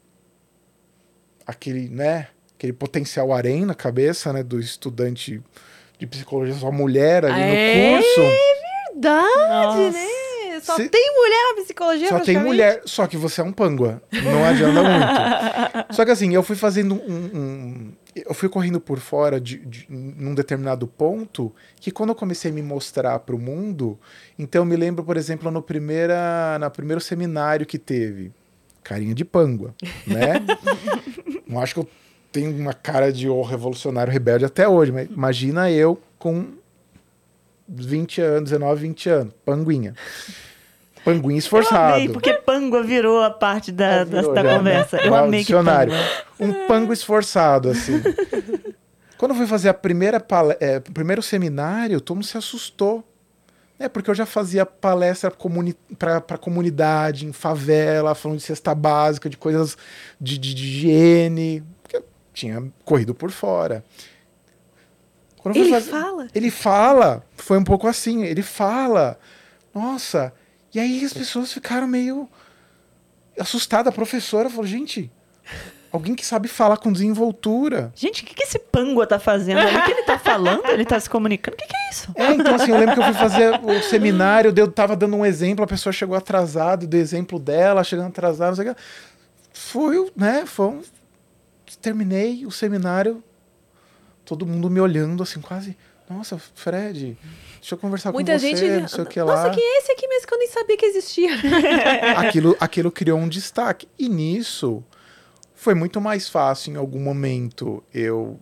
aquele, 1.46 1.90
né, 1.90 2.28
aquele 2.58 2.74
potencial 2.74 3.34
arém 3.34 3.66
na 3.66 3.74
cabeça, 3.76 4.32
né, 4.34 4.44
do 4.44 4.60
estudante 4.60 5.42
de 6.00 6.08
psicologia, 6.08 6.54
só 6.56 6.72
mulher 6.72 7.26
ali 7.26 7.42
É? 7.42 7.96
no 7.96 8.02
curso. 8.04 8.22
Verdade, 8.94 9.50
Nossa. 9.50 9.92
né? 9.98 10.08
Só 10.62 10.76
Se- 10.76 10.90
tem 10.90 11.16
mulher 11.16 11.56
na 11.56 11.64
psicologia, 11.64 12.10
Só 12.10 12.20
tem 12.20 12.38
mulher, 12.38 12.82
só 12.86 13.08
que 13.08 13.18
você 13.18 13.42
é 13.42 13.44
um 13.44 13.52
pangua. 13.52 14.00
Não 14.12 14.46
adianta 14.46 14.84
muito. 14.84 15.92
Só 15.96 16.06
que 16.06 16.12
assim, 16.12 16.36
eu 16.36 16.44
fui 16.44 16.56
fazendo 16.56 16.94
um. 16.96 17.16
um- 17.34 17.92
eu 18.16 18.34
fui 18.34 18.48
correndo 18.48 18.80
por 18.80 19.00
fora 19.00 19.40
de, 19.42 19.58
de- 19.58 19.88
num 19.90 20.36
determinado 20.36 20.86
ponto 20.86 21.52
que 21.80 21.90
quando 21.90 22.10
eu 22.10 22.16
comecei 22.16 22.52
a 22.52 22.54
me 22.54 22.62
mostrar 22.62 23.18
para 23.20 23.34
o 23.36 23.40
mundo, 23.40 23.98
então 24.38 24.62
eu 24.62 24.66
me 24.66 24.76
lembro, 24.76 25.04
por 25.04 25.18
exemplo, 25.18 25.50
no 25.50 25.62
primeira, 25.64 26.60
na 26.60 26.70
primeiro 26.70 27.02
seminário 27.02 27.66
que 27.66 27.80
teve, 27.80 28.32
carinha 28.84 29.16
de 29.16 29.26
pangua, 29.26 29.74
né? 30.06 30.34
Não 31.52 31.62
acho 31.62 31.74
que 31.76 31.80
eu 31.82 31.88
tenho 32.32 32.56
uma 32.56 32.74
cara 32.74 33.12
de 33.12 33.28
oh, 33.28 33.42
revolucionário 33.44 34.12
rebelde 34.12 34.46
até 34.46 34.68
hoje, 34.68 34.92
mas 34.92 35.10
imagina 35.10 35.70
eu 35.70 36.00
com 36.18 36.48
20 37.68 38.22
anos, 38.22 38.50
19, 38.52 38.82
20 38.82 39.10
anos, 39.10 39.34
panguinha. 39.46 39.94
Panguinha 41.04 41.34
Eu 41.36 41.40
esforçado. 41.40 41.96
amei, 41.96 42.10
porque 42.10 42.34
pangua 42.34 42.84
virou 42.84 43.24
a 43.24 43.30
parte 43.32 43.72
da, 43.72 44.04
da, 44.04 44.22
virou 44.22 44.34
da 44.34 44.42
já, 44.44 44.48
né? 44.50 44.58
conversa. 44.58 44.98
Eu 44.98 45.10
No 45.10 45.16
amei 45.16 45.44
que 45.44 45.52
pangua. 45.54 45.96
Um 46.40 46.68
pango 46.68 46.94
esforçado, 46.94 47.70
assim. 47.70 48.02
Quando 49.18 49.32
eu 49.32 49.38
fui 49.38 49.48
fazer 49.48 49.70
a 49.70 49.74
primeira 49.74 50.20
pale- 50.20 50.58
é, 50.60 50.78
o 50.78 50.92
primeiro 50.94 51.22
seminário, 51.22 52.00
todo 52.02 52.18
mundo 52.18 52.26
se 52.26 52.38
assustou. 52.38 53.04
É, 53.84 53.90
porque 53.90 54.12
eu 54.12 54.16
já 54.16 54.26
fazia 54.28 54.64
palestra 54.66 55.32
para 55.98 56.18
a 56.18 56.38
comunidade, 56.38 57.26
em 57.26 57.34
favela, 57.34 58.14
falando 58.14 58.38
de 58.38 58.44
cesta 58.44 58.76
básica, 58.76 59.28
de 59.30 59.38
coisas 59.38 59.76
de, 60.20 60.38
de, 60.38 60.54
de 60.54 60.64
higiene, 60.66 61.64
porque 61.82 61.98
eu 61.98 62.06
tinha 62.34 62.72
corrido 62.86 63.16
por 63.16 63.32
fora. 63.32 63.84
Quando 65.38 65.56
Ele 65.56 65.72
fazer- 65.72 65.90
fala? 65.90 66.28
Ele 66.36 66.52
fala, 66.52 67.26
foi 67.36 67.58
um 67.58 67.64
pouco 67.64 67.88
assim, 67.88 68.24
ele 68.24 68.44
fala, 68.44 69.20
nossa, 69.74 70.32
e 70.74 70.80
aí 70.80 71.04
as 71.04 71.14
pessoas 71.14 71.52
ficaram 71.52 71.88
meio 71.88 72.30
assustadas. 73.40 73.92
A 73.92 73.96
professora 73.96 74.48
falou, 74.50 74.68
gente, 74.68 75.12
alguém 75.92 76.16
que 76.16 76.26
sabe 76.26 76.48
falar 76.48 76.78
com 76.78 76.92
desenvoltura. 76.92 77.92
Gente, 77.96 78.24
o 78.24 78.26
que, 78.26 78.34
que 78.34 78.44
esse 78.44 78.58
pangua 78.60 79.06
tá 79.06 79.20
fazendo? 79.20 79.60
O 79.60 79.84
que 79.84 79.92
ele 79.92 80.04
tá 80.04 80.18
falando? 80.18 80.66
Ele 80.68 80.86
tá 80.86 81.00
se 81.00 81.10
comunicando? 81.10 81.56
O 81.56 81.60
que, 81.60 81.68
que 81.68 81.76
é 81.76 81.90
isso? 81.92 82.12
É, 82.16 82.32
então 82.34 82.56
assim, 82.56 82.72
eu 82.72 82.78
lembro 82.78 82.96
que 82.96 83.02
eu 83.02 83.06
fui 83.06 83.14
fazer 83.14 83.60
o 83.64 83.84
seminário, 83.84 84.54
eu 84.56 84.72
tava 84.72 84.96
dando 84.96 85.16
um 85.16 85.26
exemplo, 85.26 85.64
a 85.64 85.68
pessoa 85.68 85.92
chegou 85.92 86.16
atrasada, 86.16 86.88
do 86.88 86.96
exemplo 86.98 87.38
dela, 87.38 87.84
chegando 87.84 88.08
atrasada, 88.08 88.52
não 88.52 88.56
sei 88.56 88.70
o 88.70 88.76
que. 88.76 88.82
Foi, 89.54 89.98
o- 89.98 90.12
né, 90.16 90.44
foi 90.46 90.68
um... 90.68 90.82
Terminei 91.82 92.46
o 92.46 92.52
seminário, 92.52 93.24
todo 94.26 94.46
mundo 94.46 94.70
me 94.70 94.80
olhando 94.80 95.24
assim, 95.24 95.40
quase, 95.42 95.76
nossa, 96.10 96.38
Fred, 96.54 97.18
deixa 97.60 97.74
eu 97.76 97.78
conversar 97.78 98.12
Muita 98.12 98.34
com 98.34 98.40
você, 98.40 98.56
gente. 98.56 98.82
não 98.82 98.88
sei 98.88 99.04
o 99.04 99.06
que 99.08 99.20
Nossa, 99.22 99.48
lá. 99.48 99.50
quem 99.50 99.64
é 99.64 99.78
esse 99.80 99.92
aqui 99.94 100.08
mesmo 100.08 100.28
que 100.28 100.34
eu 100.34 100.38
nem 100.38 100.48
sabia 100.50 100.78
que 100.78 100.86
existia? 100.86 101.32
aquilo, 102.18 102.56
aquilo 102.60 102.92
criou 102.92 103.18
um 103.18 103.28
destaque. 103.28 103.88
E 103.98 104.10
nisso 104.10 104.84
foi 105.62 105.76
muito 105.76 106.02
mais 106.02 106.28
fácil 106.28 106.74
em 106.74 106.76
algum 106.76 107.00
momento 107.00 107.84
eu 107.94 108.40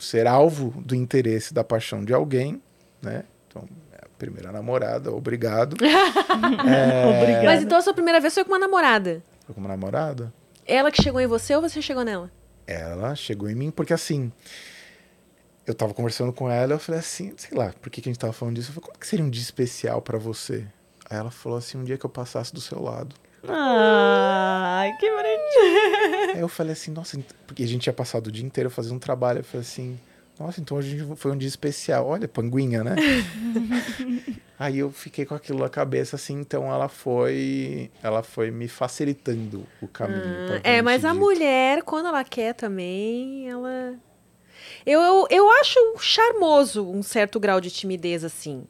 ser 0.00 0.26
alvo 0.26 0.74
do 0.84 0.96
interesse, 0.96 1.54
da 1.54 1.62
paixão 1.62 2.04
de 2.04 2.12
alguém, 2.12 2.60
né? 3.00 3.22
Então, 3.46 3.68
é 3.92 4.00
primeira 4.18 4.50
namorada, 4.50 5.12
obrigado. 5.12 5.76
É. 6.66 7.44
Mas 7.44 7.62
então 7.62 7.78
a 7.78 7.82
sua 7.82 7.94
primeira 7.94 8.18
vez 8.18 8.34
foi 8.34 8.42
com 8.42 8.50
uma 8.50 8.58
namorada. 8.58 9.22
Foi 9.46 9.54
como 9.54 9.68
namorada. 9.68 10.34
Ela 10.66 10.90
que 10.90 11.00
chegou 11.00 11.20
em 11.20 11.26
você 11.28 11.54
ou 11.54 11.62
você 11.62 11.80
chegou 11.80 12.02
nela? 12.04 12.32
Ela 12.66 13.14
chegou 13.14 13.48
em 13.48 13.54
mim 13.54 13.70
porque 13.70 13.92
assim. 13.92 14.32
Eu 15.64 15.74
tava 15.74 15.94
conversando 15.94 16.32
com 16.32 16.50
ela, 16.50 16.72
eu 16.72 16.78
falei 16.80 16.98
assim, 16.98 17.32
sei 17.36 17.56
lá, 17.56 17.72
por 17.80 17.88
que, 17.90 18.00
que 18.00 18.08
a 18.08 18.12
gente 18.12 18.18
tava 18.18 18.32
falando 18.32 18.56
disso? 18.56 18.70
Eu 18.70 18.74
falei, 18.74 18.88
como 18.88 18.98
que 18.98 19.06
seria 19.06 19.24
um 19.24 19.30
dia 19.30 19.40
especial 19.42 20.02
pra 20.02 20.18
você? 20.18 20.66
Aí 21.08 21.16
ela 21.16 21.30
falou 21.30 21.56
assim, 21.58 21.78
um 21.78 21.84
dia 21.84 21.96
que 21.96 22.04
eu 22.04 22.10
passasse 22.10 22.52
do 22.52 22.60
seu 22.60 22.82
lado. 22.82 23.14
Ai, 23.48 24.92
que 24.98 25.10
bonitinho. 25.10 26.34
Aí 26.34 26.40
eu 26.40 26.48
falei 26.48 26.72
assim, 26.72 26.90
nossa, 26.90 27.18
porque 27.46 27.62
a 27.62 27.66
gente 27.66 27.82
tinha 27.82 27.92
passado 27.92 28.28
o 28.28 28.32
dia 28.32 28.44
inteiro 28.44 28.70
fazendo 28.70 28.94
um 28.96 28.98
trabalho. 28.98 29.40
Eu 29.40 29.44
falei 29.44 29.62
assim, 29.62 29.98
nossa, 30.38 30.60
então 30.60 30.76
hoje 30.76 30.98
foi 31.16 31.32
um 31.32 31.36
dia 31.36 31.48
especial. 31.48 32.06
Olha, 32.06 32.28
panguinha, 32.28 32.82
né? 32.84 32.96
Aí 34.58 34.78
eu 34.78 34.90
fiquei 34.92 35.24
com 35.24 35.34
aquilo 35.34 35.58
na 35.58 35.68
cabeça, 35.68 36.14
assim, 36.14 36.34
então 36.38 36.72
ela 36.72 36.88
foi. 36.88 37.90
Ela 38.00 38.22
foi 38.22 38.50
me 38.50 38.68
facilitando 38.68 39.66
o 39.80 39.88
caminho. 39.88 40.22
Ah, 40.22 40.60
é, 40.62 40.74
gente 40.76 40.84
mas 40.84 41.04
a 41.04 41.10
dito. 41.12 41.20
mulher, 41.20 41.82
quando 41.82 42.06
ela 42.06 42.22
quer 42.22 42.54
também, 42.54 43.48
ela. 43.48 43.94
Eu, 44.86 45.00
eu, 45.00 45.26
eu 45.30 45.50
acho 45.60 45.78
charmoso 45.98 46.88
um 46.88 47.02
certo 47.02 47.40
grau 47.40 47.60
de 47.60 47.70
timidez, 47.70 48.22
assim. 48.22 48.64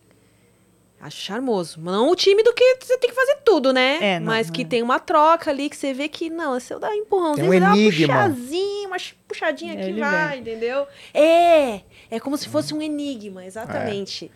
Acho 1.04 1.16
charmoso. 1.20 1.80
Não 1.80 2.10
o 2.12 2.14
tímido 2.14 2.54
que 2.54 2.76
você 2.80 2.96
tem 2.96 3.10
que 3.10 3.16
fazer 3.16 3.38
tudo, 3.44 3.72
né? 3.72 3.98
É, 4.00 4.20
não, 4.20 4.26
mas 4.28 4.46
não 4.46 4.54
que 4.54 4.62
é. 4.62 4.64
tem 4.64 4.82
uma 4.82 5.00
troca 5.00 5.50
ali 5.50 5.68
que 5.68 5.76
você 5.76 5.92
vê 5.92 6.08
que, 6.08 6.30
não, 6.30 6.60
se 6.60 6.72
eu 6.72 6.78
dar 6.78 6.90
um 6.90 6.94
empurrãozinho, 6.94 7.50
Tem 7.50 7.50
um 7.50 7.52
você 7.52 7.60
dá 7.60 7.66
uma 7.66 7.76
enigma. 7.76 8.28
puxadinha, 8.28 8.86
uma 8.86 8.96
puxadinha 9.26 9.76
que 9.76 9.82
Ele 9.82 10.00
vai, 10.00 10.38
entendeu? 10.38 10.86
É, 11.12 11.80
é 12.08 12.20
como 12.20 12.38
se 12.38 12.48
fosse 12.48 12.72
um 12.72 12.80
enigma, 12.80 13.42
É. 13.42 13.46
exatamente. 13.48 14.30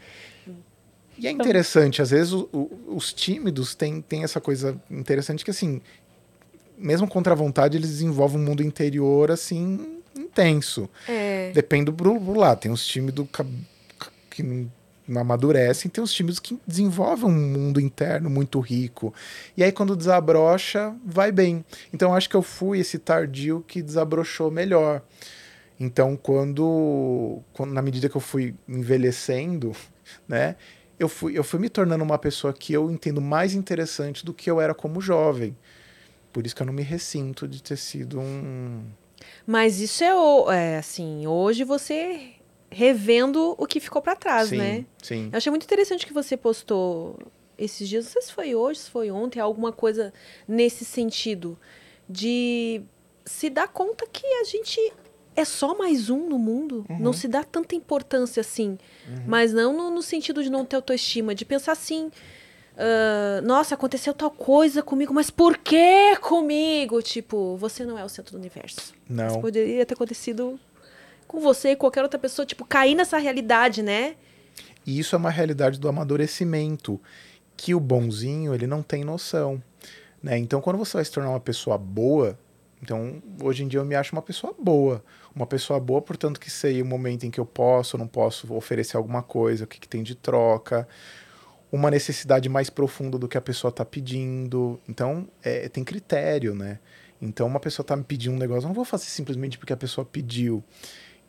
E 1.18 1.26
é 1.26 1.30
interessante, 1.30 2.02
às 2.02 2.10
vezes 2.10 2.32
o- 2.32 2.48
o- 2.52 2.94
os 2.96 3.12
tímidos 3.12 3.74
têm, 3.76 4.02
têm 4.02 4.24
essa 4.24 4.40
coisa 4.40 4.76
interessante 4.90 5.44
que, 5.44 5.50
assim, 5.52 5.80
mesmo 6.76 7.06
contra 7.08 7.32
a 7.32 7.36
vontade, 7.36 7.76
eles 7.76 7.88
desenvolvem 7.90 8.38
um 8.40 8.44
mundo 8.44 8.62
interior, 8.62 9.30
assim, 9.30 10.00
intenso. 10.16 10.90
É. 11.08 11.52
Depende 11.54 11.86
do 11.86 11.92
pro 11.92 12.34
lado. 12.34 12.58
Tem 12.58 12.70
os 12.72 12.84
tímidos 12.86 13.26
que 14.28 14.42
não 14.42 14.70
amadurecem, 15.08 15.90
tem 15.90 16.02
os 16.02 16.12
tímidos 16.12 16.40
que 16.40 16.58
desenvolvem 16.66 17.26
um 17.26 17.30
mundo 17.30 17.80
interno 17.80 18.28
muito 18.28 18.58
rico. 18.60 19.14
E 19.56 19.62
aí, 19.62 19.70
quando 19.70 19.96
desabrocha, 19.96 20.94
vai 21.04 21.30
bem. 21.30 21.64
Então, 21.92 22.14
acho 22.14 22.28
que 22.28 22.36
eu 22.36 22.42
fui 22.42 22.80
esse 22.80 22.98
tardio 22.98 23.64
que 23.66 23.82
desabrochou 23.82 24.50
melhor. 24.50 25.02
Então, 25.78 26.16
quando, 26.16 27.40
quando 27.52 27.72
na 27.72 27.82
medida 27.82 28.08
que 28.08 28.16
eu 28.16 28.20
fui 28.20 28.54
envelhecendo, 28.68 29.72
né, 30.26 30.56
eu 30.98 31.08
fui, 31.08 31.38
eu 31.38 31.44
fui 31.44 31.60
me 31.60 31.68
tornando 31.68 32.02
uma 32.02 32.18
pessoa 32.18 32.52
que 32.52 32.72
eu 32.72 32.90
entendo 32.90 33.20
mais 33.20 33.54
interessante 33.54 34.24
do 34.24 34.32
que 34.32 34.50
eu 34.50 34.60
era 34.60 34.74
como 34.74 35.00
jovem. 35.00 35.56
Por 36.32 36.44
isso 36.44 36.54
que 36.54 36.62
eu 36.62 36.66
não 36.66 36.72
me 36.72 36.82
ressinto 36.82 37.46
de 37.46 37.62
ter 37.62 37.76
sido 37.76 38.20
um. 38.20 38.82
Mas 39.46 39.80
isso 39.80 40.04
é, 40.04 40.74
é, 40.74 40.78
assim, 40.78 41.26
hoje 41.26 41.64
você 41.64 42.35
revendo 42.76 43.54
o 43.56 43.66
que 43.66 43.80
ficou 43.80 44.02
pra 44.02 44.14
trás, 44.14 44.50
sim, 44.50 44.58
né? 44.58 44.84
sim. 45.02 45.30
Eu 45.32 45.38
achei 45.38 45.48
muito 45.48 45.64
interessante 45.64 46.06
que 46.06 46.12
você 46.12 46.36
postou 46.36 47.18
esses 47.56 47.88
dias, 47.88 48.04
não 48.04 48.12
sei 48.12 48.20
se 48.20 48.32
foi 48.32 48.54
hoje, 48.54 48.80
se 48.80 48.90
foi 48.90 49.10
ontem, 49.10 49.40
alguma 49.40 49.72
coisa 49.72 50.12
nesse 50.46 50.84
sentido 50.84 51.58
de 52.06 52.82
se 53.24 53.48
dar 53.48 53.66
conta 53.66 54.06
que 54.12 54.26
a 54.26 54.44
gente 54.44 54.92
é 55.34 55.42
só 55.42 55.74
mais 55.74 56.10
um 56.10 56.28
no 56.28 56.38
mundo, 56.38 56.84
não 57.00 57.14
se 57.14 57.26
dá 57.26 57.42
tanta 57.42 57.74
importância 57.74 58.42
assim, 58.42 58.78
mas 59.26 59.54
não 59.54 59.74
no, 59.74 59.90
no 59.90 60.02
sentido 60.02 60.42
de 60.42 60.50
não 60.50 60.62
ter 60.66 60.76
autoestima, 60.76 61.34
de 61.34 61.46
pensar 61.46 61.72
assim, 61.72 62.10
ah, 62.76 63.40
nossa, 63.42 63.74
aconteceu 63.74 64.12
tal 64.12 64.30
coisa 64.30 64.82
comigo, 64.82 65.14
mas 65.14 65.30
por 65.30 65.56
que 65.56 66.14
comigo? 66.20 67.00
Tipo, 67.00 67.56
você 67.56 67.86
não 67.86 67.98
é 67.98 68.04
o 68.04 68.08
centro 68.08 68.32
do 68.32 68.38
universo. 68.38 68.80
Isso 68.80 68.94
Não. 69.08 69.40
poderia 69.40 69.86
ter 69.86 69.94
acontecido 69.94 70.60
com 71.26 71.40
você 71.40 71.70
e 71.70 71.76
qualquer 71.76 72.02
outra 72.02 72.18
pessoa, 72.18 72.46
tipo, 72.46 72.64
cair 72.64 72.94
nessa 72.94 73.18
realidade, 73.18 73.82
né? 73.82 74.16
E 74.86 74.98
isso 74.98 75.14
é 75.14 75.18
uma 75.18 75.30
realidade 75.30 75.80
do 75.80 75.88
amadurecimento, 75.88 77.00
que 77.56 77.74
o 77.74 77.80
bonzinho 77.80 78.54
ele 78.54 78.66
não 78.66 78.82
tem 78.82 79.04
noção. 79.04 79.60
Né? 80.22 80.38
Então, 80.38 80.60
quando 80.60 80.78
você 80.78 80.98
vai 80.98 81.04
se 81.04 81.10
tornar 81.10 81.30
uma 81.30 81.40
pessoa 81.40 81.76
boa, 81.76 82.38
então 82.82 83.22
hoje 83.42 83.64
em 83.64 83.68
dia 83.68 83.80
eu 83.80 83.84
me 83.84 83.94
acho 83.94 84.14
uma 84.14 84.22
pessoa 84.22 84.54
boa. 84.58 85.02
Uma 85.34 85.46
pessoa 85.46 85.80
boa, 85.80 86.00
portanto, 86.00 86.38
que 86.38 86.50
sei 86.50 86.80
o 86.80 86.86
momento 86.86 87.24
em 87.24 87.30
que 87.30 87.40
eu 87.40 87.46
posso 87.46 87.96
ou 87.96 88.00
não 88.00 88.06
posso 88.06 88.52
oferecer 88.54 88.96
alguma 88.96 89.22
coisa, 89.22 89.64
o 89.64 89.66
que, 89.66 89.80
que 89.80 89.88
tem 89.88 90.02
de 90.02 90.14
troca, 90.14 90.88
uma 91.70 91.90
necessidade 91.90 92.48
mais 92.48 92.70
profunda 92.70 93.18
do 93.18 93.28
que 93.28 93.36
a 93.36 93.40
pessoa 93.40 93.70
está 93.70 93.84
pedindo. 93.84 94.80
Então, 94.88 95.28
é, 95.42 95.68
tem 95.68 95.84
critério, 95.84 96.54
né? 96.54 96.78
Então, 97.20 97.46
uma 97.46 97.60
pessoa 97.60 97.82
está 97.82 97.96
me 97.96 98.04
pedindo 98.04 98.34
um 98.34 98.38
negócio, 98.38 98.64
eu 98.64 98.68
não 98.68 98.74
vou 98.74 98.84
fazer 98.84 99.06
simplesmente 99.06 99.58
porque 99.58 99.72
a 99.72 99.76
pessoa 99.76 100.04
pediu. 100.04 100.62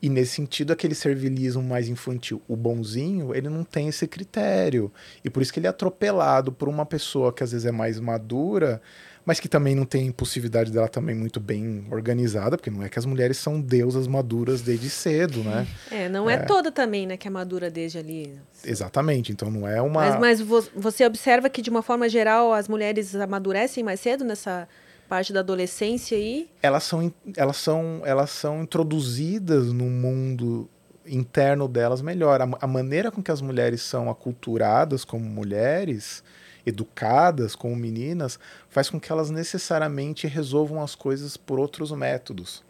E 0.02 0.10
nesse 0.10 0.34
sentido, 0.36 0.72
aquele 0.72 0.94
servilismo 0.94 1.64
mais 1.64 1.88
infantil, 1.90 2.41
o 2.48 2.56
bonzinho, 2.56 3.34
ele 3.34 3.49
não 3.49 3.64
tem 3.64 3.88
esse 3.88 4.07
critério. 4.07 4.91
E 5.24 5.30
por 5.30 5.41
isso 5.41 5.52
que 5.52 5.60
ele 5.60 5.68
é 5.68 5.69
atropelado 5.69 6.52
por 6.52 6.69
uma 6.69 6.86
pessoa 6.86 7.34
que 7.34 7.44
às 7.44 7.52
vezes 7.52 7.65
é 7.65 7.72
mais 7.72 7.99
madura, 7.99 8.80
mas 9.26 9.40
que 9.40 9.49
também 9.49 9.76
não 9.76 9.86
tem 9.86 10.03
a 10.03 10.06
impulsividade 10.06 10.72
dela 10.72 10.88
também 10.88 11.14
muito 11.15 11.40
bem 11.40 11.86
organizada, 11.91 12.56
porque 12.57 12.69
não 12.69 12.84
é 12.84 12.88
que 12.90 12.98
as 12.98 13.06
mulheres 13.06 13.38
são 13.38 13.60
deusas 13.60 14.07
maduras 14.07 14.61
desde 14.61 14.90
cedo, 14.90 15.44
né? 15.44 15.68
É, 15.91 16.07
não 16.07 16.30
é, 16.30 16.38
toda 16.38 16.72
também, 16.72 17.06
né, 17.07 17.18
que 17.18 17.28
é 17.28 17.32
madura 17.32 17.69
desde 17.69 17.98
ali. 17.98 18.34
Exatamente. 18.64 19.32
Então 19.32 19.49
não 19.52 19.68
é 19.68 19.82
uma. 19.82 20.02
Mas, 20.11 20.19
mas 20.19 20.41
vo- 20.41 20.65
você 20.76 21.06
observa 21.06 21.49
que, 21.49 21.61
de 21.61 21.69
uma 21.69 21.82
forma 21.82 22.07
geral, 22.07 22.53
as 22.53 22.68
mulheres 22.69 23.14
amadurecem 23.15 23.84
mais 23.84 23.99
cedo 23.99 24.24
nessa 24.24 24.68
parte 25.08 25.32
da 25.34 25.40
adolescência 25.40 26.18
aí? 26.18 26.50
elas 26.62 26.84
são, 26.84 27.14
elas 27.36 27.58
são, 27.58 28.02
elas 28.06 28.30
são 28.30 28.62
introduzidas 28.64 29.72
no 29.72 29.86
mundo 29.86 30.70
interno 31.06 31.68
delas 31.68 32.02
melhor. 32.02 32.42
A, 32.42 32.50
a 32.62 32.68
maneira 32.68 33.10
com 33.12 33.22
que 33.24 33.32
as 33.32 33.42
mulheres 33.42 33.82
são 33.82 34.10
aculturadas 34.10 35.06
como 35.06 35.24
mulheres, 35.24 36.24
educadas 36.66 37.56
como 37.56 37.76
meninas, 37.76 38.38
faz 38.70 38.90
com 38.90 39.00
que 39.00 39.12
elas 39.12 39.30
necessariamente 39.30 40.28
resolvam 40.28 40.84
as 40.84 40.96
coisas 40.96 41.38
por 41.38 41.60
outros 41.60 41.92
métodos. 41.92 42.64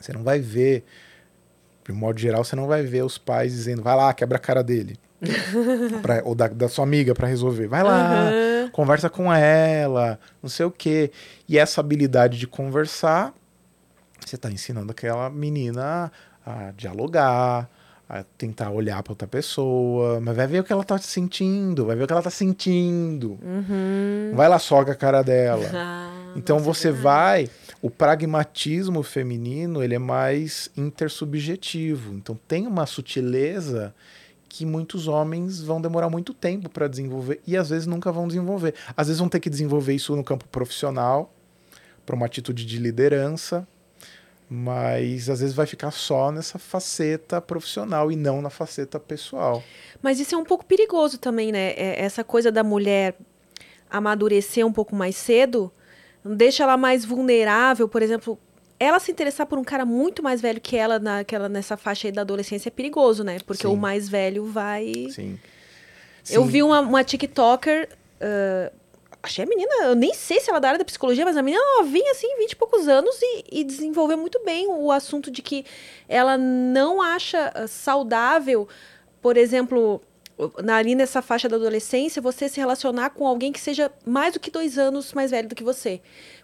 Você 0.00 0.12
não 0.12 0.24
vai 0.24 0.40
ver, 0.40 0.84
de 1.86 1.92
modo 1.92 2.18
geral, 2.18 2.42
você 2.42 2.56
não 2.56 2.66
vai 2.66 2.82
ver 2.82 3.04
os 3.04 3.16
pais 3.18 3.52
dizendo, 3.52 3.80
vai 3.82 3.94
lá, 3.94 4.12
quebra 4.12 4.38
a 4.38 4.40
cara 4.40 4.62
dele. 4.64 4.96
Pra- 6.02 6.22
ou 6.24 6.34
da, 6.34 6.48
da 6.48 6.68
sua 6.68 6.84
amiga 6.84 7.14
para 7.14 7.28
resolver. 7.28 7.68
Vai 7.68 7.84
lá, 7.84 8.00
Aham. 8.00 8.32
Conversa 8.72 9.08
com 9.10 9.32
ela, 9.32 10.18
não 10.42 10.48
sei 10.48 10.66
o 10.66 10.70
quê. 10.70 11.10
E 11.48 11.58
essa 11.58 11.80
habilidade 11.80 12.38
de 12.38 12.46
conversar, 12.46 13.32
você 14.24 14.36
está 14.36 14.50
ensinando 14.50 14.90
aquela 14.90 15.28
menina 15.30 16.10
a, 16.44 16.72
dialogar, 16.76 17.68
a 18.08 18.24
tentar 18.36 18.70
olhar 18.70 19.02
para 19.02 19.12
outra 19.12 19.28
pessoa, 19.28 20.20
mas 20.20 20.36
vai 20.36 20.46
ver 20.46 20.60
o 20.60 20.64
que 20.64 20.72
ela 20.72 20.84
tá 20.84 20.98
sentindo, 20.98 21.86
vai 21.86 21.96
ver 21.96 22.04
o 22.04 22.06
que 22.06 22.12
ela 22.12 22.22
tá 22.22 22.30
sentindo. 22.30 23.38
Vai 24.34 24.48
lá, 24.48 24.58
soga 24.58 24.92
a 24.92 24.96
cara 24.96 25.22
dela. 25.22 25.70
Ah, 25.74 26.34
Então 26.34 26.56
é 26.56 26.60
você 26.60 26.90
vai, 26.90 27.50
o 27.82 27.90
pragmatismo 27.90 29.02
feminino, 29.02 29.82
ele 29.82 29.94
é 29.94 29.98
mais 29.98 30.70
intersubjetivo. 30.76 32.14
Então 32.14 32.38
tem 32.48 32.66
uma 32.66 32.86
sutileza 32.86 33.94
que 34.54 34.66
muitos 34.66 35.08
homens 35.08 35.62
vão 35.62 35.80
demorar 35.80 36.10
muito 36.10 36.34
tempo 36.34 36.68
para 36.68 36.86
desenvolver 36.86 37.40
e 37.46 37.56
às 37.56 37.70
vezes 37.70 37.86
nunca 37.86 38.12
vão 38.12 38.28
desenvolver. 38.28 38.74
Às 38.94 39.06
vezes 39.06 39.18
vão 39.18 39.26
ter 39.26 39.40
que 39.40 39.48
desenvolver 39.48 39.94
isso 39.94 40.14
no 40.14 40.22
campo 40.22 40.46
profissional, 40.48 41.32
para 42.04 42.14
uma 42.14 42.26
atitude 42.26 42.66
de 42.66 42.78
liderança, 42.78 43.66
mas 44.50 45.30
às 45.30 45.40
vezes 45.40 45.54
vai 45.54 45.64
ficar 45.64 45.90
só 45.90 46.30
nessa 46.30 46.58
faceta 46.58 47.40
profissional 47.40 48.12
e 48.12 48.16
não 48.16 48.42
na 48.42 48.50
faceta 48.50 49.00
pessoal. 49.00 49.62
Mas 50.02 50.20
isso 50.20 50.34
é 50.34 50.38
um 50.38 50.44
pouco 50.44 50.66
perigoso 50.66 51.16
também, 51.16 51.50
né? 51.50 51.70
É- 51.70 52.04
Essa 52.04 52.22
coisa 52.22 52.52
da 52.52 52.62
mulher 52.62 53.16
amadurecer 53.90 54.66
um 54.66 54.72
pouco 54.72 54.94
mais 54.94 55.16
cedo 55.16 55.72
deixa 56.22 56.64
ela 56.64 56.76
mais 56.76 57.06
vulnerável, 57.06 57.88
por 57.88 58.02
exemplo. 58.02 58.38
Ela 58.82 58.98
se 58.98 59.12
interessar 59.12 59.46
por 59.46 59.58
um 59.58 59.64
cara 59.64 59.84
muito 59.84 60.22
mais 60.22 60.40
velho 60.40 60.60
que 60.60 60.76
ela 60.76 60.98
naquela, 60.98 61.48
nessa 61.48 61.76
faixa 61.76 62.08
aí 62.08 62.12
da 62.12 62.22
adolescência 62.22 62.68
é 62.68 62.70
perigoso, 62.70 63.22
né? 63.22 63.38
Porque 63.46 63.62
Sim. 63.62 63.72
o 63.72 63.76
mais 63.76 64.08
velho 64.08 64.44
vai. 64.44 64.92
Sim. 65.10 65.38
Eu 66.28 66.42
Sim. 66.42 66.48
vi 66.48 66.62
uma, 66.64 66.80
uma 66.80 67.04
TikToker. 67.04 67.88
ah, 68.20 68.72
achei 69.22 69.44
a 69.44 69.46
menina, 69.46 69.72
eu 69.84 69.94
nem 69.94 70.12
sei 70.12 70.40
se 70.40 70.50
ela 70.50 70.58
é 70.58 70.60
da 70.60 70.68
área 70.68 70.78
da 70.78 70.84
psicologia, 70.84 71.24
mas 71.24 71.36
a 71.36 71.42
menina 71.42 71.62
novinha, 71.78 72.10
assim, 72.10 72.26
20 72.38 72.50
e 72.50 72.56
poucos 72.56 72.88
anos, 72.88 73.14
e, 73.22 73.60
e 73.60 73.64
desenvolveu 73.64 74.18
muito 74.18 74.42
bem 74.44 74.66
o 74.66 74.90
assunto 74.90 75.30
de 75.30 75.40
que 75.42 75.64
ela 76.08 76.36
não 76.36 77.00
acha 77.00 77.52
ah, 77.54 77.68
saudável, 77.68 78.66
por 79.20 79.36
exemplo, 79.36 80.02
na, 80.62 80.76
ali 80.76 80.94
nessa 80.94 81.20
faixa 81.20 81.48
da 81.48 81.56
adolescência, 81.56 82.22
você 82.22 82.48
se 82.48 82.58
relacionar 82.58 83.10
com 83.10 83.26
alguém 83.26 83.52
que 83.52 83.60
seja 83.60 83.90
mais 84.06 84.32
do 84.34 84.40
que 84.40 84.50
dois 84.50 84.78
anos 84.78 85.12
mais 85.12 85.30
velho 85.30 85.48
do 85.48 85.54
que 85.54 85.62
você. 85.64 86.00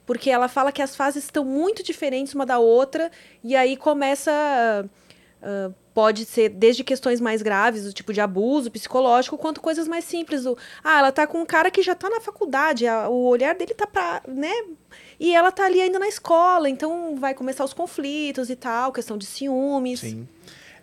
Porque 0.06 0.30
ela 0.30 0.48
fala 0.48 0.70
que 0.72 0.82
as 0.82 0.94
fases 0.94 1.24
estão 1.24 1.44
muito 1.44 1.82
diferentes 1.82 2.34
uma 2.34 2.46
da 2.46 2.58
outra, 2.58 3.10
e 3.42 3.54
aí 3.56 3.76
começa. 3.76 4.30
ah, 5.42 5.70
pode 5.94 6.24
ser 6.26 6.48
desde 6.50 6.84
questões 6.84 7.20
mais 7.20 7.42
graves, 7.42 7.82
do 7.82 7.92
tipo 7.92 8.12
de 8.12 8.20
abuso 8.20 8.70
psicológico, 8.70 9.36
quanto 9.36 9.60
coisas 9.60 9.88
mais 9.88 10.04
simples. 10.04 10.46
O, 10.46 10.56
ah, 10.84 11.00
ela 11.00 11.10
tá 11.10 11.26
com 11.26 11.40
um 11.40 11.46
cara 11.46 11.72
que 11.72 11.82
já 11.82 11.92
tá 11.94 12.08
na 12.08 12.20
faculdade, 12.20 12.86
a- 12.86 13.08
o 13.08 13.24
olhar 13.26 13.52
dele 13.56 13.74
tá 13.74 13.84
pra. 13.84 14.22
né? 14.28 14.52
E 15.18 15.34
ela 15.34 15.50
tá 15.50 15.64
ali 15.66 15.80
ainda 15.80 15.98
na 15.98 16.06
escola, 16.06 16.68
então 16.70 17.16
vai 17.16 17.34
começar 17.34 17.64
os 17.64 17.72
conflitos 17.74 18.48
e 18.48 18.54
tal, 18.54 18.92
questão 18.92 19.18
de 19.18 19.26
ciúmes. 19.26 19.98
Sim. 20.00 20.28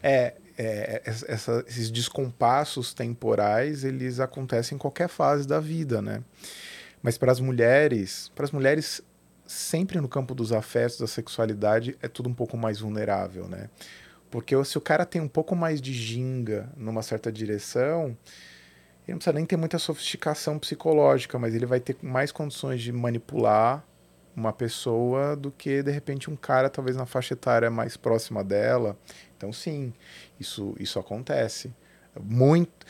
É, 0.04 0.34
é, 0.57 1.02
essa- 1.06 1.32
essa- 1.32 1.65
esses 1.68 1.91
descompassos 1.91 2.94
temporais, 2.94 3.84
eles 3.84 4.19
acontecem 4.19 4.76
em 4.76 4.80
qualquer 4.80 5.07
fase 5.10 5.48
da 5.48 5.60
vida, 5.60 6.02
né? 6.02 6.23
Mas 7.02 7.18
para 7.18 7.32
as 7.32 7.40
mulheres, 7.40 8.32
para 8.36 8.45
as 8.45 8.52
mulheres 8.52 9.02
sempre 9.45 9.99
no 10.02 10.07
campo 10.07 10.34
dos 10.34 10.52
afetos, 10.52 10.98
da 10.98 11.07
sexualidade, 11.07 11.95
é 12.02 12.07
tudo 12.07 12.30
um 12.30 12.34
pouco 12.34 12.57
mais 12.57 12.80
vulnerável, 12.80 13.48
né? 13.48 13.69
Porque 14.32 14.61
se 14.65 14.77
o 14.77 14.82
cara 14.82 15.06
tem 15.06 15.22
um 15.22 15.27
pouco 15.27 15.56
mais 15.56 15.80
de 15.80 15.94
ginga 15.94 16.69
numa 16.76 17.03
certa 17.03 17.32
direção, 17.32 18.06
ele 19.06 19.14
não 19.14 19.18
precisa 19.18 19.34
nem 19.34 19.45
ter 19.45 19.56
muita 19.56 19.77
sofisticação 19.77 20.57
psicológica, 20.57 21.38
mas 21.38 21.53
ele 21.53 21.65
vai 21.65 21.80
ter 21.80 21.95
mais 22.02 22.32
condições 22.32 22.82
de 22.82 22.91
manipular 22.91 23.86
uma 24.36 24.52
pessoa 24.52 25.36
do 25.36 25.52
que 25.52 25.82
de 25.82 25.91
repente 25.91 26.30
um 26.30 26.36
cara 26.36 26.70
talvez 26.70 26.98
na 26.98 27.06
faixa 27.06 27.34
etária 27.34 27.72
mais 27.72 27.95
próxima 27.95 28.44
dela. 28.44 28.98
Então 29.38 29.53
sim, 29.53 29.94
isso 30.40 30.76
isso 30.80 30.99
acontece 30.99 31.74
muito, 32.22 32.86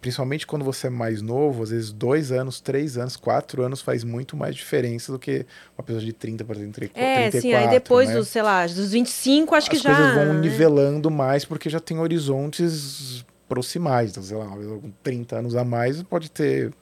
principalmente 0.00 0.46
quando 0.46 0.64
você 0.64 0.86
é 0.86 0.90
mais 0.90 1.22
novo, 1.22 1.62
às 1.62 1.70
vezes 1.70 1.92
dois 1.92 2.30
anos, 2.30 2.60
três 2.60 2.96
anos, 2.96 3.16
quatro 3.16 3.62
anos 3.62 3.80
faz 3.80 4.04
muito 4.04 4.36
mais 4.36 4.54
diferença 4.54 5.12
do 5.12 5.18
que 5.18 5.46
uma 5.76 5.84
pessoa 5.84 6.04
de 6.04 6.12
30 6.12 6.44
para 6.44 6.56
34. 6.56 7.00
É, 7.00 7.30
sim, 7.40 7.54
aí 7.54 7.68
depois 7.68 8.08
né? 8.08 8.14
dos, 8.14 8.28
sei 8.28 8.42
lá, 8.42 8.66
dos 8.66 8.92
25, 8.92 9.54
acho 9.54 9.70
que 9.70 9.76
As 9.76 9.82
já. 9.82 9.94
coisas 9.94 10.14
vão 10.14 10.34
né? 10.34 10.40
nivelando 10.40 11.10
mais 11.10 11.44
porque 11.44 11.68
já 11.68 11.80
tem 11.80 11.98
horizontes 11.98 13.24
proximais. 13.48 14.10
Então, 14.10 14.22
sei 14.22 14.36
lá, 14.36 14.46
com 14.46 14.92
30 15.02 15.36
anos 15.36 15.56
a 15.56 15.64
mais 15.64 16.02
pode 16.02 16.30
ter 16.30 16.72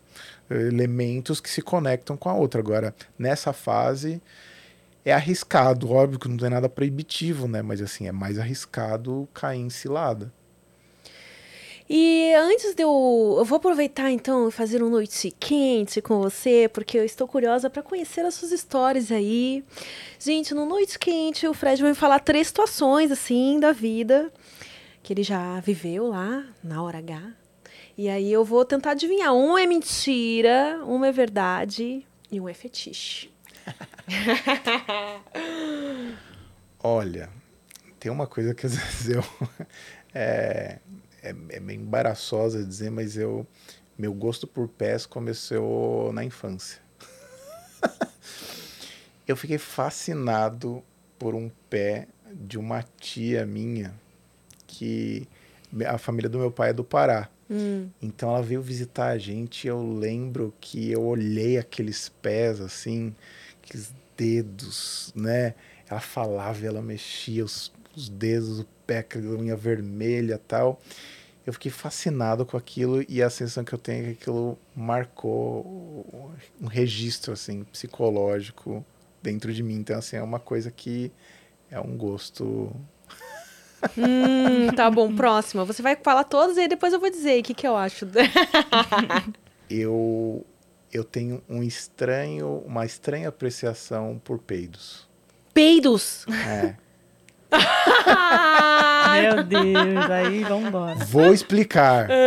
elementos 0.51 1.41
que 1.41 1.51
se 1.51 1.63
conectam 1.63 2.17
com 2.17 2.29
a 2.29 2.35
outra. 2.35 2.61
Agora, 2.61 2.95
nessa 3.19 3.53
fase, 3.53 4.21
é 5.05 5.13
arriscado. 5.13 5.91
Óbvio 5.91 6.19
que 6.19 6.29
não 6.29 6.37
tem 6.37 6.51
nada 6.51 6.69
proibitivo, 6.69 7.47
né? 7.49 7.63
Mas, 7.63 7.81
assim, 7.81 8.07
é 8.07 8.13
mais 8.13 8.39
arriscado 8.39 9.29
cair 9.33 9.61
em 9.61 9.71
cilada. 9.71 10.33
E 11.89 12.33
antes 12.35 12.75
de 12.75 12.83
eu. 12.83 13.37
Eu 13.39 13.45
vou 13.45 13.57
aproveitar 13.57 14.11
então 14.11 14.49
e 14.49 14.53
fazer 14.53 14.83
um 14.83 14.89
noite 14.89 15.31
quente 15.39 16.01
com 16.01 16.19
você, 16.19 16.69
porque 16.73 16.99
eu 16.99 17.05
estou 17.05 17.29
curiosa 17.29 17.69
para 17.69 17.83
conhecer 17.83 18.25
as 18.25 18.35
suas 18.35 18.53
histórias 18.53 19.13
aí. 19.13 19.63
Gente, 20.19 20.55
no 20.55 20.65
Noite 20.65 20.99
Quente, 20.99 21.47
o 21.47 21.53
Fred 21.53 21.83
vai 21.83 21.91
me 21.91 21.97
falar 21.97 22.21
três 22.21 22.47
situações, 22.47 23.11
assim, 23.13 23.61
da 23.61 23.73
vida 23.73 24.33
que 25.03 25.13
ele 25.13 25.23
já 25.23 25.61
viveu 25.61 26.09
lá 26.09 26.43
na 26.63 26.83
hora 26.83 26.99
H. 26.99 27.44
E 27.97 28.09
aí 28.09 28.33
eu 28.33 28.45
vou 28.45 28.65
tentar 28.65 28.93
adivinhar. 28.93 29.33
Um 29.33 29.57
é 29.57 29.67
mentira, 29.67 30.81
uma 30.85 31.07
é 31.07 31.13
verdade 31.13 32.05
e 32.31 32.41
um 32.41 32.49
é 32.49 32.55
fetiche. 32.55 33.33
Olha, 36.83 37.31
tem 38.01 38.11
uma 38.11 38.27
coisa 38.27 38.55
que 38.55 38.67
às 38.67 38.75
vezes 38.77 39.11
eu. 39.11 39.25
É, 40.13 40.79
é, 41.23 41.35
é 41.49 41.61
meio 41.61 41.81
embaraçosa 41.81 42.65
dizer, 42.65 42.91
mas 42.91 43.17
eu. 43.17 43.47
Meu 43.97 44.13
gosto 44.13 44.45
por 44.45 44.67
pés 44.67 45.07
começou 45.07 46.13
na 46.13 46.25
infância. 46.25 46.83
eu 49.27 49.37
fiquei 49.37 49.57
fascinado 49.57 50.83
por 51.17 51.33
um 51.33 51.49
pé 51.71 52.09
de 52.33 52.59
uma 52.59 52.83
tia 52.99 53.47
minha 53.47 53.95
que 54.67 55.29
a 55.87 55.97
família 55.97 56.29
do 56.29 56.41
meu 56.41 56.51
pai 56.51 56.71
é 56.71 56.73
do 56.73 56.83
Pará. 56.83 57.29
Então 58.01 58.31
ela 58.31 58.43
veio 58.43 58.63
visitar 58.63 59.09
a 59.09 59.19
gente 59.19 59.67
eu 59.67 59.83
lembro 59.83 60.55
que 60.61 60.91
eu 60.91 61.03
olhei 61.03 61.59
aqueles 61.59 62.09
pés 62.09 62.61
assim, 62.61 63.15
aqueles 63.63 63.93
dedos, 64.17 65.13
né? 65.15 65.55
Ela 65.89 66.01
falava 66.01 66.65
ela 66.65 66.81
mexia 66.81 67.45
os, 67.45 67.73
os 67.95 68.09
dedos, 68.09 68.61
o 68.61 68.67
pé, 68.87 68.99
aquela 68.99 69.37
unha 69.37 69.57
vermelha 69.57 70.41
tal. 70.47 70.81
Eu 71.47 71.53
fiquei 71.53 71.71
fascinado 71.71 72.47
com 72.47 72.57
aquilo 72.57 73.05
e 73.07 73.23
a 73.23 73.29
sensação 73.29 73.65
que 73.65 73.75
eu 73.75 73.79
tenho 73.79 74.03
é 74.03 74.07
que 74.15 74.23
aquilo 74.23 74.59
marcou 74.75 76.33
um 76.61 76.67
registro 76.67 77.33
assim 77.35 77.65
psicológico 77.65 78.85
dentro 79.23 79.53
de 79.53 79.63
mim. 79.63 79.75
Então 79.75 79.99
assim, 79.99 80.17
é 80.17 80.23
uma 80.23 80.41
coisa 80.41 80.71
que 80.71 81.13
é 81.71 81.79
um 81.79 81.97
gosto 81.97 82.75
Hum, 83.99 84.69
tá 84.75 84.91
bom, 84.91 85.15
próxima. 85.15 85.65
Você 85.65 85.83
vai 85.83 85.97
falar 85.97 86.25
todas 86.25 86.57
e 86.57 86.61
aí 86.61 86.69
depois 86.69 86.93
eu 86.93 87.01
vou 87.01 87.11
dizer 87.11 87.41
o 87.41 87.43
que, 87.43 87.55
que 87.55 87.67
eu 87.67 87.77
acho. 87.77 88.07
eu 89.71 90.45
eu 90.93 91.03
tenho 91.03 91.43
um 91.49 91.63
estranho, 91.63 92.63
uma 92.65 92.85
estranha 92.87 93.29
apreciação 93.29 94.21
por 94.23 94.39
peidos. 94.39 95.09
Peidos! 95.53 96.25
É. 96.47 96.77
Meu 99.23 99.43
Deus, 99.45 100.11
aí 100.11 100.45
vambora. 100.45 100.97
Vou 101.05 101.33
explicar. 101.33 102.09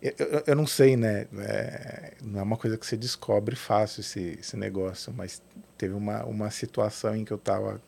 É, 0.00 0.10
eu, 0.18 0.26
eu- 0.26 0.42
eu 0.48 0.54
não 0.56 0.66
sei, 0.66 0.96
né? 0.96 1.26
É, 1.38 2.12
não 2.22 2.38
é 2.40 2.42
uma 2.42 2.56
coisa 2.56 2.76
que 2.78 2.86
você 2.86 2.96
descobre 2.96 3.56
fácil 3.56 4.00
esse, 4.00 4.38
esse 4.40 4.56
negócio, 4.56 5.12
mas 5.16 5.42
teve 5.76 5.94
uma, 5.94 6.24
uma 6.24 6.50
situação 6.50 7.16
em 7.16 7.24
que 7.24 7.32
eu 7.32 7.38
tava 7.38 7.80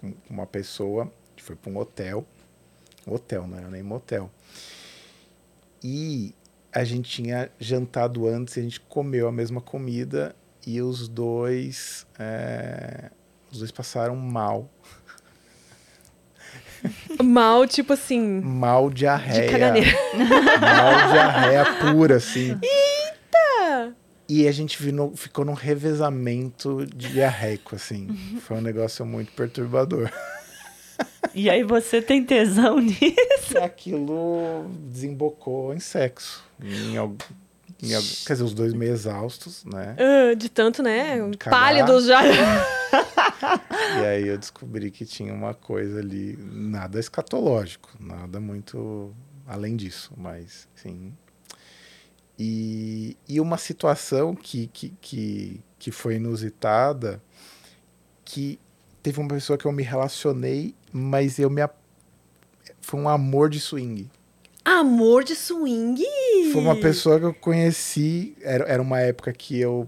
com 0.00 0.14
uma 0.28 0.46
pessoa, 0.46 1.10
gente 1.30 1.42
foi 1.42 1.56
para 1.56 1.70
um 1.70 1.78
hotel, 1.78 2.26
hotel, 3.06 3.46
não 3.46 3.58
era 3.58 3.68
nem 3.68 3.82
motel, 3.82 4.30
e 5.82 6.34
a 6.72 6.84
gente 6.84 7.10
tinha 7.10 7.50
jantado 7.58 8.28
antes, 8.28 8.56
a 8.56 8.60
gente 8.60 8.78
comeu 8.80 9.26
a 9.26 9.32
mesma 9.32 9.60
comida 9.60 10.34
e 10.66 10.80
os 10.80 11.08
dois, 11.08 12.06
é, 12.18 13.10
os 13.50 13.58
dois 13.58 13.70
passaram 13.70 14.14
mal. 14.14 14.68
Mal, 17.22 17.66
tipo 17.66 17.92
assim. 17.92 18.40
Mal 18.40 18.88
diarreia. 18.88 19.42
De 19.42 19.52
caganeira. 19.52 19.90
Mal 20.16 21.12
diarreia 21.12 21.64
pura, 21.92 22.16
assim. 22.16 22.52
Eita! 22.52 22.99
E 24.32 24.46
a 24.46 24.52
gente 24.52 24.80
virou- 24.80 25.16
ficou 25.16 25.44
num 25.44 25.54
revezamento 25.54 26.86
diarreico, 26.94 27.74
assim. 27.74 28.06
Foi 28.42 28.56
um 28.58 28.60
negócio 28.60 29.04
muito 29.04 29.32
perturbador. 29.32 30.08
E 31.34 31.48
aí 31.48 31.62
você 31.62 32.02
tem 32.02 32.22
tesão 32.24 32.76
nisso? 32.80 33.54
E 33.54 33.58
aquilo 33.58 34.66
desembocou 34.90 35.72
em 35.72 35.78
sexo. 35.80 36.44
Em 36.62 36.96
algum, 36.96 37.16
quer 38.26 38.32
dizer, 38.34 38.42
os 38.44 38.52
dois 38.52 38.72
meio 38.74 38.92
exaustos, 38.92 39.64
né? 39.64 39.96
ah, 39.98 40.34
de 40.34 40.48
tanto, 40.50 40.82
né? 40.82 41.18
Cagar. 41.38 41.58
Pálidos 41.60 42.06
já. 42.06 42.20
E 44.00 44.04
aí 44.04 44.28
eu 44.28 44.36
descobri 44.36 44.90
que 44.90 45.06
tinha 45.06 45.32
uma 45.32 45.54
coisa 45.54 46.00
ali, 46.00 46.36
nada 46.52 46.98
escatológico, 47.00 47.88
nada 47.98 48.38
muito 48.40 49.14
além 49.46 49.76
disso, 49.76 50.12
mas 50.16 50.68
sim. 50.74 51.12
E, 52.42 53.18
e 53.28 53.38
uma 53.38 53.58
situação 53.58 54.34
que, 54.34 54.66
que, 54.68 54.94
que, 54.98 55.60
que 55.78 55.90
foi 55.90 56.14
inusitada, 56.14 57.22
que 58.24 58.58
teve 59.02 59.20
uma 59.20 59.28
pessoa 59.28 59.58
que 59.58 59.66
eu 59.66 59.72
me 59.72 59.82
relacionei, 59.82 60.74
mas 60.90 61.38
eu 61.38 61.50
me. 61.50 61.60
foi 62.80 62.98
um 62.98 63.10
amor 63.10 63.50
de 63.50 63.60
swing. 63.60 64.10
Amor 64.64 65.22
de 65.22 65.36
swing! 65.36 66.02
Foi 66.50 66.62
uma 66.62 66.76
pessoa 66.76 67.18
que 67.18 67.26
eu 67.26 67.34
conheci. 67.34 68.34
Era, 68.40 68.64
era 68.64 68.80
uma 68.80 69.00
época 69.00 69.34
que 69.34 69.60
eu. 69.60 69.86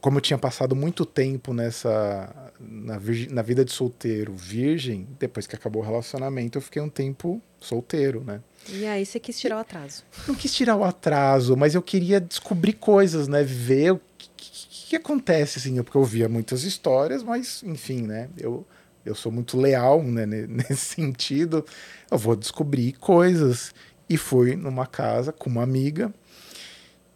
Como 0.00 0.18
eu 0.18 0.20
tinha 0.20 0.38
passado 0.38 0.74
muito 0.74 1.06
tempo 1.06 1.54
nessa. 1.54 2.41
Na, 2.62 2.98
na 3.30 3.42
vida 3.42 3.64
de 3.64 3.72
solteiro, 3.72 4.32
virgem, 4.34 5.06
depois 5.18 5.46
que 5.46 5.54
acabou 5.56 5.82
o 5.82 5.84
relacionamento, 5.84 6.58
eu 6.58 6.62
fiquei 6.62 6.80
um 6.80 6.88
tempo 6.88 7.40
solteiro, 7.60 8.22
né? 8.24 8.40
E 8.68 8.86
aí 8.86 9.04
você 9.04 9.18
quis 9.18 9.38
tirar 9.38 9.56
o 9.56 9.60
atraso. 9.60 10.04
Não 10.28 10.34
quis 10.34 10.54
tirar 10.54 10.76
o 10.76 10.84
atraso, 10.84 11.56
mas 11.56 11.74
eu 11.74 11.82
queria 11.82 12.20
descobrir 12.20 12.74
coisas, 12.74 13.26
né? 13.28 13.42
Ver 13.42 13.92
o 13.94 14.00
que, 14.16 14.28
que- 14.36 14.52
que 14.90 14.96
acontece, 14.96 15.58
assim. 15.58 15.82
Porque 15.82 15.96
eu 15.96 16.04
via 16.04 16.28
muitas 16.28 16.62
histórias, 16.64 17.22
mas, 17.22 17.62
enfim, 17.64 18.02
né? 18.02 18.28
Eu, 18.38 18.66
eu 19.04 19.14
sou 19.14 19.32
muito 19.32 19.58
leal 19.58 20.02
né? 20.02 20.24
ne- 20.26 20.46
nesse 20.68 20.94
sentido. 20.94 21.64
Eu 22.10 22.18
vou 22.18 22.36
descobrir 22.36 22.92
coisas. 22.94 23.74
E 24.08 24.16
fui 24.18 24.54
numa 24.56 24.86
casa 24.86 25.32
com 25.32 25.48
uma 25.48 25.62
amiga 25.62 26.12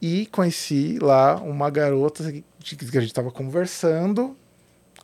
e 0.00 0.26
conheci 0.26 0.98
lá 1.00 1.36
uma 1.36 1.68
garota 1.70 2.32
que 2.32 2.44
que 2.76 2.98
a 2.98 3.00
gente 3.00 3.14
tava 3.14 3.30
conversando. 3.30 4.36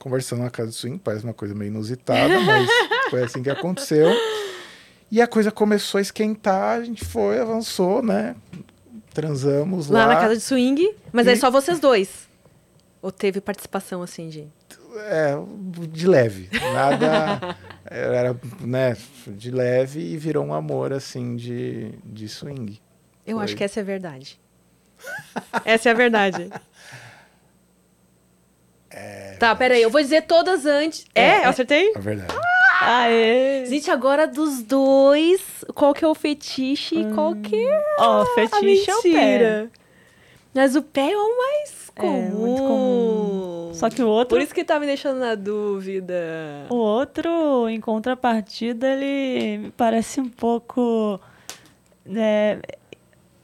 Conversando 0.03 0.43
na 0.43 0.51
casa 0.51 0.69
do 0.71 0.75
swing, 0.75 0.99
parece 0.99 1.23
uma 1.23 1.33
coisa 1.33 1.55
meio 1.55 1.69
inusitada, 1.69 2.41
mas 2.41 2.69
foi 3.09 3.23
assim 3.23 3.41
que 3.41 3.49
aconteceu. 3.49 4.11
E 5.09 5.23
a 5.23 5.29
coisa 5.29 5.53
começou 5.53 5.99
a 5.99 6.03
esquentar, 6.03 6.81
a 6.81 6.85
gente 6.85 7.05
foi, 7.05 7.39
avançou, 7.39 8.03
né? 8.03 8.35
Transamos 9.15 9.87
Lá, 9.89 10.07
lá. 10.07 10.15
na 10.15 10.21
casa 10.21 10.35
de 10.35 10.41
swing, 10.43 10.93
mas 11.13 11.29
aí 11.29 11.35
E- 11.35 11.37
só 11.37 11.53
vocês 11.53 11.79
dois. 11.79 12.29
Ou 13.01 13.13
teve 13.13 13.41
participação 13.41 14.03
assim 14.03 14.29
de. 14.29 14.49
É, 15.07 15.35
de 15.89 16.07
leve. 16.09 16.49
Nada. 16.75 17.57
era, 17.87 18.37
né? 18.61 18.97
De 19.29 19.53
leve 19.53 20.01
e 20.01 20.17
virou 20.17 20.45
um 20.45 20.53
amor, 20.53 20.93
assim, 20.93 21.37
de, 21.37 21.93
de 22.05 22.29
swing. 22.29 22.81
Eu 23.25 23.37
Foi. 23.37 23.45
acho 23.45 23.55
que 23.57 23.63
essa 23.63 23.79
é 23.79 23.83
a 23.83 23.87
verdade. 23.87 24.41
essa 25.65 25.89
é 25.91 25.93
a 25.93 25.95
verdade. 25.95 26.51
tá, 29.39 29.55
peraí, 29.57 29.83
eu 29.83 29.91
vou 29.91 30.01
dizer 30.01 30.23
todas 30.23 30.67
antes. 30.67 31.05
É, 31.15 31.45
eu 31.45 31.51
acertei? 31.51 31.93
É 31.95 31.99
verdade. 31.99 32.35
Aê! 32.81 33.65
Gente, 33.67 33.91
agora 33.91 34.27
dos 34.27 34.63
dois, 34.63 35.41
qual 35.75 35.95
que 35.95 36.05
é 36.05 36.09
o 36.09 36.15
fetiche 36.15 36.97
e 37.01 37.13
qual 37.15 37.35
que 37.37 37.55
é 37.57 37.85
Ó, 37.99 38.23
a 38.23 38.27
fetiche 38.35 38.91
é 38.91 38.97
o 38.97 39.03
pé. 39.03 39.09
mentira? 39.09 39.71
Mas 40.55 40.75
o 40.77 40.83
pé 40.83 41.13
é 41.13 41.17
o 41.17 41.39
mais 41.39 41.91
É, 41.97 42.01
comum. 42.01 42.31
muito 42.31 42.63
comum. 42.63 43.71
Só 43.75 43.89
que 43.89 44.03
o 44.03 44.09
outro, 44.09 44.37
Por 44.37 44.43
isso 44.43 44.53
que 44.55 44.65
tá 44.65 44.79
me 44.81 44.87
deixando 44.87 45.19
na 45.21 45.35
dúvida. 45.35 46.15
o 46.69 46.75
outro, 46.75 47.69
em 47.69 47.81
contrapartida, 47.81 48.87
ele 48.89 49.59
me 49.59 49.71
parece 49.71 50.21
um 50.21 50.29
pouco. 50.29 51.19
né, 52.05 52.61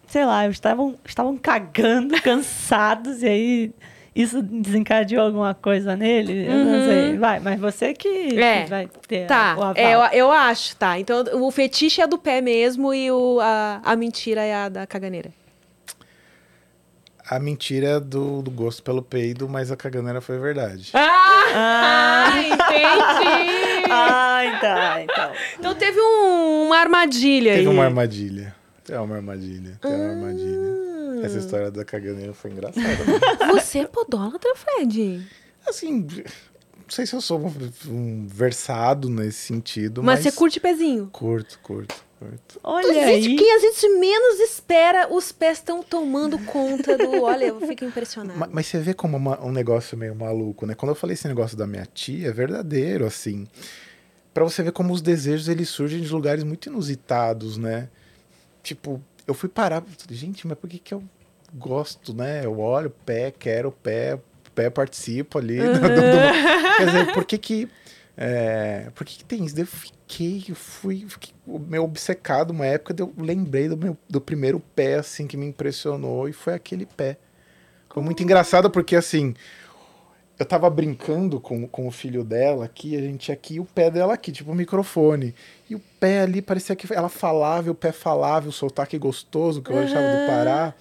sei 0.08 0.24
lá, 0.24 0.46
estavam, 0.48 0.96
estavam 1.04 1.36
cagando, 1.36 2.14
cansados, 2.22 3.22
e 3.22 3.26
aí 3.28 3.72
isso 4.20 4.42
desencadeou 4.42 5.24
alguma 5.26 5.54
coisa 5.54 5.94
nele. 5.96 6.46
Eu 6.46 6.52
não 6.64 6.72
Uhum. 6.80 6.84
sei. 6.86 7.16
Vai, 7.18 7.40
mas 7.40 7.60
você 7.60 7.94
que, 7.94 8.38
É. 8.38 8.62
que 8.64 8.70
vai 8.70 8.88
ter 9.06 9.26
Tá, 9.26 9.54
o 9.56 9.62
aval. 9.62 9.74
é, 9.76 9.94
eu, 9.94 10.00
eu 10.26 10.32
acho, 10.32 10.74
tá. 10.76 10.98
Então 10.98 11.24
o 11.40 11.50
fetiche 11.50 12.00
é 12.00 12.06
do 12.06 12.18
pé 12.18 12.40
mesmo 12.40 12.92
e 12.92 13.10
o, 13.10 13.38
a, 13.40 13.80
a 13.84 13.94
mentira 13.96 14.42
é 14.42 14.54
a 14.54 14.68
da 14.68 14.86
caganeira. 14.86 15.30
A 17.30 17.38
mentira 17.38 17.86
é 17.88 18.00
do, 18.00 18.40
do 18.40 18.50
gosto 18.50 18.82
pelo 18.82 19.02
peido, 19.02 19.46
mas 19.50 19.70
a 19.70 19.76
caganeira 19.76 20.18
foi 20.18 20.38
verdade. 20.38 20.90
Ah, 20.94 22.30
entendi! 22.40 23.84
Ah, 23.90 24.58
tá, 24.60 25.02
então. 25.02 25.32
Então 25.58 25.74
teve 25.74 26.00
um- 26.00 26.66
uma 26.68 26.78
armadilha 26.78 27.50
Teve 27.52 27.68
aí. 27.68 27.74
uma 27.74 27.84
armadilha. 27.84 28.54
Tem 28.82 28.96
uma 28.96 29.16
armadilha. 29.16 29.78
Tem 29.82 29.92
uma 29.94 30.10
armadilha. 30.10 30.87
Essa 31.22 31.38
história 31.38 31.70
da 31.70 31.84
caganeira 31.84 32.32
foi 32.32 32.50
engraçada. 32.50 32.86
né? 32.86 33.20
Você 33.52 33.80
é 33.80 33.86
podólatra, 33.86 34.54
Fred? 34.56 35.26
assim, 35.66 36.00
não 36.00 36.88
sei 36.88 37.04
se 37.06 37.14
eu 37.14 37.20
sou 37.20 37.38
um, 37.46 37.52
um 37.92 38.26
versado 38.26 39.10
nesse 39.10 39.38
sentido, 39.38 40.02
Mas, 40.02 40.20
mas... 40.24 40.32
você 40.32 40.38
curte 40.38 40.58
pezinho. 40.58 41.08
Curto, 41.12 41.58
curto, 41.62 41.94
curto. 42.18 42.58
Olha 42.64 42.92
Gente, 42.94 43.28
aí. 43.28 43.36
quem 43.36 43.54
a 43.54 43.58
gente 43.58 43.88
menos 43.98 44.40
espera, 44.40 45.12
os 45.12 45.30
pés 45.30 45.58
estão 45.58 45.82
tomando 45.82 46.38
conta 46.46 46.96
do. 46.96 47.20
Olha, 47.22 47.44
eu 47.46 47.60
fico 47.66 47.84
impressionada. 47.84 48.38
Ma- 48.38 48.48
Mas 48.50 48.66
você 48.66 48.78
vê 48.78 48.94
como 48.94 49.16
uma- 49.18 49.38
um 49.44 49.52
negócio 49.52 49.96
meio 49.98 50.14
maluco, 50.14 50.64
né? 50.64 50.74
Quando 50.74 50.90
eu 50.90 50.94
falei 50.96 51.12
esse 51.14 51.28
negócio 51.28 51.56
da 51.56 51.66
minha 51.66 51.84
tia, 51.86 52.28
é 52.28 52.32
verdadeiro, 52.32 53.04
assim. 53.04 53.46
Pra 54.32 54.42
você 54.44 54.62
ver 54.62 54.72
como 54.72 54.94
os 54.94 55.02
desejos, 55.02 55.48
eles 55.48 55.68
surgem 55.68 56.00
de 56.00 56.08
lugares 56.08 56.44
muito 56.44 56.70
inusitados, 56.70 57.58
né? 57.58 57.88
Tipo, 58.62 59.02
eu 59.28 59.34
fui 59.34 59.48
parar, 59.48 59.84
gente, 60.10 60.44
mas 60.48 60.58
por 60.58 60.68
que 60.68 60.78
que 60.78 60.92
eu 60.94 61.04
gosto, 61.54 62.12
né? 62.14 62.44
Eu 62.44 62.58
olho 62.58 62.88
o 62.88 63.04
pé, 63.04 63.30
quero 63.30 63.68
o 63.68 63.72
pé, 63.72 64.14
o 64.14 64.50
pé 64.54 64.68
participo 64.70 65.38
ali. 65.38 65.58
do- 65.60 65.72
do- 65.74 65.78
do- 65.80 66.76
Quer 66.78 66.86
dizer, 66.86 67.12
por 67.12 67.24
que 67.24 67.38
que... 67.38 67.68
é, 68.16 68.90
por 68.94 69.04
que 69.06 69.18
que 69.18 69.24
tem 69.24 69.44
isso? 69.44 69.58
Eu 69.60 69.66
fiquei, 69.66 70.44
eu 70.48 70.54
fui, 70.56 71.04
fiquei 71.08 71.32
meio 71.46 71.84
obcecado 71.84 72.50
uma 72.50 72.66
época, 72.66 72.94
eu 72.98 73.12
lembrei 73.18 73.68
do, 73.68 73.76
meu, 73.76 73.96
do 74.08 74.20
primeiro 74.20 74.58
pé, 74.74 74.94
assim, 74.96 75.26
que 75.26 75.36
me 75.36 75.46
impressionou, 75.46 76.28
e 76.28 76.32
foi 76.32 76.54
aquele 76.54 76.86
pé. 76.86 77.18
Foi 77.90 78.02
muito 78.02 78.22
engraçado 78.22 78.70
porque, 78.70 78.96
assim, 78.96 79.34
eu 80.38 80.46
tava 80.46 80.70
brincando 80.70 81.40
com, 81.40 81.66
com 81.66 81.88
o 81.88 81.90
filho 81.90 82.22
dela 82.22 82.64
aqui, 82.64 82.96
a 82.96 83.00
gente 83.00 83.32
aqui, 83.32 83.54
e 83.54 83.60
o 83.60 83.64
pé 83.64 83.90
dela 83.90 84.14
aqui, 84.14 84.30
tipo 84.30 84.52
o 84.52 84.54
microfone. 84.54 85.34
E 85.68 85.74
o 85.74 85.80
pé 85.98 86.20
ali 86.20 86.40
parecia 86.40 86.76
que 86.76 86.92
ela 86.94 87.08
falava, 87.08 87.66
e 87.68 87.70
o 87.70 87.74
pé 87.74 87.90
falava, 87.90 88.48
o 88.48 88.52
sotaque 88.52 88.96
gostoso 88.98 89.60
que 89.60 89.70
eu 89.70 89.78
achava 89.78 90.06
do 90.06 90.26
Pará. 90.26 90.74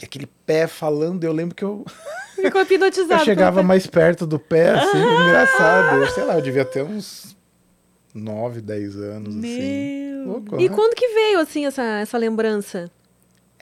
E 0.00 0.04
aquele 0.04 0.26
pé 0.44 0.66
falando, 0.66 1.24
eu 1.24 1.32
lembro 1.32 1.54
que 1.54 1.64
eu, 1.64 1.84
Ficou 2.36 2.60
hipnotizado. 2.62 3.22
eu 3.22 3.24
chegava 3.24 3.62
mais 3.62 3.86
perto 3.86 4.26
do 4.26 4.38
pé, 4.38 4.70
assim, 4.70 4.98
engraçado. 5.00 5.96
Eu, 6.02 6.10
sei 6.10 6.24
lá, 6.24 6.34
eu 6.34 6.42
devia 6.42 6.64
ter 6.66 6.82
uns 6.82 7.34
9, 8.14 8.60
10 8.60 8.96
anos, 8.96 9.36
assim. 9.36 10.10
Meu. 10.10 10.26
Louco, 10.26 10.60
E 10.60 10.68
né? 10.68 10.74
quando 10.74 10.94
que 10.94 11.08
veio, 11.08 11.38
assim, 11.38 11.64
essa, 11.66 11.82
essa 12.00 12.18
lembrança? 12.18 12.90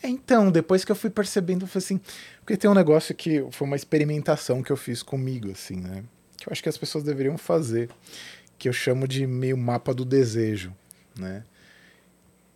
É, 0.03 0.09
então, 0.09 0.51
depois 0.51 0.85
que 0.85 0.91
eu 0.91 0.97
fui 0.97 1.11
percebendo, 1.11 1.63
eu 1.65 1.69
falei 1.69 1.85
assim, 1.85 2.01
porque 2.45 2.59
tem 2.59 2.69
um 2.69 2.75
negócio 2.75 3.15
que 3.15 3.43
foi 3.51 3.67
uma 3.67 3.75
experimentação 3.75 4.63
que 4.63 4.71
eu 4.71 4.77
fiz 4.77 5.03
comigo, 5.03 5.51
assim, 5.51 5.77
né? 5.77 6.05
Que 6.37 6.47
eu 6.47 6.53
acho 6.53 6.63
que 6.63 6.69
as 6.69 6.77
pessoas 6.77 7.03
deveriam 7.03 7.39
fazer, 7.39 7.89
que 8.59 8.69
eu 8.69 8.73
chamo 8.73 9.09
de 9.09 9.27
meio 9.27 9.57
mapa 9.57 9.95
do 9.95 10.05
desejo, 10.05 10.77
né? 11.19 11.43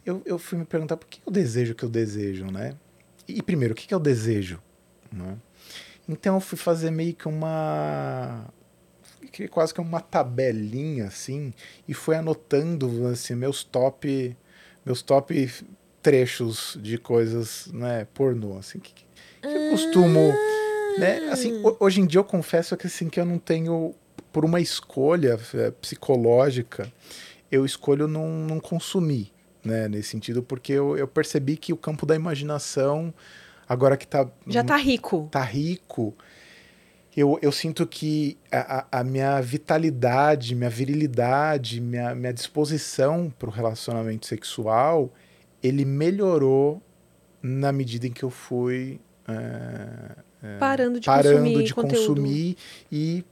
Eu, 0.04 0.20
eu 0.26 0.38
fui 0.38 0.58
me 0.58 0.66
perguntar 0.66 0.98
por 0.98 1.06
que 1.08 1.22
eu 1.24 1.32
desejo 1.32 1.72
o 1.72 1.74
que 1.74 1.84
eu 1.84 1.88
desejo, 1.88 2.50
né? 2.50 2.76
E 3.26 3.42
primeiro, 3.42 3.72
o 3.72 3.76
que 3.76 3.86
que 3.86 3.94
é 3.94 3.96
o 3.96 4.00
desejo? 4.00 4.60
Né? 5.10 5.38
Então 6.06 6.34
eu 6.34 6.40
fui 6.40 6.58
fazer 6.58 6.90
meio 6.90 7.14
que 7.14 7.26
uma 7.26 8.46
quase 9.50 9.72
que 9.72 9.80
uma 9.80 10.00
tabelinha 10.00 11.06
assim 11.06 11.52
e 11.86 11.94
fui 11.94 12.14
anotando 12.14 13.06
assim 13.06 13.34
meus 13.34 13.62
top 13.62 14.36
meus 14.84 15.02
top 15.02 15.50
trechos 16.02 16.78
de 16.80 16.96
coisas 16.96 17.66
né 17.72 18.06
pornô 18.14 18.56
assim 18.56 18.78
que, 18.78 18.94
que 19.40 19.46
eu 19.48 19.70
costumo 19.70 20.34
né? 20.98 21.28
Assim 21.30 21.52
ho- 21.64 21.76
hoje 21.80 22.00
em 22.00 22.06
dia 22.06 22.18
eu 22.20 22.24
confesso 22.24 22.76
que 22.76 22.86
assim 22.86 23.08
que 23.08 23.20
eu 23.20 23.24
não 23.24 23.38
tenho 23.38 23.94
por 24.32 24.44
uma 24.44 24.60
escolha 24.60 25.38
eh, 25.54 25.70
psicológica 25.80 26.90
eu 27.50 27.64
escolho 27.64 28.06
não, 28.08 28.28
não 28.28 28.60
consumir 28.60 29.32
né? 29.64 29.88
Nesse 29.88 30.08
sentido 30.10 30.42
porque 30.42 30.72
eu, 30.72 30.96
eu 30.96 31.06
percebi 31.08 31.56
que 31.56 31.72
o 31.72 31.76
campo 31.76 32.04
da 32.06 32.14
imaginação 32.14 33.12
agora 33.68 33.96
que 33.96 34.06
tá 34.06 34.26
Já 34.46 34.64
tá 34.64 34.76
rico. 34.76 35.28
tá 35.30 35.42
rico, 35.42 36.14
eu, 37.16 37.38
eu 37.42 37.50
sinto 37.50 37.86
que 37.86 38.38
a, 38.50 38.78
a- 38.78 39.00
a 39.00 39.04
minha 39.04 39.40
vitalidade, 39.40 40.54
minha 40.54 40.70
virilidade, 40.70 41.80
minha, 41.80 42.14
minha 42.14 42.32
disposição 42.32 43.32
para 43.38 43.48
o 43.48 43.52
relacionamento 43.52 44.26
sexual, 44.26 45.12
ele 45.62 45.84
melhorou 45.84 46.80
na 47.42 47.72
medida 47.72 48.06
em 48.06 48.12
que 48.12 48.22
eu 48.24 48.30
fui 48.30 49.00
é, 49.28 50.16
é, 50.42 50.58
Parando 50.58 51.00
de 51.00 51.06
parando 51.06 51.44
consumir 51.44 51.64
de 51.64 51.74
consumir 51.74 52.56
e 52.90 53.24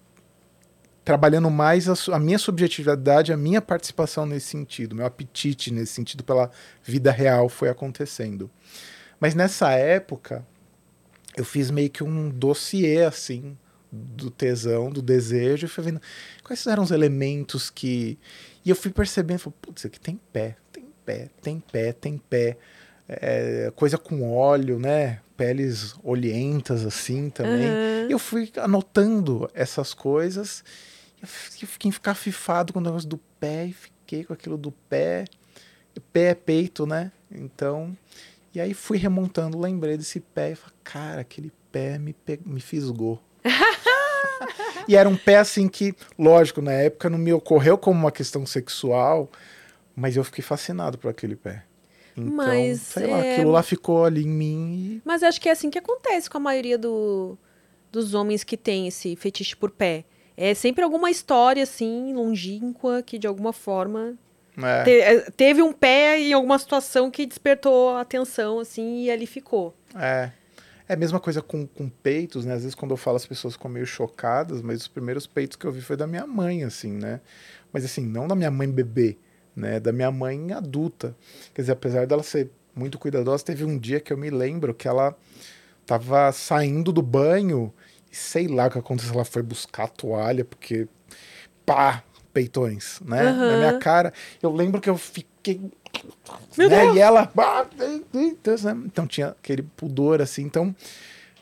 trabalhando 1.04 1.48
mais 1.50 1.88
a, 1.88 1.94
a 2.14 2.18
minha 2.18 2.38
subjetividade, 2.38 3.32
a 3.32 3.36
minha 3.36 3.62
participação 3.62 4.26
nesse 4.26 4.48
sentido, 4.48 4.94
meu 4.94 5.06
apetite 5.06 5.72
nesse 5.72 5.92
sentido 5.92 6.24
pela 6.24 6.50
vida 6.82 7.12
real 7.12 7.48
foi 7.48 7.68
acontecendo. 7.68 8.50
Mas 9.20 9.34
nessa 9.34 9.70
época, 9.70 10.44
eu 11.36 11.44
fiz 11.44 11.70
meio 11.70 11.88
que 11.90 12.02
um 12.02 12.28
dossiê, 12.28 13.04
assim, 13.04 13.56
do 13.92 14.30
tesão, 14.30 14.90
do 14.90 15.00
desejo, 15.00 15.66
e 15.66 15.68
fui 15.68 15.84
vendo 15.84 16.00
quais 16.42 16.66
eram 16.66 16.82
os 16.82 16.90
elementos 16.90 17.70
que. 17.70 18.18
E 18.64 18.70
eu 18.70 18.76
fui 18.76 18.90
percebendo, 18.90 19.38
falei, 19.38 19.58
putz, 19.62 19.86
aqui 19.86 20.00
tem 20.00 20.20
pé, 20.32 20.56
tem 20.72 20.84
pé, 21.04 21.30
tem 21.40 21.60
pé, 21.60 21.92
tem 21.92 22.18
pé. 22.18 22.56
É, 23.08 23.72
coisa 23.76 23.96
com 23.98 24.32
óleo, 24.36 24.78
né? 24.78 25.20
Peles 25.36 25.94
olhentas, 26.02 26.84
assim, 26.84 27.30
também. 27.30 27.68
E 28.08 28.12
eu 28.12 28.18
fui 28.18 28.50
anotando 28.56 29.48
essas 29.54 29.92
coisas. 29.94 30.64
e 31.20 31.22
Eu 31.62 31.68
fiquei 31.68 31.92
ficar 31.92 32.14
fifado 32.14 32.72
com 32.72 32.78
o 32.78 32.82
negócio 32.82 33.08
do 33.08 33.18
pé 33.38 33.66
e 33.66 33.72
fi- 33.72 33.90
fiquei 34.06 34.24
com 34.24 34.32
aquilo 34.32 34.56
do 34.56 34.70
pé. 34.72 35.24
Pé 36.12 36.28
é 36.30 36.34
peito, 36.34 36.86
né? 36.86 37.10
Então. 37.30 37.96
E 38.54 38.60
aí 38.60 38.72
fui 38.72 38.96
remontando, 38.96 39.58
lembrei 39.58 39.96
desse 39.98 40.20
pé 40.20 40.52
e 40.52 40.54
falei, 40.54 40.74
cara, 40.82 41.20
aquele 41.20 41.52
pé 41.70 41.98
me, 41.98 42.12
pe... 42.12 42.40
me 42.46 42.60
fisgou. 42.60 43.20
e 44.88 44.96
era 44.96 45.08
um 45.08 45.16
pé 45.16 45.36
assim 45.38 45.68
que, 45.68 45.94
lógico, 46.18 46.62
na 46.62 46.72
época 46.72 47.10
não 47.10 47.18
me 47.18 47.32
ocorreu 47.32 47.76
como 47.76 47.98
uma 48.00 48.12
questão 48.12 48.46
sexual, 48.46 49.30
mas 49.94 50.16
eu 50.16 50.24
fiquei 50.24 50.42
fascinado 50.42 50.96
por 50.96 51.10
aquele 51.10 51.36
pé. 51.36 51.64
Então, 52.16 52.32
Mas, 52.34 52.80
sei 52.80 53.06
lá, 53.06 53.18
é, 53.24 53.32
aquilo 53.32 53.50
lá 53.50 53.62
ficou 53.62 54.04
ali 54.04 54.24
em 54.24 54.28
mim 54.28 55.02
Mas 55.04 55.22
acho 55.22 55.38
que 55.40 55.48
é 55.48 55.52
assim 55.52 55.68
que 55.68 55.78
acontece 55.78 56.30
com 56.30 56.38
a 56.38 56.40
maioria 56.40 56.78
do- 56.78 57.36
dos 57.92 58.14
homens 58.14 58.42
que 58.42 58.56
tem 58.56 58.86
esse 58.88 59.14
fetiche 59.16 59.54
por 59.56 59.70
pé. 59.70 60.04
É 60.36 60.54
sempre 60.54 60.82
alguma 60.84 61.10
história, 61.10 61.62
assim, 61.62 62.12
longínqua, 62.14 63.02
que 63.02 63.18
de 63.18 63.26
alguma 63.26 63.52
forma 63.52 64.14
e. 64.56 64.64
É, 64.64 64.84
te- 64.84 65.00
é, 65.00 65.30
teve 65.30 65.62
um 65.62 65.72
pé 65.72 66.18
em 66.18 66.32
alguma 66.32 66.58
situação 66.58 67.10
que 67.10 67.26
despertou 67.26 67.90
a 67.90 68.00
atenção, 68.00 68.58
assim, 68.60 69.04
e 69.04 69.10
ali 69.10 69.26
ficou. 69.26 69.74
é. 69.94 70.30
É 70.88 70.94
a 70.94 70.96
mesma 70.96 71.18
coisa 71.18 71.42
com, 71.42 71.66
com 71.66 71.88
peitos, 71.88 72.44
né? 72.44 72.54
Às 72.54 72.60
vezes 72.62 72.74
quando 72.76 72.92
eu 72.92 72.96
falo 72.96 73.16
as 73.16 73.26
pessoas 73.26 73.54
ficam 73.54 73.68
meio 73.68 73.84
chocadas, 73.84 74.62
mas 74.62 74.82
os 74.82 74.86
primeiros 74.88 75.26
peitos 75.26 75.56
que 75.56 75.66
eu 75.66 75.72
vi 75.72 75.80
foi 75.80 75.96
da 75.96 76.06
minha 76.06 76.24
mãe, 76.28 76.62
assim, 76.62 76.92
né? 76.92 77.20
Mas 77.72 77.84
assim, 77.84 78.06
não 78.06 78.28
da 78.28 78.36
minha 78.36 78.52
mãe 78.52 78.70
bebê, 78.70 79.18
né? 79.56 79.80
Da 79.80 79.90
minha 79.92 80.10
mãe 80.10 80.52
adulta. 80.52 81.16
Quer 81.54 81.62
dizer, 81.62 81.72
apesar 81.72 82.06
dela 82.06 82.22
ser 82.22 82.50
muito 82.74 82.98
cuidadosa, 82.98 83.42
teve 83.42 83.64
um 83.64 83.78
dia 83.78 83.98
que 83.98 84.12
eu 84.12 84.18
me 84.18 84.28
lembro 84.30 84.74
que 84.74 84.86
ela 84.86 85.16
tava 85.86 86.30
saindo 86.32 86.92
do 86.92 87.00
banho 87.00 87.72
e 88.12 88.14
sei 88.14 88.46
lá 88.48 88.66
o 88.66 88.70
que 88.70 88.78
aconteceu, 88.78 89.14
ela 89.14 89.24
foi 89.24 89.42
buscar 89.42 89.84
a 89.84 89.88
toalha, 89.88 90.44
porque 90.44 90.86
pá, 91.64 92.02
peitões, 92.32 93.00
né? 93.04 93.32
Na 93.32 93.44
Aham. 93.44 93.56
minha 93.56 93.72
cara. 93.72 94.12
Eu 94.42 94.52
lembro 94.52 94.80
que 94.80 94.90
eu 94.90 94.98
fiquei 94.98 95.58
Meu 96.58 96.68
né? 96.68 96.82
Deus! 96.82 96.96
E 96.96 97.00
ela. 97.00 97.32
"Ah, 97.38 97.66
Deus", 98.42 98.62
né? 98.64 98.76
Então 98.84 99.06
tinha 99.06 99.28
aquele 99.28 99.62
pudor, 99.62 100.20
assim. 100.20 100.42
Então 100.42 100.74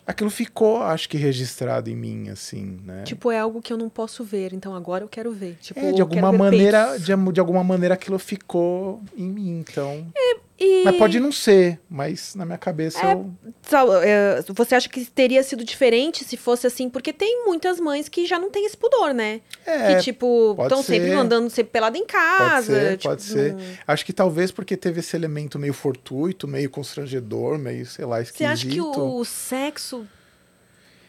aquilo 0.07 0.31
ficou, 0.31 0.83
acho 0.83 1.09
que, 1.09 1.17
registrado 1.17 1.91
em 1.91 1.97
mim, 1.97 2.29
assim, 2.29 2.79
né? 2.85 3.03
Tipo, 3.05 3.31
é 3.31 3.39
algo 3.39 3.61
que 3.63 3.73
eu 3.73 3.77
não 3.77 3.89
posso 3.89 4.23
ver, 4.25 4.53
então 4.53 4.75
agora 4.75 5.05
eu 5.05 5.09
quero 5.09 5.33
ver. 5.33 5.57
Tipo, 5.61 5.81
É, 5.81 5.93
de 5.93 6.01
alguma 6.01 6.33
maneira, 6.33 6.99
de, 6.99 7.13
de 7.33 7.41
alguma 7.41 7.65
maneira 7.65 7.95
aquilo 7.95 8.19
ficou 8.19 9.03
em 9.17 9.29
mim, 9.29 9.59
então. 9.61 10.07
E- 10.59 10.85
Mas 10.85 10.97
pode 10.97 11.19
não 11.19 11.33
ser, 11.33 11.81
mas 11.91 12.35
na 12.37 12.45
minha 12.45 12.57
cabeça 12.59 12.99
É, 13.05 13.13
eu. 13.13 13.35
É, 14.03 14.45
Você 14.51 14.75
acha 14.77 14.89
que 14.89 15.05
teria 15.05 15.43
sido 15.43 15.65
diferente 15.65 16.25
se 16.25 16.37
fosse 16.37 16.65
assim? 16.67 16.89
Porque 16.89 17.13
tem 17.13 17.45
muitas 17.45 17.81
mães 17.81 18.09
que 18.09 18.25
já 18.25 18.39
não 18.39 18.51
têm 18.51 18.65
esse 18.65 18.77
pudor, 18.77 19.13
né? 19.13 19.41
É, 19.67 19.97
que, 19.97 20.03
tipo, 20.03 20.57
estão 20.63 20.81
sempre 20.83 21.09
ser. 21.09 21.15
andando 21.17 21.51
sempre 21.51 21.73
pelado 21.73 21.97
em 21.97 22.01
Pode 22.07 22.13
casa. 22.13 22.67
ser, 22.73 22.97
tipo, 22.99 23.09
pode 23.09 23.23
ser. 23.23 23.57
Acho 23.87 24.07
que 24.07 24.13
talvez 24.13 24.53
porque 24.53 24.77
teve 24.77 25.01
esse 25.01 25.17
elemento 25.17 25.59
meio 25.59 25.75
fortuito, 25.75 26.47
meio 26.47 26.71
constrangedor, 26.71 27.59
meio, 27.59 27.85
sei 27.85 28.05
lá, 28.05 28.21
esquisito. 28.23 28.39
Você 28.39 28.45
acha 28.53 28.67
que 28.69 28.81
o, 28.81 29.17
o 29.19 29.25
sexo 29.25 30.07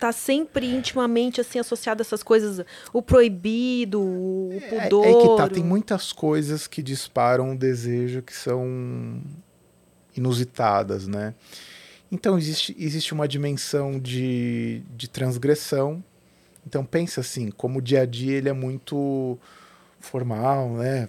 tá 0.06 0.11
sempre 0.11 0.68
intimamente 0.68 1.41
assim 1.41 1.57
associado 1.57 2.02
a 2.02 2.03
essas 2.03 2.22
coisas, 2.22 2.64
o 2.94 3.02
proibido, 3.02 3.99
o 3.99 4.60
É, 4.61 4.68
pudor? 4.68 5.06
é 5.06 5.14
que 5.15 5.36
tá, 5.36 5.48
tem 5.48 5.64
muitas 5.64 6.11
coisas 6.14 6.68
que 6.68 6.84
disparam 6.84 7.53
o 7.53 7.57
desejo 7.57 8.22
que 8.22 8.36
são 8.36 9.19
inusitadas, 10.15 11.07
né? 11.07 11.34
Então 12.11 12.38
existe, 12.38 12.76
existe 12.77 13.14
uma 13.14 13.27
dimensão 13.27 13.99
de, 13.99 14.84
de 14.95 15.10
transgressão. 15.10 16.03
Então 16.68 16.86
pensa 16.86 17.22
assim, 17.22 17.49
como 17.49 17.80
o 17.80 17.82
dia 17.82 18.02
a 18.02 18.06
dia 18.06 18.38
ele 18.38 18.49
é 18.49 18.53
muito 18.53 19.40
formal, 19.99 20.69
né? 20.73 21.07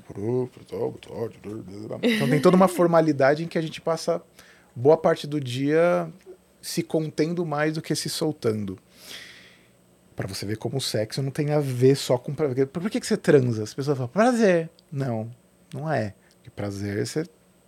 Então 2.03 2.29
tem 2.31 2.41
toda 2.41 2.57
uma 2.57 2.67
formalidade 2.69 3.45
em 3.45 3.47
que 3.47 3.59
a 3.59 3.63
gente 3.63 3.79
passa 3.79 4.23
boa 4.75 4.97
parte 4.97 5.27
do 5.27 5.39
dia 5.39 6.11
se 6.63 6.83
contendo 6.83 7.47
mais 7.47 7.75
do 7.75 7.83
que 7.83 7.95
se 7.95 8.09
soltando. 8.09 8.77
Pra 10.17 10.27
você 10.27 10.47
ver 10.47 10.57
como 10.57 10.79
o 10.79 10.81
sexo 10.81 11.23
não 11.23 11.31
tem 11.31 11.53
a 11.53 11.61
ver 11.61 11.95
só 11.95 12.17
com 12.17 12.35
prazer. 12.35 12.67
Por 12.69 12.91
que, 12.91 12.99
que 12.99 13.07
você 13.07 13.19
transa? 13.19 13.63
As 13.63 13.75
pessoas 13.75 13.99
falam, 13.99 14.11
prazer. 14.11 14.71
Não, 14.91 15.31
não 15.73 15.93
é. 15.93 16.15
Porque 16.37 16.49
prazer, 16.49 17.07
você 17.07 17.27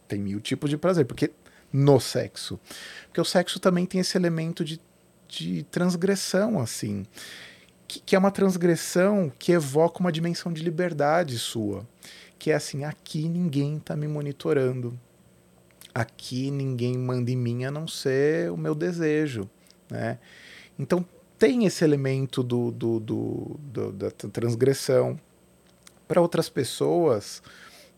tem 0.09 0.19
mil 0.19 0.41
tipos 0.41 0.71
de 0.71 0.79
prazer. 0.79 1.05
Porque 1.05 1.31
no 1.71 2.01
sexo. 2.01 2.59
Porque 3.07 3.21
o 3.21 3.25
sexo 3.25 3.61
também 3.61 3.85
tem 3.85 4.01
esse 4.01 4.17
elemento 4.17 4.65
de, 4.65 4.81
de 5.29 5.63
transgressão, 5.65 6.59
assim. 6.59 7.05
Que, 7.87 8.01
que 8.01 8.17
é 8.17 8.19
uma 8.19 8.31
transgressão 8.31 9.31
que 9.39 9.53
evoca 9.53 10.01
uma 10.01 10.11
dimensão 10.11 10.51
de 10.51 10.63
liberdade 10.63 11.39
sua. 11.39 11.87
Que 12.39 12.51
é 12.51 12.55
assim, 12.55 12.83
aqui 12.83 13.29
ninguém 13.29 13.79
tá 13.79 13.95
me 13.95 14.09
monitorando. 14.09 14.99
Aqui 15.95 16.51
ninguém 16.51 16.97
manda 16.97 17.31
em 17.31 17.37
mim 17.37 17.65
a 17.65 17.71
não 17.71 17.87
ser 17.87 18.51
o 18.51 18.57
meu 18.57 18.75
desejo, 18.75 19.51
né? 19.91 20.19
Então 20.79 21.05
tem 21.39 21.65
esse 21.67 21.85
elemento 21.85 22.43
do, 22.43 22.71
do, 22.71 22.99
do- 23.01 23.61
do- 23.61 23.93
da 23.93 24.11
transgressão. 24.11 25.19
Para 26.07 26.21
outras 26.21 26.49
pessoas, 26.49 27.43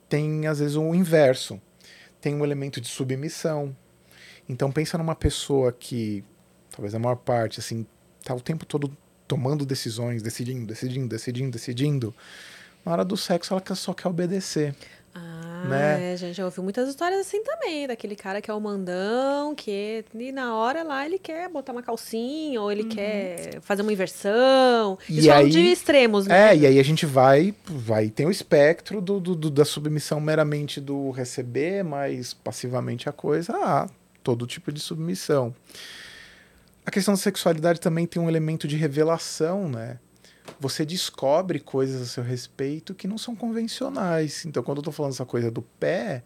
tem 0.09 0.47
às 0.47 0.59
vezes 0.59 0.77
o 0.77 0.95
inverso. 0.95 1.61
Tem 2.21 2.35
um 2.35 2.45
elemento 2.45 2.81
de 2.81 2.89
submissão. 2.89 3.75
Então 4.49 4.71
pensa 4.71 4.99
numa 4.99 5.15
pessoa 5.15 5.73
que, 5.73 6.25
talvez 6.71 6.95
a 6.95 6.99
maior 6.99 7.17
parte, 7.17 7.61
assim, 7.61 7.87
tá 8.25 8.35
o 8.35 8.41
tempo 8.41 8.67
todo 8.67 8.95
tomando 9.27 9.65
decisões, 9.65 10.23
decidindo, 10.23 10.67
decidindo, 10.67 11.09
decidindo, 11.09 11.51
decidindo. 11.53 12.15
Na 12.85 12.93
hora 12.93 13.05
do 13.05 13.17
sexo, 13.17 13.55
ela 13.55 13.75
só 13.77 13.95
quer 13.95 14.09
obedecer. 14.09 14.75
Ah, 15.15 15.65
né? 15.69 16.13
é, 16.13 16.17
gente, 16.17 16.37
já 16.37 16.45
ouviu 16.45 16.63
muitas 16.63 16.89
histórias 16.89 17.21
assim 17.21 17.43
também, 17.43 17.87
daquele 17.87 18.15
cara 18.15 18.41
que 18.41 18.51
é 18.51 18.55
o 18.55 18.61
mandão, 18.61 19.55
que 19.55 20.05
e 20.15 20.31
na 20.33 20.55
hora 20.55 20.83
lá 20.85 21.05
ele 21.05 21.19
quer 21.19 21.49
botar 21.49 21.73
uma 21.73 21.83
calcinha, 21.83 22.61
ou 22.63 22.71
ele 22.71 22.85
quer 22.85 23.61
fazer 23.61 23.83
uma 23.83 23.93
inversão. 23.93 24.93
Uhum. 24.93 24.99
E 25.09 25.19
Isso 25.19 25.29
falando 25.29 25.45
aí- 25.47 25.51
de 25.51 25.59
extremos, 25.73 26.27
né? 26.27 26.51
É, 26.53 26.57
e 26.57 26.67
aí 26.67 26.79
a 26.79 26.83
gente 26.85 27.05
vai, 27.07 27.53
vai 27.67 28.09
tem 28.09 28.25
o 28.27 28.31
espectro 28.31 29.01
do, 29.01 29.19
do- 29.19 29.35
do- 29.35 29.51
da 29.51 29.65
submissão 29.65 30.21
meramente 30.21 30.81
do 30.81 31.11
receber, 31.11 31.83
mas 31.83 32.33
passivamente 32.33 33.09
a 33.09 33.13
coisa, 33.13 33.53
ah, 33.57 33.89
todo 34.23 34.47
tipo 34.47 34.71
de 34.71 34.79
submissão. 34.81 35.55
A 36.87 36.91
questão 36.91 37.15
da 37.15 37.19
sexualidade 37.21 37.81
também 37.81 38.07
tem 38.07 38.23
um 38.23 38.29
elemento 38.29 38.67
de 38.69 38.77
revelação, 38.77 39.69
né? 39.69 39.99
Você 40.59 40.85
descobre 40.85 41.61
coisas 41.61 42.03
a 42.03 42.07
seu 42.07 42.23
respeito 42.25 42.95
que 42.95 43.07
não 43.09 43.17
são 43.19 43.35
convencionais. 43.37 44.45
Então, 44.45 44.63
quando 44.63 44.79
eu 44.79 44.85
tô 44.85 44.93
falando 44.93 45.13
essa 45.13 45.25
coisa 45.27 45.51
do 45.51 45.63
pé, 45.63 46.23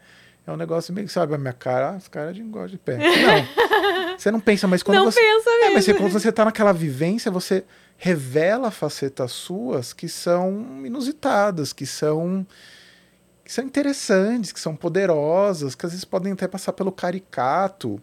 é 0.47 0.53
um 0.53 0.57
negócio 0.57 0.93
meio 0.93 1.07
que, 1.07 1.13
sabe, 1.13 1.35
a 1.35 1.39
minha 1.39 1.53
cara, 1.53 1.93
ah, 1.93 1.97
esse 1.97 2.11
cara 2.11 2.33
de 2.33 2.43
gosta 2.43 2.69
de 2.71 2.79
pé. 2.79 2.99
Não. 2.99 4.19
Você 4.19 4.31
não 4.31 4.39
pensa, 4.41 4.69
mas 4.69 4.83
quando 4.83 4.99
Não 4.99 5.11
você. 5.11 5.21
pensa 5.21 5.51
É, 5.51 5.71
mas 5.71 5.85
você, 5.85 5.93
mesmo. 5.93 6.07
quando 6.07 6.13
você 6.13 6.31
tá 6.31 6.45
naquela 6.45 6.73
vivência, 6.73 7.31
você 7.33 7.65
revela 7.97 8.71
facetas 8.71 9.33
suas 9.33 9.93
que 9.93 10.09
são 10.09 10.83
inusitadas, 10.85 11.73
que 11.73 11.85
são 11.85 12.47
que 13.45 13.53
são 13.53 13.65
interessantes, 13.65 14.53
que 14.53 14.61
são 14.61 14.75
poderosas, 14.75 15.75
que 15.75 15.85
às 15.85 15.93
vezes 15.93 16.05
podem 16.05 16.33
até 16.33 16.49
passar 16.49 16.73
pelo 16.73 16.91
caricato 16.91 18.01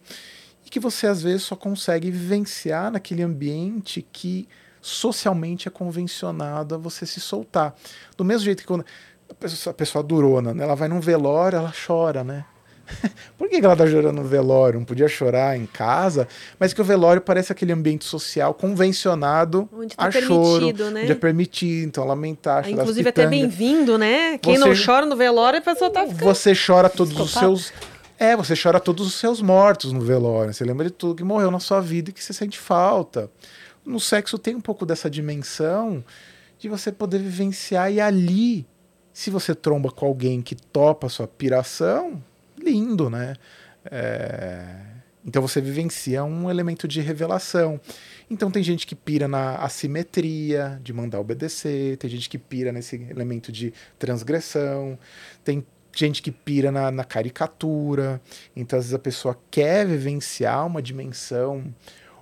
e 0.65 0.69
que 0.69 0.79
você 0.79 1.07
às 1.07 1.23
vezes 1.23 1.43
só 1.43 1.55
consegue 1.55 2.11
vivenciar 2.11 2.91
naquele 2.91 3.23
ambiente 3.23 4.05
que 4.13 4.47
socialmente 4.81 5.67
é 5.67 5.71
convencionado 5.71 6.75
a 6.75 6.77
você 6.77 7.05
se 7.05 7.19
soltar. 7.19 7.75
Do 8.17 8.25
mesmo 8.25 8.45
jeito 8.45 8.61
que 8.61 8.67
quando 8.67 8.85
a 9.29 9.33
pessoa, 9.33 9.71
a 9.71 9.73
pessoa 9.75 10.03
durona, 10.03 10.53
né? 10.53 10.63
ela 10.63 10.75
vai 10.75 10.87
num 10.87 10.99
velório, 10.99 11.57
ela 11.57 11.73
chora, 11.85 12.23
né? 12.23 12.43
Por 13.37 13.47
que 13.47 13.57
ela 13.63 13.75
tá 13.75 13.87
chorando 13.87 14.17
no 14.21 14.27
velório? 14.27 14.77
Não 14.79 14.85
podia 14.85 15.07
chorar 15.07 15.55
em 15.55 15.65
casa, 15.65 16.27
mas 16.59 16.73
que 16.73 16.81
o 16.81 16.83
velório 16.83 17.21
parece 17.21 17.51
aquele 17.51 17.71
ambiente 17.71 18.03
social 18.03 18.53
convencionado 18.53 19.69
Onde 19.71 19.95
tá 19.95 20.07
a 20.07 20.11
choro, 20.11 20.59
permitido, 20.65 20.91
né? 20.91 21.03
onde 21.03 21.11
é 21.11 21.15
permitido, 21.15 21.87
então 21.87 22.03
lamentar, 22.05 22.59
Ah, 22.59 22.63
chorar 22.63 22.81
Inclusive, 22.81 23.07
até 23.09 23.25
pitangas. 23.25 23.39
bem-vindo, 23.55 23.97
né? 23.97 24.37
Quem 24.39 24.57
Você- 24.57 24.65
não 24.65 24.73
chora 24.75 25.05
no 25.05 25.15
velório, 25.15 25.59
a 25.59 25.61
pessoa 25.61 25.89
tá 25.89 26.01
ficando. 26.01 26.19
Você 26.23 26.53
chora 26.53 26.89
todos 26.89 27.17
os 27.17 27.31
seus. 27.31 27.71
É, 28.19 28.35
você 28.35 28.53
chora 28.61 28.79
todos 28.79 29.07
os 29.07 29.13
seus 29.15 29.41
mortos 29.41 29.91
no 29.93 30.01
velório. 30.01 30.53
Você 30.53 30.63
lembra 30.65 30.85
de 30.85 30.91
tudo 30.91 31.15
que 31.15 31.23
morreu 31.23 31.49
na 31.49 31.59
sua 31.59 31.79
vida 31.81 32.09
e 32.09 32.13
que 32.13 32.23
você 32.23 32.33
sente 32.33 32.59
falta. 32.59 33.31
No 33.85 33.99
sexo 33.99 34.37
tem 34.37 34.55
um 34.55 34.61
pouco 34.61 34.85
dessa 34.85 35.09
dimensão 35.09 36.03
de 36.59 36.69
você 36.69 36.91
poder 36.91 37.19
vivenciar 37.19 37.91
e 37.91 37.99
ali, 37.99 38.67
se 39.11 39.29
você 39.29 39.55
tromba 39.55 39.91
com 39.91 40.05
alguém 40.05 40.41
que 40.41 40.55
topa 40.55 41.07
a 41.07 41.09
sua 41.09 41.27
piração, 41.27 42.23
lindo, 42.57 43.09
né? 43.09 43.35
É, 43.85 44.75
Então 45.25 45.41
você 45.41 45.59
vivencia 45.59 46.23
um 46.23 46.49
elemento 46.49 46.87
de 46.87 47.01
revelação. 47.01 47.79
Então 48.29 48.49
tem 48.51 48.63
gente 48.63 48.85
que 48.87 48.95
pira 48.95 49.27
na 49.27 49.55
assimetria, 49.55 50.79
de 50.83 50.93
mandar 50.93 51.19
obedecer, 51.19 51.97
tem 51.97 52.09
gente 52.09 52.29
que 52.29 52.37
pira 52.37 52.71
nesse 52.71 52.95
elemento 53.09 53.51
de 53.51 53.73
transgressão, 53.99 54.97
tem 55.43 55.65
gente 55.93 56.21
que 56.21 56.31
pira 56.31 56.71
na, 56.71 56.89
na 56.91 57.03
caricatura. 57.03 58.21
Então 58.55 58.79
às 58.79 58.85
vezes 58.85 58.95
a 58.95 58.99
pessoa 58.99 59.37
quer 59.49 59.85
vivenciar 59.85 60.65
uma 60.65 60.81
dimensão 60.81 61.63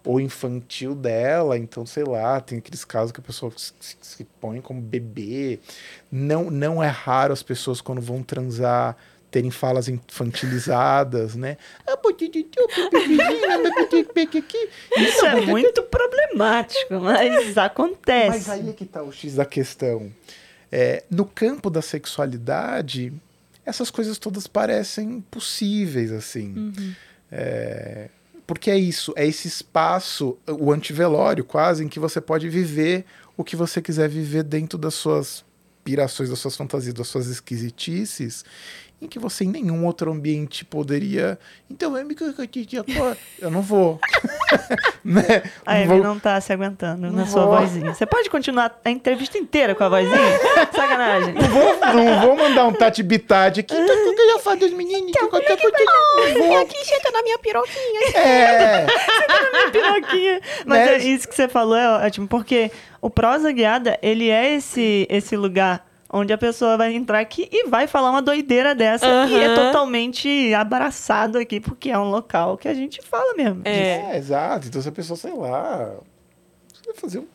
ou 0.06 0.20
infantil 0.20 0.96
dela, 0.96 1.58
então 1.58 1.86
sei 1.86 2.04
lá, 2.04 2.40
tem 2.40 2.58
aqueles 2.60 2.84
casos 2.86 3.12
que 3.12 3.20
a 3.20 3.24
pessoa 3.24 3.52
se, 3.56 3.74
se- 4.02 4.24
põe 4.40 4.62
como 4.62 4.80
bebê. 4.82 5.60
Não, 6.12 6.50
não 6.50 6.82
é 6.84 6.88
raro 6.88 7.34
as 7.34 7.44
pessoas 7.44 7.82
quando 7.82 8.02
vão 8.02 8.24
transar 8.24 8.96
terem 9.32 9.52
falas 9.52 9.88
infantilizadas, 9.88 11.36
né? 11.36 11.58
Ah, 11.86 11.96
Isso 14.98 15.26
é 15.26 15.46
muito 15.46 15.84
problemático, 15.84 16.94
mas 17.00 17.58
acontece. 17.58 18.30
Mas 18.30 18.50
aí 18.50 18.70
é 18.70 18.74
que 18.74 18.86
tá 18.86 19.04
o 19.04 19.12
X 19.12 19.36
da 19.36 19.46
questão. 19.46 20.12
É, 20.72 21.04
no 21.10 21.26
campo 21.26 21.70
da 21.70 21.82
sexualidade, 21.82 23.14
essas 23.66 23.90
coisas 23.92 24.18
todas 24.18 24.48
parecem 24.48 25.22
possíveis, 25.30 26.12
assim. 26.12 26.74
É, 27.32 28.10
porque 28.50 28.72
é 28.72 28.78
isso, 28.80 29.14
é 29.16 29.28
esse 29.28 29.48
espaço, 29.48 30.36
o 30.48 30.72
antivelório 30.72 31.46
quase, 31.46 31.86
em 31.86 31.88
que 31.88 32.00
você 32.00 32.20
pode 32.20 32.50
viver 32.50 33.06
o 33.38 33.44
que 33.44 33.56
você 33.56 33.80
quiser 33.80 34.10
viver 34.10 34.42
dentro 34.42 34.76
das 34.76 34.96
suas 34.96 35.46
pirações, 35.84 36.32
das 36.32 36.40
suas 36.40 36.58
fantasias, 36.58 36.96
das 36.96 37.08
suas 37.08 37.28
esquisitices, 37.28 38.44
em 39.02 39.08
que 39.08 39.18
você 39.18 39.46
em 39.46 39.48
nenhum 39.48 39.86
outro 39.86 40.12
ambiente 40.12 40.66
poderia. 40.66 41.40
Então, 41.70 41.96
é 41.98 42.04
eu 43.40 43.50
não 43.50 43.62
vou. 43.62 43.98
né? 45.06 45.44
A 45.66 45.74
Não 45.76 45.80
Amy 45.82 45.88
vou- 45.88 46.04
não 46.04 46.20
tá 46.20 46.40
se 46.42 46.52
aguentando 46.52 47.04
na 47.04 47.10
Não 47.20 47.26
sua 47.26 47.46
vou. 47.46 47.58
vozinha. 47.60 47.94
Você 47.94 48.06
pode 48.06 48.30
continuar 48.30 48.78
a 48.84 48.90
entrevista 48.90 49.38
inteira 49.38 49.74
com 49.74 49.84
a 49.86 49.90
vozinha? 49.90 50.40
Sacanagem. 50.76 51.34
vou, 51.34 51.94
não 51.94 52.20
vou 52.22 52.36
mandar 52.36 52.66
um 52.68 52.74
tati 52.74 53.02
bitade 53.02 53.62
aqui. 53.62 53.74
Então, 53.74 54.12
o 54.12 54.16
que 54.16 54.22
eu 54.22 54.28
ia 54.36 54.40
falar 54.40 54.58
dos 54.58 54.72
meninos? 54.74 55.12
Que 55.14 55.28
qualquer 55.28 55.58
coisa 55.60 55.78
eu 55.80 56.40
não 56.40 56.48
vou. 56.48 56.58
Aqui 56.58 56.86
senta 56.86 57.12
na 57.12 57.22
minha 57.24 57.40
piroquinha. 57.40 58.02
É, 58.16 58.86
Piroquinha. 59.72 60.42
Mas 60.66 60.80
Né? 60.86 60.94
é 60.96 60.98
isso 60.98 61.28
que 61.28 61.36
você 61.36 61.48
falou 61.48 61.76
é 61.78 62.06
ótimo, 62.06 62.28
porque 62.28 62.72
o 63.02 63.10
prosa 63.10 63.52
guiada, 63.52 63.98
ele 64.02 64.30
é 64.30 64.56
esse, 64.56 65.08
esse 65.10 65.38
lugar 65.38 65.86
onde 66.12 66.34
a 66.34 66.38
pessoa 66.38 66.76
vai 66.78 66.94
entrar 66.94 67.20
aqui 67.20 67.48
e 67.52 67.68
vai 67.68 67.86
falar 67.88 68.10
uma 68.12 68.22
doideira 68.22 68.74
dessa 68.74 69.06
e 69.28 69.36
é 69.36 69.54
totalmente 69.54 70.54
abraçado 70.54 71.38
aqui, 71.38 71.60
porque 71.60 71.90
é 71.92 71.98
um 72.00 72.10
local 72.10 72.58
que 72.58 72.68
a 72.68 72.74
gente 72.74 73.02
fala 73.02 73.34
mesmo. 73.36 73.62
É. 73.66 74.14
é, 74.14 74.18
exato. 74.18 74.68
Então, 74.68 74.82
se 74.82 74.90
a 74.90 74.92
pessoa, 74.92 75.16
sei 75.18 75.34
lá. 75.34 75.94
se 76.74 76.82
ela 76.90 76.96
fazer 76.96 77.20
um- 77.20 77.28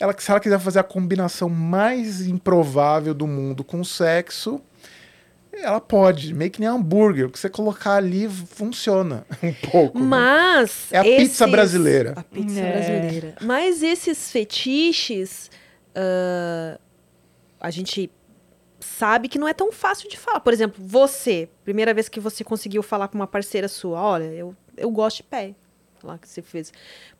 ela, 0.00 0.14
se 0.18 0.30
ela 0.30 0.40
quiser 0.40 0.58
fazer 0.58 0.78
a 0.80 0.84
combinação 0.84 1.48
mais 1.48 2.26
improvável 2.26 3.14
do 3.14 3.26
mundo 3.26 3.62
com 3.64 3.82
sexo, 3.84 4.60
ela 5.52 5.80
pode. 5.80 6.32
Meio 6.34 6.50
que 6.50 6.60
nem 6.60 6.68
hambúrguer. 6.68 7.26
O 7.26 7.30
que 7.30 7.38
você 7.38 7.48
colocar 7.48 7.94
ali 7.96 8.28
funciona 8.28 9.24
um 9.42 9.52
pouco. 9.70 9.98
né? 9.98 10.04
Mas. 10.04 10.86
É 10.92 10.98
a 10.98 11.04
pizza 11.04 11.46
brasileira. 11.46 12.14
A 12.16 12.22
pizza 12.22 12.60
É. 12.60 12.72
brasileira. 12.72 13.34
Mas 13.42 13.82
esses 13.82 14.30
fetiches. 14.30 15.50
ah, 15.94 16.78
a 17.60 17.70
gente 17.70 18.10
sabe 18.80 19.28
que 19.28 19.38
não 19.38 19.48
é 19.48 19.52
tão 19.52 19.72
fácil 19.72 20.08
de 20.08 20.16
falar. 20.16 20.40
Por 20.40 20.52
exemplo, 20.52 20.82
você, 20.84 21.48
primeira 21.64 21.92
vez 21.92 22.08
que 22.08 22.20
você 22.20 22.44
conseguiu 22.44 22.82
falar 22.82 23.08
com 23.08 23.16
uma 23.16 23.26
parceira 23.26 23.66
sua, 23.68 24.00
olha, 24.00 24.24
eu, 24.24 24.54
eu 24.76 24.90
gosto 24.90 25.18
de 25.18 25.22
pé. 25.24 25.54
Lá 26.00 26.16
que 26.16 26.28
você 26.28 26.40
fez. 26.40 26.72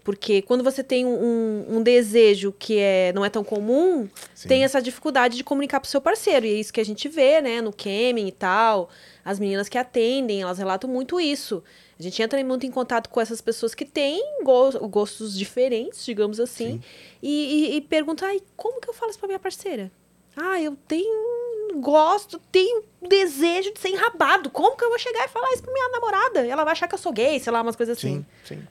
Porque 0.04 0.40
quando 0.40 0.62
você 0.62 0.84
tem 0.84 1.04
um, 1.04 1.64
um 1.68 1.82
desejo 1.82 2.54
que 2.56 2.78
é, 2.78 3.12
não 3.12 3.24
é 3.24 3.28
tão 3.28 3.42
comum, 3.42 4.08
Sim. 4.32 4.46
tem 4.46 4.62
essa 4.62 4.80
dificuldade 4.80 5.36
de 5.36 5.42
comunicar 5.42 5.80
pro 5.80 5.90
seu 5.90 6.00
parceiro. 6.00 6.46
E 6.46 6.50
é 6.50 6.60
isso 6.60 6.72
que 6.72 6.80
a 6.80 6.84
gente 6.84 7.08
vê, 7.08 7.40
né, 7.40 7.60
no 7.60 7.72
camming 7.72 8.28
e 8.28 8.32
tal. 8.32 8.88
As 9.24 9.40
meninas 9.40 9.68
que 9.68 9.76
atendem, 9.76 10.42
elas 10.42 10.58
relatam 10.58 10.88
muito 10.88 11.18
isso. 11.20 11.60
A 11.98 12.02
gente 12.04 12.22
entra 12.22 12.42
muito 12.44 12.64
em 12.66 12.70
contato 12.70 13.10
com 13.10 13.20
essas 13.20 13.40
pessoas 13.40 13.74
que 13.74 13.84
têm 13.84 14.22
go- 14.44 14.88
gostos 14.88 15.36
diferentes, 15.36 16.04
digamos 16.04 16.38
assim, 16.38 16.80
e, 17.20 17.72
e, 17.72 17.76
e 17.78 17.80
pergunta, 17.80 18.26
ai, 18.26 18.40
como 18.56 18.80
que 18.80 18.88
eu 18.88 18.94
falo 18.94 19.10
isso 19.10 19.18
pra 19.18 19.26
minha 19.26 19.40
parceira? 19.40 19.90
Ah, 20.36 20.60
eu 20.60 20.76
tenho 20.86 21.80
gosto, 21.80 22.38
tenho 22.50 22.84
desejo 23.06 23.72
de 23.72 23.80
ser 23.80 23.88
enrabado. 23.88 24.50
Como 24.50 24.76
que 24.76 24.84
eu 24.84 24.88
vou 24.88 24.98
chegar 24.98 25.24
e 25.24 25.28
falar 25.28 25.52
isso 25.52 25.62
pra 25.62 25.72
minha 25.72 25.88
namorada? 25.90 26.46
Ela 26.46 26.64
vai 26.64 26.72
achar 26.72 26.88
que 26.88 26.94
eu 26.94 26.98
sou 26.98 27.12
gay, 27.12 27.38
sei 27.40 27.52
lá, 27.52 27.62
umas 27.62 27.76
coisas 27.76 27.98
assim. 27.98 28.24
Sim, 28.44 28.56
sim. 28.56 28.68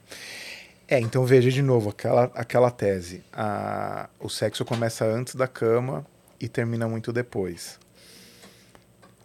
É, 0.86 0.98
então 0.98 1.24
veja 1.24 1.50
de 1.50 1.60
novo 1.60 1.90
aquela, 1.90 2.30
aquela 2.34 2.70
tese. 2.70 3.22
A, 3.32 4.08
o 4.18 4.28
sexo 4.28 4.64
começa 4.64 5.04
antes 5.04 5.34
da 5.34 5.46
cama 5.46 6.06
e 6.40 6.48
termina 6.48 6.88
muito 6.88 7.12
depois. 7.12 7.78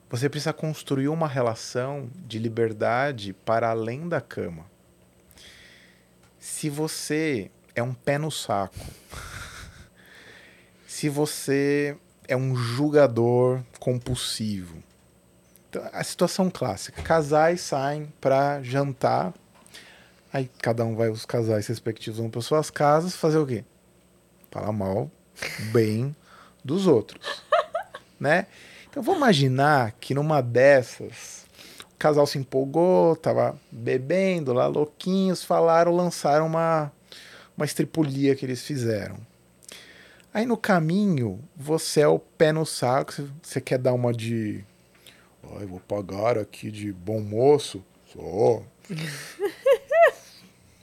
Você 0.09 0.29
precisa 0.29 0.53
construir 0.53 1.07
uma 1.07 1.27
relação 1.27 2.09
de 2.15 2.37
liberdade 2.37 3.33
para 3.33 3.69
além 3.69 4.07
da 4.07 4.21
cama. 4.21 4.65
Se 6.37 6.69
você 6.69 7.49
é 7.73 7.81
um 7.81 7.93
pé 7.93 8.17
no 8.17 8.29
saco, 8.29 8.75
se 10.85 11.07
você 11.07 11.97
é 12.27 12.35
um 12.35 12.55
julgador 12.55 13.61
compulsivo, 13.79 14.81
então, 15.69 15.83
a 15.91 16.03
situação 16.03 16.49
clássica: 16.49 17.01
casais 17.01 17.61
saem 17.61 18.11
para 18.19 18.61
jantar 18.61 19.33
Aí 20.33 20.49
cada 20.59 20.83
um 20.83 20.95
vai, 20.95 21.09
os 21.09 21.27
casais 21.27 21.67
respectivos 21.67 22.19
vão 22.19 22.27
para 22.27 22.41
suas 22.41 22.71
casas 22.71 23.15
fazer 23.15 23.37
o 23.37 23.45
quê? 23.45 23.63
Falar 24.49 24.71
mal, 24.71 25.11
bem 25.71 26.15
dos 26.65 26.87
outros, 26.87 27.43
né? 28.19 28.47
Então 28.89 29.03
vamos 29.03 29.19
imaginar 29.19 29.91
que 29.99 30.15
numa 30.15 30.41
dessas 30.41 31.45
o 31.83 31.97
casal 31.99 32.25
se 32.25 32.39
empolgou, 32.39 33.15
tava 33.15 33.55
bebendo 33.71 34.53
lá, 34.53 34.65
louquinhos, 34.65 35.43
falaram, 35.43 35.95
lançaram 35.95 36.47
uma, 36.47 36.91
uma 37.55 37.65
estripulia 37.65 38.35
que 38.35 38.43
eles 38.43 38.63
fizeram. 38.63 39.17
Aí 40.33 40.45
no 40.45 40.57
caminho, 40.57 41.39
você 41.55 42.01
é 42.01 42.07
o 42.07 42.17
pé 42.17 42.51
no 42.51 42.65
saco, 42.65 43.13
você- 43.41 43.61
quer 43.61 43.77
dar 43.77 43.93
uma 43.93 44.11
de. 44.11 44.63
Ai, 45.57 45.65
vou 45.65 45.79
pagar 45.79 46.37
aqui 46.37 46.71
de 46.71 46.91
bom 46.91 47.19
moço. 47.21 47.83
Só. 48.11 48.63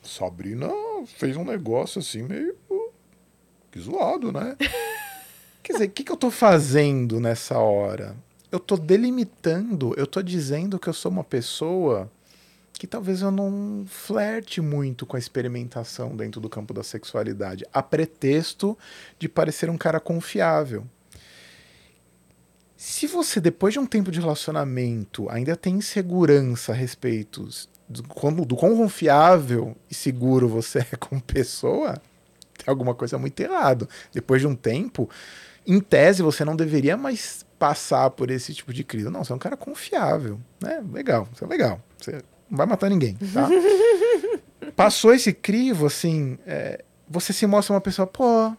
Sabrina 0.02 0.68
fez 1.06 1.36
um 1.36 1.44
negócio 1.44 2.00
assim 2.00 2.22
meio 2.22 2.56
que 3.70 3.78
zoado, 3.80 4.32
né? 4.32 4.56
Quer 5.62 5.74
dizer, 5.74 5.84
o 5.86 5.90
que, 5.90 6.02
que 6.02 6.10
eu 6.10 6.16
tô 6.16 6.30
fazendo 6.30 7.20
nessa 7.20 7.58
hora? 7.58 8.16
Eu 8.50 8.58
tô 8.58 8.76
delimitando, 8.76 9.94
eu 9.96 10.06
tô 10.06 10.20
dizendo 10.20 10.78
que 10.78 10.88
eu 10.88 10.92
sou 10.92 11.12
uma 11.12 11.22
pessoa 11.22 12.10
que 12.80 12.86
talvez 12.86 13.20
eu 13.20 13.30
não 13.30 13.84
flerte 13.86 14.58
muito 14.62 15.04
com 15.04 15.14
a 15.14 15.18
experimentação 15.18 16.16
dentro 16.16 16.40
do 16.40 16.48
campo 16.48 16.72
da 16.72 16.82
sexualidade, 16.82 17.62
a 17.74 17.82
pretexto 17.82 18.76
de 19.18 19.28
parecer 19.28 19.68
um 19.68 19.76
cara 19.76 20.00
confiável. 20.00 20.86
Se 22.78 23.06
você, 23.06 23.38
depois 23.38 23.74
de 23.74 23.80
um 23.80 23.84
tempo 23.84 24.10
de 24.10 24.18
relacionamento, 24.18 25.28
ainda 25.28 25.54
tem 25.54 25.74
insegurança 25.74 26.72
a 26.72 26.74
respeito 26.74 27.46
do, 27.86 28.02
quão- 28.04 28.32
do 28.32 28.56
quão 28.56 28.74
confiável 28.74 29.76
e 29.90 29.94
seguro 29.94 30.48
você 30.48 30.78
é 30.78 30.96
como 30.96 31.20
pessoa, 31.20 32.00
tem 32.56 32.64
alguma 32.66 32.94
coisa 32.94 33.18
muito 33.18 33.38
errado. 33.40 33.86
Depois 34.10 34.40
de 34.40 34.46
um 34.46 34.56
tempo, 34.56 35.06
em 35.66 35.80
tese, 35.80 36.22
você 36.22 36.46
não 36.46 36.56
deveria 36.56 36.96
mais 36.96 37.44
passar 37.58 38.08
por 38.08 38.30
esse 38.30 38.54
tipo 38.54 38.72
de 38.72 38.84
crise. 38.84 39.10
Não, 39.10 39.22
você 39.22 39.32
é 39.32 39.36
um 39.36 39.38
cara 39.38 39.54
confiável, 39.58 40.40
né? 40.62 40.82
Legal, 40.90 41.28
você 41.30 41.44
é 41.44 41.46
legal. 41.46 41.78
Você 41.98 42.22
não 42.50 42.56
vai 42.56 42.66
matar 42.66 42.90
ninguém, 42.90 43.16
tá? 43.32 43.48
Passou 44.76 45.12
esse 45.14 45.32
crivo, 45.32 45.86
assim, 45.86 46.38
é, 46.46 46.82
você 47.08 47.32
se 47.32 47.46
mostra 47.46 47.74
uma 47.74 47.80
pessoa, 47.80 48.06
pô, 48.06 48.52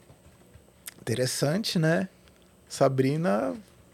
interessante, 1.01 1.77
né? 1.80 2.07
Sabrina 2.69 3.53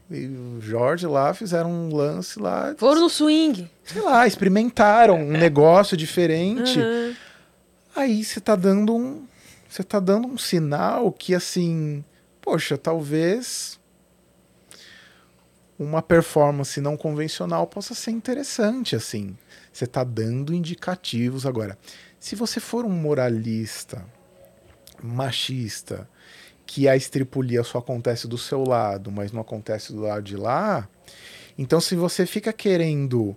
e 0.09 0.25
o 0.27 0.61
Jorge 0.61 1.07
lá 1.07 1.33
fizeram 1.33 1.71
um 1.71 1.93
lance 1.95 2.39
lá, 2.39 2.75
Foram 2.77 3.01
no 3.01 3.09
swing. 3.09 3.69
sei 3.83 4.01
lá, 4.01 4.27
experimentaram 4.27 5.15
um 5.19 5.31
negócio 5.31 5.97
diferente. 5.97 6.79
Aham. 6.79 7.15
Aí 7.95 8.23
você 8.23 8.39
tá 8.39 8.55
dando 8.55 8.95
um. 8.95 9.25
Você 9.67 9.83
tá 9.83 9.99
dando 9.99 10.27
um 10.27 10.37
sinal 10.37 11.11
que 11.11 11.33
assim. 11.33 12.03
Poxa, 12.39 12.77
talvez 12.77 13.79
uma 15.79 16.01
performance 16.01 16.81
não 16.81 16.97
convencional 16.97 17.67
possa 17.67 17.93
ser 17.93 18.11
interessante, 18.11 18.95
assim. 18.95 19.37
Você 19.71 19.85
tá 19.85 20.03
dando 20.03 20.53
indicativos 20.53 21.45
agora. 21.45 21.77
Se 22.19 22.35
você 22.35 22.59
for 22.59 22.83
um 22.83 22.89
moralista, 22.89 24.03
machista, 25.01 26.09
que 26.65 26.87
a 26.87 26.95
estripulia 26.95 27.63
só 27.63 27.77
acontece 27.77 28.27
do 28.27 28.37
seu 28.37 28.63
lado, 28.63 29.11
mas 29.11 29.31
não 29.31 29.41
acontece 29.41 29.93
do 29.93 30.01
lado 30.01 30.23
de 30.23 30.35
lá, 30.35 30.89
então 31.57 31.79
se 31.79 31.95
você 31.95 32.25
fica 32.25 32.51
querendo 32.51 33.35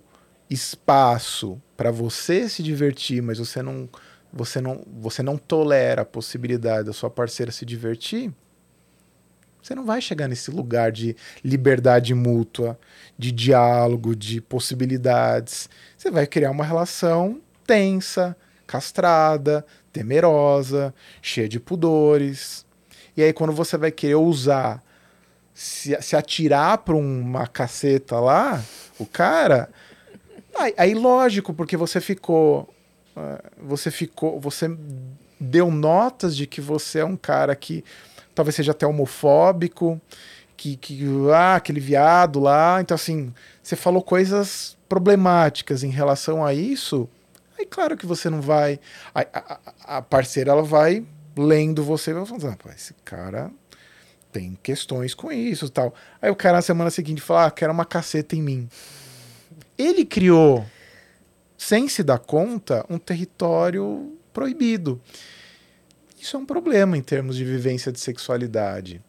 espaço 0.49 1.61
para 1.77 1.91
você 1.91 2.49
se 2.49 2.61
divertir, 2.61 3.21
mas 3.21 3.37
você 3.37 3.61
não 3.61 3.87
você 4.33 4.59
não 4.61 4.83
você 4.99 5.23
não 5.23 5.37
tolera 5.37 6.01
a 6.01 6.05
possibilidade 6.05 6.85
da 6.85 6.93
sua 6.93 7.09
parceira 7.09 7.51
se 7.51 7.65
divertir, 7.65 8.33
você 9.61 9.75
não 9.75 9.85
vai 9.85 10.01
chegar 10.01 10.27
nesse 10.27 10.49
lugar 10.49 10.91
de 10.91 11.15
liberdade 11.43 12.13
mútua, 12.13 12.79
de 13.17 13.31
diálogo, 13.31 14.15
de 14.15 14.41
possibilidades. 14.41 15.69
Você 15.97 16.09
vai 16.09 16.25
criar 16.25 16.51
uma 16.51 16.65
relação 16.65 17.39
tensa, 17.65 18.35
castrada, 18.65 19.65
temerosa, 19.93 20.93
cheia 21.21 21.47
de 21.47 21.59
pudores. 21.59 22.65
E 23.15 23.21
aí, 23.21 23.33
quando 23.33 23.53
você 23.53 23.77
vai 23.77 23.91
querer 23.91 24.15
usar, 24.15 24.81
se, 25.53 25.95
se 26.01 26.15
atirar 26.15 26.79
para 26.79 26.95
uma 26.95 27.45
caceta 27.45 28.19
lá, 28.19 28.63
o 28.97 29.05
cara. 29.05 29.69
Aí, 30.57 30.73
aí, 30.77 30.93
lógico, 30.93 31.53
porque 31.53 31.77
você 31.77 32.01
ficou. 32.01 32.73
ah, 33.15 33.43
Você 33.57 33.91
ficou. 33.91 34.39
Você 34.39 34.75
deu 35.39 35.71
notas 35.71 36.35
de 36.35 36.45
que 36.45 36.61
você 36.61 36.99
é 36.99 37.05
um 37.05 37.17
cara 37.17 37.55
que 37.55 37.83
talvez 38.41 38.55
seja 38.55 38.71
até 38.71 38.87
homofóbico, 38.87 40.01
que, 40.57 40.75
que 40.75 41.05
ah, 41.33 41.55
aquele 41.55 41.79
viado 41.79 42.39
lá. 42.39 42.81
Então, 42.81 42.95
assim, 42.95 43.31
você 43.61 43.75
falou 43.75 44.01
coisas 44.01 44.75
problemáticas 44.89 45.83
em 45.83 45.89
relação 45.89 46.43
a 46.43 46.53
isso. 46.53 47.07
Aí, 47.57 47.65
claro 47.67 47.95
que 47.95 48.05
você 48.05 48.29
não 48.31 48.41
vai. 48.41 48.79
A, 49.13 49.21
a- 49.21 49.59
a 49.97 50.01
parceira, 50.01 50.51
ela 50.51 50.63
vai 50.63 51.05
lendo 51.37 51.83
você 51.83 52.09
e 52.11 52.13
vai 52.15 52.25
falando: 52.25 52.47
ah, 52.65 52.73
esse 52.75 52.95
cara 53.05 53.51
tem 54.31 54.57
questões 54.63 55.13
com 55.13 55.31
isso 55.31 55.69
tal. 55.69 55.93
Aí 56.21 56.31
o 56.31 56.35
cara 56.35 56.57
na 56.57 56.61
semana 56.63 56.89
seguinte 56.89 57.21
fala: 57.21 57.45
ah, 57.45 57.51
quero 57.51 57.71
uma 57.71 57.85
caceta 57.85 58.35
em 58.35 58.41
mim. 58.41 58.67
Ele 59.77 60.03
criou, 60.03 60.65
sem 61.57 61.87
se 61.87 62.01
dar 62.01 62.17
conta, 62.19 62.83
um 62.89 62.97
território 62.97 64.17
proibido. 64.33 64.99
Isso 66.21 66.37
é 66.37 66.39
um 66.39 66.45
problema 66.45 66.95
em 66.95 67.01
termos 67.01 67.35
de 67.35 67.43
vivência 67.43 67.91
de 67.91 67.99
sexualidade. 67.99 69.01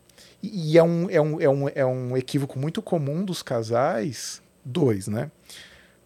E, 0.43 0.73
e 0.73 0.79
é, 0.79 0.83
um, 0.83 1.11
é, 1.11 1.21
um, 1.21 1.41
é, 1.41 1.49
um, 1.49 1.69
é 1.69 1.85
um 1.85 2.17
equívoco 2.17 2.59
muito 2.59 2.81
comum 2.81 3.23
dos 3.23 3.43
casais, 3.43 4.41
dois, 4.65 5.09
né? 5.09 5.31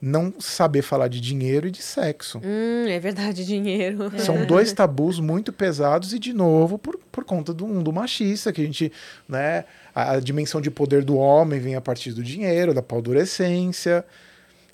Não 0.02 0.34
saber 0.40 0.82
falar 0.82 1.06
de 1.06 1.20
dinheiro 1.20 1.68
e 1.68 1.70
de 1.70 1.80
sexo. 1.80 2.38
Hum, 2.44 2.88
é 2.88 2.98
verdade, 2.98 3.46
dinheiro. 3.46 4.10
São 4.18 4.44
dois 4.44 4.72
tabus 4.74 5.20
muito 5.20 5.52
pesados 5.52 6.12
e, 6.12 6.18
de 6.18 6.32
novo, 6.32 6.76
por, 6.76 6.98
por 7.12 7.24
conta 7.24 7.54
do 7.54 7.68
mundo 7.68 7.92
machista, 7.92 8.52
que 8.52 8.60
a 8.60 8.64
gente, 8.64 8.92
né, 9.28 9.64
a, 9.94 10.14
a 10.14 10.20
dimensão 10.20 10.60
de 10.60 10.72
poder 10.72 11.04
do 11.04 11.16
homem 11.16 11.60
vem 11.60 11.76
a 11.76 11.80
partir 11.80 12.12
do 12.12 12.22
dinheiro, 12.22 12.74
da 12.74 12.82
paldurecência. 12.82 14.04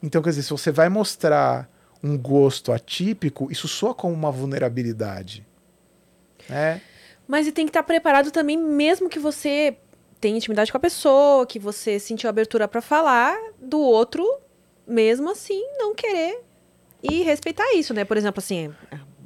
Então, 0.02 0.22
quer 0.22 0.30
dizer, 0.30 0.44
se 0.44 0.50
você 0.50 0.72
vai 0.72 0.88
mostrar 0.88 1.70
um 2.02 2.16
gosto 2.16 2.72
atípico, 2.72 3.52
isso 3.52 3.68
soa 3.68 3.94
como 3.94 4.14
uma 4.14 4.32
vulnerabilidade. 4.32 5.46
Né? 6.48 6.80
Mas 7.26 7.46
e 7.46 7.52
tem 7.52 7.66
que 7.66 7.70
estar 7.70 7.82
preparado 7.82 8.30
também, 8.30 8.58
mesmo 8.58 9.08
que 9.08 9.18
você 9.18 9.76
tenha 10.20 10.36
intimidade 10.36 10.70
com 10.70 10.76
a 10.76 10.80
pessoa, 10.80 11.46
que 11.46 11.58
você 11.58 11.98
sentiu 11.98 12.28
abertura 12.28 12.68
pra 12.68 12.80
falar, 12.80 13.36
do 13.60 13.80
outro, 13.80 14.24
mesmo 14.86 15.30
assim, 15.30 15.62
não 15.78 15.94
querer 15.94 16.42
e 17.02 17.22
respeitar 17.22 17.74
isso, 17.74 17.92
né? 17.92 18.04
Por 18.04 18.16
exemplo, 18.16 18.38
assim, 18.38 18.72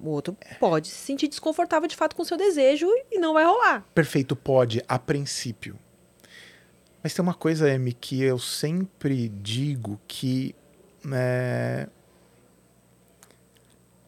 o 0.03 0.09
outro 0.09 0.37
pode 0.59 0.89
se 0.89 0.99
sentir 0.99 1.29
desconfortável 1.29 1.89
de 1.89 1.97
fato 1.97 2.17
com 2.17 2.23
o 2.23 2.25
seu 2.25 2.37
desejo 2.37 2.89
e 3.11 3.19
não 3.19 3.35
vai 3.35 3.45
rolar. 3.45 3.85
Perfeito, 3.95 4.35
pode, 4.35 4.83
a 4.89 4.99
princípio. 4.99 5.79
Mas 7.03 7.13
tem 7.15 7.23
uma 7.23 7.35
coisa, 7.35 7.71
Amy, 7.71 7.93
que 7.93 8.23
eu 8.23 8.39
sempre 8.39 9.29
digo 9.29 10.01
que 10.09 10.55
né, 11.05 11.87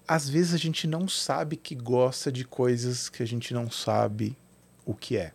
às 0.09 0.27
vezes 0.27 0.55
a 0.55 0.57
gente 0.57 0.87
não 0.87 1.07
sabe 1.07 1.55
que 1.55 1.75
gosta 1.75 2.33
de 2.33 2.45
coisas 2.45 3.11
que 3.11 3.23
a 3.23 3.27
gente 3.27 3.53
não 3.53 3.71
sabe 3.71 4.35
o 4.87 4.95
que 4.95 5.19
é. 5.19 5.33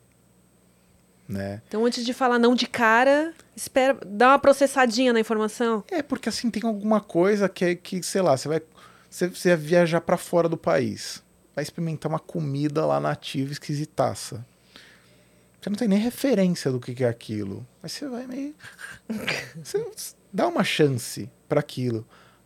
Né? 1.30 1.62
Então, 1.68 1.86
antes 1.86 2.04
de 2.04 2.14
falar 2.14 2.40
não 2.40 2.56
de 2.56 2.68
cara, 2.68 3.34
espera, 3.56 3.98
dá 4.06 4.30
uma 4.30 4.40
processadinha 4.40 5.14
na 5.14 5.20
informação. 5.20 5.84
É 5.90 6.02
porque 6.02 6.28
assim 6.28 6.50
tem 6.50 6.64
alguma 6.66 7.00
coisa 7.00 7.48
que 7.48 7.64
é 7.64 7.76
que, 7.76 8.02
sei 8.02 8.22
lá, 8.22 8.36
você 8.36 8.48
vai 8.50 8.62
você, 9.10 9.28
você 9.28 9.50
vai 9.50 9.58
viajar 9.58 10.02
para 10.02 10.18
fora 10.18 10.50
do 10.50 10.58
país, 10.58 11.24
vai 11.56 11.62
experimentar 11.62 12.12
uma 12.12 12.20
comida 12.20 12.84
lá 12.84 13.00
nativa 13.00 13.52
esquisitaça. 13.52 14.44
Você 15.62 15.70
não 15.70 15.78
tem 15.78 15.88
nem 15.88 16.00
referência 16.00 16.72
do 16.72 16.80
que 16.80 17.04
é 17.04 17.08
aquilo. 17.08 17.66
Mas 17.82 17.94
você 17.94 18.08
vai 18.10 18.28
meio 18.28 18.54
você 19.64 19.86
dá 20.32 20.48
uma 20.48 20.64
chance 20.64 21.30
para 21.48 21.60
aquilo. 21.60 22.06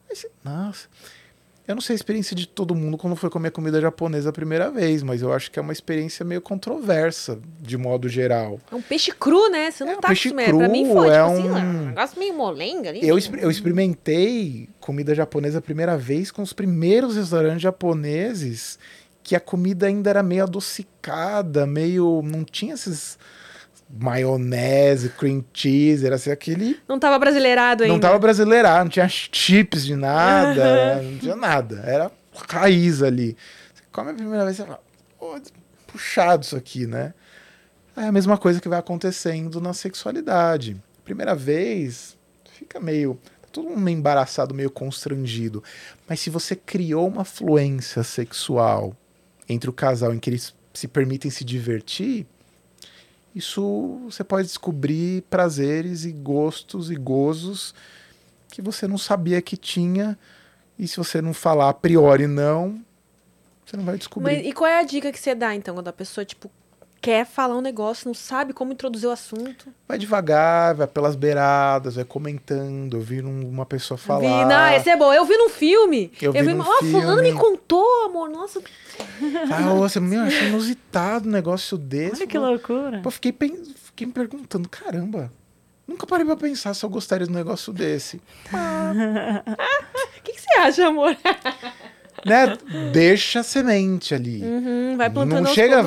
Aí 0.10 0.16
você, 0.16 0.30
nossa, 0.44 0.88
eu 1.68 1.76
não 1.76 1.82
sei 1.82 1.94
a 1.94 1.98
experiência 1.98 2.36
de 2.36 2.48
todo 2.48 2.74
mundo 2.74 2.98
quando 2.98 3.16
foi 3.16 3.30
comer 3.30 3.52
comida 3.52 3.82
japonesa 3.82 4.30
a 4.30 4.34
primeira 4.34 4.72
vez, 4.72 5.04
mas 5.04 5.22
eu 5.22 5.34
acho 5.34 5.52
que 5.52 5.60
é 5.60 5.62
uma 5.62 5.74
experiência 5.74 6.24
meio 6.26 6.40
controversa, 6.42 7.40
de 7.60 7.78
modo 7.78 8.08
geral. 8.08 8.60
É 8.72 8.76
um 8.76 8.82
peixe 8.82 9.12
cru, 9.12 9.50
né? 9.50 9.70
Você 9.70 9.84
não 9.84 9.92
É, 9.94 9.98
um 9.98 10.00
tá 10.00 10.08
peixe 10.08 10.30
acostumado. 10.30 10.58
Pra 10.58 10.70
mim 10.70 10.84
cru, 10.86 10.94
foi, 10.94 11.10
é 11.10 11.12
tipo 11.12 11.26
assim, 11.26 11.50
um- 11.50 11.56
um 11.56 11.86
negócio 11.88 12.20
meio 12.20 12.34
molenga 12.34 12.90
ali. 12.90 13.08
Eu, 13.08 13.18
exper- 13.18 13.44
eu 13.44 13.52
experimentei 13.52 14.70
comida 14.80 15.14
japonesa 15.14 15.60
a 15.60 15.62
primeira 15.62 15.98
vez 15.98 16.32
com 16.32 16.42
os 16.42 16.54
primeiros 16.54 17.16
restaurantes 17.18 17.62
japoneses 17.62 18.80
que 19.22 19.36
a 19.36 19.40
comida 19.42 19.88
ainda 19.88 20.10
era 20.10 20.24
meio 20.24 20.44
adocicada, 20.44 21.66
meio. 21.68 22.22
não 22.24 22.46
tinha 22.46 22.74
esses 22.76 23.18
maionese, 23.90 25.10
cream 25.10 25.44
cheese, 25.54 26.06
era 26.06 26.16
assim, 26.16 26.32
aquele. 26.32 26.80
Não 26.88 27.00
tava 27.00 27.18
brasileirado 27.18 27.84
ainda. 27.84 27.94
Não 27.94 28.00
tava 28.00 28.20
brasileirado, 28.20 28.86
não 28.86 28.90
tinha 28.90 29.08
chips 29.08 29.86
de 29.86 29.96
nada, 29.96 31.02
não 31.04 31.18
tinha 31.18 31.36
nada. 31.36 31.82
Era 31.86 32.12
raiz 32.50 33.02
ali. 33.02 33.38
Você 33.74 33.84
come 33.92 34.12
a 34.12 34.14
primeira 34.14 34.44
vez 34.44 34.60
e 34.60 34.64
fala, 34.64 34.80
"Pô, 35.18 35.40
puxado 35.88 36.44
isso 36.44 36.56
aqui, 36.56 36.86
né? 36.86 37.14
É 37.96 38.04
a 38.04 38.12
mesma 38.12 38.38
coisa 38.38 38.62
que 38.62 38.70
vai 38.70 38.78
acontecendo 38.78 39.60
na 39.60 39.74
sexualidade. 39.74 40.78
Primeira 41.04 41.34
vez, 41.34 42.16
fica 42.54 42.80
meio. 42.80 43.18
Tá 43.42 43.48
todo 43.52 43.70
mundo 43.70 43.82
meio 43.82 43.98
embaraçado, 43.98 44.54
meio 44.54 44.70
constrangido. 44.70 45.64
Mas 46.08 46.20
se 46.20 46.30
você 46.30 46.56
criou 46.56 47.08
uma 47.08 47.26
fluência 47.26 48.04
sexual 48.04 48.96
entre 49.50 49.70
o 49.70 49.74
casal 49.74 50.14
em 50.14 50.20
que 50.20 50.30
eles 50.30 50.54
se 50.74 50.88
permitem 50.88 51.32
se 51.32 51.44
divertir, 51.44 52.28
isso 53.38 54.02
você 54.06 54.24
pode 54.24 54.48
descobrir 54.48 55.22
prazeres 55.30 56.06
e 56.06 56.12
gostos 56.12 56.90
e 56.90 56.96
gozos 56.96 57.74
que 58.50 58.62
você 58.62 58.88
não 58.88 58.98
sabia 58.98 59.42
que 59.42 59.56
tinha. 59.56 60.18
E 60.80 60.88
se 60.88 60.98
você 60.98 61.22
não 61.22 61.34
falar 61.34 61.70
a 61.70 61.74
priori 61.74 62.28
não, 62.28 62.82
você 63.66 63.78
não 63.78 63.84
vai 63.84 63.98
descobrir. 63.98 64.38
Mas, 64.38 64.46
e 64.46 64.52
qual 64.54 64.70
é 64.70 64.80
a 64.80 64.84
dica 64.84 65.12
que 65.12 65.20
você 65.20 65.36
dá, 65.36 65.54
então, 65.54 65.76
quando 65.76 65.88
a 65.88 65.94
pessoa, 65.94 66.26
tipo, 66.26 66.50
quer 67.02 67.26
falar 67.26 67.56
um 67.56 67.62
negócio, 67.62 68.08
não 68.08 68.14
sabe 68.14 68.54
como 68.54 68.74
introduzir 68.74 69.08
o 69.08 69.12
assunto? 69.12 69.68
Vai 69.88 69.98
devagar, 69.98 70.76
vai 70.76 70.88
pelas 70.88 71.16
beiradas, 71.16 71.96
vai 71.96 72.04
comentando, 72.04 72.96
ouvir 72.96 73.24
um- 73.26 73.48
uma 73.48 73.66
pessoa 73.66 73.98
falar. 73.98 74.20
Vi, 74.20 74.46
não, 74.46 74.68
esse 74.74 74.90
é 74.90 74.98
bom. 74.98 75.14
Eu 75.14 75.26
vi 75.26 75.38
num 75.38 75.50
filme. 75.50 76.12
Eu 76.22 76.32
vi 76.34 76.42
num 76.54 76.60
Ó, 76.62 76.80
fulano 76.84 77.22
me 77.22 77.30
filme. 77.32 77.40
contou, 77.40 78.06
amor. 78.06 78.30
Nossa, 78.30 78.62
Ah, 79.52 79.62
nossa, 79.62 80.00
meu, 80.02 80.22
achei 80.22 80.48
inusitado 80.48 81.28
um 81.28 81.32
negócio 81.32 81.78
desse. 81.78 82.18
Olha 82.24 82.28
que 82.28 82.38
Pô, 82.40 82.46
loucura. 82.46 83.00
Pô, 83.02 83.12
fiquei, 83.12 83.32
pen- 83.32 83.64
fiquei 83.84 84.06
me 84.08 84.14
perguntando, 84.14 84.68
caramba, 84.68 85.32
nunca 85.88 86.06
parei 86.08 86.26
pra 86.26 86.36
pensar 86.36 86.74
se 86.74 86.84
eu 86.84 86.90
gostaria 86.90 87.26
de 87.26 87.32
um 87.32 87.36
negócio 87.36 87.72
desse. 87.74 88.22
o 88.52 90.22
que, 90.24 90.32
que 90.34 90.42
você 90.42 90.60
acha, 90.60 90.88
amor? 90.88 91.16
né? 92.28 92.58
Deixa 92.92 93.40
a 93.40 93.44
semente 93.44 94.14
ali. 94.14 94.44
Uhum, 94.44 94.98
vai 94.98 95.10
plantando 95.10 95.46
não 95.46 95.54
chega 95.54 95.82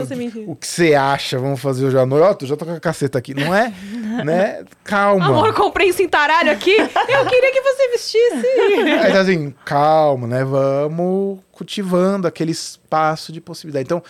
o 0.46 0.56
que 0.56 0.66
você 0.66 0.94
acha, 0.94 1.38
vamos 1.38 1.60
fazer 1.60 1.86
hoje 1.86 1.98
à 1.98 2.06
noite. 2.06 2.38
Tu 2.38 2.46
já 2.46 2.56
tô 2.56 2.64
com 2.64 2.72
a 2.72 2.80
caceta 2.80 3.18
aqui. 3.18 3.34
Não 3.34 3.54
é, 3.54 3.72
né? 4.24 4.64
Calma. 4.82 5.26
Amor, 5.26 5.54
comprei 5.54 5.88
esse 5.88 5.98
cintaralho 5.98 6.50
aqui. 6.50 6.74
Eu 6.76 7.26
queria 7.26 7.52
que 7.52 7.60
você 7.60 7.88
vestisse. 7.90 8.46
Mas 9.02 9.16
assim, 9.16 9.54
calma, 9.64 10.26
né? 10.26 10.44
Vamos 10.44 11.40
cultivando 11.52 12.26
aquele 12.26 12.52
espaço 12.52 13.32
de 13.32 13.40
possibilidade. 13.40 13.84
Então, 13.84 14.02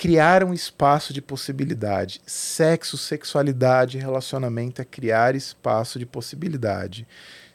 criar 0.00 0.44
um 0.44 0.54
espaço 0.54 1.12
de 1.12 1.20
possibilidade. 1.20 2.22
Sexo, 2.24 2.96
sexualidade, 2.96 3.98
relacionamento 3.98 4.80
é 4.80 4.84
criar 4.84 5.34
espaço 5.34 5.98
de 5.98 6.06
possibilidade. 6.06 7.06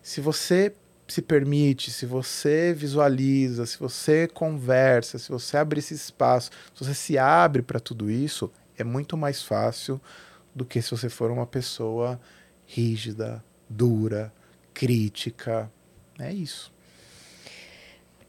Se 0.03 0.21
você 0.21 0.71
se 1.07 1.21
permite, 1.21 1.91
se 1.91 2.05
você 2.05 2.73
visualiza, 2.73 3.65
se 3.65 3.77
você 3.77 4.27
conversa, 4.27 5.19
se 5.19 5.29
você 5.29 5.57
abre 5.57 5.79
esse 5.79 5.93
espaço, 5.93 6.49
se 6.73 6.83
você 6.83 6.93
se 6.93 7.17
abre 7.17 7.61
para 7.61 7.79
tudo 7.79 8.09
isso, 8.09 8.51
é 8.77 8.83
muito 8.83 9.15
mais 9.15 9.43
fácil 9.43 10.01
do 10.53 10.65
que 10.65 10.81
se 10.81 10.91
você 10.91 11.09
for 11.09 11.29
uma 11.29 11.45
pessoa 11.45 12.19
rígida, 12.65 13.43
dura, 13.69 14.33
crítica. 14.73 15.71
É 16.17 16.33
isso. 16.33 16.73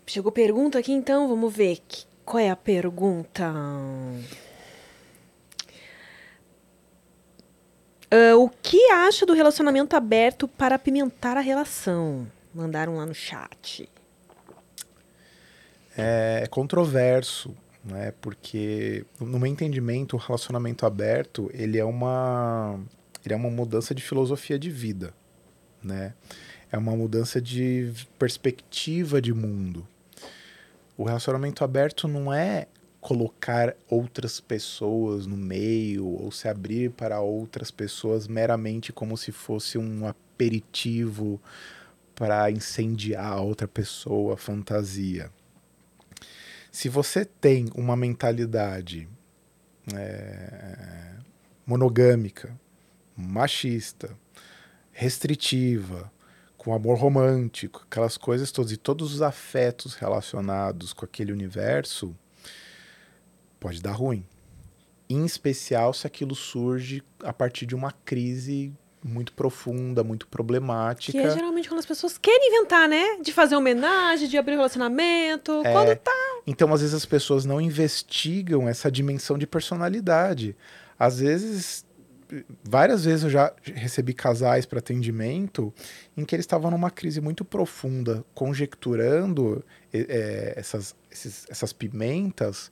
Chegou 0.07 0.31
pergunta 0.31 0.79
aqui, 0.79 0.93
então, 0.93 1.29
vamos 1.29 1.55
ver. 1.55 1.81
Qual 2.25 2.41
é 2.41 2.51
a 2.51 2.57
pergunta? 2.57 3.53
Ah, 8.11 8.37
o 8.37 8.49
que 8.49 8.91
acha 8.91 9.27
do 9.27 9.33
relacionamento 9.33 9.97
aberto 9.97 10.47
para 10.47 10.77
apimentar 10.77 11.37
a 11.37 11.41
relação? 11.41 12.27
Mandaram 12.57 12.97
lá 12.97 13.05
no 13.05 13.15
chat. 13.15 13.87
É 15.95 16.47
controverso, 16.51 17.55
né? 17.85 18.15
Porque 18.19 19.05
no 19.21 19.39
meu 19.39 19.47
entendimento, 19.47 20.17
o 20.17 20.19
relacionamento 20.19 20.87
aberto, 20.87 21.51
ele 21.53 21.79
é 21.79 21.85
uma 21.85 22.81
ele 23.23 23.35
é 23.35 23.37
uma 23.37 23.51
mudança 23.51 23.95
de 23.95 24.03
filosofia 24.03 24.59
de 24.59 24.71
vida, 24.71 25.13
né? 25.83 26.15
É 26.73 26.79
uma 26.79 26.97
mudança 26.97 27.43
de 27.43 27.93
perspectiva 28.19 29.21
de 29.21 29.35
mundo. 29.35 29.87
O 30.97 31.05
relacionamento 31.05 31.63
aberto 31.63 32.09
não 32.09 32.33
é 32.33 32.69
colocar 33.03 33.77
outras 33.87 34.41
pessoas 34.41 35.27
no 35.27 35.37
meio 35.37 36.07
ou 36.07 36.33
se 36.33 36.49
abrir 36.49 36.91
para 36.91 37.21
outras 37.21 37.71
pessoas 37.71 38.27
meramente 38.27 38.95
como 38.95 39.15
se 39.15 39.31
fosse 39.31 39.77
um 39.77 40.07
aperitivo 40.07 41.39
para 42.17 42.51
incendiar 42.51 43.35
a 43.35 43.41
outra 43.41 43.69
pessoa, 43.69 44.37
fantasia. 44.39 45.31
Se 46.73 46.89
você 46.89 47.25
tem 47.25 47.71
uma 47.75 47.95
mentalidade 47.95 49.07
é, 49.95 51.15
monogâmica, 51.65 52.59
machista, 53.15 54.17
restritiva, 54.93 56.11
com 56.57 56.75
amor 56.75 56.99
romântico, 56.99 57.85
aquelas 57.89 58.17
coisas 58.17 58.51
todas 58.51 58.73
e 58.73 58.77
todos 58.77 59.15
os 59.15 59.23
afetos 59.23 59.95
relacionados 59.95 60.95
com 60.95 61.05
aquele 61.05 61.33
universo, 61.33 62.17
pode 63.61 63.81
dar 63.83 63.93
ruim. 63.93 64.27
Em 65.09 65.25
especial 65.25 65.93
se 65.93 66.07
aquilo 66.07 66.35
surge 66.35 67.05
a 67.23 67.33
partir 67.33 67.67
de 67.67 67.75
uma 67.75 67.93
crise 67.93 68.75
muito 69.07 69.33
profunda, 69.33 70.03
muito 70.03 70.27
problemática. 70.27 71.13
Que 71.13 71.25
é 71.25 71.31
geralmente 71.31 71.69
quando 71.69 71.79
as 71.79 71.87
pessoas 71.87 72.19
querem 72.19 72.49
inventar, 72.49 72.89
né? 72.89 73.19
De 73.23 73.33
fazer 73.33 73.57
homenagem, 73.57 74.29
de 74.29 74.37
abrir 74.37 74.57
relacionamento. 74.57 75.63
É. 75.65 75.73
Quando 75.73 75.97
tá. 75.97 76.41
Então, 76.47 76.73
às 76.73 76.81
vezes, 76.81 76.95
as 76.95 77.07
pessoas 77.07 77.45
não 77.45 77.61
investigam 77.61 78.69
essa 78.69 78.91
dimensão 78.91 79.39
de 79.39 79.47
personalidade. 79.47 80.57
Às 80.99 81.21
vezes, 81.21 81.87
várias 82.63 83.05
vezes 83.05 83.25
eu 83.25 83.31
já 83.31 83.53
recebi 83.63 84.13
casais 84.13 84.67
para 84.67 84.79
atendimento 84.79 85.73
em 86.17 86.25
que 86.25 86.35
eles 86.35 86.45
estavam 86.45 86.71
numa 86.71 86.91
crise 86.91 87.21
muito 87.21 87.45
profunda, 87.45 88.25
conjecturando 88.35 89.65
é, 89.93 90.55
essas, 90.57 90.95
esses, 91.11 91.47
essas 91.49 91.73
pimentas, 91.73 92.71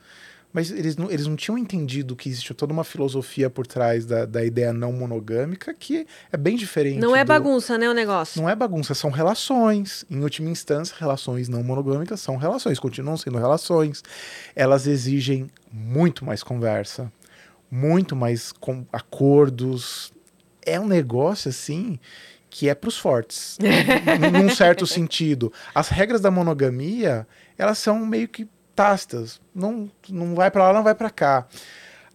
mas 0.55 0.71
eles 0.71 0.97
não, 0.97 1.11
eles 1.11 1.27
não 1.27 1.35
tinham 1.35 1.59
entendido 1.59 2.15
que 2.15 2.29
existe 2.29 2.55
toda 2.55 2.73
uma 2.73 2.85
filosofia 2.85 3.51
por 3.51 3.67
trás 3.67 4.07
da, 4.07 4.25
da 4.25 4.45
ideia 4.45 4.73
não 4.73 4.93
monogâmica 4.93 5.75
que 5.75 6.07
é 6.33 6.37
bem 6.37 6.57
diferente. 6.57 7.01
Não 7.01 7.15
é 7.17 7.25
do- 7.25 7.29
bagunça, 7.29 7.77
né, 7.77 7.91
o 7.91 7.93
negócio? 7.93 8.41
Não 8.41 8.49
é 8.49 8.55
bagunça, 8.55 8.95
são 8.95 9.11
relações. 9.11 10.05
Em 10.09 10.21
última 10.23 10.49
instância, 10.49 10.95
relações 10.99 11.49
não 11.49 11.63
monogâmicas 11.65 12.21
são 12.21 12.37
relações, 12.37 12.79
continuam 12.79 13.17
sendo 13.17 13.37
relações. 13.37 14.03
Elas 14.55 14.87
exigem 14.87 15.51
muito 15.73 16.25
mais 16.25 16.43
conversa, 16.45 17.13
muito 17.69 18.15
mais 18.15 18.53
com 18.53 18.87
acordos. 18.93 20.13
É 20.65 20.79
um 20.79 20.87
negócio 20.87 21.49
assim 21.49 21.99
que 22.49 22.69
é 22.69 22.75
para 22.77 22.87
os 22.89 22.97
fortes, 22.97 23.59
num- 24.33 24.45
num 24.45 24.55
certo 24.55 24.87
sentido. 24.87 25.53
As 25.75 25.89
regras 25.89 26.21
da 26.21 26.31
monogamia, 26.31 27.27
elas 27.59 27.79
são 27.79 28.07
meio 28.07 28.29
que 28.29 28.47
tácitas. 28.75 29.41
Não, 29.55 29.91
não 30.09 30.35
vai 30.35 30.51
para 30.51 30.65
lá, 30.65 30.73
não 30.73 30.83
vai 30.83 30.95
para 30.95 31.11
cá. 31.11 31.47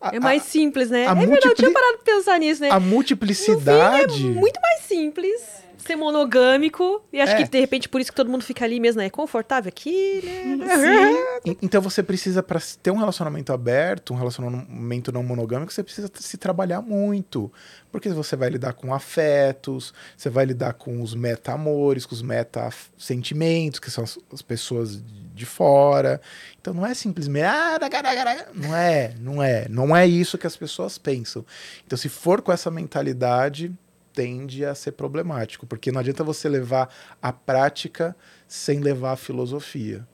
A- 0.02 0.16
É 0.16 0.20
mais 0.20 0.42
a- 0.44 0.46
simples, 0.46 0.90
né? 0.90 1.08
a 1.08 1.12
é 1.12 1.16
verdade, 1.16 1.32
eu 1.34 1.40
tinha 1.40 1.48
multipli- 1.50 1.74
parado 1.74 1.98
pra 2.04 2.14
pensar 2.16 2.40
nisso, 2.40 2.62
né? 2.62 2.70
a 2.72 2.80
multiplicidade. 2.80 4.28
É 4.28 4.32
muito 4.32 4.60
mais 4.62 4.82
simples 4.84 5.42
ser 5.80 5.96
monogâmico. 5.96 7.02
E 7.12 7.20
acho 7.22 7.34
É. 7.34 7.44
que, 7.44 7.50
de 7.50 7.60
repente, 7.60 7.88
por 7.90 8.00
isso 8.02 8.12
que 8.12 8.16
todo 8.16 8.30
mundo 8.30 8.44
fica 8.44 8.64
ali 8.66 8.80
mesmo, 8.80 9.00
né? 9.00 9.08
É 9.08 9.10
confortável 9.10 9.70
aqui, 9.70 10.22
né? 10.58 11.14
E- 11.46 11.58
Então 11.62 11.82
você 11.82 12.02
precisa, 12.04 12.42
para 12.44 12.60
ter 12.82 12.92
um 12.92 12.98
relacionamento 12.98 13.52
aberto, 13.54 14.14
um 14.14 14.18
relacionamento 14.18 15.12
não 15.12 15.24
monogâmico, 15.24 15.72
você 15.74 15.84
precisa 15.84 16.10
se 16.16 16.38
trabalhar 16.38 16.82
muito. 16.82 17.52
Porque 17.92 18.10
você 18.10 18.36
vai 18.36 18.50
lidar 18.50 18.74
com 18.74 18.94
afetos, 18.94 19.94
você 20.16 20.30
vai 20.30 20.46
lidar 20.46 20.74
com 20.74 21.02
os 21.02 21.16
meta-amores, 21.16 22.06
com 22.06 22.14
os 22.14 22.22
meta-sentimentos, 22.22 23.80
que 23.80 23.90
são 23.92 24.04
as, 24.04 24.18
as 24.32 24.42
pessoas 24.42 25.02
de 25.34 25.46
fora. 25.46 26.22
Então 26.60 26.74
não 26.74 26.86
é 26.86 26.94
simplesmente. 26.94 27.46
"Ah, 27.46 27.78
da, 27.78 27.88
da, 27.88 28.02
da, 28.02 28.24
da". 28.24 28.46
Não 28.54 28.76
é, 28.76 29.14
não 29.20 29.42
é. 29.42 29.68
Não 29.70 29.96
é 29.96 30.06
isso 30.06 30.38
que 30.38 30.46
as 30.46 30.56
pessoas 30.58 30.98
pensam. 30.98 31.46
Então, 31.86 31.98
se 31.98 32.10
for 32.10 32.42
com 32.42 32.52
essa 32.52 32.70
mentalidade, 32.70 33.72
tende 34.20 34.66
a 34.66 34.76
ser 34.76 34.92
problemático. 34.92 35.66
Porque 35.66 35.94
não 35.94 36.02
adianta 36.02 36.26
você 36.26 36.50
levar 36.50 36.94
a 37.22 37.32
prática 37.32 38.14
sem 38.46 38.82
levar 38.82 39.14
a 39.14 39.16
filosofia. 39.16 40.06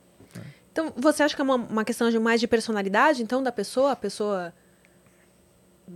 Então, 0.72 0.94
você 0.96 1.24
acha 1.24 1.34
que 1.34 1.42
é 1.42 1.44
uma, 1.44 1.56
uma 1.56 1.84
questão 1.84 2.12
de 2.12 2.20
mais 2.20 2.40
de 2.40 2.48
personalidade, 2.48 3.24
então, 3.24 3.42
da 3.42 3.52
pessoa? 3.52 3.94
A 3.94 3.96
pessoa 3.96 4.54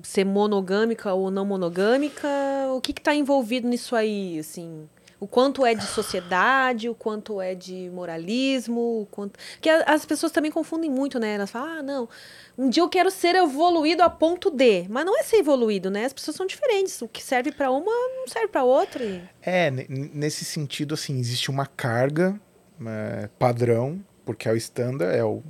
ser 0.01 0.25
monogâmica 0.25 1.13
ou 1.13 1.29
não 1.29 1.45
monogâmica? 1.45 2.27
O 2.75 2.81
que 2.81 2.93
está 2.93 3.13
envolvido 3.13 3.67
nisso 3.67 3.95
aí, 3.95 4.39
assim? 4.39 4.89
O 5.19 5.27
quanto 5.27 5.65
é 5.65 5.73
de 5.75 5.85
sociedade, 5.85 6.87
o 6.87 6.95
quanto 6.95 7.41
é 7.41 7.53
de 7.53 7.89
moralismo, 7.93 9.01
o 9.01 9.05
quanto... 9.05 9.37
Porque 9.53 9.69
as 9.69 10.05
pessoas 10.05 10.31
também 10.31 10.49
confundem 10.49 10.89
muito, 10.89 11.19
né? 11.19 11.33
Elas 11.35 11.51
falam, 11.51 11.79
ah, 11.79 11.83
não, 11.83 12.09
um 12.57 12.69
dia 12.69 12.81
eu 12.81 12.87
quero 12.87 13.11
ser 13.11 13.35
evoluído 13.35 14.01
a 14.01 14.09
ponto 14.09 14.49
de. 14.49 14.85
Mas 14.89 15.05
não 15.05 15.19
é 15.19 15.23
ser 15.23 15.37
evoluído, 15.37 15.89
né? 15.89 16.05
As 16.05 16.13
pessoas 16.13 16.37
são 16.37 16.45
diferentes. 16.45 17.01
O 17.01 17.07
que 17.07 17.21
serve 17.21 17.51
para 17.51 17.69
uma 17.69 17.91
não 17.91 18.27
serve 18.27 18.47
para 18.47 18.63
outra. 18.63 19.03
e- 19.03 19.21
É, 19.41 19.69
ne- 19.69 19.87
nesse 20.13 20.45
sentido, 20.45 20.93
assim, 20.93 21.19
existe 21.19 21.49
uma 21.51 21.65
carga 21.65 22.39
é, 22.85 23.27
padrão, 23.37 23.99
porque 24.25 24.47
é 24.47 24.53
o 24.53 24.55
standard, 24.55 25.13
é 25.13 25.23
o, 25.23 25.43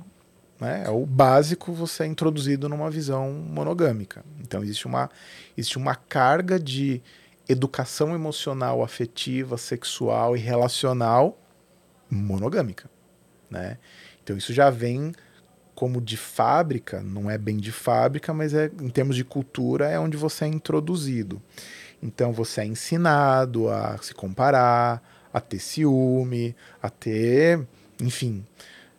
né, 0.60 0.82
é 0.84 0.90
o 0.90 1.06
básico 1.06 1.72
você 1.72 2.02
é 2.02 2.06
introduzido 2.06 2.68
numa 2.68 2.90
visão 2.90 3.30
monogâmica. 3.30 4.24
Então 4.40 4.64
existe 4.64 4.86
uma, 4.86 5.08
existe 5.56 5.78
uma 5.78 5.94
carga 5.94 6.58
de 6.58 7.00
educação 7.50 8.14
emocional, 8.14 8.82
afetiva, 8.82 9.56
sexual 9.58 10.36
e 10.36 10.40
relacional 10.40 11.38
monogâmica, 12.08 12.90
né? 13.50 13.78
Então 14.22 14.36
isso 14.36 14.52
já 14.52 14.70
vem 14.70 15.12
como 15.74 16.00
de 16.00 16.16
fábrica, 16.16 17.00
não 17.00 17.30
é 17.30 17.38
bem 17.38 17.56
de 17.56 17.72
fábrica, 17.72 18.34
mas 18.34 18.52
é 18.52 18.70
em 18.80 18.90
termos 18.90 19.16
de 19.16 19.24
cultura 19.24 19.88
é 19.88 19.98
onde 19.98 20.16
você 20.16 20.44
é 20.44 20.48
introduzido. 20.48 21.40
Então 22.02 22.32
você 22.32 22.60
é 22.60 22.66
ensinado 22.66 23.68
a 23.68 23.98
se 23.98 24.14
comparar, 24.14 25.02
a 25.32 25.40
ter 25.40 25.58
ciúme, 25.58 26.54
a 26.82 26.90
ter, 26.90 27.66
enfim, 28.00 28.44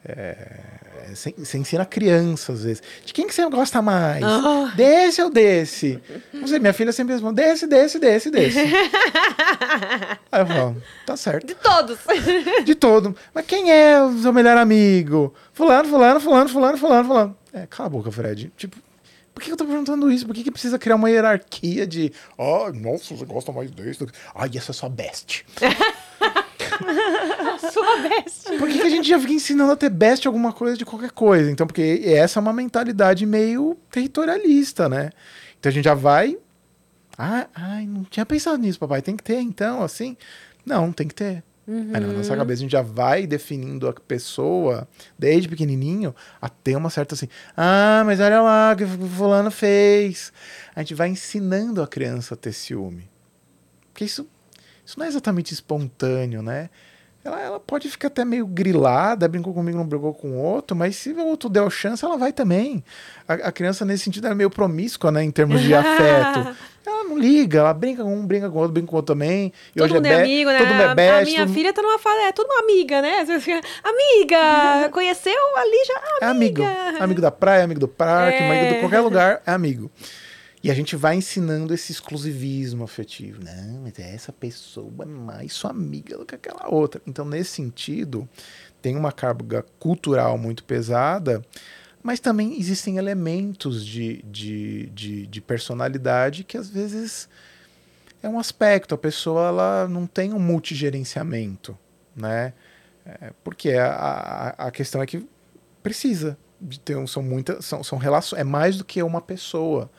é, 0.03 0.47
você, 1.09 1.33
você 1.37 1.57
ensina 1.57 1.85
criança 1.85 2.53
às 2.53 2.63
vezes. 2.63 2.83
De 3.05 3.13
quem 3.13 3.27
que 3.27 3.33
você 3.33 3.47
gosta 3.49 3.81
mais? 3.81 4.23
Ah. 4.23 4.73
Desse 4.75 5.21
ou 5.21 5.29
desse? 5.29 6.01
Não 6.33 6.47
sei, 6.47 6.59
minha 6.59 6.73
filha 6.73 6.91
sempre 6.91 7.13
responde, 7.13 7.35
desse, 7.35 7.67
desse, 7.67 7.99
desse, 7.99 8.31
desse. 8.31 8.59
Aí 10.31 10.41
eu 10.41 10.45
falo, 10.45 10.83
tá 11.05 11.15
certo. 11.17 11.47
De 11.47 11.55
todos. 11.55 11.99
De 12.63 12.75
todo. 12.75 13.15
Mas 13.33 13.45
quem 13.45 13.71
é 13.71 14.01
o 14.01 14.17
seu 14.19 14.33
melhor 14.33 14.57
amigo? 14.57 15.33
Fulano, 15.53 15.87
fulano, 15.87 16.19
fulano, 16.19 16.49
fulano, 16.49 16.77
fulano, 16.77 17.07
fulano. 17.07 17.37
É, 17.53 17.67
cala 17.67 17.87
a 17.87 17.89
boca, 17.89 18.11
Fred. 18.11 18.51
Tipo, 18.55 18.77
por 19.33 19.43
que 19.43 19.51
eu 19.51 19.57
tô 19.57 19.65
perguntando 19.65 20.11
isso? 20.11 20.25
Por 20.25 20.35
que, 20.35 20.43
que 20.43 20.51
precisa 20.51 20.79
criar 20.79 20.95
uma 20.95 21.09
hierarquia 21.09 21.85
de. 21.85 22.11
Ah, 22.37 22.71
nossa, 22.73 23.15
você 23.15 23.25
gosta 23.25 23.51
mais 23.51 23.71
desse? 23.71 24.05
Ai, 24.33 24.49
essa 24.55 24.71
é 24.71 24.73
sua 24.73 24.89
best. 24.89 25.45
Sua 27.71 27.97
best. 27.97 28.57
Por 28.57 28.67
que, 28.67 28.79
que 28.79 28.87
a 28.87 28.89
gente 28.89 29.07
já 29.07 29.19
fica 29.19 29.33
ensinando 29.33 29.71
a 29.71 29.75
ter 29.75 29.89
best 29.89 30.27
alguma 30.27 30.51
coisa 30.51 30.77
de 30.77 30.85
qualquer 30.85 31.11
coisa? 31.11 31.49
Então, 31.49 31.67
porque 31.67 32.01
essa 32.05 32.39
é 32.39 32.41
uma 32.41 32.53
mentalidade 32.53 33.25
meio 33.25 33.77
territorialista, 33.89 34.89
né? 34.89 35.11
Então 35.59 35.69
a 35.69 35.73
gente 35.73 35.85
já 35.85 35.93
vai. 35.93 36.37
Ah, 37.17 37.47
ai, 37.53 37.85
não 37.85 38.03
tinha 38.03 38.25
pensado 38.25 38.57
nisso, 38.57 38.79
papai. 38.79 39.01
Tem 39.01 39.15
que 39.15 39.23
ter, 39.23 39.39
então, 39.39 39.83
assim. 39.83 40.17
Não, 40.65 40.91
tem 40.91 41.07
que 41.07 41.15
ter. 41.15 41.43
Aí 41.67 42.01
na 42.01 42.07
nossa 42.07 42.35
cabeça 42.35 42.59
a 42.59 42.63
gente 42.63 42.71
já 42.71 42.81
vai 42.81 43.27
definindo 43.27 43.87
a 43.87 43.93
pessoa, 43.93 44.87
desde 45.17 45.47
pequenininho, 45.47 46.13
a 46.41 46.49
ter 46.49 46.75
uma 46.75 46.89
certa 46.89 47.15
assim. 47.15 47.27
Ah, 47.55 48.03
mas 48.05 48.19
olha 48.19 48.41
lá 48.41 48.73
o 48.73 48.75
que 48.75 48.83
o 48.83 49.07
fulano 49.07 49.51
fez. 49.51 50.33
A 50.75 50.81
gente 50.81 50.95
vai 50.95 51.09
ensinando 51.09 51.81
a 51.81 51.87
criança 51.87 52.33
a 52.33 52.37
ter 52.37 52.51
ciúme. 52.51 53.09
Porque 53.93 54.03
isso, 54.03 54.27
isso 54.85 54.97
não 54.99 55.05
é 55.05 55.09
exatamente 55.09 55.53
espontâneo, 55.53 56.41
né? 56.41 56.69
Ela, 57.23 57.39
ela 57.39 57.59
pode 57.59 57.87
ficar 57.87 58.07
até 58.07 58.25
meio 58.25 58.47
grilada, 58.47 59.27
brincou 59.27 59.53
comigo, 59.53 59.77
não 59.77 59.85
brigou 59.85 60.11
com 60.11 60.29
o 60.31 60.37
outro, 60.37 60.75
mas 60.75 60.95
se 60.95 61.11
o 61.11 61.27
outro 61.27 61.47
der 61.49 61.69
chance, 61.69 62.03
ela 62.03 62.17
vai 62.17 62.33
também. 62.33 62.83
A, 63.27 63.33
a 63.33 63.51
criança, 63.51 63.85
nesse 63.85 64.05
sentido, 64.05 64.25
é 64.27 64.33
meio 64.33 64.49
promíscua, 64.49 65.11
né? 65.11 65.23
Em 65.23 65.29
termos 65.29 65.61
de 65.61 65.71
afeto. 65.75 66.55
Ela 66.83 67.03
não 67.03 67.19
liga, 67.19 67.59
ela 67.59 67.75
brinca 67.75 68.01
com 68.03 68.11
um, 68.15 68.25
brinca 68.25 68.49
com 68.49 68.57
o 68.57 68.61
outro, 68.61 68.73
brinca 68.73 68.87
com 68.87 68.95
o 68.95 68.97
outro 68.97 69.13
também. 69.13 69.53
E 69.75 69.77
Todo 69.77 69.83
hoje 69.85 69.93
mundo 69.93 70.05
é, 70.07 70.09
be- 70.17 70.23
amigo, 70.23 70.49
né? 70.49 70.57
Todo 70.57 70.67
mundo 70.69 70.81
é 70.81 70.85
A- 70.87 70.95
best. 70.95 71.21
a 71.21 71.25
minha 71.25 71.45
todo- 71.45 71.53
filha 71.53 71.73
tá 71.73 71.81
numa 71.83 71.99
fase, 71.99 72.21
é 72.21 72.31
tudo 72.31 72.47
uma 72.47 72.59
amiga, 72.63 73.01
né? 73.03 73.23
Amiga! 73.83 74.89
Conheceu 74.91 75.57
ali 75.57 75.85
já? 75.85 76.01
É 76.21 76.25
amigo. 76.31 76.63
Amiga! 76.63 77.03
Amigo 77.03 77.21
da 77.21 77.29
praia, 77.31 77.63
amigo 77.63 77.79
do 77.79 77.87
parque, 77.87 78.39
É. 78.39 78.49
amigo 78.49 78.73
de 78.73 78.79
qualquer 78.79 78.99
lugar, 79.01 79.41
é 79.45 79.51
amigo. 79.51 79.91
E 80.63 80.69
a 80.69 80.73
gente 80.75 80.95
vai 80.95 81.15
ensinando 81.15 81.73
esse 81.73 81.91
exclusivismo 81.91 82.83
afetivo. 82.83 83.43
Não, 83.43 83.81
mas 83.81 83.97
essa 83.97 84.31
pessoa 84.31 84.91
é 85.01 85.05
mais 85.05 85.53
sua 85.53 85.71
amiga 85.71 86.17
do 86.17 86.25
que 86.25 86.35
aquela 86.35 86.69
outra. 86.69 87.01
Então, 87.07 87.25
nesse 87.25 87.51
sentido, 87.51 88.29
tem 88.81 88.95
uma 88.95 89.11
carga 89.11 89.65
cultural 89.79 90.37
muito 90.37 90.63
pesada, 90.63 91.41
mas 92.03 92.19
também 92.19 92.59
existem 92.59 92.97
elementos 92.97 93.83
de, 93.83 94.23
de, 94.23 94.87
de, 94.87 95.27
de 95.27 95.41
personalidade 95.41 96.43
que 96.43 96.57
às 96.57 96.69
vezes 96.69 97.27
é 98.21 98.29
um 98.29 98.39
aspecto. 98.39 98.93
A 98.93 98.97
pessoa 98.97 99.47
ela 99.47 99.87
não 99.87 100.05
tem 100.05 100.31
um 100.31 100.39
multigerenciamento, 100.39 101.77
né? 102.15 102.53
É, 103.03 103.33
porque 103.43 103.71
a, 103.71 103.87
a, 103.91 104.67
a 104.67 104.71
questão 104.71 105.01
é 105.01 105.07
que 105.07 105.27
precisa 105.81 106.37
de 106.59 106.79
ter 106.79 106.95
um, 106.95 107.07
são 107.07 107.23
muitas 107.23 107.65
são, 107.65 107.83
são 107.83 107.97
relações 107.97 108.39
é 108.39 108.43
mais 108.43 108.77
do 108.77 108.85
que 108.85 109.01
uma 109.01 109.19
pessoa 109.19 109.89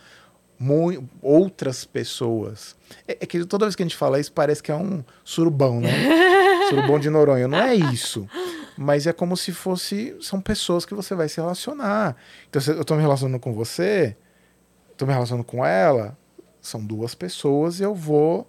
outras 1.20 1.84
pessoas. 1.84 2.76
É, 3.06 3.18
é 3.20 3.26
que 3.26 3.44
toda 3.44 3.66
vez 3.66 3.74
que 3.74 3.82
a 3.82 3.86
gente 3.86 3.96
fala 3.96 4.20
isso 4.20 4.32
parece 4.32 4.62
que 4.62 4.70
é 4.70 4.76
um 4.76 5.04
surubão 5.24 5.80
né? 5.80 5.90
Surubão 6.70 6.98
de 6.98 7.10
Noronha. 7.10 7.48
Não 7.48 7.58
é 7.58 7.74
isso. 7.74 8.28
Mas 8.76 9.06
é 9.06 9.12
como 9.12 9.36
se 9.36 9.52
fosse 9.52 10.16
são 10.20 10.40
pessoas 10.40 10.86
que 10.86 10.94
você 10.94 11.14
vai 11.14 11.28
se 11.28 11.40
relacionar. 11.40 12.16
Então 12.48 12.62
se 12.62 12.70
eu 12.70 12.84
tô 12.84 12.94
me 12.94 13.02
relacionando 13.02 13.38
com 13.38 13.52
você 13.52 14.16
tô 14.96 15.06
me 15.06 15.12
relacionando 15.12 15.44
com 15.44 15.64
ela 15.64 16.16
são 16.60 16.84
duas 16.84 17.12
pessoas 17.12 17.80
e 17.80 17.82
eu 17.82 17.92
vou 17.92 18.46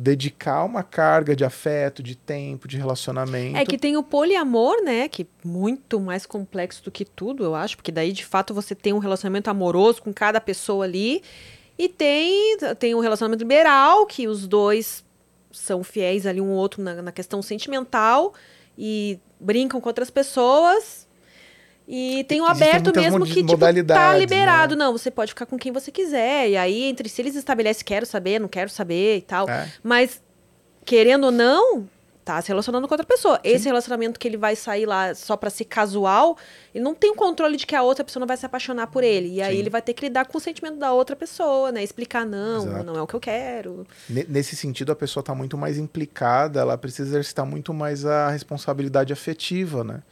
dedicar 0.00 0.64
uma 0.64 0.82
carga 0.82 1.36
de 1.36 1.44
afeto, 1.44 2.02
de 2.02 2.16
tempo, 2.16 2.66
de 2.66 2.78
relacionamento. 2.78 3.58
É 3.58 3.66
que 3.66 3.76
tem 3.76 3.98
o 3.98 4.02
poliamor, 4.02 4.82
né? 4.82 5.10
Que 5.10 5.24
é 5.24 5.26
muito 5.46 6.00
mais 6.00 6.24
complexo 6.24 6.82
do 6.82 6.90
que 6.90 7.04
tudo, 7.04 7.44
eu 7.44 7.54
acho. 7.54 7.76
Porque 7.76 7.92
daí, 7.92 8.10
de 8.10 8.24
fato, 8.24 8.54
você 8.54 8.74
tem 8.74 8.94
um 8.94 8.98
relacionamento 8.98 9.50
amoroso 9.50 10.00
com 10.00 10.10
cada 10.10 10.40
pessoa 10.40 10.86
ali. 10.86 11.22
E 11.78 11.86
tem, 11.86 12.56
tem 12.78 12.94
o 12.94 13.00
relacionamento 13.00 13.42
liberal, 13.42 14.06
que 14.06 14.26
os 14.26 14.48
dois 14.48 15.04
são 15.52 15.84
fiéis 15.84 16.24
ali 16.24 16.40
um 16.40 16.50
ao 16.50 16.56
outro 16.56 16.82
na, 16.82 17.02
na 17.02 17.12
questão 17.12 17.42
sentimental. 17.42 18.32
E 18.78 19.20
brincam 19.38 19.82
com 19.82 19.88
outras 19.90 20.08
pessoas. 20.08 21.06
E 21.92 22.22
tem 22.24 22.40
o 22.40 22.44
aberto 22.44 22.92
mesmo 22.94 23.24
que, 23.26 23.34
tipo, 23.34 23.46
tá 23.48 23.52
modalidades, 23.54 24.20
liberado. 24.20 24.76
né? 24.76 24.84
Não, 24.84 24.92
você 24.92 25.10
pode 25.10 25.32
ficar 25.32 25.44
com 25.44 25.58
quem 25.58 25.72
você 25.72 25.90
quiser. 25.90 26.48
E 26.50 26.56
aí, 26.56 26.84
entre 26.84 27.08
si, 27.08 27.20
eles 27.20 27.34
estabelecem 27.34 27.84
quero 27.84 28.06
saber, 28.06 28.38
não 28.38 28.46
quero 28.46 28.70
saber 28.70 29.16
e 29.16 29.22
tal. 29.22 29.48
É. 29.50 29.68
Mas, 29.82 30.22
querendo 30.84 31.24
ou 31.24 31.30
não, 31.32 31.88
tá 32.24 32.40
se 32.40 32.46
relacionando 32.46 32.86
com 32.86 32.94
outra 32.94 33.04
pessoa. 33.04 33.40
Esse 33.42 33.64
relacionamento 33.66 34.20
que 34.20 34.28
ele 34.28 34.36
vai 34.36 34.54
sair 34.54 34.86
lá 34.86 35.12
só 35.16 35.36
pra 35.36 35.50
ser 35.50 35.64
casual, 35.64 36.36
ele 36.72 36.84
não 36.84 36.94
tem 36.94 37.10
o 37.10 37.14
controle 37.16 37.56
de 37.56 37.66
que 37.66 37.74
a 37.74 37.82
outra 37.82 38.04
pessoa 38.04 38.20
não 38.20 38.26
vai 38.28 38.36
se 38.36 38.46
apaixonar 38.46 38.86
por 38.86 39.02
ele. 39.02 39.28
E 39.34 39.42
aí 39.42 39.54
Sim. 39.54 39.58
ele 39.60 39.70
vai 39.70 39.82
ter 39.82 39.92
que 39.92 40.04
lidar 40.04 40.26
com 40.26 40.38
o 40.38 40.40
sentimento 40.40 40.76
da 40.76 40.92
outra 40.92 41.16
pessoa, 41.16 41.72
né? 41.72 41.82
Explicar, 41.82 42.24
não, 42.24 42.68
Exato. 42.68 42.84
não 42.84 42.96
é 42.96 43.02
o 43.02 43.06
que 43.08 43.14
eu 43.14 43.20
quero. 43.20 43.84
Ne- 44.08 44.26
Nesse 44.28 44.54
sentido, 44.54 44.92
a 44.92 44.94
pessoa 44.94 45.22
está 45.22 45.34
muito 45.34 45.58
mais 45.58 45.76
implicada, 45.76 46.60
ela 46.60 46.78
precisa 46.78 47.08
exercitar 47.08 47.44
muito 47.44 47.74
mais 47.74 48.06
a 48.06 48.30
responsabilidade 48.30 49.12
afetiva, 49.12 49.82
né? 49.82 50.02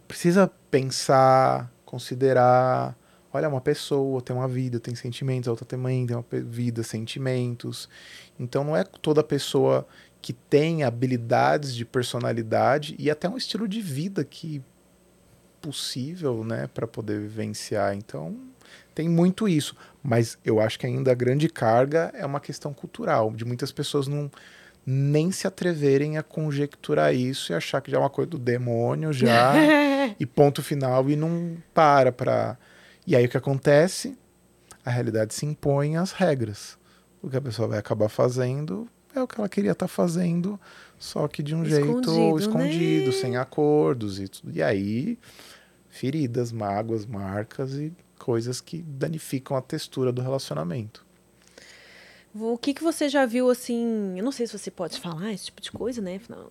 Precisa 0.00 0.50
pensar, 0.70 1.70
considerar. 1.84 2.96
Olha, 3.32 3.48
uma 3.48 3.60
pessoa 3.60 4.20
tem 4.20 4.34
uma 4.34 4.48
vida, 4.48 4.78
tem 4.78 4.94
sentimentos, 4.94 5.48
a 5.48 5.52
outra 5.52 5.64
também 5.64 6.06
tem 6.06 6.16
uma 6.16 6.24
vida, 6.30 6.82
sentimentos. 6.82 7.88
Então, 8.38 8.62
não 8.64 8.76
é 8.76 8.84
toda 8.84 9.22
pessoa 9.22 9.86
que 10.20 10.32
tem 10.32 10.84
habilidades 10.84 11.74
de 11.74 11.84
personalidade 11.84 12.94
e 12.98 13.10
até 13.10 13.28
um 13.28 13.36
estilo 13.36 13.66
de 13.66 13.80
vida 13.80 14.24
que 14.24 14.62
possível, 15.60 16.44
né, 16.44 16.68
para 16.74 16.86
poder 16.86 17.20
vivenciar. 17.20 17.94
Então, 17.94 18.36
tem 18.94 19.08
muito 19.08 19.48
isso. 19.48 19.76
Mas 20.02 20.36
eu 20.44 20.60
acho 20.60 20.78
que 20.78 20.86
ainda 20.86 21.12
a 21.12 21.14
grande 21.14 21.48
carga 21.48 22.10
é 22.14 22.26
uma 22.26 22.40
questão 22.40 22.74
cultural, 22.74 23.32
de 23.32 23.44
muitas 23.44 23.72
pessoas 23.72 24.06
não 24.08 24.30
nem 24.84 25.30
se 25.30 25.46
atreverem 25.46 26.18
a 26.18 26.22
conjecturar 26.22 27.14
isso 27.14 27.52
e 27.52 27.54
achar 27.54 27.80
que 27.80 27.90
já 27.90 27.96
é 27.98 28.00
uma 28.00 28.10
coisa 28.10 28.30
do 28.30 28.38
demônio 28.38 29.12
já 29.12 29.54
e 30.18 30.26
ponto 30.26 30.62
final 30.62 31.08
e 31.08 31.16
não 31.16 31.56
para 31.72 32.10
para 32.10 32.58
e 33.06 33.16
aí 33.16 33.26
o 33.26 33.28
que 33.28 33.36
acontece? 33.36 34.16
A 34.84 34.90
realidade 34.90 35.34
se 35.34 35.44
impõe 35.44 35.96
às 35.96 36.12
regras. 36.12 36.78
O 37.20 37.28
que 37.28 37.36
a 37.36 37.40
pessoa 37.40 37.68
vai 37.68 37.78
acabar 37.78 38.08
fazendo 38.08 38.88
é 39.14 39.20
o 39.20 39.26
que 39.26 39.38
ela 39.38 39.48
queria 39.48 39.72
estar 39.72 39.88
fazendo 39.88 40.58
só 40.98 41.26
que 41.26 41.42
de 41.42 41.54
um 41.54 41.64
jeito 41.64 42.00
Escondido, 42.00 42.38
escondido 42.38 43.06
né? 43.06 43.12
sem 43.12 43.36
acordos 43.36 44.20
e 44.20 44.28
tudo. 44.28 44.52
E 44.52 44.62
aí 44.62 45.18
feridas 45.88 46.50
mágoas 46.52 47.04
marcas 47.04 47.74
e 47.74 47.92
coisas 48.18 48.60
que 48.60 48.82
danificam 48.82 49.56
a 49.56 49.60
textura 49.60 50.12
do 50.12 50.22
relacionamento 50.22 51.04
O 52.34 52.56
que, 52.56 52.72
que 52.72 52.82
você 52.82 53.08
já 53.08 53.26
viu, 53.26 53.50
assim... 53.50 54.14
Eu 54.16 54.24
não 54.24 54.32
sei 54.32 54.46
se 54.46 54.58
você 54.58 54.70
pode 54.70 54.98
falar 54.98 55.32
esse 55.32 55.46
tipo 55.46 55.60
de 55.60 55.70
coisa, 55.70 56.00
né? 56.00 56.20
Não. 56.28 56.50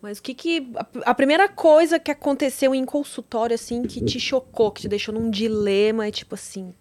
Mas 0.00 0.18
o 0.18 0.22
que 0.22 0.34
que... 0.34 0.72
A, 0.76 1.10
a 1.10 1.14
primeira 1.14 1.48
coisa 1.48 1.98
que 1.98 2.10
aconteceu 2.10 2.74
em 2.74 2.84
consultório, 2.84 3.54
assim, 3.54 3.82
que 3.82 4.04
te 4.04 4.20
chocou, 4.20 4.70
que 4.70 4.82
te 4.82 4.88
deixou 4.88 5.14
num 5.14 5.30
dilema, 5.30 6.06
é 6.06 6.10
tipo 6.10 6.34
assim... 6.34 6.74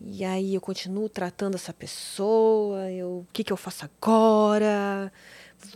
E 0.00 0.24
aí 0.24 0.54
eu 0.54 0.60
continuo 0.60 1.08
tratando 1.08 1.56
essa 1.56 1.72
pessoa, 1.72 2.90
eu, 2.90 3.08
o 3.08 3.26
que, 3.32 3.42
que 3.42 3.52
eu 3.52 3.56
faço 3.56 3.84
agora? 3.84 5.12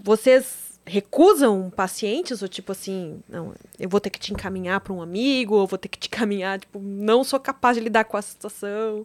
Vocês 0.03 0.81
recusam 0.87 1.71
pacientes 1.71 2.41
ou 2.43 2.49
tipo 2.49 2.73
assim, 2.73 3.21
não, 3.29 3.55
eu 3.79 3.89
vou 3.89 4.01
ter 4.01 4.11
que 4.11 4.19
te 4.19 4.33
encaminhar 4.33 4.81
para 4.81 4.93
um 4.93 5.03
amigo, 5.03 5.57
ou 5.57 5.67
vou 5.67 5.79
ter 5.79 5.89
que 5.89 5.99
te 5.99 6.09
encaminhar, 6.09 6.59
tipo, 6.59 6.79
não 6.79 7.23
sou 7.25 7.39
capaz 7.39 7.77
de 7.77 7.83
lidar 7.83 8.05
com 8.05 8.17
a 8.17 8.23
situação. 8.23 9.05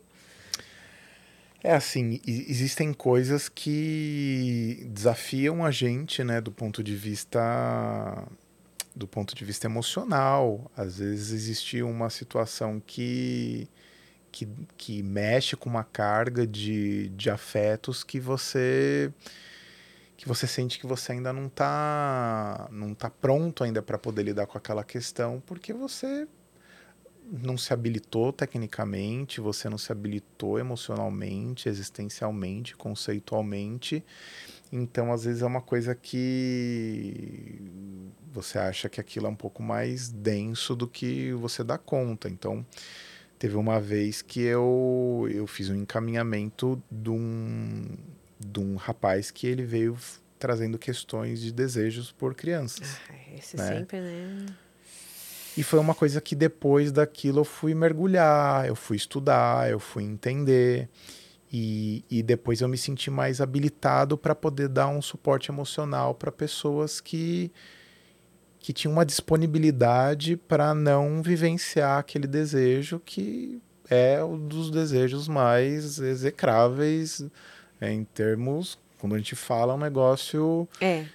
É 1.67 1.73
assim, 1.75 2.21
existem 2.25 2.93
coisas 2.93 3.49
que 3.49 4.87
desafiam 4.89 5.65
a 5.65 5.69
gente, 5.69 6.23
né, 6.23 6.39
do 6.39 6.49
ponto 6.49 6.81
de 6.81 6.95
vista 6.95 8.25
do 8.95 9.05
ponto 9.05 9.35
de 9.35 9.43
vista 9.43 9.67
emocional. 9.67 10.71
Às 10.77 10.99
vezes 10.99 11.33
existe 11.33 11.83
uma 11.83 12.09
situação 12.09 12.81
que 12.87 13.67
que, 14.31 14.47
que 14.77 15.03
mexe 15.03 15.57
com 15.57 15.69
uma 15.69 15.83
carga 15.83 16.47
de, 16.47 17.09
de 17.09 17.29
afetos 17.29 18.01
que 18.01 18.17
você 18.17 19.11
que 20.15 20.25
você 20.25 20.47
sente 20.47 20.79
que 20.79 20.87
você 20.87 21.11
ainda 21.11 21.33
não 21.33 21.47
está 21.47 22.69
não 22.71 22.93
tá 22.93 23.09
pronto 23.09 23.65
ainda 23.65 23.81
para 23.81 23.97
poder 23.97 24.23
lidar 24.23 24.47
com 24.47 24.57
aquela 24.57 24.85
questão, 24.85 25.43
porque 25.45 25.73
você 25.73 26.27
não 27.29 27.57
se 27.57 27.73
habilitou 27.73 28.31
tecnicamente, 28.31 29.41
você 29.41 29.69
não 29.69 29.77
se 29.77 29.91
habilitou 29.91 30.57
emocionalmente, 30.57 31.67
existencialmente, 31.67 32.75
conceitualmente. 32.75 34.03
Então, 34.71 35.11
às 35.11 35.25
vezes 35.25 35.41
é 35.41 35.45
uma 35.45 35.61
coisa 35.61 35.93
que 35.95 37.61
você 38.31 38.57
acha 38.57 38.89
que 38.89 38.99
aquilo 38.99 39.27
é 39.27 39.29
um 39.29 39.35
pouco 39.35 39.61
mais 39.61 40.09
denso 40.09 40.75
do 40.75 40.87
que 40.87 41.33
você 41.33 41.63
dá 41.63 41.77
conta. 41.77 42.29
Então, 42.29 42.65
teve 43.37 43.55
uma 43.55 43.79
vez 43.79 44.21
que 44.21 44.41
eu, 44.41 45.27
eu 45.31 45.47
fiz 45.47 45.69
um 45.69 45.75
encaminhamento 45.75 46.81
de 46.89 47.09
um, 47.09 47.85
de 48.39 48.59
um 48.59 48.75
rapaz 48.75 49.31
que 49.31 49.47
ele 49.47 49.63
veio 49.63 49.97
trazendo 50.39 50.77
questões 50.77 51.41
de 51.41 51.51
desejos 51.51 52.11
por 52.11 52.35
crianças. 52.35 52.97
Esse 53.35 53.57
né? 53.57 53.67
sempre, 53.67 53.99
né? 53.99 54.45
E 55.57 55.63
foi 55.63 55.79
uma 55.79 55.95
coisa 55.95 56.21
que 56.21 56.35
depois 56.35 56.91
daquilo 56.91 57.39
eu 57.39 57.43
fui 57.43 57.73
mergulhar, 57.73 58.67
eu 58.67 58.75
fui 58.75 58.95
estudar, 58.95 59.67
eu 59.71 59.79
fui 59.79 60.03
entender. 60.03 60.87
E, 61.51 62.05
e 62.11 62.21
depois 62.21 62.61
eu 62.61 62.67
me 62.67 62.77
senti 62.77 63.09
mais 63.09 63.41
habilitado 63.41 64.17
para 64.17 64.35
poder 64.35 64.67
dar 64.67 64.87
um 64.87 65.01
suporte 65.01 65.49
emocional 65.49 66.13
para 66.13 66.31
pessoas 66.31 67.01
que, 67.01 67.51
que 68.59 68.71
tinham 68.71 68.93
uma 68.93 69.05
disponibilidade 69.05 70.37
para 70.37 70.75
não 70.75 71.23
vivenciar 71.23 71.97
aquele 71.97 72.27
desejo 72.27 73.01
que 73.03 73.59
é 73.89 74.23
um 74.23 74.37
dos 74.37 74.69
desejos 74.69 75.27
mais 75.27 75.97
execráveis 75.99 77.25
é, 77.81 77.91
em 77.91 78.03
termos. 78.03 78.77
Quando 78.99 79.15
a 79.15 79.17
gente 79.17 79.35
fala, 79.35 79.73
é 79.73 79.75
um 79.75 79.79
negócio 79.79 80.67
É. 80.79 81.05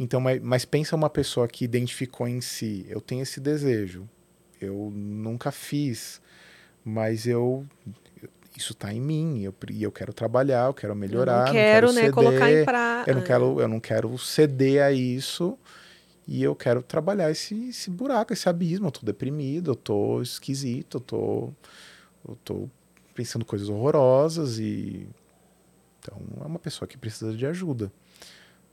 então, 0.00 0.18
mas, 0.18 0.40
mas 0.40 0.64
pensa 0.64 0.96
uma 0.96 1.10
pessoa 1.10 1.46
que 1.46 1.62
identificou 1.62 2.26
em 2.26 2.40
si, 2.40 2.86
eu 2.88 3.02
tenho 3.02 3.22
esse 3.22 3.38
desejo, 3.38 4.08
eu 4.58 4.90
nunca 4.90 5.52
fiz, 5.52 6.22
mas 6.82 7.26
eu 7.26 7.66
isso 8.56 8.72
está 8.72 8.92
em 8.92 9.00
mim, 9.00 9.42
eu, 9.42 9.54
e 9.70 9.82
eu 9.82 9.92
quero 9.92 10.14
trabalhar, 10.14 10.68
eu 10.68 10.74
quero 10.74 10.96
melhorar, 10.96 11.40
eu 11.40 11.44
não 11.44 11.52
quero, 11.52 11.86
né, 11.88 12.00
ceder, 12.00 12.12
colocar 12.12 12.50
em 12.50 12.64
pra... 12.64 13.04
eu 13.06 13.14
não 13.14 13.22
quero, 13.22 13.60
eu 13.60 13.68
não 13.68 13.78
quero 13.78 14.18
ceder 14.18 14.82
a 14.82 14.90
isso 14.90 15.58
e 16.26 16.42
eu 16.42 16.56
quero 16.56 16.82
trabalhar 16.82 17.30
esse, 17.30 17.68
esse 17.68 17.90
buraco, 17.90 18.32
esse 18.32 18.48
abismo. 18.48 18.86
Eu 18.86 18.90
tô 18.90 19.04
deprimido, 19.04 19.72
eu 19.72 19.76
tô 19.76 20.22
esquisito, 20.22 20.96
eu 20.96 21.00
tô, 21.00 21.52
eu 22.26 22.38
tô 22.42 22.68
pensando 23.14 23.44
coisas 23.44 23.68
horrorosas 23.68 24.58
e 24.58 25.06
então 25.98 26.18
é 26.40 26.46
uma 26.46 26.58
pessoa 26.58 26.88
que 26.88 26.96
precisa 26.96 27.36
de 27.36 27.44
ajuda. 27.44 27.92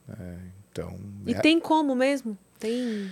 É, 0.09 0.37
então 0.77 0.99
E 1.25 1.33
é- 1.33 1.39
tem 1.39 1.59
como 1.59 1.95
mesmo? 1.95 2.37
Tem. 2.59 3.09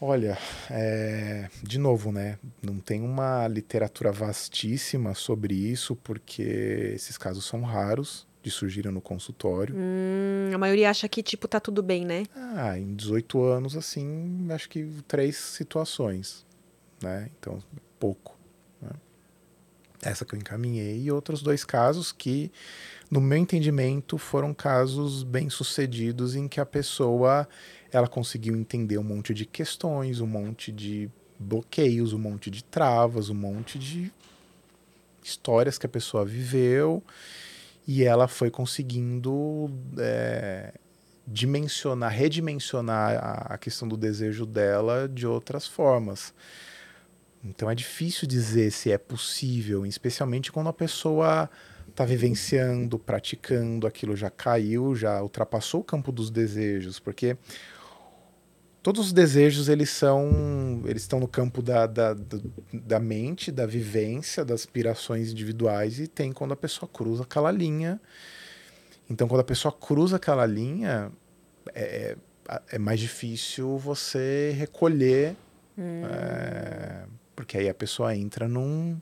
Olha, 0.00 0.38
é, 0.70 1.48
de 1.62 1.78
novo, 1.78 2.10
né? 2.10 2.38
Não 2.62 2.78
tem 2.78 3.02
uma 3.02 3.46
literatura 3.46 4.10
vastíssima 4.10 5.14
sobre 5.14 5.54
isso, 5.54 5.94
porque 5.94 6.42
esses 6.94 7.18
casos 7.18 7.44
são 7.44 7.60
raros 7.62 8.26
de 8.42 8.50
surgirem 8.50 8.90
no 8.90 9.02
consultório. 9.02 9.74
Hum, 9.76 10.50
a 10.54 10.56
maioria 10.56 10.88
acha 10.88 11.06
que, 11.06 11.22
tipo, 11.22 11.46
tá 11.46 11.60
tudo 11.60 11.82
bem, 11.82 12.06
né? 12.06 12.24
Ah, 12.34 12.78
em 12.78 12.94
18 12.94 13.42
anos, 13.42 13.76
assim, 13.76 14.46
acho 14.50 14.70
que 14.70 14.88
três 15.06 15.36
situações, 15.36 16.46
né? 17.02 17.28
Então, 17.38 17.62
pouco. 17.98 18.38
né? 18.80 18.90
Essa 20.02 20.24
que 20.24 20.34
eu 20.34 20.38
encaminhei 20.38 20.98
e 21.02 21.12
outros 21.12 21.42
dois 21.42 21.62
casos 21.62 22.10
que, 22.10 22.50
no 23.10 23.20
meu 23.20 23.38
entendimento, 23.38 24.16
foram 24.16 24.54
casos 24.54 25.24
bem 25.24 25.50
sucedidos 25.50 26.36
em 26.36 26.46
que 26.46 26.60
a 26.60 26.66
pessoa 26.66 27.48
ela 27.90 28.06
conseguiu 28.06 28.54
entender 28.54 28.98
um 28.98 29.02
monte 29.02 29.34
de 29.34 29.44
questões, 29.44 30.20
um 30.20 30.26
monte 30.26 30.70
de 30.70 31.10
bloqueios, 31.38 32.12
um 32.12 32.18
monte 32.18 32.50
de 32.50 32.62
travas, 32.62 33.28
um 33.28 33.34
monte 33.34 33.78
de 33.78 34.12
histórias 35.22 35.76
que 35.76 35.86
a 35.86 35.88
pessoa 35.88 36.24
viveu 36.24 37.02
e 37.86 38.04
ela 38.04 38.28
foi 38.28 38.50
conseguindo 38.50 39.68
é, 39.98 40.72
dimensionar, 41.26 42.12
redimensionar 42.12 43.16
a, 43.16 43.54
a 43.54 43.58
questão 43.58 43.88
do 43.88 43.96
desejo 43.96 44.46
dela 44.46 45.08
de 45.08 45.26
outras 45.26 45.66
formas. 45.66 46.32
Então 47.42 47.68
é 47.68 47.74
difícil 47.74 48.28
dizer 48.28 48.70
se 48.70 48.92
é 48.92 48.98
possível, 48.98 49.84
especialmente 49.84 50.52
quando 50.52 50.68
a 50.68 50.72
pessoa 50.72 51.50
está 52.00 52.04
vivenciando, 52.06 52.98
praticando, 52.98 53.86
aquilo 53.86 54.16
já 54.16 54.30
caiu, 54.30 54.94
já 54.94 55.22
ultrapassou 55.22 55.82
o 55.82 55.84
campo 55.84 56.10
dos 56.10 56.30
desejos, 56.30 56.98
porque 56.98 57.36
todos 58.82 59.08
os 59.08 59.12
desejos 59.12 59.68
eles 59.68 59.90
são 59.90 60.82
eles 60.86 61.02
estão 61.02 61.20
no 61.20 61.28
campo 61.28 61.60
da, 61.60 61.86
da, 61.86 62.16
da 62.72 62.98
mente 62.98 63.52
da 63.52 63.66
vivência 63.66 64.42
das 64.42 64.62
aspirações 64.62 65.30
individuais 65.30 66.00
e 66.00 66.06
tem 66.06 66.32
quando 66.32 66.52
a 66.52 66.56
pessoa 66.56 66.88
cruza 66.90 67.24
aquela 67.24 67.50
linha 67.50 68.00
então 69.10 69.28
quando 69.28 69.42
a 69.42 69.44
pessoa 69.44 69.70
cruza 69.70 70.16
aquela 70.16 70.46
linha 70.46 71.12
é, 71.74 72.16
é, 72.48 72.62
é 72.72 72.78
mais 72.78 72.98
difícil 72.98 73.76
você 73.76 74.54
recolher 74.56 75.36
hum. 75.76 76.02
é, 76.06 77.04
porque 77.36 77.58
aí 77.58 77.68
a 77.68 77.74
pessoa 77.74 78.16
entra 78.16 78.48
num 78.48 78.98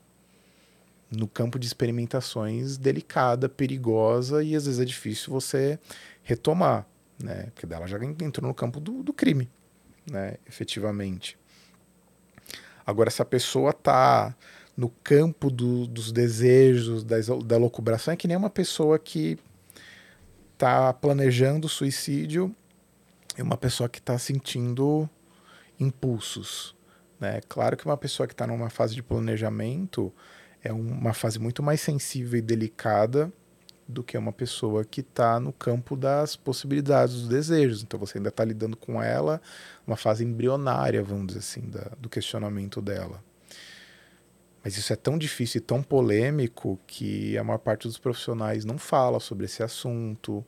no 1.11 1.27
campo 1.27 1.57
de 1.57 1.65
experimentações 1.67 2.77
delicada, 2.77 3.49
perigosa 3.49 4.43
e 4.43 4.55
às 4.55 4.65
vezes 4.65 4.79
é 4.79 4.85
difícil 4.85 5.33
você 5.33 5.79
retomar, 6.23 6.85
né? 7.21 7.47
Porque 7.53 7.65
dela 7.65 7.87
já 7.87 7.97
entrou 8.03 8.47
no 8.47 8.53
campo 8.53 8.79
do, 8.79 9.03
do 9.03 9.13
crime 9.13 9.49
né, 10.09 10.35
efetivamente. 10.47 11.37
Agora, 12.85 13.09
se 13.09 13.21
a 13.21 13.25
pessoa 13.25 13.71
está 13.71 14.35
no 14.75 14.89
campo 15.03 15.49
do, 15.49 15.85
dos 15.85 16.11
desejos, 16.11 17.03
das, 17.03 17.27
da 17.27 17.57
locubração, 17.57 18.13
é 18.13 18.17
que 18.17 18.27
nem 18.27 18.37
uma 18.37 18.49
pessoa 18.49 18.97
que 18.97 19.37
está 20.53 20.91
planejando 20.93 21.69
suicídio 21.69 22.53
e 23.37 23.41
uma 23.41 23.57
pessoa 23.57 23.87
que 23.87 23.99
está 23.99 24.17
sentindo 24.17 25.09
impulsos. 25.79 26.75
Né? 27.19 27.41
Claro 27.47 27.77
que 27.77 27.85
uma 27.85 27.97
pessoa 27.97 28.25
que 28.25 28.33
está 28.33 28.47
numa 28.47 28.69
fase 28.69 28.95
de 28.95 29.03
planejamento 29.03 30.13
é 30.63 30.71
uma 30.73 31.13
fase 31.13 31.39
muito 31.39 31.63
mais 31.63 31.81
sensível 31.81 32.37
e 32.37 32.41
delicada 32.41 33.31
do 33.87 34.03
que 34.03 34.15
uma 34.17 34.31
pessoa 34.31 34.85
que 34.85 35.01
está 35.01 35.39
no 35.39 35.51
campo 35.51 35.95
das 35.95 36.35
possibilidades, 36.35 37.15
dos 37.15 37.27
desejos. 37.27 37.81
Então 37.81 37.99
você 37.99 38.19
ainda 38.19 38.29
está 38.29 38.45
lidando 38.45 38.77
com 38.77 39.01
ela, 39.01 39.41
uma 39.87 39.95
fase 39.95 40.23
embrionária, 40.23 41.01
vamos 41.01 41.27
dizer 41.27 41.39
assim, 41.39 41.61
da, 41.61 41.91
do 41.99 42.07
questionamento 42.07 42.81
dela. 42.81 43.23
Mas 44.63 44.77
isso 44.77 44.93
é 44.93 44.95
tão 44.95 45.17
difícil 45.17 45.59
e 45.59 45.61
tão 45.61 45.81
polêmico 45.81 46.79
que 46.85 47.37
a 47.37 47.43
maior 47.43 47.57
parte 47.57 47.87
dos 47.87 47.97
profissionais 47.97 48.65
não 48.65 48.77
fala 48.77 49.19
sobre 49.19 49.45
esse 49.45 49.63
assunto, 49.63 50.45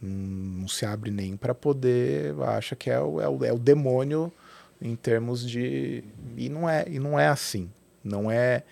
não 0.00 0.68
se 0.68 0.86
abre 0.86 1.10
nem 1.10 1.36
para 1.36 1.54
poder, 1.54 2.34
acha 2.42 2.76
que 2.76 2.88
é 2.88 3.00
o, 3.00 3.20
é, 3.20 3.28
o, 3.28 3.44
é 3.44 3.52
o 3.52 3.58
demônio 3.58 4.32
em 4.80 4.94
termos 4.94 5.46
de. 5.46 6.04
E 6.36 6.48
não 6.48 6.68
é, 6.68 6.84
e 6.88 6.98
não 6.98 7.18
é 7.18 7.26
assim. 7.26 7.70
Não 8.02 8.30
é, 8.30 8.62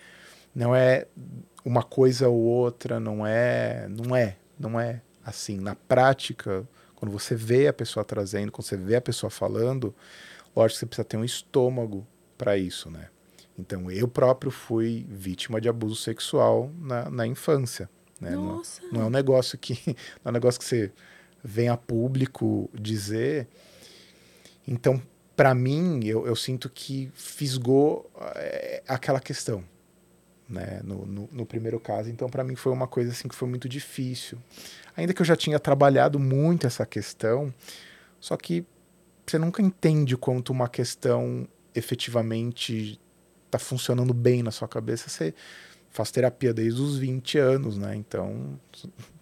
não 0.57 0.75
é 0.75 1.05
uma 1.63 1.83
coisa 1.83 2.27
ou 2.27 2.39
outra, 2.39 2.99
não 2.99 3.25
é, 3.27 3.87
não 3.87 4.15
é, 4.15 4.37
não 4.59 4.79
é 4.79 5.03
assim. 5.23 5.59
Na 5.59 5.75
prática, 5.75 6.67
quando 6.95 7.11
você 7.11 7.35
vê 7.35 7.67
a 7.67 7.73
pessoa 7.73 8.03
trazendo, 8.03 8.51
quando 8.51 8.65
você 8.65 8.75
vê 8.75 8.95
a 8.95 9.01
pessoa 9.01 9.29
falando, 9.29 9.93
lógico 10.55 10.73
que 10.73 10.79
você 10.79 10.85
precisa 10.87 11.05
ter 11.05 11.17
um 11.17 11.23
estômago 11.23 12.07
para 12.35 12.57
isso, 12.57 12.89
né? 12.89 13.09
Então, 13.59 13.91
eu 13.91 14.07
próprio 14.07 14.49
fui 14.49 15.05
vítima 15.07 15.61
de 15.61 15.69
abuso 15.69 15.95
sexual 15.95 16.71
na, 16.79 17.07
na 17.07 17.27
infância. 17.27 17.87
Né? 18.19 18.31
Não, 18.31 18.61
não, 18.91 19.01
é 19.01 19.05
um 19.05 19.11
negócio 19.11 19.59
que 19.59 19.79
não 20.25 20.25
é 20.25 20.29
um 20.29 20.33
negócio 20.33 20.59
que 20.59 20.65
você 20.65 20.91
vem 21.43 21.69
a 21.69 21.77
público 21.77 22.67
dizer. 22.73 23.47
Então, 24.67 24.99
para 25.35 25.53
mim, 25.53 26.03
eu, 26.03 26.25
eu, 26.25 26.35
sinto 26.35 26.67
que 26.67 27.11
fisgou 27.13 28.09
é, 28.35 28.81
aquela 28.87 29.19
questão 29.19 29.63
né, 30.49 30.81
no, 30.83 31.05
no, 31.05 31.29
no 31.31 31.45
primeiro 31.45 31.79
caso. 31.79 32.09
Então, 32.09 32.29
para 32.29 32.43
mim, 32.43 32.55
foi 32.55 32.71
uma 32.71 32.87
coisa 32.87 33.11
assim 33.11 33.27
que 33.27 33.35
foi 33.35 33.47
muito 33.47 33.67
difícil. 33.67 34.37
Ainda 34.95 35.13
que 35.13 35.21
eu 35.21 35.25
já 35.25 35.35
tinha 35.35 35.59
trabalhado 35.59 36.19
muito 36.19 36.65
essa 36.65 36.85
questão, 36.85 37.53
só 38.19 38.35
que 38.37 38.65
você 39.25 39.37
nunca 39.37 39.61
entende 39.61 40.15
quanto 40.15 40.51
uma 40.51 40.69
questão 40.69 41.47
efetivamente 41.75 42.99
está 43.45 43.59
funcionando 43.59 44.13
bem 44.13 44.41
na 44.41 44.51
sua 44.51 44.67
cabeça. 44.67 45.09
Você 45.09 45.33
faz 45.89 46.11
terapia 46.11 46.53
desde 46.53 46.81
os 46.81 46.97
20 46.97 47.37
anos, 47.37 47.77
né? 47.77 47.95
Então, 47.95 48.59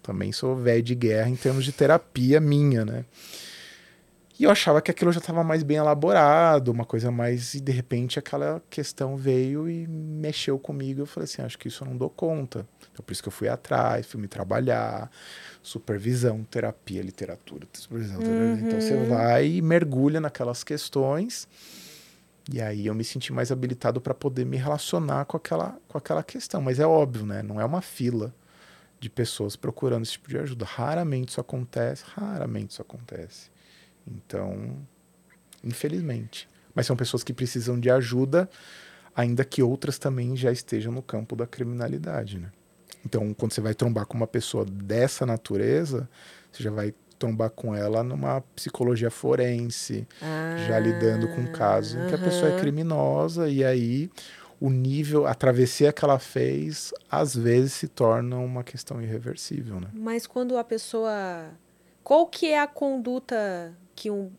também 0.02 0.32
sou 0.32 0.56
velho 0.56 0.82
de 0.82 0.94
guerra 0.94 1.28
em 1.28 1.36
termos 1.36 1.64
de 1.64 1.72
terapia 1.72 2.40
minha, 2.40 2.84
né? 2.84 3.04
E 4.38 4.44
eu 4.44 4.50
achava 4.50 4.82
que 4.82 4.90
aquilo 4.90 5.10
já 5.12 5.18
estava 5.18 5.42
mais 5.42 5.62
bem 5.62 5.78
elaborado, 5.78 6.70
uma 6.70 6.84
coisa 6.84 7.10
mais. 7.10 7.54
E 7.54 7.60
de 7.60 7.72
repente 7.72 8.18
aquela 8.18 8.62
questão 8.68 9.16
veio 9.16 9.68
e 9.68 9.86
mexeu 9.86 10.58
comigo. 10.58 11.00
Eu 11.00 11.06
falei 11.06 11.24
assim: 11.24 11.40
acho 11.40 11.58
que 11.58 11.68
isso 11.68 11.82
eu 11.82 11.88
não 11.88 11.96
dou 11.96 12.10
conta. 12.10 12.66
Então 12.92 13.02
por 13.04 13.12
isso 13.12 13.22
que 13.22 13.28
eu 13.28 13.32
fui 13.32 13.48
atrás, 13.48 14.06
fui 14.06 14.20
me 14.20 14.28
trabalhar, 14.28 15.10
supervisão, 15.62 16.44
terapia, 16.44 17.00
literatura, 17.00 17.66
supervisão. 17.72 18.20
Uhum. 18.20 18.58
Então 18.58 18.80
você 18.80 18.96
vai 19.04 19.46
e 19.46 19.62
mergulha 19.62 20.20
naquelas 20.20 20.62
questões. 20.62 21.48
E 22.52 22.60
aí 22.60 22.86
eu 22.86 22.94
me 22.94 23.02
senti 23.02 23.32
mais 23.32 23.50
habilitado 23.50 24.00
para 24.00 24.14
poder 24.14 24.44
me 24.44 24.56
relacionar 24.56 25.24
com 25.24 25.36
aquela, 25.36 25.76
com 25.88 25.96
aquela 25.96 26.22
questão. 26.22 26.60
Mas 26.60 26.78
é 26.78 26.86
óbvio, 26.86 27.24
né? 27.24 27.42
Não 27.42 27.60
é 27.60 27.64
uma 27.64 27.80
fila 27.80 28.34
de 29.00 29.10
pessoas 29.10 29.56
procurando 29.56 30.02
esse 30.02 30.12
tipo 30.12 30.28
de 30.28 30.38
ajuda. 30.38 30.64
Raramente 30.64 31.30
isso 31.30 31.40
acontece, 31.40 32.04
raramente 32.06 32.72
isso 32.72 32.82
acontece. 32.82 33.55
Então, 34.06 34.76
infelizmente. 35.62 36.48
Mas 36.74 36.86
são 36.86 36.96
pessoas 36.96 37.24
que 37.24 37.32
precisam 37.32 37.80
de 37.80 37.90
ajuda, 37.90 38.48
ainda 39.14 39.44
que 39.44 39.62
outras 39.62 39.98
também 39.98 40.36
já 40.36 40.52
estejam 40.52 40.92
no 40.92 41.02
campo 41.02 41.34
da 41.34 41.46
criminalidade, 41.46 42.38
né? 42.38 42.50
Então, 43.04 43.32
quando 43.34 43.52
você 43.52 43.60
vai 43.60 43.74
trombar 43.74 44.04
com 44.06 44.16
uma 44.16 44.26
pessoa 44.26 44.64
dessa 44.64 45.24
natureza, 45.24 46.08
você 46.50 46.62
já 46.62 46.70
vai 46.70 46.92
trombar 47.18 47.50
com 47.50 47.74
ela 47.74 48.02
numa 48.02 48.42
psicologia 48.54 49.10
forense, 49.10 50.06
ah, 50.20 50.56
já 50.66 50.78
lidando 50.78 51.28
com 51.28 51.46
casos 51.52 51.94
em 51.94 52.08
que 52.08 52.14
a 52.14 52.18
pessoa 52.18 52.52
é 52.52 52.60
criminosa 52.60 53.48
e 53.48 53.64
aí 53.64 54.10
o 54.60 54.70
nível, 54.70 55.26
a 55.26 55.34
travessia 55.34 55.92
que 55.92 56.04
ela 56.04 56.18
fez, 56.18 56.92
às 57.10 57.34
vezes 57.34 57.74
se 57.74 57.88
torna 57.88 58.36
uma 58.36 58.64
questão 58.64 59.00
irreversível, 59.00 59.80
né? 59.80 59.88
Mas 59.94 60.26
quando 60.26 60.56
a 60.58 60.64
pessoa 60.64 61.50
qual 62.02 62.26
que 62.26 62.46
é 62.46 62.60
a 62.60 62.66
conduta 62.66 63.74
que 63.96 64.10
um 64.10 64.30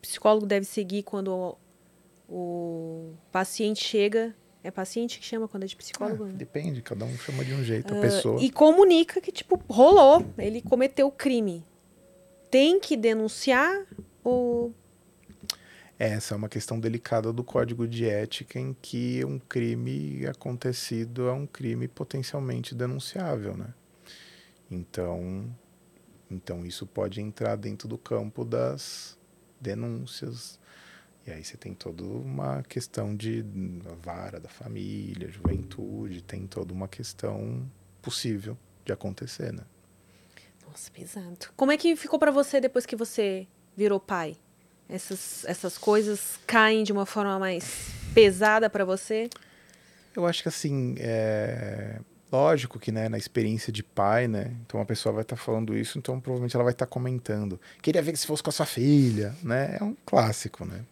psicólogo 0.00 0.46
deve 0.46 0.66
seguir 0.66 1.04
quando 1.04 1.28
o, 1.28 1.58
o 2.28 3.14
paciente 3.30 3.84
chega. 3.84 4.34
É 4.64 4.70
paciente 4.70 5.18
que 5.18 5.26
chama 5.26 5.48
quando 5.48 5.64
é 5.64 5.66
de 5.66 5.74
psicólogo? 5.74 6.26
É, 6.26 6.32
depende, 6.32 6.82
cada 6.82 7.04
um 7.04 7.16
chama 7.18 7.44
de 7.44 7.52
um 7.52 7.64
jeito, 7.64 7.92
uh, 7.92 7.98
a 7.98 8.00
pessoa. 8.00 8.40
E 8.40 8.48
comunica 8.50 9.20
que, 9.20 9.32
tipo, 9.32 9.60
rolou, 9.68 10.24
ele 10.38 10.62
cometeu 10.62 11.08
o 11.08 11.10
crime. 11.10 11.64
Tem 12.50 12.78
que 12.78 12.96
denunciar 12.96 13.86
ou. 14.22 14.72
Essa 15.98 16.34
é 16.34 16.36
uma 16.36 16.48
questão 16.48 16.78
delicada 16.78 17.32
do 17.32 17.44
código 17.44 17.86
de 17.86 18.08
ética 18.08 18.58
em 18.58 18.74
que 18.80 19.24
um 19.24 19.38
crime 19.38 20.26
acontecido 20.26 21.28
é 21.28 21.32
um 21.32 21.46
crime 21.46 21.86
potencialmente 21.86 22.74
denunciável, 22.74 23.56
né? 23.56 23.74
Então, 24.70 25.54
então 26.32 26.64
isso 26.64 26.86
pode 26.86 27.20
entrar 27.20 27.56
dentro 27.56 27.86
do 27.86 27.98
campo 27.98 28.44
das 28.44 29.18
denúncias. 29.60 30.58
E 31.26 31.30
aí 31.30 31.44
você 31.44 31.56
tem 31.56 31.72
toda 31.72 32.02
uma 32.02 32.62
questão 32.64 33.14
de 33.14 33.44
vara 34.02 34.40
da 34.40 34.48
família, 34.48 35.30
juventude, 35.30 36.22
tem 36.22 36.46
toda 36.46 36.72
uma 36.72 36.88
questão 36.88 37.70
possível 38.00 38.58
de 38.84 38.92
acontecer, 38.92 39.52
né? 39.52 39.62
Nossa, 40.66 40.90
pesado. 40.90 41.46
Como 41.56 41.70
é 41.70 41.76
que 41.76 41.94
ficou 41.94 42.18
para 42.18 42.32
você 42.32 42.60
depois 42.60 42.84
que 42.84 42.96
você 42.96 43.46
virou 43.76 44.00
pai? 44.00 44.36
Essas, 44.88 45.44
essas 45.44 45.78
coisas 45.78 46.40
caem 46.46 46.82
de 46.82 46.92
uma 46.92 47.06
forma 47.06 47.38
mais 47.38 47.90
pesada 48.12 48.68
para 48.68 48.84
você? 48.84 49.30
Eu 50.14 50.26
acho 50.26 50.42
que 50.42 50.48
assim, 50.48 50.96
é... 50.98 52.00
Lógico 52.32 52.78
que, 52.78 52.90
né, 52.90 53.10
na 53.10 53.18
experiência 53.18 53.70
de 53.70 53.82
pai, 53.82 54.26
né, 54.26 54.56
então 54.64 54.80
uma 54.80 54.86
pessoa 54.86 55.12
vai 55.12 55.22
estar 55.22 55.36
tá 55.36 55.42
falando 55.42 55.76
isso, 55.76 55.98
então 55.98 56.18
provavelmente 56.18 56.56
ela 56.56 56.64
vai 56.64 56.72
estar 56.72 56.86
tá 56.86 56.90
comentando. 56.90 57.60
Queria 57.82 58.00
ver 58.00 58.16
se 58.16 58.26
fosse 58.26 58.42
com 58.42 58.48
a 58.48 58.52
sua 58.52 58.64
filha, 58.64 59.34
né, 59.42 59.76
é 59.78 59.84
um 59.84 59.94
clássico, 60.06 60.64
né. 60.64 60.82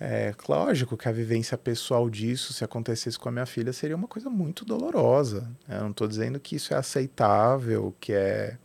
É 0.00 0.32
lógico 0.48 0.96
que 0.96 1.08
a 1.08 1.12
vivência 1.12 1.58
pessoal 1.58 2.08
disso, 2.08 2.52
se 2.52 2.64
acontecesse 2.64 3.18
com 3.18 3.28
a 3.28 3.32
minha 3.32 3.46
filha, 3.46 3.72
seria 3.72 3.96
uma 3.96 4.06
coisa 4.06 4.30
muito 4.30 4.64
dolorosa. 4.64 5.40
Né? 5.66 5.76
Eu 5.76 5.82
não 5.82 5.90
estou 5.90 6.06
dizendo 6.06 6.38
que 6.38 6.54
isso 6.54 6.72
é 6.72 6.76
aceitável, 6.76 7.94
que 8.00 8.12
é 8.12 8.56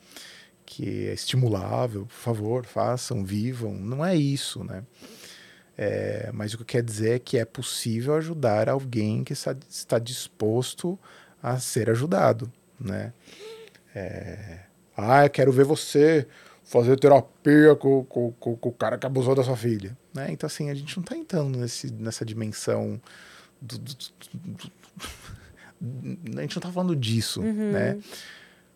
que 0.65 1.07
é 1.07 1.13
estimulável, 1.13 2.05
por 2.05 2.15
favor, 2.15 2.65
façam, 2.65 3.23
vivam. 3.23 3.73
Não 3.73 4.03
é 4.03 4.15
isso, 4.15 4.63
né? 4.63 4.83
É, 5.77 6.31
mas 6.33 6.53
o 6.53 6.59
que 6.59 6.65
quer 6.65 6.83
dizer 6.83 7.15
é 7.15 7.19
que 7.19 7.37
é 7.37 7.45
possível 7.45 8.15
ajudar 8.15 8.69
alguém 8.69 9.23
que 9.23 9.33
está, 9.33 9.55
está 9.69 9.99
disposto 9.99 10.97
a 10.97 11.22
ser 11.59 11.89
ajudado, 11.89 12.51
né? 12.79 13.13
É, 13.95 14.59
ah, 14.97 15.25
eu 15.25 15.29
quero 15.29 15.51
ver 15.51 15.65
você 15.65 16.27
fazer 16.63 16.97
terapia 16.97 17.75
com, 17.75 18.03
com, 18.05 18.31
com, 18.33 18.55
com 18.55 18.69
o 18.69 18.73
cara 18.73 18.97
que 18.97 19.05
abusou 19.05 19.35
da 19.35 19.43
sua 19.43 19.55
filha. 19.57 19.95
Né? 20.13 20.27
Então, 20.31 20.47
assim, 20.47 20.69
a 20.69 20.73
gente 20.73 20.95
não 20.97 21.03
está 21.03 21.15
entrando 21.15 21.57
nesse, 21.59 21.91
nessa 21.91 22.23
dimensão 22.25 22.99
do, 23.61 23.77
do, 23.77 23.93
do, 23.93 24.71
a 26.37 26.41
gente 26.41 26.55
não 26.55 26.59
está 26.59 26.71
falando 26.71 26.95
disso, 26.95 27.41
Uhum. 27.41 27.71
né? 27.71 27.97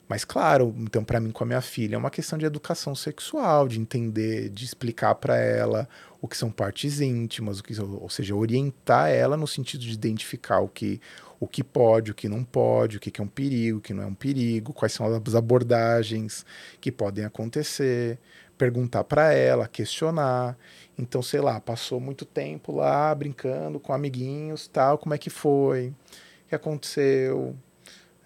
Mas 0.10 0.24
claro, 0.24 0.74
então 0.80 1.04
para 1.04 1.20
mim 1.20 1.32
com 1.32 1.44
a 1.44 1.48
minha 1.48 1.60
filha 1.60 1.96
é 1.96 1.98
uma 1.98 2.10
questão 2.10 2.40
de 2.40 2.46
educação 2.46 2.96
sexual, 2.96 3.68
de 3.68 3.78
entender, 3.78 4.48
de 4.50 4.64
explicar 4.64 5.14
para 5.16 5.36
ela 5.38 5.88
o 6.22 6.30
que 6.30 6.38
são 6.38 6.50
partes 6.50 7.02
íntimas, 7.02 7.60
o 7.60 7.64
que, 7.64 7.78
ou 7.82 8.10
seja, 8.10 8.34
orientar 8.34 9.10
ela 9.10 9.36
no 9.36 9.46
sentido 9.46 9.82
de 9.82 9.92
identificar 9.92 10.60
o 10.62 10.70
que 10.70 11.02
o 11.40 11.48
que 11.48 11.64
pode, 11.64 12.12
o 12.12 12.16
que 12.16 12.28
não 12.28 12.44
pode, 12.44 12.98
o 12.98 13.00
que 13.00 13.22
é 13.22 13.24
um 13.24 13.28
perigo, 13.28 13.78
o 13.78 13.82
que 13.82 13.94
não 13.94 14.04
é 14.04 14.06
um 14.06 14.14
perigo, 14.14 14.74
quais 14.74 14.94
são 14.94 15.06
as 15.06 15.36
abordagens 15.36 16.46
que 16.82 16.92
podem 16.92 17.26
acontecer, 17.26 18.20
perguntar 18.58 19.04
para 19.04 19.34
ela, 19.34 19.68
questionar. 19.68 20.58
Então, 20.98 21.22
sei 21.22 21.40
lá, 21.40 21.60
passou 21.60 22.00
muito 22.00 22.26
tempo 22.26 22.72
lá 22.72 23.14
brincando 23.14 23.80
com 23.80 23.94
amiguinhos, 23.94 24.68
tal, 24.68 24.98
como 24.98 25.14
é 25.14 25.18
que 25.18 25.30
foi? 25.30 25.90
O 26.46 26.50
que 26.50 26.56
aconteceu? 26.56 27.56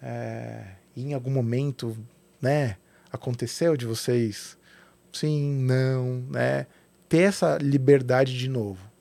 É, 0.02 0.64
em 0.96 1.14
algum 1.14 1.30
momento, 1.30 1.96
né, 2.40 2.76
aconteceu 3.12 3.76
de 3.76 3.86
vocês? 3.86 4.56
Sim, 5.12 5.64
não, 5.64 6.24
né? 6.30 6.66
Ter 7.08 7.22
essa 7.24 7.58
liberdade 7.58 8.36
de 8.36 8.48
novo. 8.48 8.91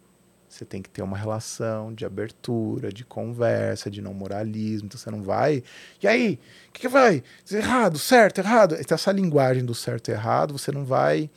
Você 0.51 0.65
tem 0.65 0.81
que 0.81 0.89
ter 0.89 1.01
uma 1.01 1.17
relação 1.17 1.93
de 1.93 2.05
abertura, 2.05 2.91
de 2.91 3.05
conversa, 3.05 3.89
de 3.89 4.01
não 4.01 4.13
moralismo. 4.13 4.87
Então 4.87 4.99
você 4.99 5.09
não 5.09 5.23
vai. 5.23 5.63
E 6.03 6.07
aí? 6.07 6.37
O 6.67 6.71
que, 6.73 6.81
que 6.81 6.87
vai? 6.89 7.23
Errado, 7.49 7.97
certo, 7.97 8.39
errado. 8.39 8.75
Então, 8.77 8.95
essa 8.95 9.13
linguagem 9.13 9.63
do 9.63 9.73
certo 9.73 10.09
e 10.09 10.11
errado, 10.11 10.57
você 10.57 10.69
não 10.69 10.83
vai. 10.83 11.29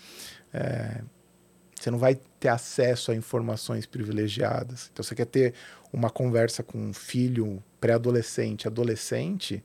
é, 0.52 1.00
você 1.80 1.90
não 1.92 1.98
vai 1.98 2.18
ter 2.40 2.48
acesso 2.48 3.12
a 3.12 3.14
informações 3.14 3.86
privilegiadas. 3.86 4.90
Então, 4.92 5.04
você 5.04 5.14
quer 5.14 5.26
ter 5.26 5.54
uma 5.92 6.10
conversa 6.10 6.64
com 6.64 6.78
um 6.78 6.92
filho 6.92 7.62
pré-adolescente, 7.80 8.66
adolescente. 8.66 9.62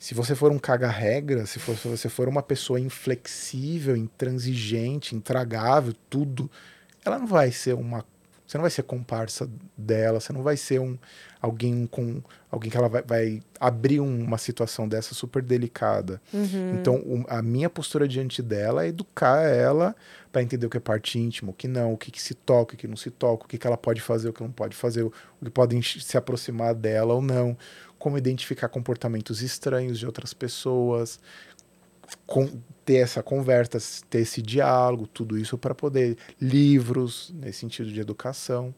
Se 0.00 0.14
você 0.14 0.34
for 0.34 0.50
um 0.50 0.58
caga-regra, 0.58 1.46
se, 1.46 1.60
se 1.60 1.88
você 1.88 2.08
for 2.08 2.28
uma 2.28 2.42
pessoa 2.42 2.80
inflexível, 2.80 3.96
intransigente, 3.96 5.14
intragável, 5.14 5.94
tudo, 6.10 6.50
ela 7.04 7.20
não 7.20 7.26
vai 7.26 7.52
ser 7.52 7.74
uma. 7.74 8.04
Você 8.46 8.56
não 8.56 8.62
vai 8.62 8.70
ser 8.70 8.82
comparsa 8.84 9.50
dela, 9.76 10.20
você 10.20 10.32
não 10.32 10.42
vai 10.42 10.56
ser 10.56 10.78
um 10.80 10.96
alguém 11.42 11.86
com 11.86 12.22
alguém 12.50 12.70
que 12.70 12.76
ela 12.76 12.88
vai, 12.88 13.02
vai 13.02 13.42
abrir 13.60 14.00
um- 14.00 14.22
uma 14.24 14.38
situação 14.38 14.88
dessa 14.88 15.14
super 15.14 15.42
delicada. 15.42 16.20
Então, 16.78 16.94
o- 16.96 17.24
a 17.28 17.42
minha 17.42 17.68
postura 17.68 18.06
diante 18.08 18.40
dela 18.42 18.84
é 18.84 18.88
educar 18.88 19.42
ela 19.42 19.94
para 20.32 20.42
entender 20.42 20.66
o 20.66 20.70
que 20.70 20.76
é 20.76 20.80
parte 20.80 21.18
íntima, 21.18 21.50
o 21.50 21.54
que 21.54 21.66
não, 21.68 21.92
o 21.92 21.96
que, 21.98 22.10
que 22.10 22.20
se 22.22 22.34
toca, 22.34 22.74
o 22.74 22.76
que 22.76 22.86
não 22.88 22.96
se 22.96 23.10
toca, 23.10 23.44
o 23.44 23.48
que, 23.48 23.58
que 23.58 23.66
ela 23.66 23.76
pode 23.76 24.00
fazer, 24.00 24.28
o 24.28 24.32
que 24.32 24.42
não 24.42 24.50
pode 24.52 24.76
fazer, 24.76 25.02
o, 25.02 25.12
o 25.40 25.44
que 25.44 25.50
podem 25.50 25.80
se 25.82 26.16
aproximar 26.16 26.74
dela 26.74 27.14
ou 27.14 27.22
não, 27.22 27.56
como 27.98 28.18
identificar 28.18 28.68
comportamentos 28.68 29.42
estranhos 29.42 29.98
de 29.98 30.06
outras 30.06 30.32
pessoas, 30.34 31.18
com- 32.26 32.60
ter 32.84 32.96
essa 32.96 33.22
conversa, 33.22 33.78
ter 34.08 34.20
esse 34.20 34.40
diálogo, 34.40 35.06
tudo 35.06 35.36
isso 35.36 35.58
para 35.58 35.74
poder 35.74 36.16
livros 36.40 37.34
nesse 37.34 37.60
sentido 37.60 37.90
de 37.90 38.00
educação, 38.00 38.74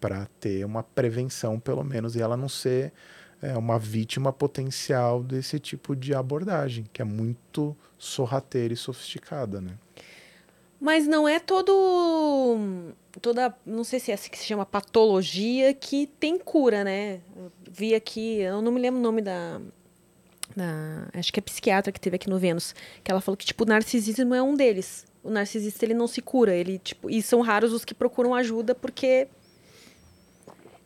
para 0.00 0.26
ter 0.40 0.64
uma 0.64 0.82
prevenção 0.82 1.60
pelo 1.60 1.84
menos 1.84 2.16
e 2.16 2.20
ela 2.22 2.36
não 2.36 2.48
ser 2.48 2.92
é, 3.42 3.56
uma 3.56 3.78
vítima 3.78 4.32
potencial 4.32 5.22
desse 5.22 5.58
tipo 5.58 5.94
de 5.94 6.14
abordagem, 6.14 6.86
que 6.92 7.02
é 7.02 7.04
muito 7.04 7.76
sorrateira 7.98 8.72
e 8.72 8.76
sofisticada, 8.76 9.60
né? 9.60 9.74
Mas 10.80 11.06
não 11.06 11.28
é 11.28 11.38
todo. 11.38 12.92
Toda. 13.20 13.54
Não 13.64 13.84
sei 13.84 14.00
se 14.00 14.10
é 14.10 14.14
assim 14.14 14.30
que 14.30 14.38
se 14.38 14.44
chama 14.44 14.66
patologia 14.66 15.72
que 15.74 16.08
tem 16.18 16.36
cura, 16.38 16.82
né? 16.82 17.20
Vi 17.70 17.94
aqui, 17.94 18.38
eu 18.40 18.60
não 18.60 18.72
me 18.72 18.80
lembro 18.80 18.98
o 18.98 19.02
nome 19.02 19.22
da. 19.22 19.60
Da- 20.56 21.08
acho 21.14 21.32
que 21.32 21.40
é 21.40 21.42
psiquiatra 21.42 21.92
que 21.92 22.00
teve 22.00 22.16
aqui 22.16 22.28
no 22.28 22.38
Vênus. 22.38 22.74
Que 23.02 23.10
ela 23.10 23.20
falou 23.20 23.36
que, 23.36 23.46
tipo, 23.46 23.64
o 23.64 23.66
narcisismo 23.66 24.34
é 24.34 24.42
um 24.42 24.54
deles. 24.54 25.06
O 25.22 25.30
narcisista, 25.30 25.84
ele 25.84 25.94
não 25.94 26.06
se 26.06 26.20
cura. 26.20 26.54
Ele, 26.54 26.78
tipo, 26.78 27.08
e 27.10 27.22
são 27.22 27.40
raros 27.40 27.72
os 27.72 27.84
que 27.84 27.94
procuram 27.94 28.34
ajuda, 28.34 28.74
porque. 28.74 29.28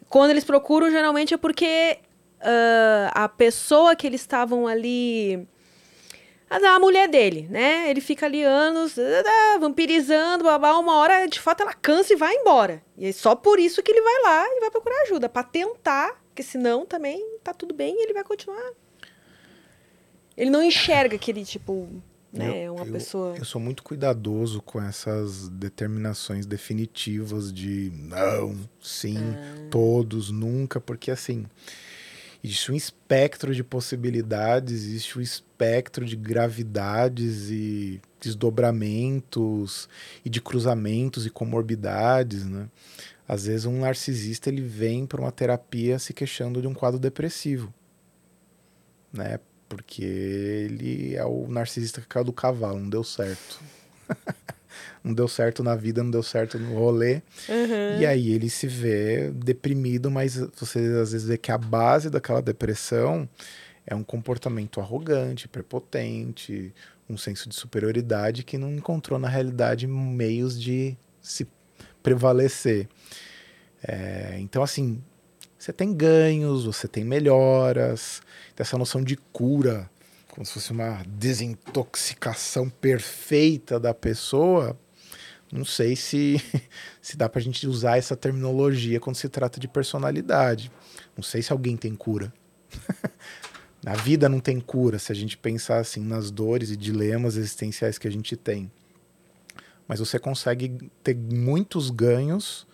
Quando 0.09 0.31
eles 0.31 0.45
procuram, 0.45 0.91
geralmente 0.91 1.35
é 1.35 1.37
porque 1.37 1.99
ah, 2.41 3.11
a 3.25 3.29
pessoa 3.29 3.97
que 3.97 4.07
eles 4.07 4.21
estavam 4.21 4.67
ali 4.67 5.47
a, 6.49 6.79
mulher 6.79 7.09
dele, 7.09 7.49
né? 7.51 7.91
Ele 7.91 8.01
fica 8.01 8.27
ali 8.27 8.43
anos 8.43 8.95
da, 8.95 9.23
da, 9.23 9.59
vampirizando, 9.59 10.45
babá, 10.45 10.79
uma 10.79 10.97
hora 10.97 11.27
de 11.27 11.41
fato 11.41 11.63
ela 11.63 11.75
cansa 11.75 12.13
e 12.13 12.17
vai 12.17 12.35
embora. 12.37 12.83
E 12.97 13.07
é 13.07 13.13
só 13.13 13.35
por 13.35 13.59
isso 13.59 13.83
que 13.83 13.91
ele 13.91 14.01
vai 14.01 14.23
lá 14.23 14.47
e 14.49 14.61
vai 14.61 14.71
procurar 14.71 15.03
ajuda, 15.03 15.29
pra 15.29 15.43
tentar, 15.43 16.23
porque 16.29 16.43
senão 16.43 16.87
também 16.87 17.39
tá 17.43 17.53
tudo 17.53 17.75
bem 17.75 17.97
e 17.99 18.03
ele 18.05 18.13
vai 18.13 18.23
continuar. 18.23 18.73
Ele 20.37 20.51
não 20.51 20.63
enxerga 20.63 21.17
que 21.17 21.31
ele, 21.31 21.45
tipo, 21.45 21.89
né, 22.33 22.65
é 22.65 22.71
uma 22.71 22.85
eu, 22.85 22.93
pessoa. 22.93 23.37
Eu 23.37 23.45
sou 23.45 23.61
muito 23.61 23.83
cuidadoso 23.83 24.61
com 24.61 24.83
essas 24.83 25.49
determinações 25.49 26.45
definitivas 26.45 27.53
de 27.53 27.91
não, 27.95 28.57
sim, 28.81 29.17
Ah. 29.19 29.69
todos, 29.71 30.31
nunca, 30.31 30.81
porque 30.81 31.11
assim. 31.11 31.47
Existe 32.45 32.71
um 32.71 32.77
espectro 32.77 33.53
de 33.53 33.65
possibilidades, 33.65 34.73
existe 34.85 35.19
um 35.19 35.23
espectro 35.23 36.05
de 36.05 36.15
gravidades 36.15 37.51
e 37.51 38.01
desdobramentos 38.21 39.89
e 40.25 40.31
de 40.31 40.41
cruzamentos 40.41 41.27
e 41.27 41.31
comorbidades, 41.31 42.45
né? 42.45 42.69
Às 43.27 43.47
vezes 43.47 43.67
um 43.67 43.81
narcisista 43.81 44.49
ele 44.49 44.63
vem 44.63 45.07
para 45.07 45.21
uma 45.21 45.33
terapia 45.33 45.99
se 45.99 46.13
queixando 46.13 46.61
de 46.61 46.69
um 46.69 46.75
quadro 46.75 47.01
depressivo, 47.01 47.75
né? 49.13 49.41
Porque 49.69 50.05
ele 50.05 51.17
é 51.17 51.25
o 51.25 51.47
narcisista 51.49 52.01
que 52.01 52.07
caiu 52.07 52.25
do 52.25 52.33
cavalo, 52.33 52.79
não 52.79 52.89
deu 52.89 53.03
certo. 53.03 53.61
não 55.03 55.13
deu 55.13 55.27
certo 55.29 55.63
na 55.63 55.75
vida, 55.75 56.03
não 56.03 56.11
deu 56.11 56.23
certo 56.23 56.59
no 56.59 56.75
rolê. 56.75 57.23
E 58.01 58.07
aí 58.07 58.33
ele 58.33 58.49
se 58.49 58.67
vê 58.67 59.31
deprimido, 59.31 60.11
mas 60.11 60.37
você 60.37 60.79
às 60.79 61.13
vezes 61.13 61.27
vê 61.27 61.37
que 61.37 61.51
a 61.51 61.59
base 61.59 62.11
daquela 62.11 62.41
depressão 62.41 63.29
é 63.87 63.95
um 63.95 64.03
comportamento 64.03 64.81
arrogante, 64.81 65.49
prepotente, 65.49 66.75
um 67.09 67.17
senso 67.17 67.49
de 67.49 67.55
superioridade 67.55 68.43
que 68.43 68.59
não 68.59 68.73
encontrou 68.73 69.19
na 69.19 69.29
realidade 69.29 69.87
meios 69.87 70.61
de 70.61 70.97
se 71.21 71.47
prevalecer. 72.03 72.89
É, 73.83 74.37
então, 74.41 74.63
assim, 74.63 75.03
você 75.67 75.73
tem 75.73 75.93
ganhos, 75.93 76.65
você 76.65 76.87
tem 76.87 77.05
melhoras, 77.05 78.23
essa 78.57 78.79
noção 78.79 79.03
de 79.03 79.17
cura, 79.17 79.91
como 80.29 80.47
se 80.47 80.53
fosse 80.53 80.71
uma 80.71 81.03
desintoxicação 81.09 82.71
perfeita 82.71 83.81
da 83.81 83.93
pessoa, 83.93 84.79
não 85.51 85.65
sei 85.65 85.97
se, 85.97 86.41
se 87.03 87.17
dá 87.17 87.29
pra 87.29 87.41
gente 87.41 87.67
usar 87.67 87.99
essa 87.99 88.17
terminologia 88.17 89.01
quando 89.01 89.17
se 89.17 89.29
trata 89.29 89.59
de 89.59 89.67
personalidade. 89.67 90.71
Não 91.17 91.25
sei 91.25 91.43
se 91.43 91.51
alguém 91.51 91.77
tem 91.77 91.97
cura. 91.97 92.33
Na 93.83 93.95
vida 93.95 94.29
não 94.29 94.39
tem 94.39 94.61
cura 94.61 95.01
se 95.01 95.11
a 95.11 95.17
gente 95.17 95.37
pensar 95.37 95.79
assim 95.79 96.01
nas 96.01 96.31
dores 96.31 96.71
e 96.71 96.77
dilemas 96.77 97.37
existenciais 97.37 97.99
que 97.99 98.07
a 98.07 98.13
gente 98.13 98.37
tem. 98.37 98.71
Mas 99.89 99.99
você 99.99 100.17
consegue 100.17 100.93
ter 101.03 101.17
muitos 101.17 101.91
ganhos 101.91 102.69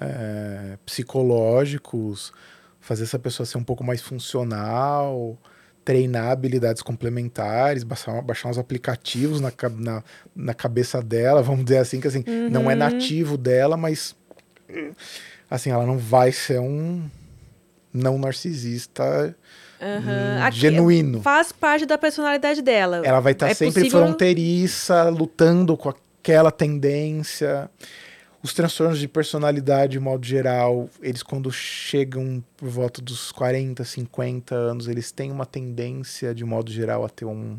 é, 0.00 0.78
psicológicos, 0.86 2.32
fazer 2.80 3.04
essa 3.04 3.18
pessoa 3.18 3.46
ser 3.46 3.58
um 3.58 3.64
pouco 3.64 3.84
mais 3.84 4.00
funcional, 4.00 5.36
treinar 5.84 6.30
habilidades 6.30 6.82
complementares, 6.82 7.82
baixar, 7.82 8.20
baixar 8.22 8.48
uns 8.50 8.58
aplicativos 8.58 9.40
na, 9.40 9.52
na, 9.76 10.02
na 10.34 10.54
cabeça 10.54 11.02
dela, 11.02 11.42
vamos 11.42 11.64
dizer 11.64 11.78
assim, 11.78 12.00
que 12.00 12.08
assim, 12.08 12.24
não 12.50 12.70
é 12.70 12.74
nativo 12.74 13.36
dela, 13.36 13.76
mas 13.76 14.14
assim, 15.50 15.70
ela 15.70 15.86
não 15.86 15.96
vai 15.98 16.30
ser 16.32 16.60
um 16.60 17.08
não 17.92 18.18
narcisista 18.18 19.34
hum, 19.80 20.42
Aqui, 20.42 20.58
genuíno. 20.58 21.22
Faz 21.22 21.52
parte 21.52 21.86
da 21.86 21.96
personalidade 21.96 22.60
dela. 22.60 23.00
Ela 23.04 23.20
vai 23.20 23.32
estar 23.32 23.48
É 23.48 23.54
sempre 23.54 23.80
possível- 23.80 24.04
fronteiriça, 24.04 25.08
lutando 25.08 25.76
com 25.76 25.88
aquela 25.88 26.50
tendência. 26.50 27.70
Os 28.42 28.54
transtornos 28.54 28.98
de 29.00 29.08
personalidade, 29.08 29.92
de 29.92 30.00
modo 30.00 30.24
geral, 30.24 30.88
eles 31.02 31.22
quando 31.24 31.50
chegam 31.50 32.42
por 32.56 32.68
volta 32.68 33.02
dos 33.02 33.32
40, 33.32 33.84
50 33.84 34.54
anos, 34.54 34.86
eles 34.86 35.10
têm 35.10 35.32
uma 35.32 35.44
tendência, 35.44 36.32
de 36.34 36.44
modo 36.44 36.70
geral, 36.70 37.04
a 37.04 37.08
ter 37.08 37.24
um, 37.24 37.58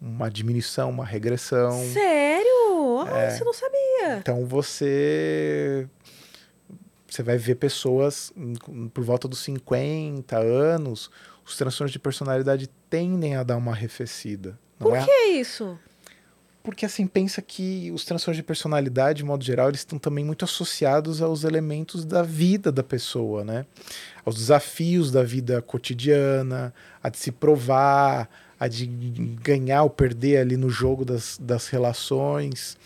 uma 0.00 0.30
diminuição, 0.30 0.88
uma 0.88 1.04
regressão. 1.04 1.82
Sério? 1.92 3.00
Ah, 3.12 3.18
É. 3.18 3.30
você 3.30 3.44
não 3.44 3.52
sabia. 3.52 4.16
Então 4.18 4.46
você 4.46 5.86
você 7.06 7.22
vai 7.22 7.36
ver 7.38 7.54
pessoas 7.56 8.32
por 8.92 9.02
volta 9.04 9.26
dos 9.28 9.38
50 9.40 10.36
anos, 10.38 11.10
os 11.44 11.56
transtornos 11.56 11.90
de 11.92 11.98
personalidade 11.98 12.68
tendem 12.90 13.34
a 13.36 13.42
dar 13.42 13.56
uma 13.56 13.72
arrefecida. 13.72 14.58
Não 14.78 14.88
Por 14.88 14.96
é? 14.96 15.04
que 15.04 15.10
isso? 15.40 15.78
Porque 16.62 16.84
assim, 16.84 17.06
pensa 17.06 17.40
que 17.40 17.90
os 17.92 18.04
transtornos 18.04 18.36
de 18.36 18.42
personalidade, 18.42 19.18
de 19.18 19.24
modo 19.24 19.44
geral, 19.44 19.68
eles 19.68 19.80
estão 19.80 19.98
também 19.98 20.24
muito 20.24 20.44
associados 20.44 21.22
aos 21.22 21.44
elementos 21.44 22.04
da 22.04 22.22
vida 22.22 22.70
da 22.70 22.82
pessoa, 22.82 23.44
né? 23.44 23.64
Aos 24.24 24.36
desafios 24.36 25.10
da 25.10 25.22
vida 25.22 25.62
cotidiana, 25.62 26.74
a 27.02 27.08
de 27.08 27.18
se 27.18 27.32
provar, 27.32 28.28
a 28.58 28.68
de 28.68 28.86
ganhar 29.42 29.84
ou 29.84 29.90
perder 29.90 30.38
ali 30.38 30.56
no 30.56 30.68
jogo 30.68 31.04
das, 31.04 31.38
das 31.40 31.68
relações. 31.68 32.76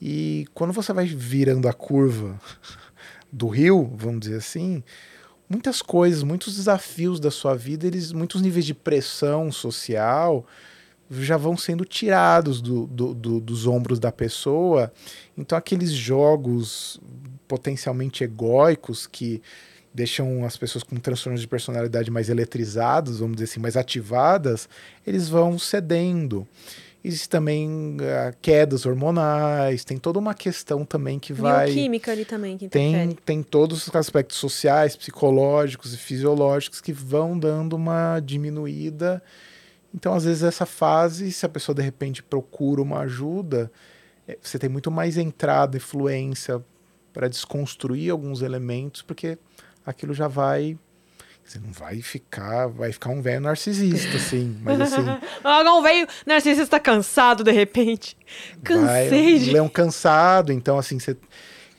E 0.00 0.46
quando 0.52 0.72
você 0.72 0.92
vai 0.92 1.06
virando 1.06 1.68
a 1.68 1.72
curva 1.72 2.38
do 3.32 3.48
rio, 3.48 3.90
vamos 3.96 4.20
dizer 4.20 4.36
assim, 4.36 4.82
muitas 5.48 5.80
coisas, 5.80 6.22
muitos 6.22 6.56
desafios 6.56 7.20
da 7.20 7.30
sua 7.30 7.54
vida, 7.54 7.86
eles, 7.86 8.12
muitos 8.12 8.42
níveis 8.42 8.66
de 8.66 8.74
pressão 8.74 9.50
social 9.50 10.44
já 11.10 11.36
vão 11.36 11.56
sendo 11.56 11.84
tirados 11.84 12.60
do, 12.60 12.86
do, 12.86 13.14
do, 13.14 13.40
dos 13.40 13.66
ombros 13.66 13.98
da 13.98 14.10
pessoa. 14.10 14.92
Então, 15.36 15.56
aqueles 15.56 15.90
jogos 15.90 17.00
potencialmente 17.46 18.24
egóicos 18.24 19.06
que 19.06 19.40
deixam 19.94 20.44
as 20.44 20.56
pessoas 20.56 20.84
com 20.84 20.96
transtornos 20.96 21.40
de 21.40 21.48
personalidade 21.48 22.10
mais 22.10 22.28
eletrizados, 22.28 23.20
vamos 23.20 23.36
dizer 23.36 23.50
assim, 23.50 23.60
mais 23.60 23.76
ativadas, 23.76 24.68
eles 25.06 25.28
vão 25.28 25.58
cedendo. 25.58 26.46
Existem 27.02 27.28
também 27.30 27.96
uh, 28.00 28.36
quedas 28.42 28.84
hormonais, 28.84 29.84
tem 29.84 29.96
toda 29.96 30.18
uma 30.18 30.34
questão 30.34 30.84
também 30.84 31.20
que 31.20 31.32
vai. 31.32 31.66
Bioquímica 31.66 32.10
ali 32.10 32.24
também 32.24 32.58
que 32.58 32.64
interfere. 32.66 32.92
Tem, 32.92 33.18
tem 33.24 33.42
todos 33.44 33.86
os 33.86 33.94
aspectos 33.94 34.36
sociais, 34.36 34.96
psicológicos 34.96 35.94
e 35.94 35.96
fisiológicos 35.96 36.80
que 36.80 36.92
vão 36.92 37.38
dando 37.38 37.76
uma 37.76 38.18
diminuída. 38.18 39.22
Então, 39.96 40.12
às 40.12 40.24
vezes, 40.24 40.42
essa 40.42 40.66
fase, 40.66 41.32
se 41.32 41.46
a 41.46 41.48
pessoa 41.48 41.74
de 41.74 41.80
repente 41.80 42.22
procura 42.22 42.82
uma 42.82 43.00
ajuda, 43.00 43.72
é, 44.28 44.36
você 44.42 44.58
tem 44.58 44.68
muito 44.68 44.90
mais 44.90 45.16
entrada, 45.16 45.78
influência 45.78 46.62
para 47.14 47.28
desconstruir 47.28 48.10
alguns 48.10 48.42
elementos, 48.42 49.00
porque 49.00 49.38
aquilo 49.86 50.12
já 50.12 50.28
vai. 50.28 50.78
Você 51.42 51.58
não 51.58 51.70
vai 51.70 52.02
ficar, 52.02 52.66
vai 52.66 52.92
ficar 52.92 53.08
um 53.08 53.22
velho 53.22 53.40
narcisista, 53.40 54.16
assim, 54.16 54.58
mas 54.60 54.80
assim. 54.80 55.02
Ah, 55.42 55.62
um 55.72 55.82
velho 55.82 56.06
narcisista 56.26 56.78
cansado 56.78 57.42
de 57.42 57.52
repente. 57.52 58.18
Cansei 58.62 59.08
vai, 59.08 59.38
de. 59.38 59.52
Leão 59.52 59.68
cansado, 59.68 60.52
então 60.52 60.76
assim, 60.76 60.98
você, 60.98 61.16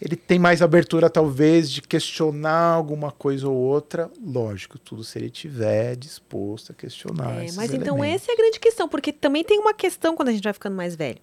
ele 0.01 0.15
tem 0.15 0.37
mais 0.37 0.61
abertura 0.61 1.09
talvez 1.09 1.69
de 1.71 1.81
questionar 1.81 2.73
alguma 2.73 3.11
coisa 3.11 3.47
ou 3.47 3.55
outra, 3.55 4.11
lógico, 4.23 4.77
tudo 4.77 5.03
se 5.03 5.17
ele 5.17 5.29
tiver 5.29 5.95
disposto 5.95 6.71
a 6.71 6.75
questionar. 6.75 7.43
É, 7.43 7.51
mas 7.53 7.73
então 7.73 7.97
elementos. 7.97 8.23
essa 8.23 8.31
é 8.31 8.33
a 8.33 8.37
grande 8.37 8.59
questão, 8.59 8.87
porque 8.87 9.11
também 9.11 9.43
tem 9.43 9.59
uma 9.59 9.73
questão 9.73 10.15
quando 10.15 10.29
a 10.29 10.31
gente 10.31 10.43
vai 10.43 10.53
ficando 10.53 10.75
mais 10.75 10.95
velho. 10.95 11.19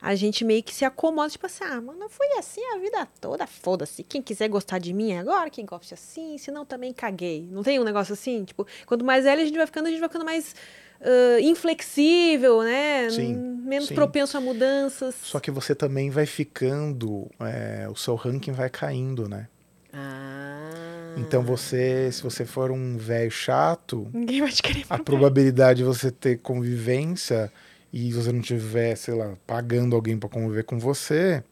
A 0.00 0.14
gente 0.14 0.44
meio 0.44 0.62
que 0.62 0.74
se 0.74 0.84
acomoda, 0.84 1.28
tipo 1.28 1.46
assim, 1.46 1.64
ah, 1.64 1.80
mano, 1.80 2.08
foi 2.08 2.26
assim 2.38 2.60
a 2.74 2.78
vida 2.78 3.08
toda, 3.20 3.46
foda-se. 3.46 4.04
Quem 4.04 4.22
quiser 4.22 4.48
gostar 4.48 4.78
de 4.78 4.92
mim 4.92 5.12
é 5.12 5.18
agora, 5.18 5.50
quem 5.50 5.66
gosta 5.66 5.94
assim, 5.94 6.38
senão 6.38 6.64
também 6.64 6.92
caguei. 6.92 7.48
Não 7.50 7.62
tem 7.62 7.80
um 7.80 7.84
negócio 7.84 8.12
assim? 8.12 8.44
Tipo, 8.44 8.66
quanto 8.86 9.04
mais 9.04 9.24
velho 9.24 9.42
a 9.42 9.44
gente 9.44 9.56
vai 9.56 9.66
ficando, 9.66 9.86
a 9.86 9.90
gente 9.90 10.00
vai 10.00 10.08
ficando 10.08 10.24
mais 10.24 10.54
ah, 11.00 11.40
inflexível, 11.40 12.62
né? 12.62 13.10
Sim, 13.10 13.34
Menos 13.64 13.88
sim. 13.88 13.94
propenso 13.94 14.36
a 14.36 14.40
mudanças. 14.40 15.14
Só 15.22 15.38
que 15.40 15.50
você 15.50 15.74
também 15.74 16.10
vai 16.10 16.26
ficando, 16.26 17.28
é, 17.40 17.88
o 17.88 17.94
seu 17.94 18.14
ranking 18.14 18.52
vai 18.52 18.70
caindo, 18.70 19.28
né? 19.28 19.48
Ah. 19.92 21.14
Então 21.16 21.42
você, 21.42 22.10
se 22.12 22.22
você 22.22 22.44
for 22.44 22.70
um 22.70 22.96
velho 22.96 23.30
chato, 23.30 24.08
Ninguém 24.12 24.40
vai 24.40 24.50
te 24.50 24.62
querer. 24.62 24.84
a 24.88 24.96
pro 24.96 25.04
probabilidade 25.04 25.78
de 25.78 25.84
você 25.84 26.10
ter 26.10 26.38
convivência 26.38 27.52
e 27.92 28.12
você 28.12 28.32
não 28.32 28.40
tiver, 28.40 28.96
sei 28.96 29.14
lá, 29.14 29.36
pagando 29.46 29.96
alguém 29.96 30.18
para 30.18 30.28
conviver 30.28 30.64
com 30.64 30.78
você, 30.78 31.42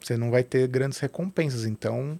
você 0.00 0.16
não 0.16 0.30
vai 0.30 0.42
ter 0.42 0.66
grandes 0.68 0.98
recompensas. 0.98 1.64
Então, 1.64 2.18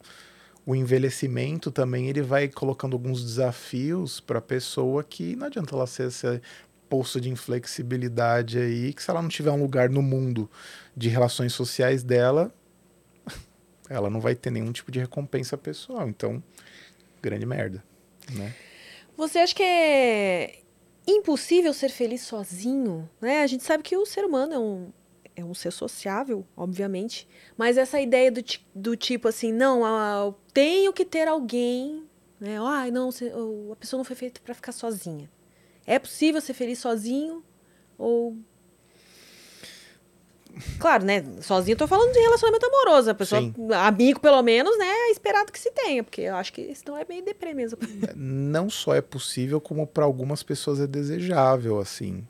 o 0.64 0.74
envelhecimento 0.74 1.70
também 1.70 2.08
ele 2.08 2.22
vai 2.22 2.48
colocando 2.48 2.94
alguns 2.94 3.22
desafios 3.22 4.20
para 4.20 4.38
a 4.38 4.42
pessoa 4.42 5.02
que 5.02 5.36
não 5.36 5.46
adianta 5.46 5.74
ela 5.74 5.86
ser 5.86 6.08
esse 6.08 6.40
poço 6.88 7.20
de 7.20 7.30
inflexibilidade 7.30 8.58
aí, 8.58 8.92
que 8.92 9.02
se 9.02 9.10
ela 9.10 9.22
não 9.22 9.28
tiver 9.28 9.50
um 9.50 9.60
lugar 9.60 9.88
no 9.88 10.02
mundo 10.02 10.50
de 10.96 11.08
relações 11.08 11.52
sociais 11.52 12.02
dela, 12.02 12.52
ela 13.88 14.10
não 14.10 14.20
vai 14.20 14.34
ter 14.34 14.50
nenhum 14.50 14.72
tipo 14.72 14.90
de 14.90 14.98
recompensa 14.98 15.56
pessoal. 15.56 16.08
Então, 16.08 16.42
grande 17.22 17.46
merda, 17.46 17.82
né? 18.32 18.54
Você 19.16 19.38
acha 19.38 19.54
que 19.54 20.60
impossível 21.06 21.72
ser 21.72 21.90
feliz 21.90 22.22
sozinho? 22.22 23.08
Né? 23.20 23.42
A 23.42 23.46
gente 23.46 23.64
sabe 23.64 23.82
que 23.82 23.96
o 23.96 24.06
ser 24.06 24.24
humano 24.24 24.54
é 24.54 24.58
um, 24.58 24.92
é 25.36 25.44
um 25.44 25.54
ser 25.54 25.72
sociável, 25.72 26.46
obviamente. 26.56 27.28
Mas 27.56 27.76
essa 27.76 28.00
ideia 28.00 28.30
do, 28.30 28.42
do 28.74 28.96
tipo 28.96 29.28
assim, 29.28 29.52
não, 29.52 29.84
ah, 29.84 30.26
eu 30.26 30.34
tenho 30.52 30.92
que 30.92 31.04
ter 31.04 31.28
alguém, 31.28 32.04
né? 32.38 32.56
Ai, 32.60 32.90
não, 32.90 33.10
a 33.72 33.76
pessoa 33.76 33.98
não 33.98 34.04
foi 34.04 34.16
feita 34.16 34.40
para 34.44 34.54
ficar 34.54 34.72
sozinha. 34.72 35.30
É 35.86 35.98
possível 35.98 36.40
ser 36.40 36.54
feliz 36.54 36.78
sozinho? 36.78 37.44
Ou. 37.98 38.36
Claro, 40.78 41.04
né? 41.04 41.24
Sozinho 41.40 41.74
eu 41.74 41.78
tô 41.78 41.86
falando 41.86 42.12
de 42.12 42.18
relacionamento 42.18 42.66
amoroso. 42.66 43.10
A 43.10 43.14
pessoa, 43.14 43.40
Sim. 43.40 43.54
amigo 43.74 44.20
pelo 44.20 44.42
menos, 44.42 44.76
né? 44.78 44.86
É 44.86 45.10
esperado 45.10 45.52
que 45.52 45.58
se 45.58 45.70
tenha, 45.70 46.02
porque 46.02 46.22
eu 46.22 46.36
acho 46.36 46.52
que 46.52 46.74
senão 46.74 46.96
é 46.96 47.04
meio 47.08 47.24
deprê 47.24 47.54
mesmo. 47.54 47.78
não 48.16 48.68
só 48.68 48.94
é 48.94 49.00
possível, 49.00 49.60
como 49.60 49.86
para 49.86 50.04
algumas 50.04 50.42
pessoas 50.42 50.80
é 50.80 50.86
desejável, 50.86 51.78
assim. 51.78 52.26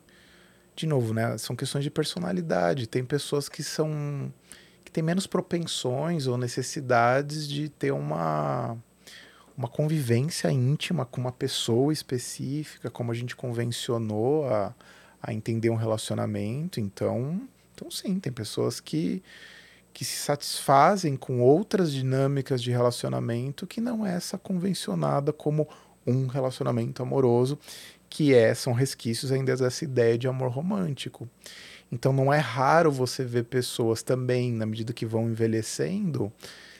De 0.75 0.87
novo, 0.87 1.13
né? 1.13 1.37
São 1.37 1.55
questões 1.55 1.83
de 1.83 1.91
personalidade. 1.91 2.87
Tem 2.87 3.03
pessoas 3.03 3.49
que 3.49 3.63
são 3.63 4.31
que 4.83 4.91
têm 4.91 5.03
menos 5.03 5.27
propensões 5.27 6.27
ou 6.27 6.37
necessidades 6.37 7.47
de 7.47 7.69
ter 7.69 7.91
uma 7.91 8.77
uma 9.57 9.67
convivência 9.67 10.51
íntima 10.51 11.05
com 11.05 11.21
uma 11.21 11.31
pessoa 11.31 11.93
específica, 11.93 12.89
como 12.89 13.11
a 13.11 13.15
gente 13.15 13.35
convencionou 13.35 14.47
a, 14.47 14.73
a 15.21 15.33
entender 15.33 15.69
um 15.69 15.75
relacionamento. 15.75 16.79
Então, 16.79 17.47
então 17.81 17.89
sim, 17.89 18.19
tem 18.19 18.31
pessoas 18.31 18.79
que 18.79 19.23
que 19.93 20.05
se 20.05 20.15
satisfazem 20.15 21.17
com 21.17 21.41
outras 21.41 21.91
dinâmicas 21.91 22.63
de 22.63 22.71
relacionamento 22.71 23.67
que 23.67 23.81
não 23.81 24.07
é 24.07 24.13
essa 24.15 24.37
convencionada 24.37 25.33
como 25.33 25.67
um 26.07 26.27
relacionamento 26.27 27.03
amoroso, 27.03 27.59
que 28.09 28.33
é 28.33 28.53
são 28.53 28.71
resquícios 28.71 29.33
ainda 29.33 29.53
dessa 29.53 29.83
ideia 29.83 30.17
de 30.17 30.29
amor 30.29 30.49
romântico. 30.49 31.27
Então 31.91 32.13
não 32.13 32.31
é 32.31 32.37
raro 32.37 32.89
você 32.89 33.25
ver 33.25 33.43
pessoas 33.43 34.01
também, 34.01 34.53
na 34.53 34.65
medida 34.65 34.93
que 34.93 35.05
vão 35.05 35.29
envelhecendo, 35.29 36.31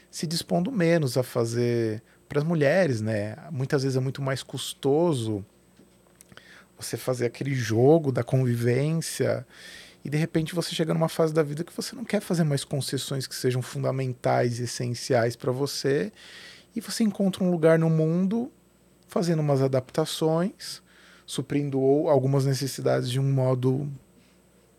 se 0.10 0.26
dispondo 0.26 0.72
menos 0.72 1.18
a 1.18 1.24
fazer 1.24 2.02
para 2.30 2.40
as 2.40 2.46
mulheres, 2.46 3.02
né? 3.02 3.36
Muitas 3.52 3.84
vezes 3.84 3.98
é 3.98 4.00
muito 4.00 4.22
mais 4.22 4.42
custoso 4.42 5.46
você 6.80 6.96
fazer 6.96 7.26
aquele 7.26 7.54
jogo 7.54 8.10
da 8.10 8.24
convivência 8.24 9.46
e 10.04 10.10
de 10.10 10.18
repente 10.18 10.56
você 10.56 10.74
chega 10.74 10.94
numa 10.94 11.10
fase 11.10 11.34
da 11.34 11.44
vida 11.44 11.64
que 11.64 11.76
você 11.76 11.96
não 11.96 12.04
quer 12.04 12.22
fazer 12.22 12.44
mais 12.44 12.64
concessões 12.64 13.28
que 13.28 13.36
sejam 13.36 13.62
fundamentais 13.62 14.60
e 14.60 14.64
essenciais 14.64 15.36
para 15.36 15.52
você 15.52 16.12
e 16.76 16.82
você 16.82 17.04
encontra 17.04 17.44
um 17.44 17.52
lugar 17.52 17.78
no 17.78 17.90
mundo 17.90 18.52
fazendo 19.08 19.42
umas 19.42 19.62
adaptações, 19.62 20.82
suprindo 21.26 21.80
algumas 22.08 22.46
necessidades 22.46 23.10
de 23.10 23.20
um 23.20 23.32
modo 23.32 23.92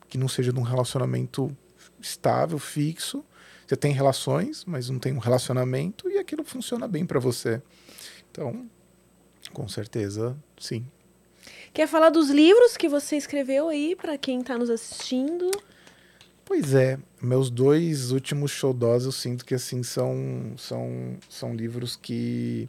que 0.09 0.19
não 0.19 0.29
seja 0.29 0.53
de 0.53 0.59
um 0.59 0.63
relacionamento 0.63 1.55
estável, 2.01 2.59
fixo. 2.59 3.25
Você 3.67 3.77
tem 3.77 3.93
relações, 3.93 4.65
mas 4.65 4.91
não 4.91 4.99
tem 4.99 5.13
um 5.13 5.19
relacionamento 5.19 6.11
e 6.11 6.19
aquilo 6.19 6.45
funciona 6.45 6.89
bem 6.89 7.07
para 7.07 7.21
você. 7.21 7.63
Então, 8.31 8.69
com 9.53 9.69
certeza, 9.69 10.37
sim. 10.59 10.87
Quer 11.73 11.87
falar 11.89 12.11
dos 12.11 12.29
livros 12.29 12.77
que 12.77 12.89
você 12.89 13.17
escreveu 13.17 13.69
aí 13.69 13.97
para 13.97 14.19
quem 14.19 14.41
está 14.41 14.59
nos 14.59 14.69
assistindo? 14.69 15.51
Pois 16.45 16.75
é, 16.75 16.99
meus 17.21 17.49
dois 17.49 18.11
últimos 18.11 18.51
showdós 18.51 19.05
eu 19.07 19.13
sinto 19.13 19.45
que 19.45 19.55
assim 19.55 19.83
são 19.83 20.53
são, 20.59 21.17
são 21.29 21.55
livros 21.55 21.97
que 21.97 22.69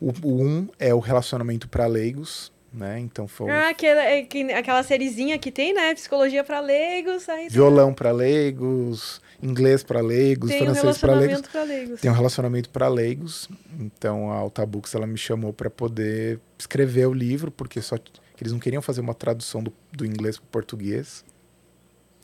o, 0.00 0.12
o 0.22 0.42
um 0.42 0.68
é 0.78 0.94
o 0.94 1.00
relacionamento 1.00 1.68
para 1.68 1.86
leigos, 1.86 2.52
né? 2.72 3.00
Então 3.00 3.26
foi 3.26 3.50
Ah, 3.50 3.74
que, 3.74 3.84
é- 3.86 4.22
que- 4.22 4.52
aquela 4.52 4.82
sériezinha 4.84 5.38
que 5.38 5.50
tem, 5.50 5.72
né? 5.74 5.92
Psicologia 5.94 6.44
para 6.44 6.60
leigos. 6.60 7.28
Aí 7.28 7.48
violão 7.48 7.92
para 7.92 8.12
leigos, 8.12 9.20
inglês 9.42 9.82
para 9.82 10.00
leigos, 10.00 10.50
tem 10.50 10.62
um 10.62 10.64
francês 10.74 10.98
para 10.98 11.14
leigos. 11.14 11.28
relacionamento 11.40 11.50
para 11.50 11.62
leigos. 11.64 12.00
Tem 12.00 12.10
um 12.10 12.14
relacionamento 12.14 12.70
para 12.70 12.88
leigos. 12.88 13.48
Então 13.78 14.30
a 14.32 14.36
Altabooks 14.36 14.94
ela 14.94 15.06
me 15.06 15.16
chamou 15.18 15.52
para 15.52 15.70
poder 15.70 16.38
escrever 16.58 17.06
o 17.06 17.12
livro, 17.14 17.50
porque 17.50 17.80
só 17.80 17.96
eles 18.40 18.52
não 18.52 18.58
queriam 18.58 18.80
fazer 18.82 19.00
uma 19.02 19.14
tradução 19.14 19.62
do, 19.62 19.72
do 19.92 20.06
inglês 20.06 20.38
para 20.38 20.46
português. 20.50 21.24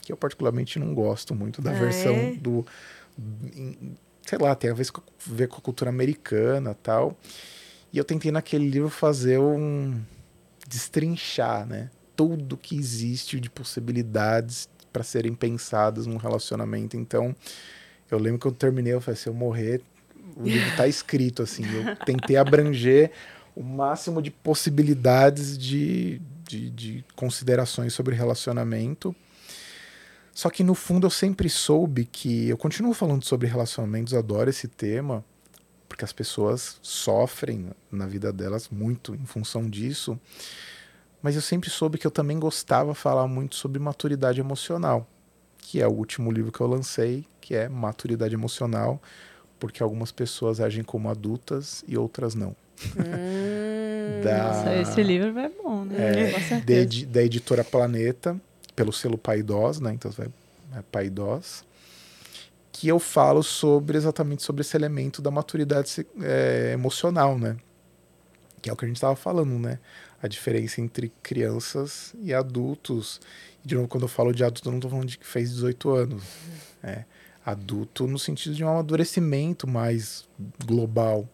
que 0.01 0.11
eu 0.11 0.17
particularmente 0.17 0.79
não 0.79 0.93
gosto 0.93 1.35
muito 1.35 1.61
da 1.61 1.71
Ah, 1.71 1.73
versão 1.73 2.13
é? 2.15 2.33
do. 2.35 2.65
sei 4.25 4.37
lá, 4.39 4.55
tem 4.55 4.69
a 4.69 4.73
ver 4.73 4.89
com, 4.91 5.01
ver 5.25 5.47
com 5.47 5.57
a 5.57 5.61
cultura 5.61 5.89
americana 5.89 6.73
tal. 6.73 7.17
E 7.93 7.97
eu 7.97 8.03
tentei 8.03 8.31
naquele 8.31 8.69
livro 8.69 8.89
fazer 8.89 9.39
um. 9.39 9.99
destrinchar, 10.67 11.65
né? 11.65 11.89
Tudo 12.15 12.57
que 12.57 12.75
existe 12.77 13.39
de 13.39 13.49
possibilidades 13.49 14.67
para 14.97 15.03
serem 15.03 15.35
pensadas 15.35 16.07
num 16.07 16.17
relacionamento. 16.17 16.97
Então, 16.97 17.35
eu 18.09 18.17
lembro 18.17 18.39
que 18.39 18.47
eu 18.47 18.51
terminei, 18.51 18.93
eu 18.93 19.01
falei, 19.01 19.15
se 19.15 19.29
eu 19.29 19.33
morrer, 19.33 19.79
o 20.35 20.43
livro 20.43 20.75
tá 20.75 20.87
escrito, 20.87 21.43
assim. 21.43 21.63
Eu 21.71 21.95
tentei 21.97 22.35
abranger 22.35 23.11
o 23.55 23.61
máximo 23.61 24.23
de 24.23 24.31
possibilidades 24.31 25.55
de, 25.55 26.19
de, 26.47 26.69
de 26.71 27.05
considerações 27.15 27.93
sobre 27.93 28.15
relacionamento. 28.15 29.15
Só 30.33 30.49
que 30.49 30.63
no 30.63 30.73
fundo 30.73 31.05
eu 31.05 31.11
sempre 31.11 31.47
soube 31.47 32.05
que 32.05 32.49
eu 32.49 32.57
continuo 32.57 32.93
falando 32.93 33.23
sobre 33.23 33.47
relacionamentos, 33.47 34.15
adoro 34.15 34.49
esse 34.49 34.67
tema, 34.67 35.23
porque 35.87 36.05
as 36.05 36.13
pessoas 36.13 36.79
sofrem 36.81 37.67
na 37.91 38.07
vida 38.07 38.33
delas 38.33 38.69
muito 38.69 39.13
em 39.13 39.25
função 39.27 39.69
disso. 39.69 40.19
Mas 41.27 41.35
eu 41.35 41.41
sempre 41.41 41.69
soube 41.69 41.97
que 41.97 42.07
eu 42.07 42.11
também 42.11 42.39
gostava 42.39 42.93
de 42.93 42.97
falar 42.97 43.27
muito 43.27 43.55
sobre 43.57 43.79
maturidade 43.79 44.39
emocional, 44.39 45.05
que 45.57 45.81
é 45.81 45.85
o 45.85 45.91
último 45.91 46.31
livro 46.31 46.53
que 46.53 46.61
eu 46.61 46.67
lancei, 46.67 47.25
que 47.41 47.53
é 47.53 47.67
Maturidade 47.67 48.33
Emocional, 48.33 49.01
porque 49.59 49.83
algumas 49.83 50.09
pessoas 50.09 50.61
agem 50.61 50.85
como 50.85 51.09
adultas 51.09 51.83
e 51.85 51.97
outras 51.97 52.33
não. 52.33 52.55
Hum, 52.95 54.21
Da- 54.21 54.53
Nossa, 54.53 54.73
esse 54.73 55.03
livro 55.03 55.37
é 55.37 55.49
bom, 55.49 55.83
né? 55.83 55.95
É, 55.99 56.27
Com 56.27 56.31
da, 56.31 56.39
certeza. 56.39 56.79
edi- 56.81 57.05
da 57.05 57.21
editora 57.21 57.61
Planeta, 57.65 58.39
pelo 58.73 58.93
selo 58.93 59.17
Paidós, 59.17 59.81
né? 59.81 59.91
Então 59.91 60.09
vai 60.11 60.27
é 60.77 60.81
Paidós, 60.89 61.65
que 62.71 62.87
eu 62.87 62.99
falo 62.99 63.43
sobre 63.43 63.97
exatamente 63.97 64.43
sobre 64.43 64.61
esse 64.61 64.77
elemento 64.77 65.21
da 65.21 65.29
maturidade 65.29 66.07
é, 66.21 66.71
emocional, 66.71 67.37
né? 67.37 67.57
É 68.69 68.73
o 68.73 68.75
que 68.75 68.85
a 68.85 68.87
gente 68.87 68.97
estava 68.97 69.15
falando, 69.15 69.57
né? 69.59 69.79
A 70.21 70.27
diferença 70.27 70.81
entre 70.81 71.11
crianças 71.21 72.13
e 72.21 72.33
adultos. 72.33 73.21
De 73.63 73.75
novo, 73.75 73.87
quando 73.87 74.03
eu 74.03 74.09
falo 74.09 74.33
de 74.33 74.43
adulto, 74.43 74.67
eu 74.67 74.71
não 74.71 74.79
estou 74.79 74.91
falando 74.91 75.07
de 75.07 75.17
que 75.17 75.25
fez 75.25 75.51
18 75.51 75.89
anos. 75.89 76.23
É, 76.83 77.03
adulto 77.45 78.07
no 78.07 78.19
sentido 78.19 78.55
de 78.55 78.63
um 78.63 78.69
amadurecimento 78.69 79.67
mais 79.67 80.27
global. 80.65 81.27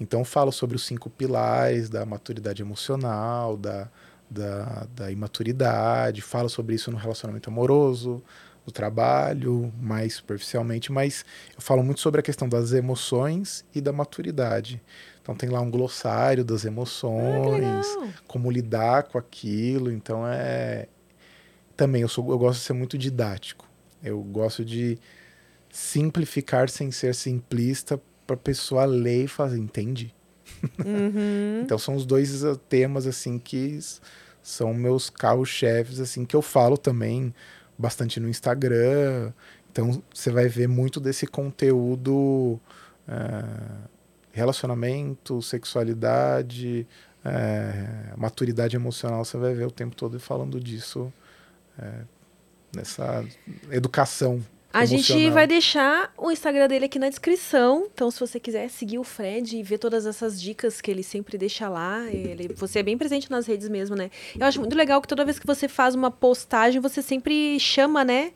Então, 0.00 0.24
falo 0.24 0.50
sobre 0.50 0.76
os 0.76 0.84
cinco 0.84 1.08
pilares 1.10 1.88
da 1.88 2.04
maturidade 2.04 2.62
emocional, 2.62 3.56
da, 3.56 3.88
da, 4.28 4.86
da 4.94 5.10
imaturidade, 5.10 6.22
falo 6.22 6.48
sobre 6.48 6.74
isso 6.74 6.90
no 6.90 6.96
relacionamento 6.96 7.50
amoroso, 7.50 8.22
no 8.66 8.72
trabalho, 8.72 9.72
mais 9.80 10.14
superficialmente, 10.14 10.90
mas 10.90 11.24
eu 11.54 11.60
falo 11.60 11.82
muito 11.82 12.00
sobre 12.00 12.20
a 12.20 12.22
questão 12.22 12.48
das 12.48 12.72
emoções 12.72 13.64
e 13.74 13.80
da 13.80 13.92
maturidade. 13.92 14.80
Então, 15.22 15.36
tem 15.36 15.48
lá 15.48 15.60
um 15.60 15.70
glossário 15.70 16.44
das 16.44 16.64
Ah, 16.64 16.68
emoções, 16.68 17.86
legal. 17.96 18.08
como 18.26 18.50
lidar 18.50 19.04
com 19.04 19.16
aquilo. 19.18 19.90
Então 19.92 20.26
é 20.26 20.88
também 21.76 22.02
eu 22.02 22.08
sou 22.08 22.28
eu 22.30 22.38
gosto 22.38 22.58
de 22.58 22.64
ser 22.66 22.72
muito 22.72 22.98
didático. 22.98 23.66
Eu 24.02 24.20
gosto 24.20 24.64
de 24.64 24.98
simplificar 25.70 26.68
sem 26.68 26.90
ser 26.90 27.14
simplista 27.14 28.00
para 28.26 28.34
a 28.34 28.38
pessoa 28.38 28.84
ler 28.84 29.24
e 29.24 29.28
fazer, 29.28 29.58
entende? 29.58 30.14
Uhum. 30.84 31.62
Então 31.64 31.78
são 31.78 31.94
os 31.94 32.04
dois 32.04 32.42
uh, 32.44 32.56
temas 32.56 33.06
assim 33.06 33.38
que 33.38 33.78
são 34.42 34.74
meus 34.74 35.08
carros-chefes 35.08 36.00
assim 36.00 36.24
que 36.24 36.34
eu 36.34 36.42
falo 36.42 36.76
também 36.76 37.32
bastante 37.78 38.18
no 38.20 38.28
Instagram. 38.28 39.32
Então 39.70 40.02
você 40.12 40.30
vai 40.30 40.48
ver 40.48 40.68
muito 40.68 41.00
desse 41.00 41.26
conteúdo 41.26 42.60
ah, 43.08 43.86
relacionamento, 44.32 45.40
sexualidade, 45.42 46.86
eh, 47.24 48.14
maturidade 48.16 48.74
emocional. 48.74 49.24
Você 49.24 49.36
vai 49.36 49.54
ver 49.54 49.66
o 49.66 49.70
tempo 49.70 49.94
todo 49.94 50.18
falando 50.18 50.58
disso 50.58 51.12
eh, 51.78 52.02
nessa 52.74 53.24
educação. 53.70 54.42
A 54.72 54.86
gente 54.86 55.12
emocional. 55.12 55.34
vai 55.34 55.46
deixar 55.46 56.14
o 56.16 56.30
Instagram 56.30 56.66
dele 56.66 56.86
aqui 56.86 56.98
na 56.98 57.10
descrição. 57.10 57.88
Então, 57.92 58.10
se 58.10 58.18
você 58.18 58.40
quiser 58.40 58.70
seguir 58.70 58.98
o 58.98 59.04
Fred 59.04 59.58
e 59.58 59.62
ver 59.62 59.76
todas 59.76 60.06
essas 60.06 60.40
dicas 60.40 60.80
que 60.80 60.90
ele 60.90 61.02
sempre 61.02 61.36
deixa 61.36 61.68
lá, 61.68 62.06
ele, 62.10 62.48
você 62.54 62.78
é 62.78 62.82
bem 62.82 62.96
presente 62.96 63.30
nas 63.30 63.46
redes 63.46 63.68
mesmo, 63.68 63.94
né? 63.94 64.10
Eu 64.38 64.46
acho 64.46 64.58
muito 64.60 64.74
legal 64.74 65.02
que 65.02 65.08
toda 65.08 65.26
vez 65.26 65.38
que 65.38 65.46
você 65.46 65.68
faz 65.68 65.94
uma 65.94 66.10
postagem, 66.10 66.80
você 66.80 67.02
sempre 67.02 67.60
chama, 67.60 68.02
né? 68.02 68.32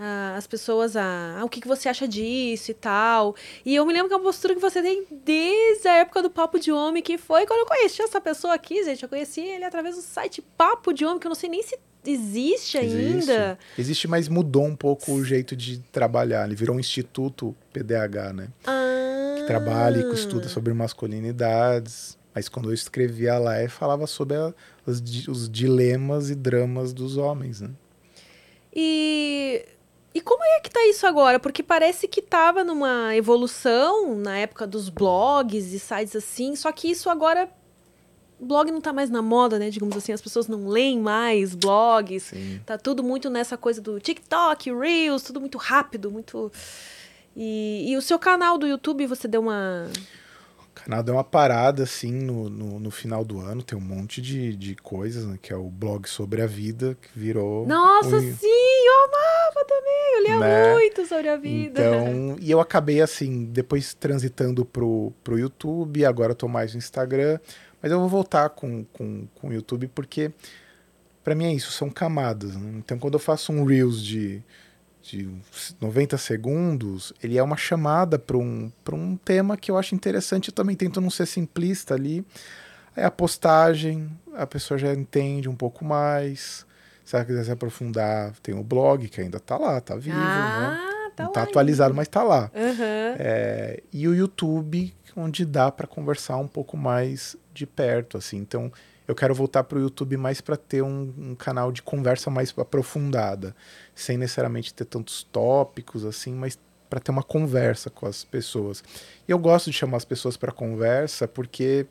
Ah, 0.00 0.34
As 0.36 0.46
pessoas 0.46 0.96
a. 0.96 1.38
ah, 1.40 1.44
o 1.44 1.48
que, 1.48 1.60
que 1.60 1.68
você 1.68 1.88
acha 1.88 2.08
disso 2.08 2.70
e 2.70 2.74
tal. 2.74 3.36
E 3.64 3.74
eu 3.74 3.84
me 3.84 3.92
lembro 3.92 4.08
que 4.08 4.14
é 4.14 4.16
uma 4.16 4.22
postura 4.24 4.54
que 4.54 4.60
você 4.60 4.80
tem 4.82 5.04
desde 5.24 5.86
a 5.86 5.96
época 5.98 6.22
do 6.22 6.30
Papo 6.30 6.58
de 6.58 6.72
Homem, 6.72 7.02
que 7.02 7.18
foi 7.18 7.46
quando 7.46 7.60
eu 7.60 7.66
conheci 7.66 8.00
essa 8.02 8.20
pessoa 8.20 8.54
aqui, 8.54 8.82
gente. 8.84 9.02
Eu 9.02 9.08
conheci 9.08 9.40
ele 9.42 9.64
através 9.64 9.96
do 9.96 10.02
site 10.02 10.42
Papo 10.56 10.92
de 10.92 11.04
Homem, 11.04 11.18
que 11.18 11.26
eu 11.26 11.30
não 11.30 11.36
sei 11.36 11.50
nem 11.50 11.62
se 11.62 11.78
existe 12.06 12.78
ainda. 12.78 13.58
Existe, 13.78 14.08
mas 14.08 14.26
mudou 14.26 14.64
um 14.64 14.74
pouco 14.74 15.12
o 15.12 15.22
jeito 15.22 15.54
de 15.54 15.78
trabalhar. 15.92 16.46
Ele 16.46 16.54
virou 16.56 16.74
um 16.76 16.80
instituto 16.80 17.54
PDH, 17.72 18.32
né? 18.32 18.48
Ah. 18.66 19.34
que 19.36 19.46
trabalha 19.46 19.98
e 20.00 20.04
que 20.08 20.14
estuda 20.14 20.48
sobre 20.48 20.72
masculinidades. 20.72 22.16
Mas 22.34 22.48
quando 22.48 22.70
eu 22.70 22.74
escrevia 22.74 23.36
lá, 23.38 23.60
eu 23.62 23.68
falava 23.68 24.06
sobre 24.06 24.36
a- 24.36 24.54
os, 24.86 25.00
os 25.28 25.50
dilemas 25.50 26.30
e 26.30 26.34
dramas 26.34 26.92
dos 26.94 27.16
homens, 27.16 27.60
né? 27.60 27.70
E, 28.74 29.64
e 30.12 30.20
como 30.20 30.42
é 30.42 30.60
que 30.60 30.70
tá 30.70 30.84
isso 30.86 31.06
agora? 31.06 31.38
Porque 31.38 31.62
parece 31.62 32.08
que 32.08 32.20
tava 32.20 32.64
numa 32.64 33.14
evolução 33.14 34.16
na 34.16 34.38
época 34.38 34.66
dos 34.66 34.88
blogs 34.88 35.72
e 35.72 35.78
sites 35.78 36.16
assim, 36.16 36.56
só 36.56 36.72
que 36.72 36.90
isso 36.90 37.08
agora. 37.08 37.48
Blog 38.42 38.70
não 38.70 38.80
tá 38.80 38.90
mais 38.90 39.10
na 39.10 39.20
moda, 39.20 39.58
né? 39.58 39.68
Digamos 39.68 39.94
assim, 39.94 40.12
as 40.12 40.20
pessoas 40.22 40.48
não 40.48 40.66
leem 40.66 40.98
mais 40.98 41.54
blogs. 41.54 42.22
Sim. 42.24 42.60
Tá 42.64 42.78
tudo 42.78 43.04
muito 43.04 43.28
nessa 43.28 43.56
coisa 43.56 43.82
do 43.82 44.00
TikTok, 44.00 44.72
Reels, 44.72 45.22
tudo 45.22 45.40
muito 45.40 45.58
rápido, 45.58 46.10
muito. 46.10 46.50
E, 47.36 47.92
e 47.92 47.96
o 47.98 48.02
seu 48.02 48.18
canal 48.18 48.56
do 48.56 48.66
YouTube, 48.66 49.06
você 49.06 49.28
deu 49.28 49.42
uma. 49.42 49.88
Canal 50.84 51.02
deu 51.02 51.14
uma 51.14 51.24
parada, 51.24 51.82
assim, 51.82 52.10
no, 52.12 52.48
no, 52.48 52.80
no 52.80 52.90
final 52.90 53.24
do 53.24 53.38
ano. 53.40 53.62
Tem 53.62 53.76
um 53.76 53.80
monte 53.80 54.20
de, 54.20 54.54
de 54.56 54.74
coisas, 54.76 55.24
né? 55.26 55.38
Que 55.40 55.52
é 55.52 55.56
o 55.56 55.68
blog 55.68 56.08
sobre 56.08 56.42
a 56.42 56.46
vida, 56.46 56.96
que 57.00 57.08
virou... 57.18 57.66
Nossa, 57.66 58.16
um- 58.16 58.20
sim! 58.36 58.46
Eu 58.86 59.04
amava 59.04 59.64
também! 59.66 59.90
Eu 60.16 60.22
lia 60.22 60.38
Né? 60.40 60.72
muito 60.74 61.06
sobre 61.06 61.28
a 61.28 61.36
vida. 61.36 61.80
Então, 61.80 62.36
e 62.40 62.50
eu 62.50 62.60
acabei 62.60 63.00
assim, 63.00 63.44
depois 63.46 63.94
transitando 63.94 64.64
pro, 64.64 65.12
pro 65.22 65.38
YouTube, 65.38 66.04
agora 66.04 66.32
eu 66.32 66.36
tô 66.36 66.48
mais 66.48 66.72
no 66.72 66.78
Instagram, 66.78 67.38
mas 67.82 67.90
eu 67.92 67.98
vou 68.00 68.08
voltar 68.08 68.48
com, 68.50 68.84
com, 68.92 69.26
com 69.34 69.48
o 69.48 69.52
YouTube 69.52 69.88
porque 69.94 70.30
para 71.22 71.34
mim 71.34 71.44
é 71.46 71.52
isso, 71.54 71.70
são 71.72 71.88
camadas. 71.90 72.56
né? 72.56 72.72
Então, 72.78 72.98
quando 72.98 73.14
eu 73.14 73.20
faço 73.20 73.52
um 73.52 73.64
Reels 73.64 74.02
de, 74.02 74.42
de 75.10 75.28
90 75.80 76.16
segundos, 76.18 77.12
ele 77.22 77.36
é 77.38 77.42
uma 77.42 77.56
chamada 77.56 78.18
para 78.18 78.36
um, 78.36 78.70
pra 78.84 78.94
um 78.94 79.16
tema 79.16 79.56
que 79.56 79.70
eu 79.70 79.76
acho 79.78 79.94
interessante. 79.94 80.48
Eu 80.48 80.54
também 80.54 80.76
tento 80.76 81.00
não 81.00 81.10
ser 81.10 81.26
simplista 81.26 81.94
ali. 81.94 82.24
Aí 82.96 83.04
a 83.04 83.10
postagem, 83.10 84.10
a 84.34 84.46
pessoa 84.46 84.78
já 84.78 84.92
entende 84.92 85.48
um 85.48 85.54
pouco 85.54 85.84
mais. 85.84 86.66
Se 87.04 87.16
ela 87.16 87.24
quiser 87.24 87.44
se 87.44 87.50
aprofundar, 87.50 88.32
tem 88.42 88.54
o 88.54 88.62
blog 88.62 89.08
que 89.08 89.20
ainda 89.20 89.40
tá 89.40 89.56
lá, 89.56 89.80
tá 89.80 89.96
vivo, 89.96 90.16
né? 90.16 90.78
ah, 90.80 91.10
tá 91.16 91.24
Não 91.24 91.30
lá 91.30 91.34
tá 91.34 91.42
atualizado, 91.42 91.90
ainda. 91.90 91.96
mas 91.96 92.08
tá 92.08 92.22
lá. 92.22 92.50
Aham. 92.54 93.16
É, 93.18 93.82
e 93.92 94.06
o 94.06 94.14
YouTube, 94.14 94.94
onde 95.16 95.44
dá 95.44 95.72
para 95.72 95.86
conversar 95.88 96.36
um 96.36 96.46
pouco 96.46 96.76
mais 96.76 97.36
de 97.52 97.66
perto, 97.66 98.16
assim. 98.16 98.36
Então, 98.38 98.70
eu 99.10 99.14
quero 99.14 99.34
voltar 99.34 99.64
para 99.64 99.76
o 99.76 99.80
YouTube 99.80 100.16
mais 100.16 100.40
para 100.40 100.56
ter 100.56 100.82
um, 100.82 101.12
um 101.18 101.34
canal 101.34 101.72
de 101.72 101.82
conversa 101.82 102.30
mais 102.30 102.54
aprofundada, 102.56 103.54
sem 103.94 104.16
necessariamente 104.16 104.72
ter 104.72 104.84
tantos 104.84 105.24
tópicos, 105.24 106.04
assim, 106.04 106.32
mas 106.32 106.56
para 106.88 107.00
ter 107.00 107.10
uma 107.10 107.22
conversa 107.22 107.90
com 107.90 108.06
as 108.06 108.24
pessoas. 108.24 108.82
E 109.26 109.32
eu 109.32 109.38
gosto 109.38 109.70
de 109.70 109.76
chamar 109.76 109.96
as 109.96 110.04
pessoas 110.04 110.36
para 110.36 110.52
conversa 110.52 111.26
porque 111.26 111.86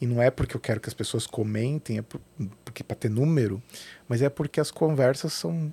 e 0.00 0.06
não 0.06 0.20
é 0.22 0.30
porque 0.30 0.56
eu 0.56 0.60
quero 0.60 0.80
que 0.80 0.88
as 0.88 0.94
pessoas 0.94 1.26
comentem, 1.26 1.98
é 1.98 2.02
por- 2.02 2.20
porque 2.64 2.82
para 2.84 2.96
ter 2.96 3.08
número, 3.08 3.62
mas 4.08 4.22
é 4.22 4.28
porque 4.28 4.60
as 4.60 4.70
conversas 4.70 5.32
são 5.32 5.72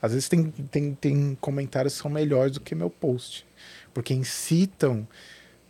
às 0.00 0.12
vezes 0.12 0.28
tem, 0.28 0.50
tem, 0.50 0.94
tem 0.94 1.34
comentários 1.40 1.94
que 1.94 2.02
são 2.02 2.10
melhores 2.10 2.52
do 2.52 2.60
que 2.60 2.74
meu 2.74 2.90
post. 2.90 3.46
Porque 3.94 4.12
incitam 4.12 5.08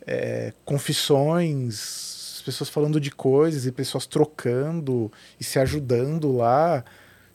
é, 0.05 0.53
confissões, 0.65 2.16
pessoas 2.47 2.69
falando 2.69 2.99
de 2.99 3.11
coisas 3.11 3.65
e 3.65 3.71
pessoas 3.71 4.05
trocando 4.07 5.11
e 5.39 5.43
se 5.43 5.59
ajudando 5.59 6.31
lá. 6.35 6.83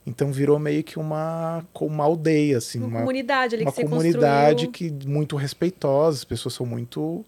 Então 0.06 0.32
virou 0.32 0.58
meio 0.58 0.82
que 0.82 0.98
uma, 0.98 1.64
uma 1.80 2.04
aldeia, 2.04 2.58
assim, 2.58 2.78
Uma, 2.78 2.86
uma, 2.88 2.98
comunidade 3.00 3.54
ali 3.54 3.64
uma 3.64 3.70
que 3.70 3.76
você 3.76 3.82
comunidade 3.84 4.66
construiu. 4.66 4.98
que 4.98 5.06
muito 5.08 5.36
respeitosa, 5.36 6.16
as 6.18 6.24
pessoas 6.24 6.54
são 6.54 6.66
muito 6.66 7.24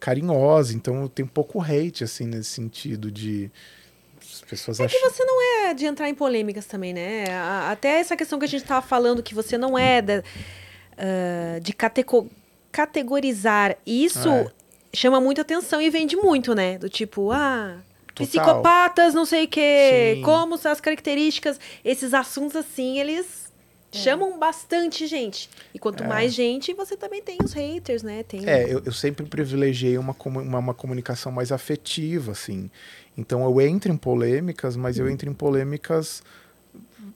carinhosas, 0.00 0.74
então 0.74 1.02
eu 1.02 1.08
tenho 1.08 1.28
pouco 1.28 1.60
hate 1.62 2.02
assim 2.04 2.26
nesse 2.26 2.50
sentido 2.50 3.10
de 3.10 3.50
as 4.20 4.40
pessoas 4.42 4.80
É 4.80 4.86
que 4.88 4.96
acham 4.96 5.10
você 5.10 5.24
não 5.24 5.42
é 5.68 5.74
de 5.74 5.86
entrar 5.86 6.08
em 6.08 6.14
polêmicas 6.14 6.66
também, 6.66 6.92
né? 6.92 7.24
Até 7.70 8.00
essa 8.00 8.16
questão 8.16 8.38
que 8.38 8.44
a 8.44 8.48
gente 8.48 8.64
tava 8.64 8.84
falando, 8.86 9.22
que 9.22 9.34
você 9.34 9.56
não 9.56 9.78
é 9.78 10.02
da- 10.02 10.22
ah, 10.98 11.58
de 11.62 11.72
catego- 11.72 12.28
categorizar. 12.72 13.76
Isso 13.86 14.28
É. 14.28 14.50
chama 14.96 15.20
muita 15.20 15.42
atenção 15.42 15.80
e 15.80 15.90
vende 15.90 16.16
muito, 16.16 16.54
né? 16.54 16.78
Do 16.78 16.88
tipo, 16.88 17.30
ah, 17.30 17.78
Total. 18.14 18.26
psicopatas, 18.26 19.14
não 19.14 19.24
sei 19.26 19.44
o 19.44 19.48
quê, 19.48 20.14
Sim. 20.16 20.22
como 20.22 20.56
são 20.56 20.72
as 20.72 20.80
características. 20.80 21.60
Esses 21.84 22.14
assuntos, 22.14 22.56
assim, 22.56 22.98
eles 22.98 23.46
chamam 23.92 24.38
bastante 24.38 25.06
gente. 25.06 25.48
E 25.72 25.78
quanto 25.78 26.04
mais 26.04 26.34
gente, 26.34 26.74
você 26.74 26.96
também 26.96 27.22
tem 27.22 27.38
os 27.42 27.52
haters, 27.52 28.02
né? 28.02 28.22
Tem... 28.22 28.46
É, 28.46 28.64
eu, 28.64 28.82
eu 28.84 28.92
sempre 28.92 29.24
privilegiei 29.24 29.96
uma, 29.96 30.14
uma, 30.24 30.58
uma 30.58 30.74
comunicação 30.74 31.30
mais 31.32 31.50
afetiva, 31.52 32.32
assim. 32.32 32.70
Então 33.16 33.42
eu 33.44 33.60
entro 33.60 33.90
em 33.90 33.96
polêmicas, 33.96 34.76
mas 34.76 34.98
eu 34.98 35.08
entro 35.08 35.28
em 35.30 35.32
polêmicas 35.34 36.22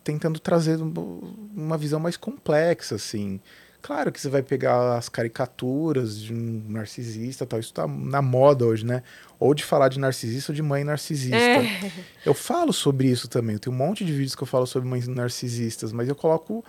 tentando 0.03 0.39
trazer 0.39 0.81
um- 0.81 1.35
uma 1.55 1.77
visão 1.77 2.01
mais 2.01 2.17
complexa, 2.17 2.95
assim. 2.95 3.41
Claro 3.83 4.13
que 4.13 4.21
você 4.21 4.29
vai 4.29 4.43
pegar 4.43 4.97
as 4.97 5.09
caricaturas 5.09 6.21
de 6.21 6.35
um 6.35 6.63
narcisista, 6.69 7.47
tal, 7.47 7.59
isso 7.59 7.73
tá 7.73 7.87
na 7.87 8.21
moda 8.21 8.67
hoje, 8.67 8.85
né? 8.85 9.03
Ou 9.39 9.55
de 9.55 9.65
falar 9.65 9.89
de 9.89 9.99
narcisista 9.99 10.53
ou 10.53 10.57
de 10.57 10.63
mãe 10.63 10.85
narcisista. 10.85 11.37
É. 11.37 11.93
Eu 12.25 12.35
falo 12.35 12.73
sobre 12.73 13.09
isso 13.09 13.27
também. 13.27 13.55
Eu 13.55 13.61
tenho 13.61 13.75
um 13.75 13.79
monte 13.79 14.05
de 14.05 14.13
vídeos 14.13 14.35
que 14.35 14.43
eu 14.43 14.47
falo 14.47 14.67
sobre 14.67 14.89
mães 14.89 15.09
narcisistas, 15.09 15.93
mas 15.93 16.09
eu 16.09 16.15
coloco 16.15 16.63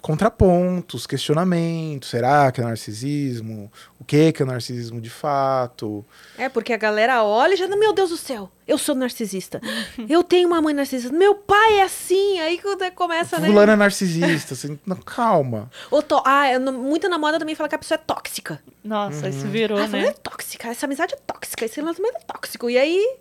contrapontos, 0.00 1.06
questionamentos. 1.06 2.08
Será 2.10 2.50
que 2.50 2.60
é 2.60 2.64
narcisismo? 2.64 3.70
O 3.98 4.04
que 4.04 4.32
que 4.32 4.42
é 4.42 4.46
narcisismo 4.46 5.00
de 5.00 5.10
fato? 5.10 6.04
É, 6.38 6.48
porque 6.48 6.72
a 6.72 6.76
galera 6.76 7.22
olha 7.22 7.54
e 7.54 7.56
já, 7.56 7.68
meu 7.68 7.92
Deus 7.92 8.10
do 8.10 8.16
céu, 8.16 8.50
eu 8.66 8.78
sou 8.78 8.94
narcisista. 8.94 9.60
Eu 10.08 10.22
tenho 10.24 10.48
uma 10.48 10.60
mãe 10.62 10.74
narcisista. 10.74 11.14
Meu 11.16 11.34
pai 11.34 11.78
é 11.80 11.82
assim. 11.82 12.38
Aí 12.40 12.58
quando 12.58 12.90
começa, 12.92 13.38
né? 13.38 13.46
Fulano 13.48 13.72
é 13.72 13.76
narcisista. 13.76 14.54
Assim, 14.54 14.78
não, 14.86 14.96
calma. 14.96 15.70
Ou 15.90 16.02
to- 16.02 16.22
Ah, 16.24 16.46
é 16.48 16.58
no- 16.58 16.72
muita 16.72 17.08
na 17.08 17.18
moda 17.18 17.38
também 17.38 17.54
fala 17.54 17.68
que 17.68 17.74
a 17.74 17.78
pessoa 17.78 17.96
é 17.96 18.02
tóxica. 18.04 18.60
Nossa, 18.82 19.28
isso 19.28 19.44
Uhum. 19.44 19.50
virou, 19.50 19.78
Ah, 19.78 19.86
fulano 19.86 20.04
né? 20.04 20.10
é 20.10 20.12
tóxica. 20.12 20.68
Essa 20.68 20.86
amizade 20.86 21.14
é 21.14 21.18
tóxica. 21.26 21.64
Esse 21.64 21.76
relacionamento 21.80 22.18
é 22.22 22.32
tóxico. 22.32 22.68
E 22.70 22.78
aí, 22.78 23.16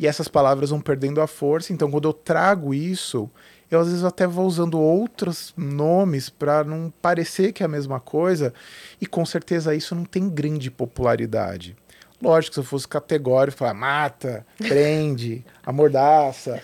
E 0.00 0.06
essas 0.06 0.26
palavras 0.26 0.70
vão 0.70 0.80
perdendo 0.80 1.20
a 1.20 1.26
força. 1.26 1.72
Então, 1.72 1.88
quando 1.90 2.08
eu 2.08 2.12
trago 2.14 2.72
isso, 2.74 3.30
eu 3.74 3.80
às 3.80 3.88
vezes 3.88 4.04
até 4.04 4.26
vou 4.26 4.46
usando 4.46 4.78
outros 4.78 5.52
nomes 5.56 6.28
para 6.28 6.62
não 6.64 6.92
parecer 7.02 7.52
que 7.52 7.62
é 7.62 7.66
a 7.66 7.68
mesma 7.68 7.98
coisa. 8.00 8.52
E 9.00 9.06
com 9.06 9.24
certeza 9.24 9.74
isso 9.74 9.94
não 9.94 10.04
tem 10.04 10.28
grande 10.28 10.70
popularidade. 10.70 11.74
Lógico, 12.20 12.54
se 12.54 12.60
eu 12.60 12.64
fosse 12.64 12.86
categórico, 12.86 13.58
falar 13.58 13.74
mata, 13.74 14.46
prende, 14.56 15.44
amordaça, 15.66 16.62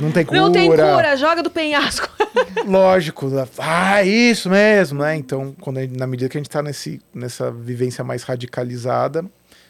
não 0.00 0.12
tem 0.12 0.24
cura. 0.24 0.40
não 0.40 0.52
tem 0.52 0.68
cura, 0.68 1.16
joga 1.16 1.42
do 1.42 1.50
penhasco. 1.50 2.08
Lógico, 2.64 3.26
ah, 3.58 4.04
isso 4.04 4.48
mesmo, 4.48 5.00
né? 5.02 5.16
Então, 5.16 5.52
quando 5.60 5.80
gente- 5.80 5.98
na 5.98 6.06
medida 6.06 6.28
que 6.30 6.36
a 6.36 6.40
gente 6.40 6.48
está 6.48 6.62
nessa 7.12 7.50
vivência 7.50 8.04
mais 8.04 8.22
radicalizada, 8.22 9.24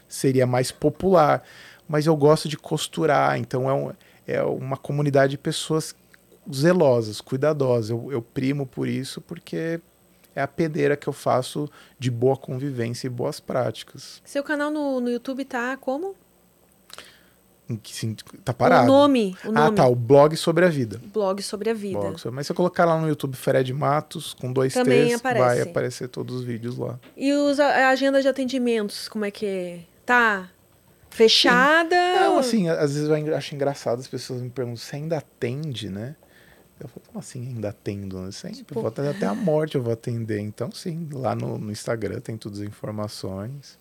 seria 0.06 0.46
mais 0.46 0.70
popular. 0.70 1.42
Mas 1.88 2.06
eu 2.06 2.14
gosto 2.16 2.46
de 2.46 2.58
costurar, 2.58 3.38
então 3.38 3.68
é, 3.68 3.72
um- 3.72 3.92
é 4.26 4.42
uma 4.42 4.76
comunidade 4.76 5.30
de 5.30 5.38
pessoas 5.38 5.94
zelosas, 6.52 7.20
cuidadosas. 7.20 7.90
Eu, 7.90 8.12
eu 8.12 8.22
primo 8.22 8.66
por 8.66 8.88
isso 8.88 9.20
porque 9.20 9.80
é 10.34 10.40
a 10.40 10.48
peneira 10.48 10.96
que 10.96 11.08
eu 11.08 11.12
faço 11.12 11.68
de 11.98 12.10
boa 12.10 12.36
convivência 12.36 13.06
e 13.06 13.10
boas 13.10 13.40
práticas. 13.40 14.22
Seu 14.24 14.42
canal 14.42 14.70
no, 14.70 15.00
no 15.00 15.10
YouTube 15.10 15.44
tá 15.44 15.76
como? 15.76 16.14
Sim, 17.84 18.16
tá 18.44 18.52
parado. 18.52 18.84
O 18.84 18.86
nome. 18.92 19.36
O 19.44 19.52
nome. 19.52 19.58
Ah, 19.58 19.70
tá, 19.70 19.86
o 19.86 19.94
blog 19.94 20.36
sobre 20.36 20.64
a 20.64 20.68
vida. 20.68 21.00
Blog 21.12 21.40
sobre 21.42 21.70
a 21.70 21.74
vida. 21.74 22.00
Blog 22.00 22.18
sobre- 22.20 22.34
Mas 22.34 22.46
se 22.46 22.52
eu 22.52 22.56
colocar 22.56 22.84
lá 22.84 23.00
no 23.00 23.08
YouTube 23.08 23.36
Fred 23.36 23.72
Matos, 23.72 24.34
com 24.34 24.52
dois 24.52 24.74
Também 24.74 25.06
T's, 25.06 25.14
aparece. 25.16 25.44
vai 25.44 25.60
aparecer 25.62 26.08
todos 26.08 26.36
os 26.36 26.44
vídeos 26.44 26.76
lá. 26.76 26.98
E 27.16 27.32
os, 27.32 27.60
a, 27.60 27.88
agenda 27.90 28.20
de 28.20 28.26
atendimentos, 28.26 29.08
como 29.08 29.24
é 29.24 29.30
que 29.30 29.46
é? 29.46 29.80
Tá 30.04 30.50
fechada? 31.10 31.94
Não, 32.20 32.38
assim, 32.38 32.68
às 32.68 32.94
vezes 32.94 33.08
eu 33.08 33.36
acho 33.36 33.54
engraçado 33.54 33.98
as 34.00 34.08
pessoas 34.08 34.40
me 34.40 34.50
perguntam, 34.50 34.76
você 34.76 34.96
ainda 34.96 35.18
atende, 35.18 35.88
né? 35.90 36.16
Eu 36.80 36.88
falo, 36.88 37.02
como 37.06 37.18
assim 37.18 37.46
ainda 37.48 37.68
atendo? 37.70 38.18
né? 38.20 38.30
Sempre, 38.30 38.56
Tipo- 38.58 38.74
vou 38.80 38.88
atender 38.88 39.10
até 39.10 39.26
a 39.26 39.34
morte 39.34 39.74
eu 39.76 39.82
vou 39.82 39.92
atender. 39.92 40.40
Então, 40.40 40.70
sim, 40.72 41.08
lá 41.12 41.34
no, 41.34 41.58
no 41.58 41.70
Instagram 41.70 42.20
tem 42.20 42.36
todas 42.36 42.60
as 42.60 42.66
informações. 42.66 43.78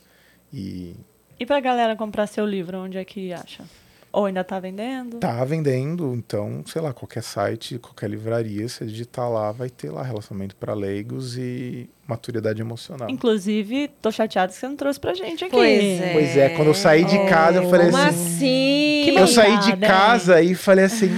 E 0.54 0.96
E 1.40 1.46
pra 1.46 1.60
galera 1.60 1.96
comprar 1.96 2.28
seu 2.28 2.46
livro, 2.46 2.78
onde 2.80 2.98
é 2.98 3.06
que 3.06 3.32
acha? 3.34 3.64
Ou 4.12 4.26
ainda 4.26 4.44
tá 4.44 4.60
vendendo? 4.60 5.20
tá 5.20 5.46
vendendo, 5.46 6.16
então, 6.16 6.64
sei 6.66 6.82
lá, 6.82 6.92
qualquer 6.92 7.22
site, 7.22 7.78
qualquer 7.78 8.10
livraria, 8.10 8.68
você 8.68 8.84
digitar 8.84 9.30
lá, 9.30 9.52
vai 9.52 9.70
ter 9.70 9.92
lá 9.92 10.02
relacionamento 10.02 10.56
para 10.56 10.74
leigos 10.74 11.38
e 11.38 11.88
maturidade 12.08 12.60
emocional. 12.60 13.08
Inclusive, 13.08 13.88
tô 14.02 14.12
chateado 14.12 14.52
que 14.52 14.58
você 14.58 14.68
não 14.68 14.76
trouxe 14.76 15.00
pra 15.00 15.14
gente 15.14 15.46
aqui. 15.46 15.52
Pois 15.56 16.02
é. 16.02 16.14
Pois 16.14 16.38
é, 16.38 16.50
quando 16.50 16.70
eu 16.70 16.74
saí 16.74 17.06
de 17.06 17.20
casa, 17.30 17.60
eu 17.62 17.70
falei 17.70 17.92
Como 17.92 17.98
assim, 18.04 18.26
assim? 18.26 19.02
Que 19.06 19.20
Eu 19.20 19.28
saí 19.28 19.60
de 19.60 19.78
casa 19.78 20.42
e 20.42 20.56
falei 20.56 20.86
assim, 20.86 21.10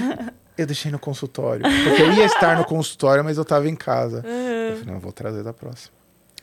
eu 0.62 0.68
deixei 0.68 0.92
no 0.92 1.00
consultório. 1.00 1.64
Porque 1.64 2.02
eu 2.02 2.14
ia 2.14 2.26
estar 2.26 2.58
no 2.58 2.66
consultório, 2.66 3.24
mas 3.24 3.38
eu 3.38 3.46
tava 3.46 3.68
em 3.70 3.76
casa. 3.76 4.24
Eu 4.72 4.78
falei, 4.78 4.94
não, 4.94 5.00
vou 5.02 5.12
trazer 5.12 5.44
da 5.44 5.52
próxima. 5.52 5.94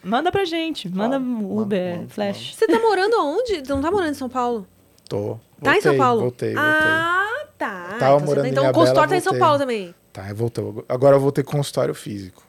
Manda 0.04 0.30
pra 0.30 0.44
gente. 0.44 0.88
Manda 0.88 1.16
Ah, 1.16 1.18
Uber, 1.18 1.96
manda, 1.98 2.08
Flash. 2.10 2.54
Você 2.54 2.66
tá 2.66 2.78
morando 2.78 3.14
aonde? 3.16 3.62
Não 3.66 3.80
tá 3.80 3.90
morando 3.90 4.10
em 4.10 4.14
São 4.14 4.28
Paulo? 4.28 4.66
Tô. 5.08 5.38
Tá 5.62 5.76
em 5.76 5.80
São 5.80 5.92
Voltei, 5.92 5.98
Paulo? 5.98 6.20
Voltei, 6.20 6.54
voltei. 6.54 6.62
Ah, 6.62 7.46
tá. 7.56 7.66
Tava 7.68 7.94
então 7.96 8.18
você 8.20 8.26
morando 8.26 8.42
tá- 8.42 8.48
em 8.48 8.52
então 8.52 8.68
o 8.68 8.72
consultório 8.72 9.08
tá 9.10 9.16
em 9.16 9.20
São 9.20 9.32
voltei. 9.32 9.40
Paulo 9.40 9.58
também. 9.58 9.94
Tá, 10.12 10.28
eu 10.28 10.36
voltei. 10.36 10.64
Agora 10.88 11.16
eu 11.16 11.20
vou 11.20 11.32
ter 11.32 11.42
consultório 11.42 11.94
físico. 11.94 12.42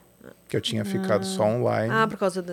Que 0.48 0.56
eu 0.56 0.60
tinha 0.60 0.84
ficado 0.84 1.24
só 1.24 1.44
online. 1.44 1.92
Ah, 1.92 2.06
por 2.06 2.18
causa 2.18 2.42
do. 2.42 2.52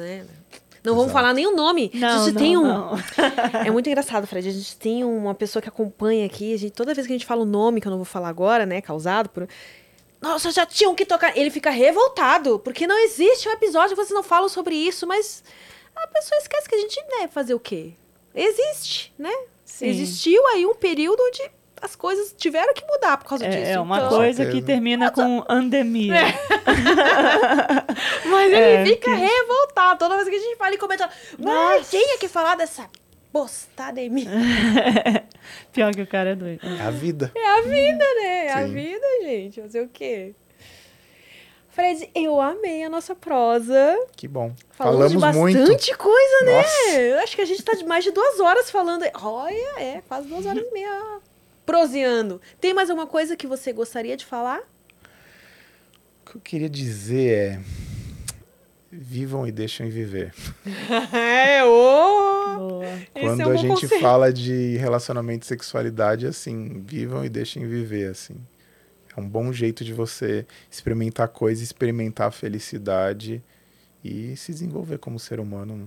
Né? 0.88 0.91
Não 0.91 0.95
vamos 0.95 1.11
falar 1.11 1.33
nem 1.33 1.45
o 1.45 1.56
nome. 1.56 1.91
Não, 1.93 2.07
a 2.07 2.25
gente 2.25 2.33
não, 2.33 2.41
tem 2.41 2.57
um. 2.57 2.64
não. 2.64 2.91
É 3.66 3.69
muito 3.69 3.88
engraçado, 3.88 4.25
Fred. 4.25 4.48
A 4.48 4.51
gente 4.51 4.77
tem 4.77 5.03
uma 5.03 5.35
pessoa 5.35 5.61
que 5.61 5.67
acompanha 5.67 6.25
aqui. 6.25 6.53
A 6.53 6.57
gente, 6.57 6.72
toda 6.72 6.93
vez 6.93 7.06
que 7.06 7.14
a 7.14 7.16
gente 7.16 7.25
fala 7.25 7.41
o 7.41 7.45
nome, 7.45 7.82
que 7.82 7.88
eu 7.88 7.91
não 7.91 7.98
vou 7.98 8.06
falar 8.06 8.30
agora, 8.30 8.66
né? 8.66 8.82
Causado 8.82 9.30
por. 9.30 9.48
Nossa, 10.22 10.49
já 10.51 10.66
tinham 10.66 10.95
que 10.95 11.06
tocar. 11.06 11.38
Ele 11.38 11.49
fica 11.49 11.69
revoltado, 11.69 12.59
porque 12.59 12.88
não 12.88 12.98
existe 12.98 13.48
um 13.48 13.51
episódio 13.51 13.90
que 13.90 13.95
vocês 13.95 14.16
não 14.16 14.24
falam 14.24 14.49
sobre 14.49 14.75
isso, 14.75 15.06
mas 15.06 15.43
a 15.95 16.07
pessoa 16.07 16.40
esquece 16.40 16.69
que 16.69 16.75
a 16.75 16.80
gente 16.80 17.03
deve 17.09 17.27
fazer 17.27 17.53
o 17.53 17.59
quê? 17.59 17.93
Existe, 18.33 19.14
né? 19.17 19.33
Sim. 19.66 19.88
Existiu 19.88 20.45
aí 20.48 20.66
um 20.66 20.75
período 20.75 21.22
onde 21.22 21.51
as 21.81 21.95
coisas 21.95 22.33
tiveram 22.38 22.73
que 22.73 22.85
mudar 22.85 23.17
por 23.17 23.27
causa 23.30 23.47
disso. 23.47 23.69
É, 23.69 23.73
é 23.73 23.80
uma 23.80 23.97
Então- 23.97 24.09
coisa 24.09 24.45
que 24.45 24.61
termina 24.61 25.11
com 25.11 25.43
andemia. 25.49 26.14
Mas 28.25 28.53
É, 28.53 28.81
ele 28.81 28.91
fica 28.95 29.11
que- 29.11 29.15
revoltado 29.17 29.99
toda 29.99 30.15
vez 30.15 30.27
que 30.30 30.35
a 30.35 30.39
gente 30.39 30.56
fala 30.57 30.73
e 30.73 30.77
comenta. 30.77 31.09
Mas 31.38 31.89
tinha 31.89 32.17
que 32.17 32.27
falar 32.27 32.56
dessa 32.56 32.89
postada 33.31 33.99
em 34.01 34.09
mim. 34.09 34.27
Pior 35.72 35.93
que 35.93 36.01
o 36.01 36.07
cara 36.07 36.31
é 36.31 36.35
doido. 36.35 36.61
É 36.65 36.81
a 36.81 36.91
vida. 36.91 37.31
É 37.35 37.47
a 37.47 37.61
vida, 37.61 38.06
né? 38.22 38.45
É 38.47 38.53
a 38.53 38.65
Sim. 38.65 38.73
vida, 38.73 39.06
gente. 39.23 39.61
Fazer 39.61 39.81
o 39.81 39.88
quê? 39.89 40.33
Fred, 41.69 42.09
eu 42.15 42.41
amei 42.41 42.83
a 42.83 42.89
nossa 42.89 43.14
prosa. 43.14 43.95
Que 44.15 44.27
bom. 44.27 44.51
Falamos, 44.72 45.14
Falamos, 45.14 45.31
de 45.33 45.38
muito. 45.38 45.59
bastante 45.59 45.95
coisa, 45.95 46.45
né? 46.45 46.57
Nossa. 46.57 46.99
Eu 46.99 47.19
acho 47.19 47.35
que 47.35 47.41
a 47.41 47.45
gente 47.45 47.61
tá 47.64 47.73
de 47.73 47.85
mais 47.85 48.03
de 48.03 48.09
duas 48.11 48.39
horas 48.39 48.72
falando. 48.72 49.06
Olha, 49.22 49.80
é, 49.80 50.01
quase 50.07 50.27
duas 50.27 50.45
horas 50.47 50.64
e 50.65 50.72
meia 50.73 51.19
proseando. 51.68 52.42
Tem 52.62 52.74
mais 52.74 52.90
alguma 52.90 53.06
coisa 53.06 53.36
que 53.36 53.46
você 53.46 53.74
gostaria 53.74 54.16
de 54.16 54.26
falar? 54.26 54.62
O 56.26 56.32
que 56.32 56.38
eu 56.38 56.42
queria 56.42 56.70
dizer 56.70 57.30
é. 57.30 57.60
Vivam 58.90 59.46
e 59.46 59.52
deixem 59.52 59.90
viver. 59.90 60.34
É, 61.14 61.64
ô! 61.66 62.82
Quando 63.14 63.42
é 63.42 63.48
um 63.48 63.52
a 63.52 63.56
gente 63.58 63.82
conselho. 63.82 64.02
fala 64.02 64.32
de 64.32 64.78
relacionamento 64.78 65.44
e 65.44 65.48
sexualidade, 65.48 66.26
assim, 66.26 66.82
vivam 66.88 67.26
e 67.26 67.30
deixem 67.30 67.68
viver, 67.68 68.10
assim. 68.10 68.36
É 69.16 69.20
um 69.20 69.28
bom 69.28 69.52
jeito 69.52 69.84
de 69.84 69.94
você 69.94 70.46
experimentar 70.72 71.28
coisas, 71.28 71.62
experimentar 71.64 72.30
a 72.30 72.32
felicidade 72.32 73.44
e 74.04 74.36
se 74.38 74.54
desenvolver 74.54 75.00
como 75.00 75.20
ser 75.20 75.40
humano. 75.40 75.76
Né? 75.76 75.86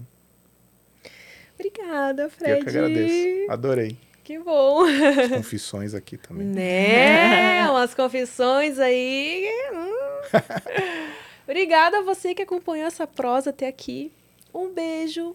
Obrigada, 1.54 2.28
Fred. 2.28 2.58
Eu 2.58 2.64
que 2.64 2.68
agradeço. 2.68 3.50
Adorei. 3.50 4.09
Que 4.24 4.38
bom. 4.38 4.84
As 4.84 5.28
confissões 5.36 5.94
aqui 5.94 6.16
também. 6.16 6.46
Né? 6.46 7.68
Umas 7.70 7.94
confissões 7.94 8.78
aí. 8.78 9.48
hum. 9.72 11.10
Obrigada 11.44 11.98
a 11.98 12.02
você 12.02 12.34
que 12.34 12.42
acompanhou 12.42 12.86
essa 12.86 13.06
prosa 13.06 13.50
até 13.50 13.66
aqui. 13.66 14.12
Um 14.54 14.72
beijo. 14.72 15.34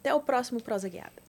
Até 0.00 0.12
o 0.14 0.20
próximo 0.20 0.60
Prosa 0.60 0.86
Guiada. 0.88 1.23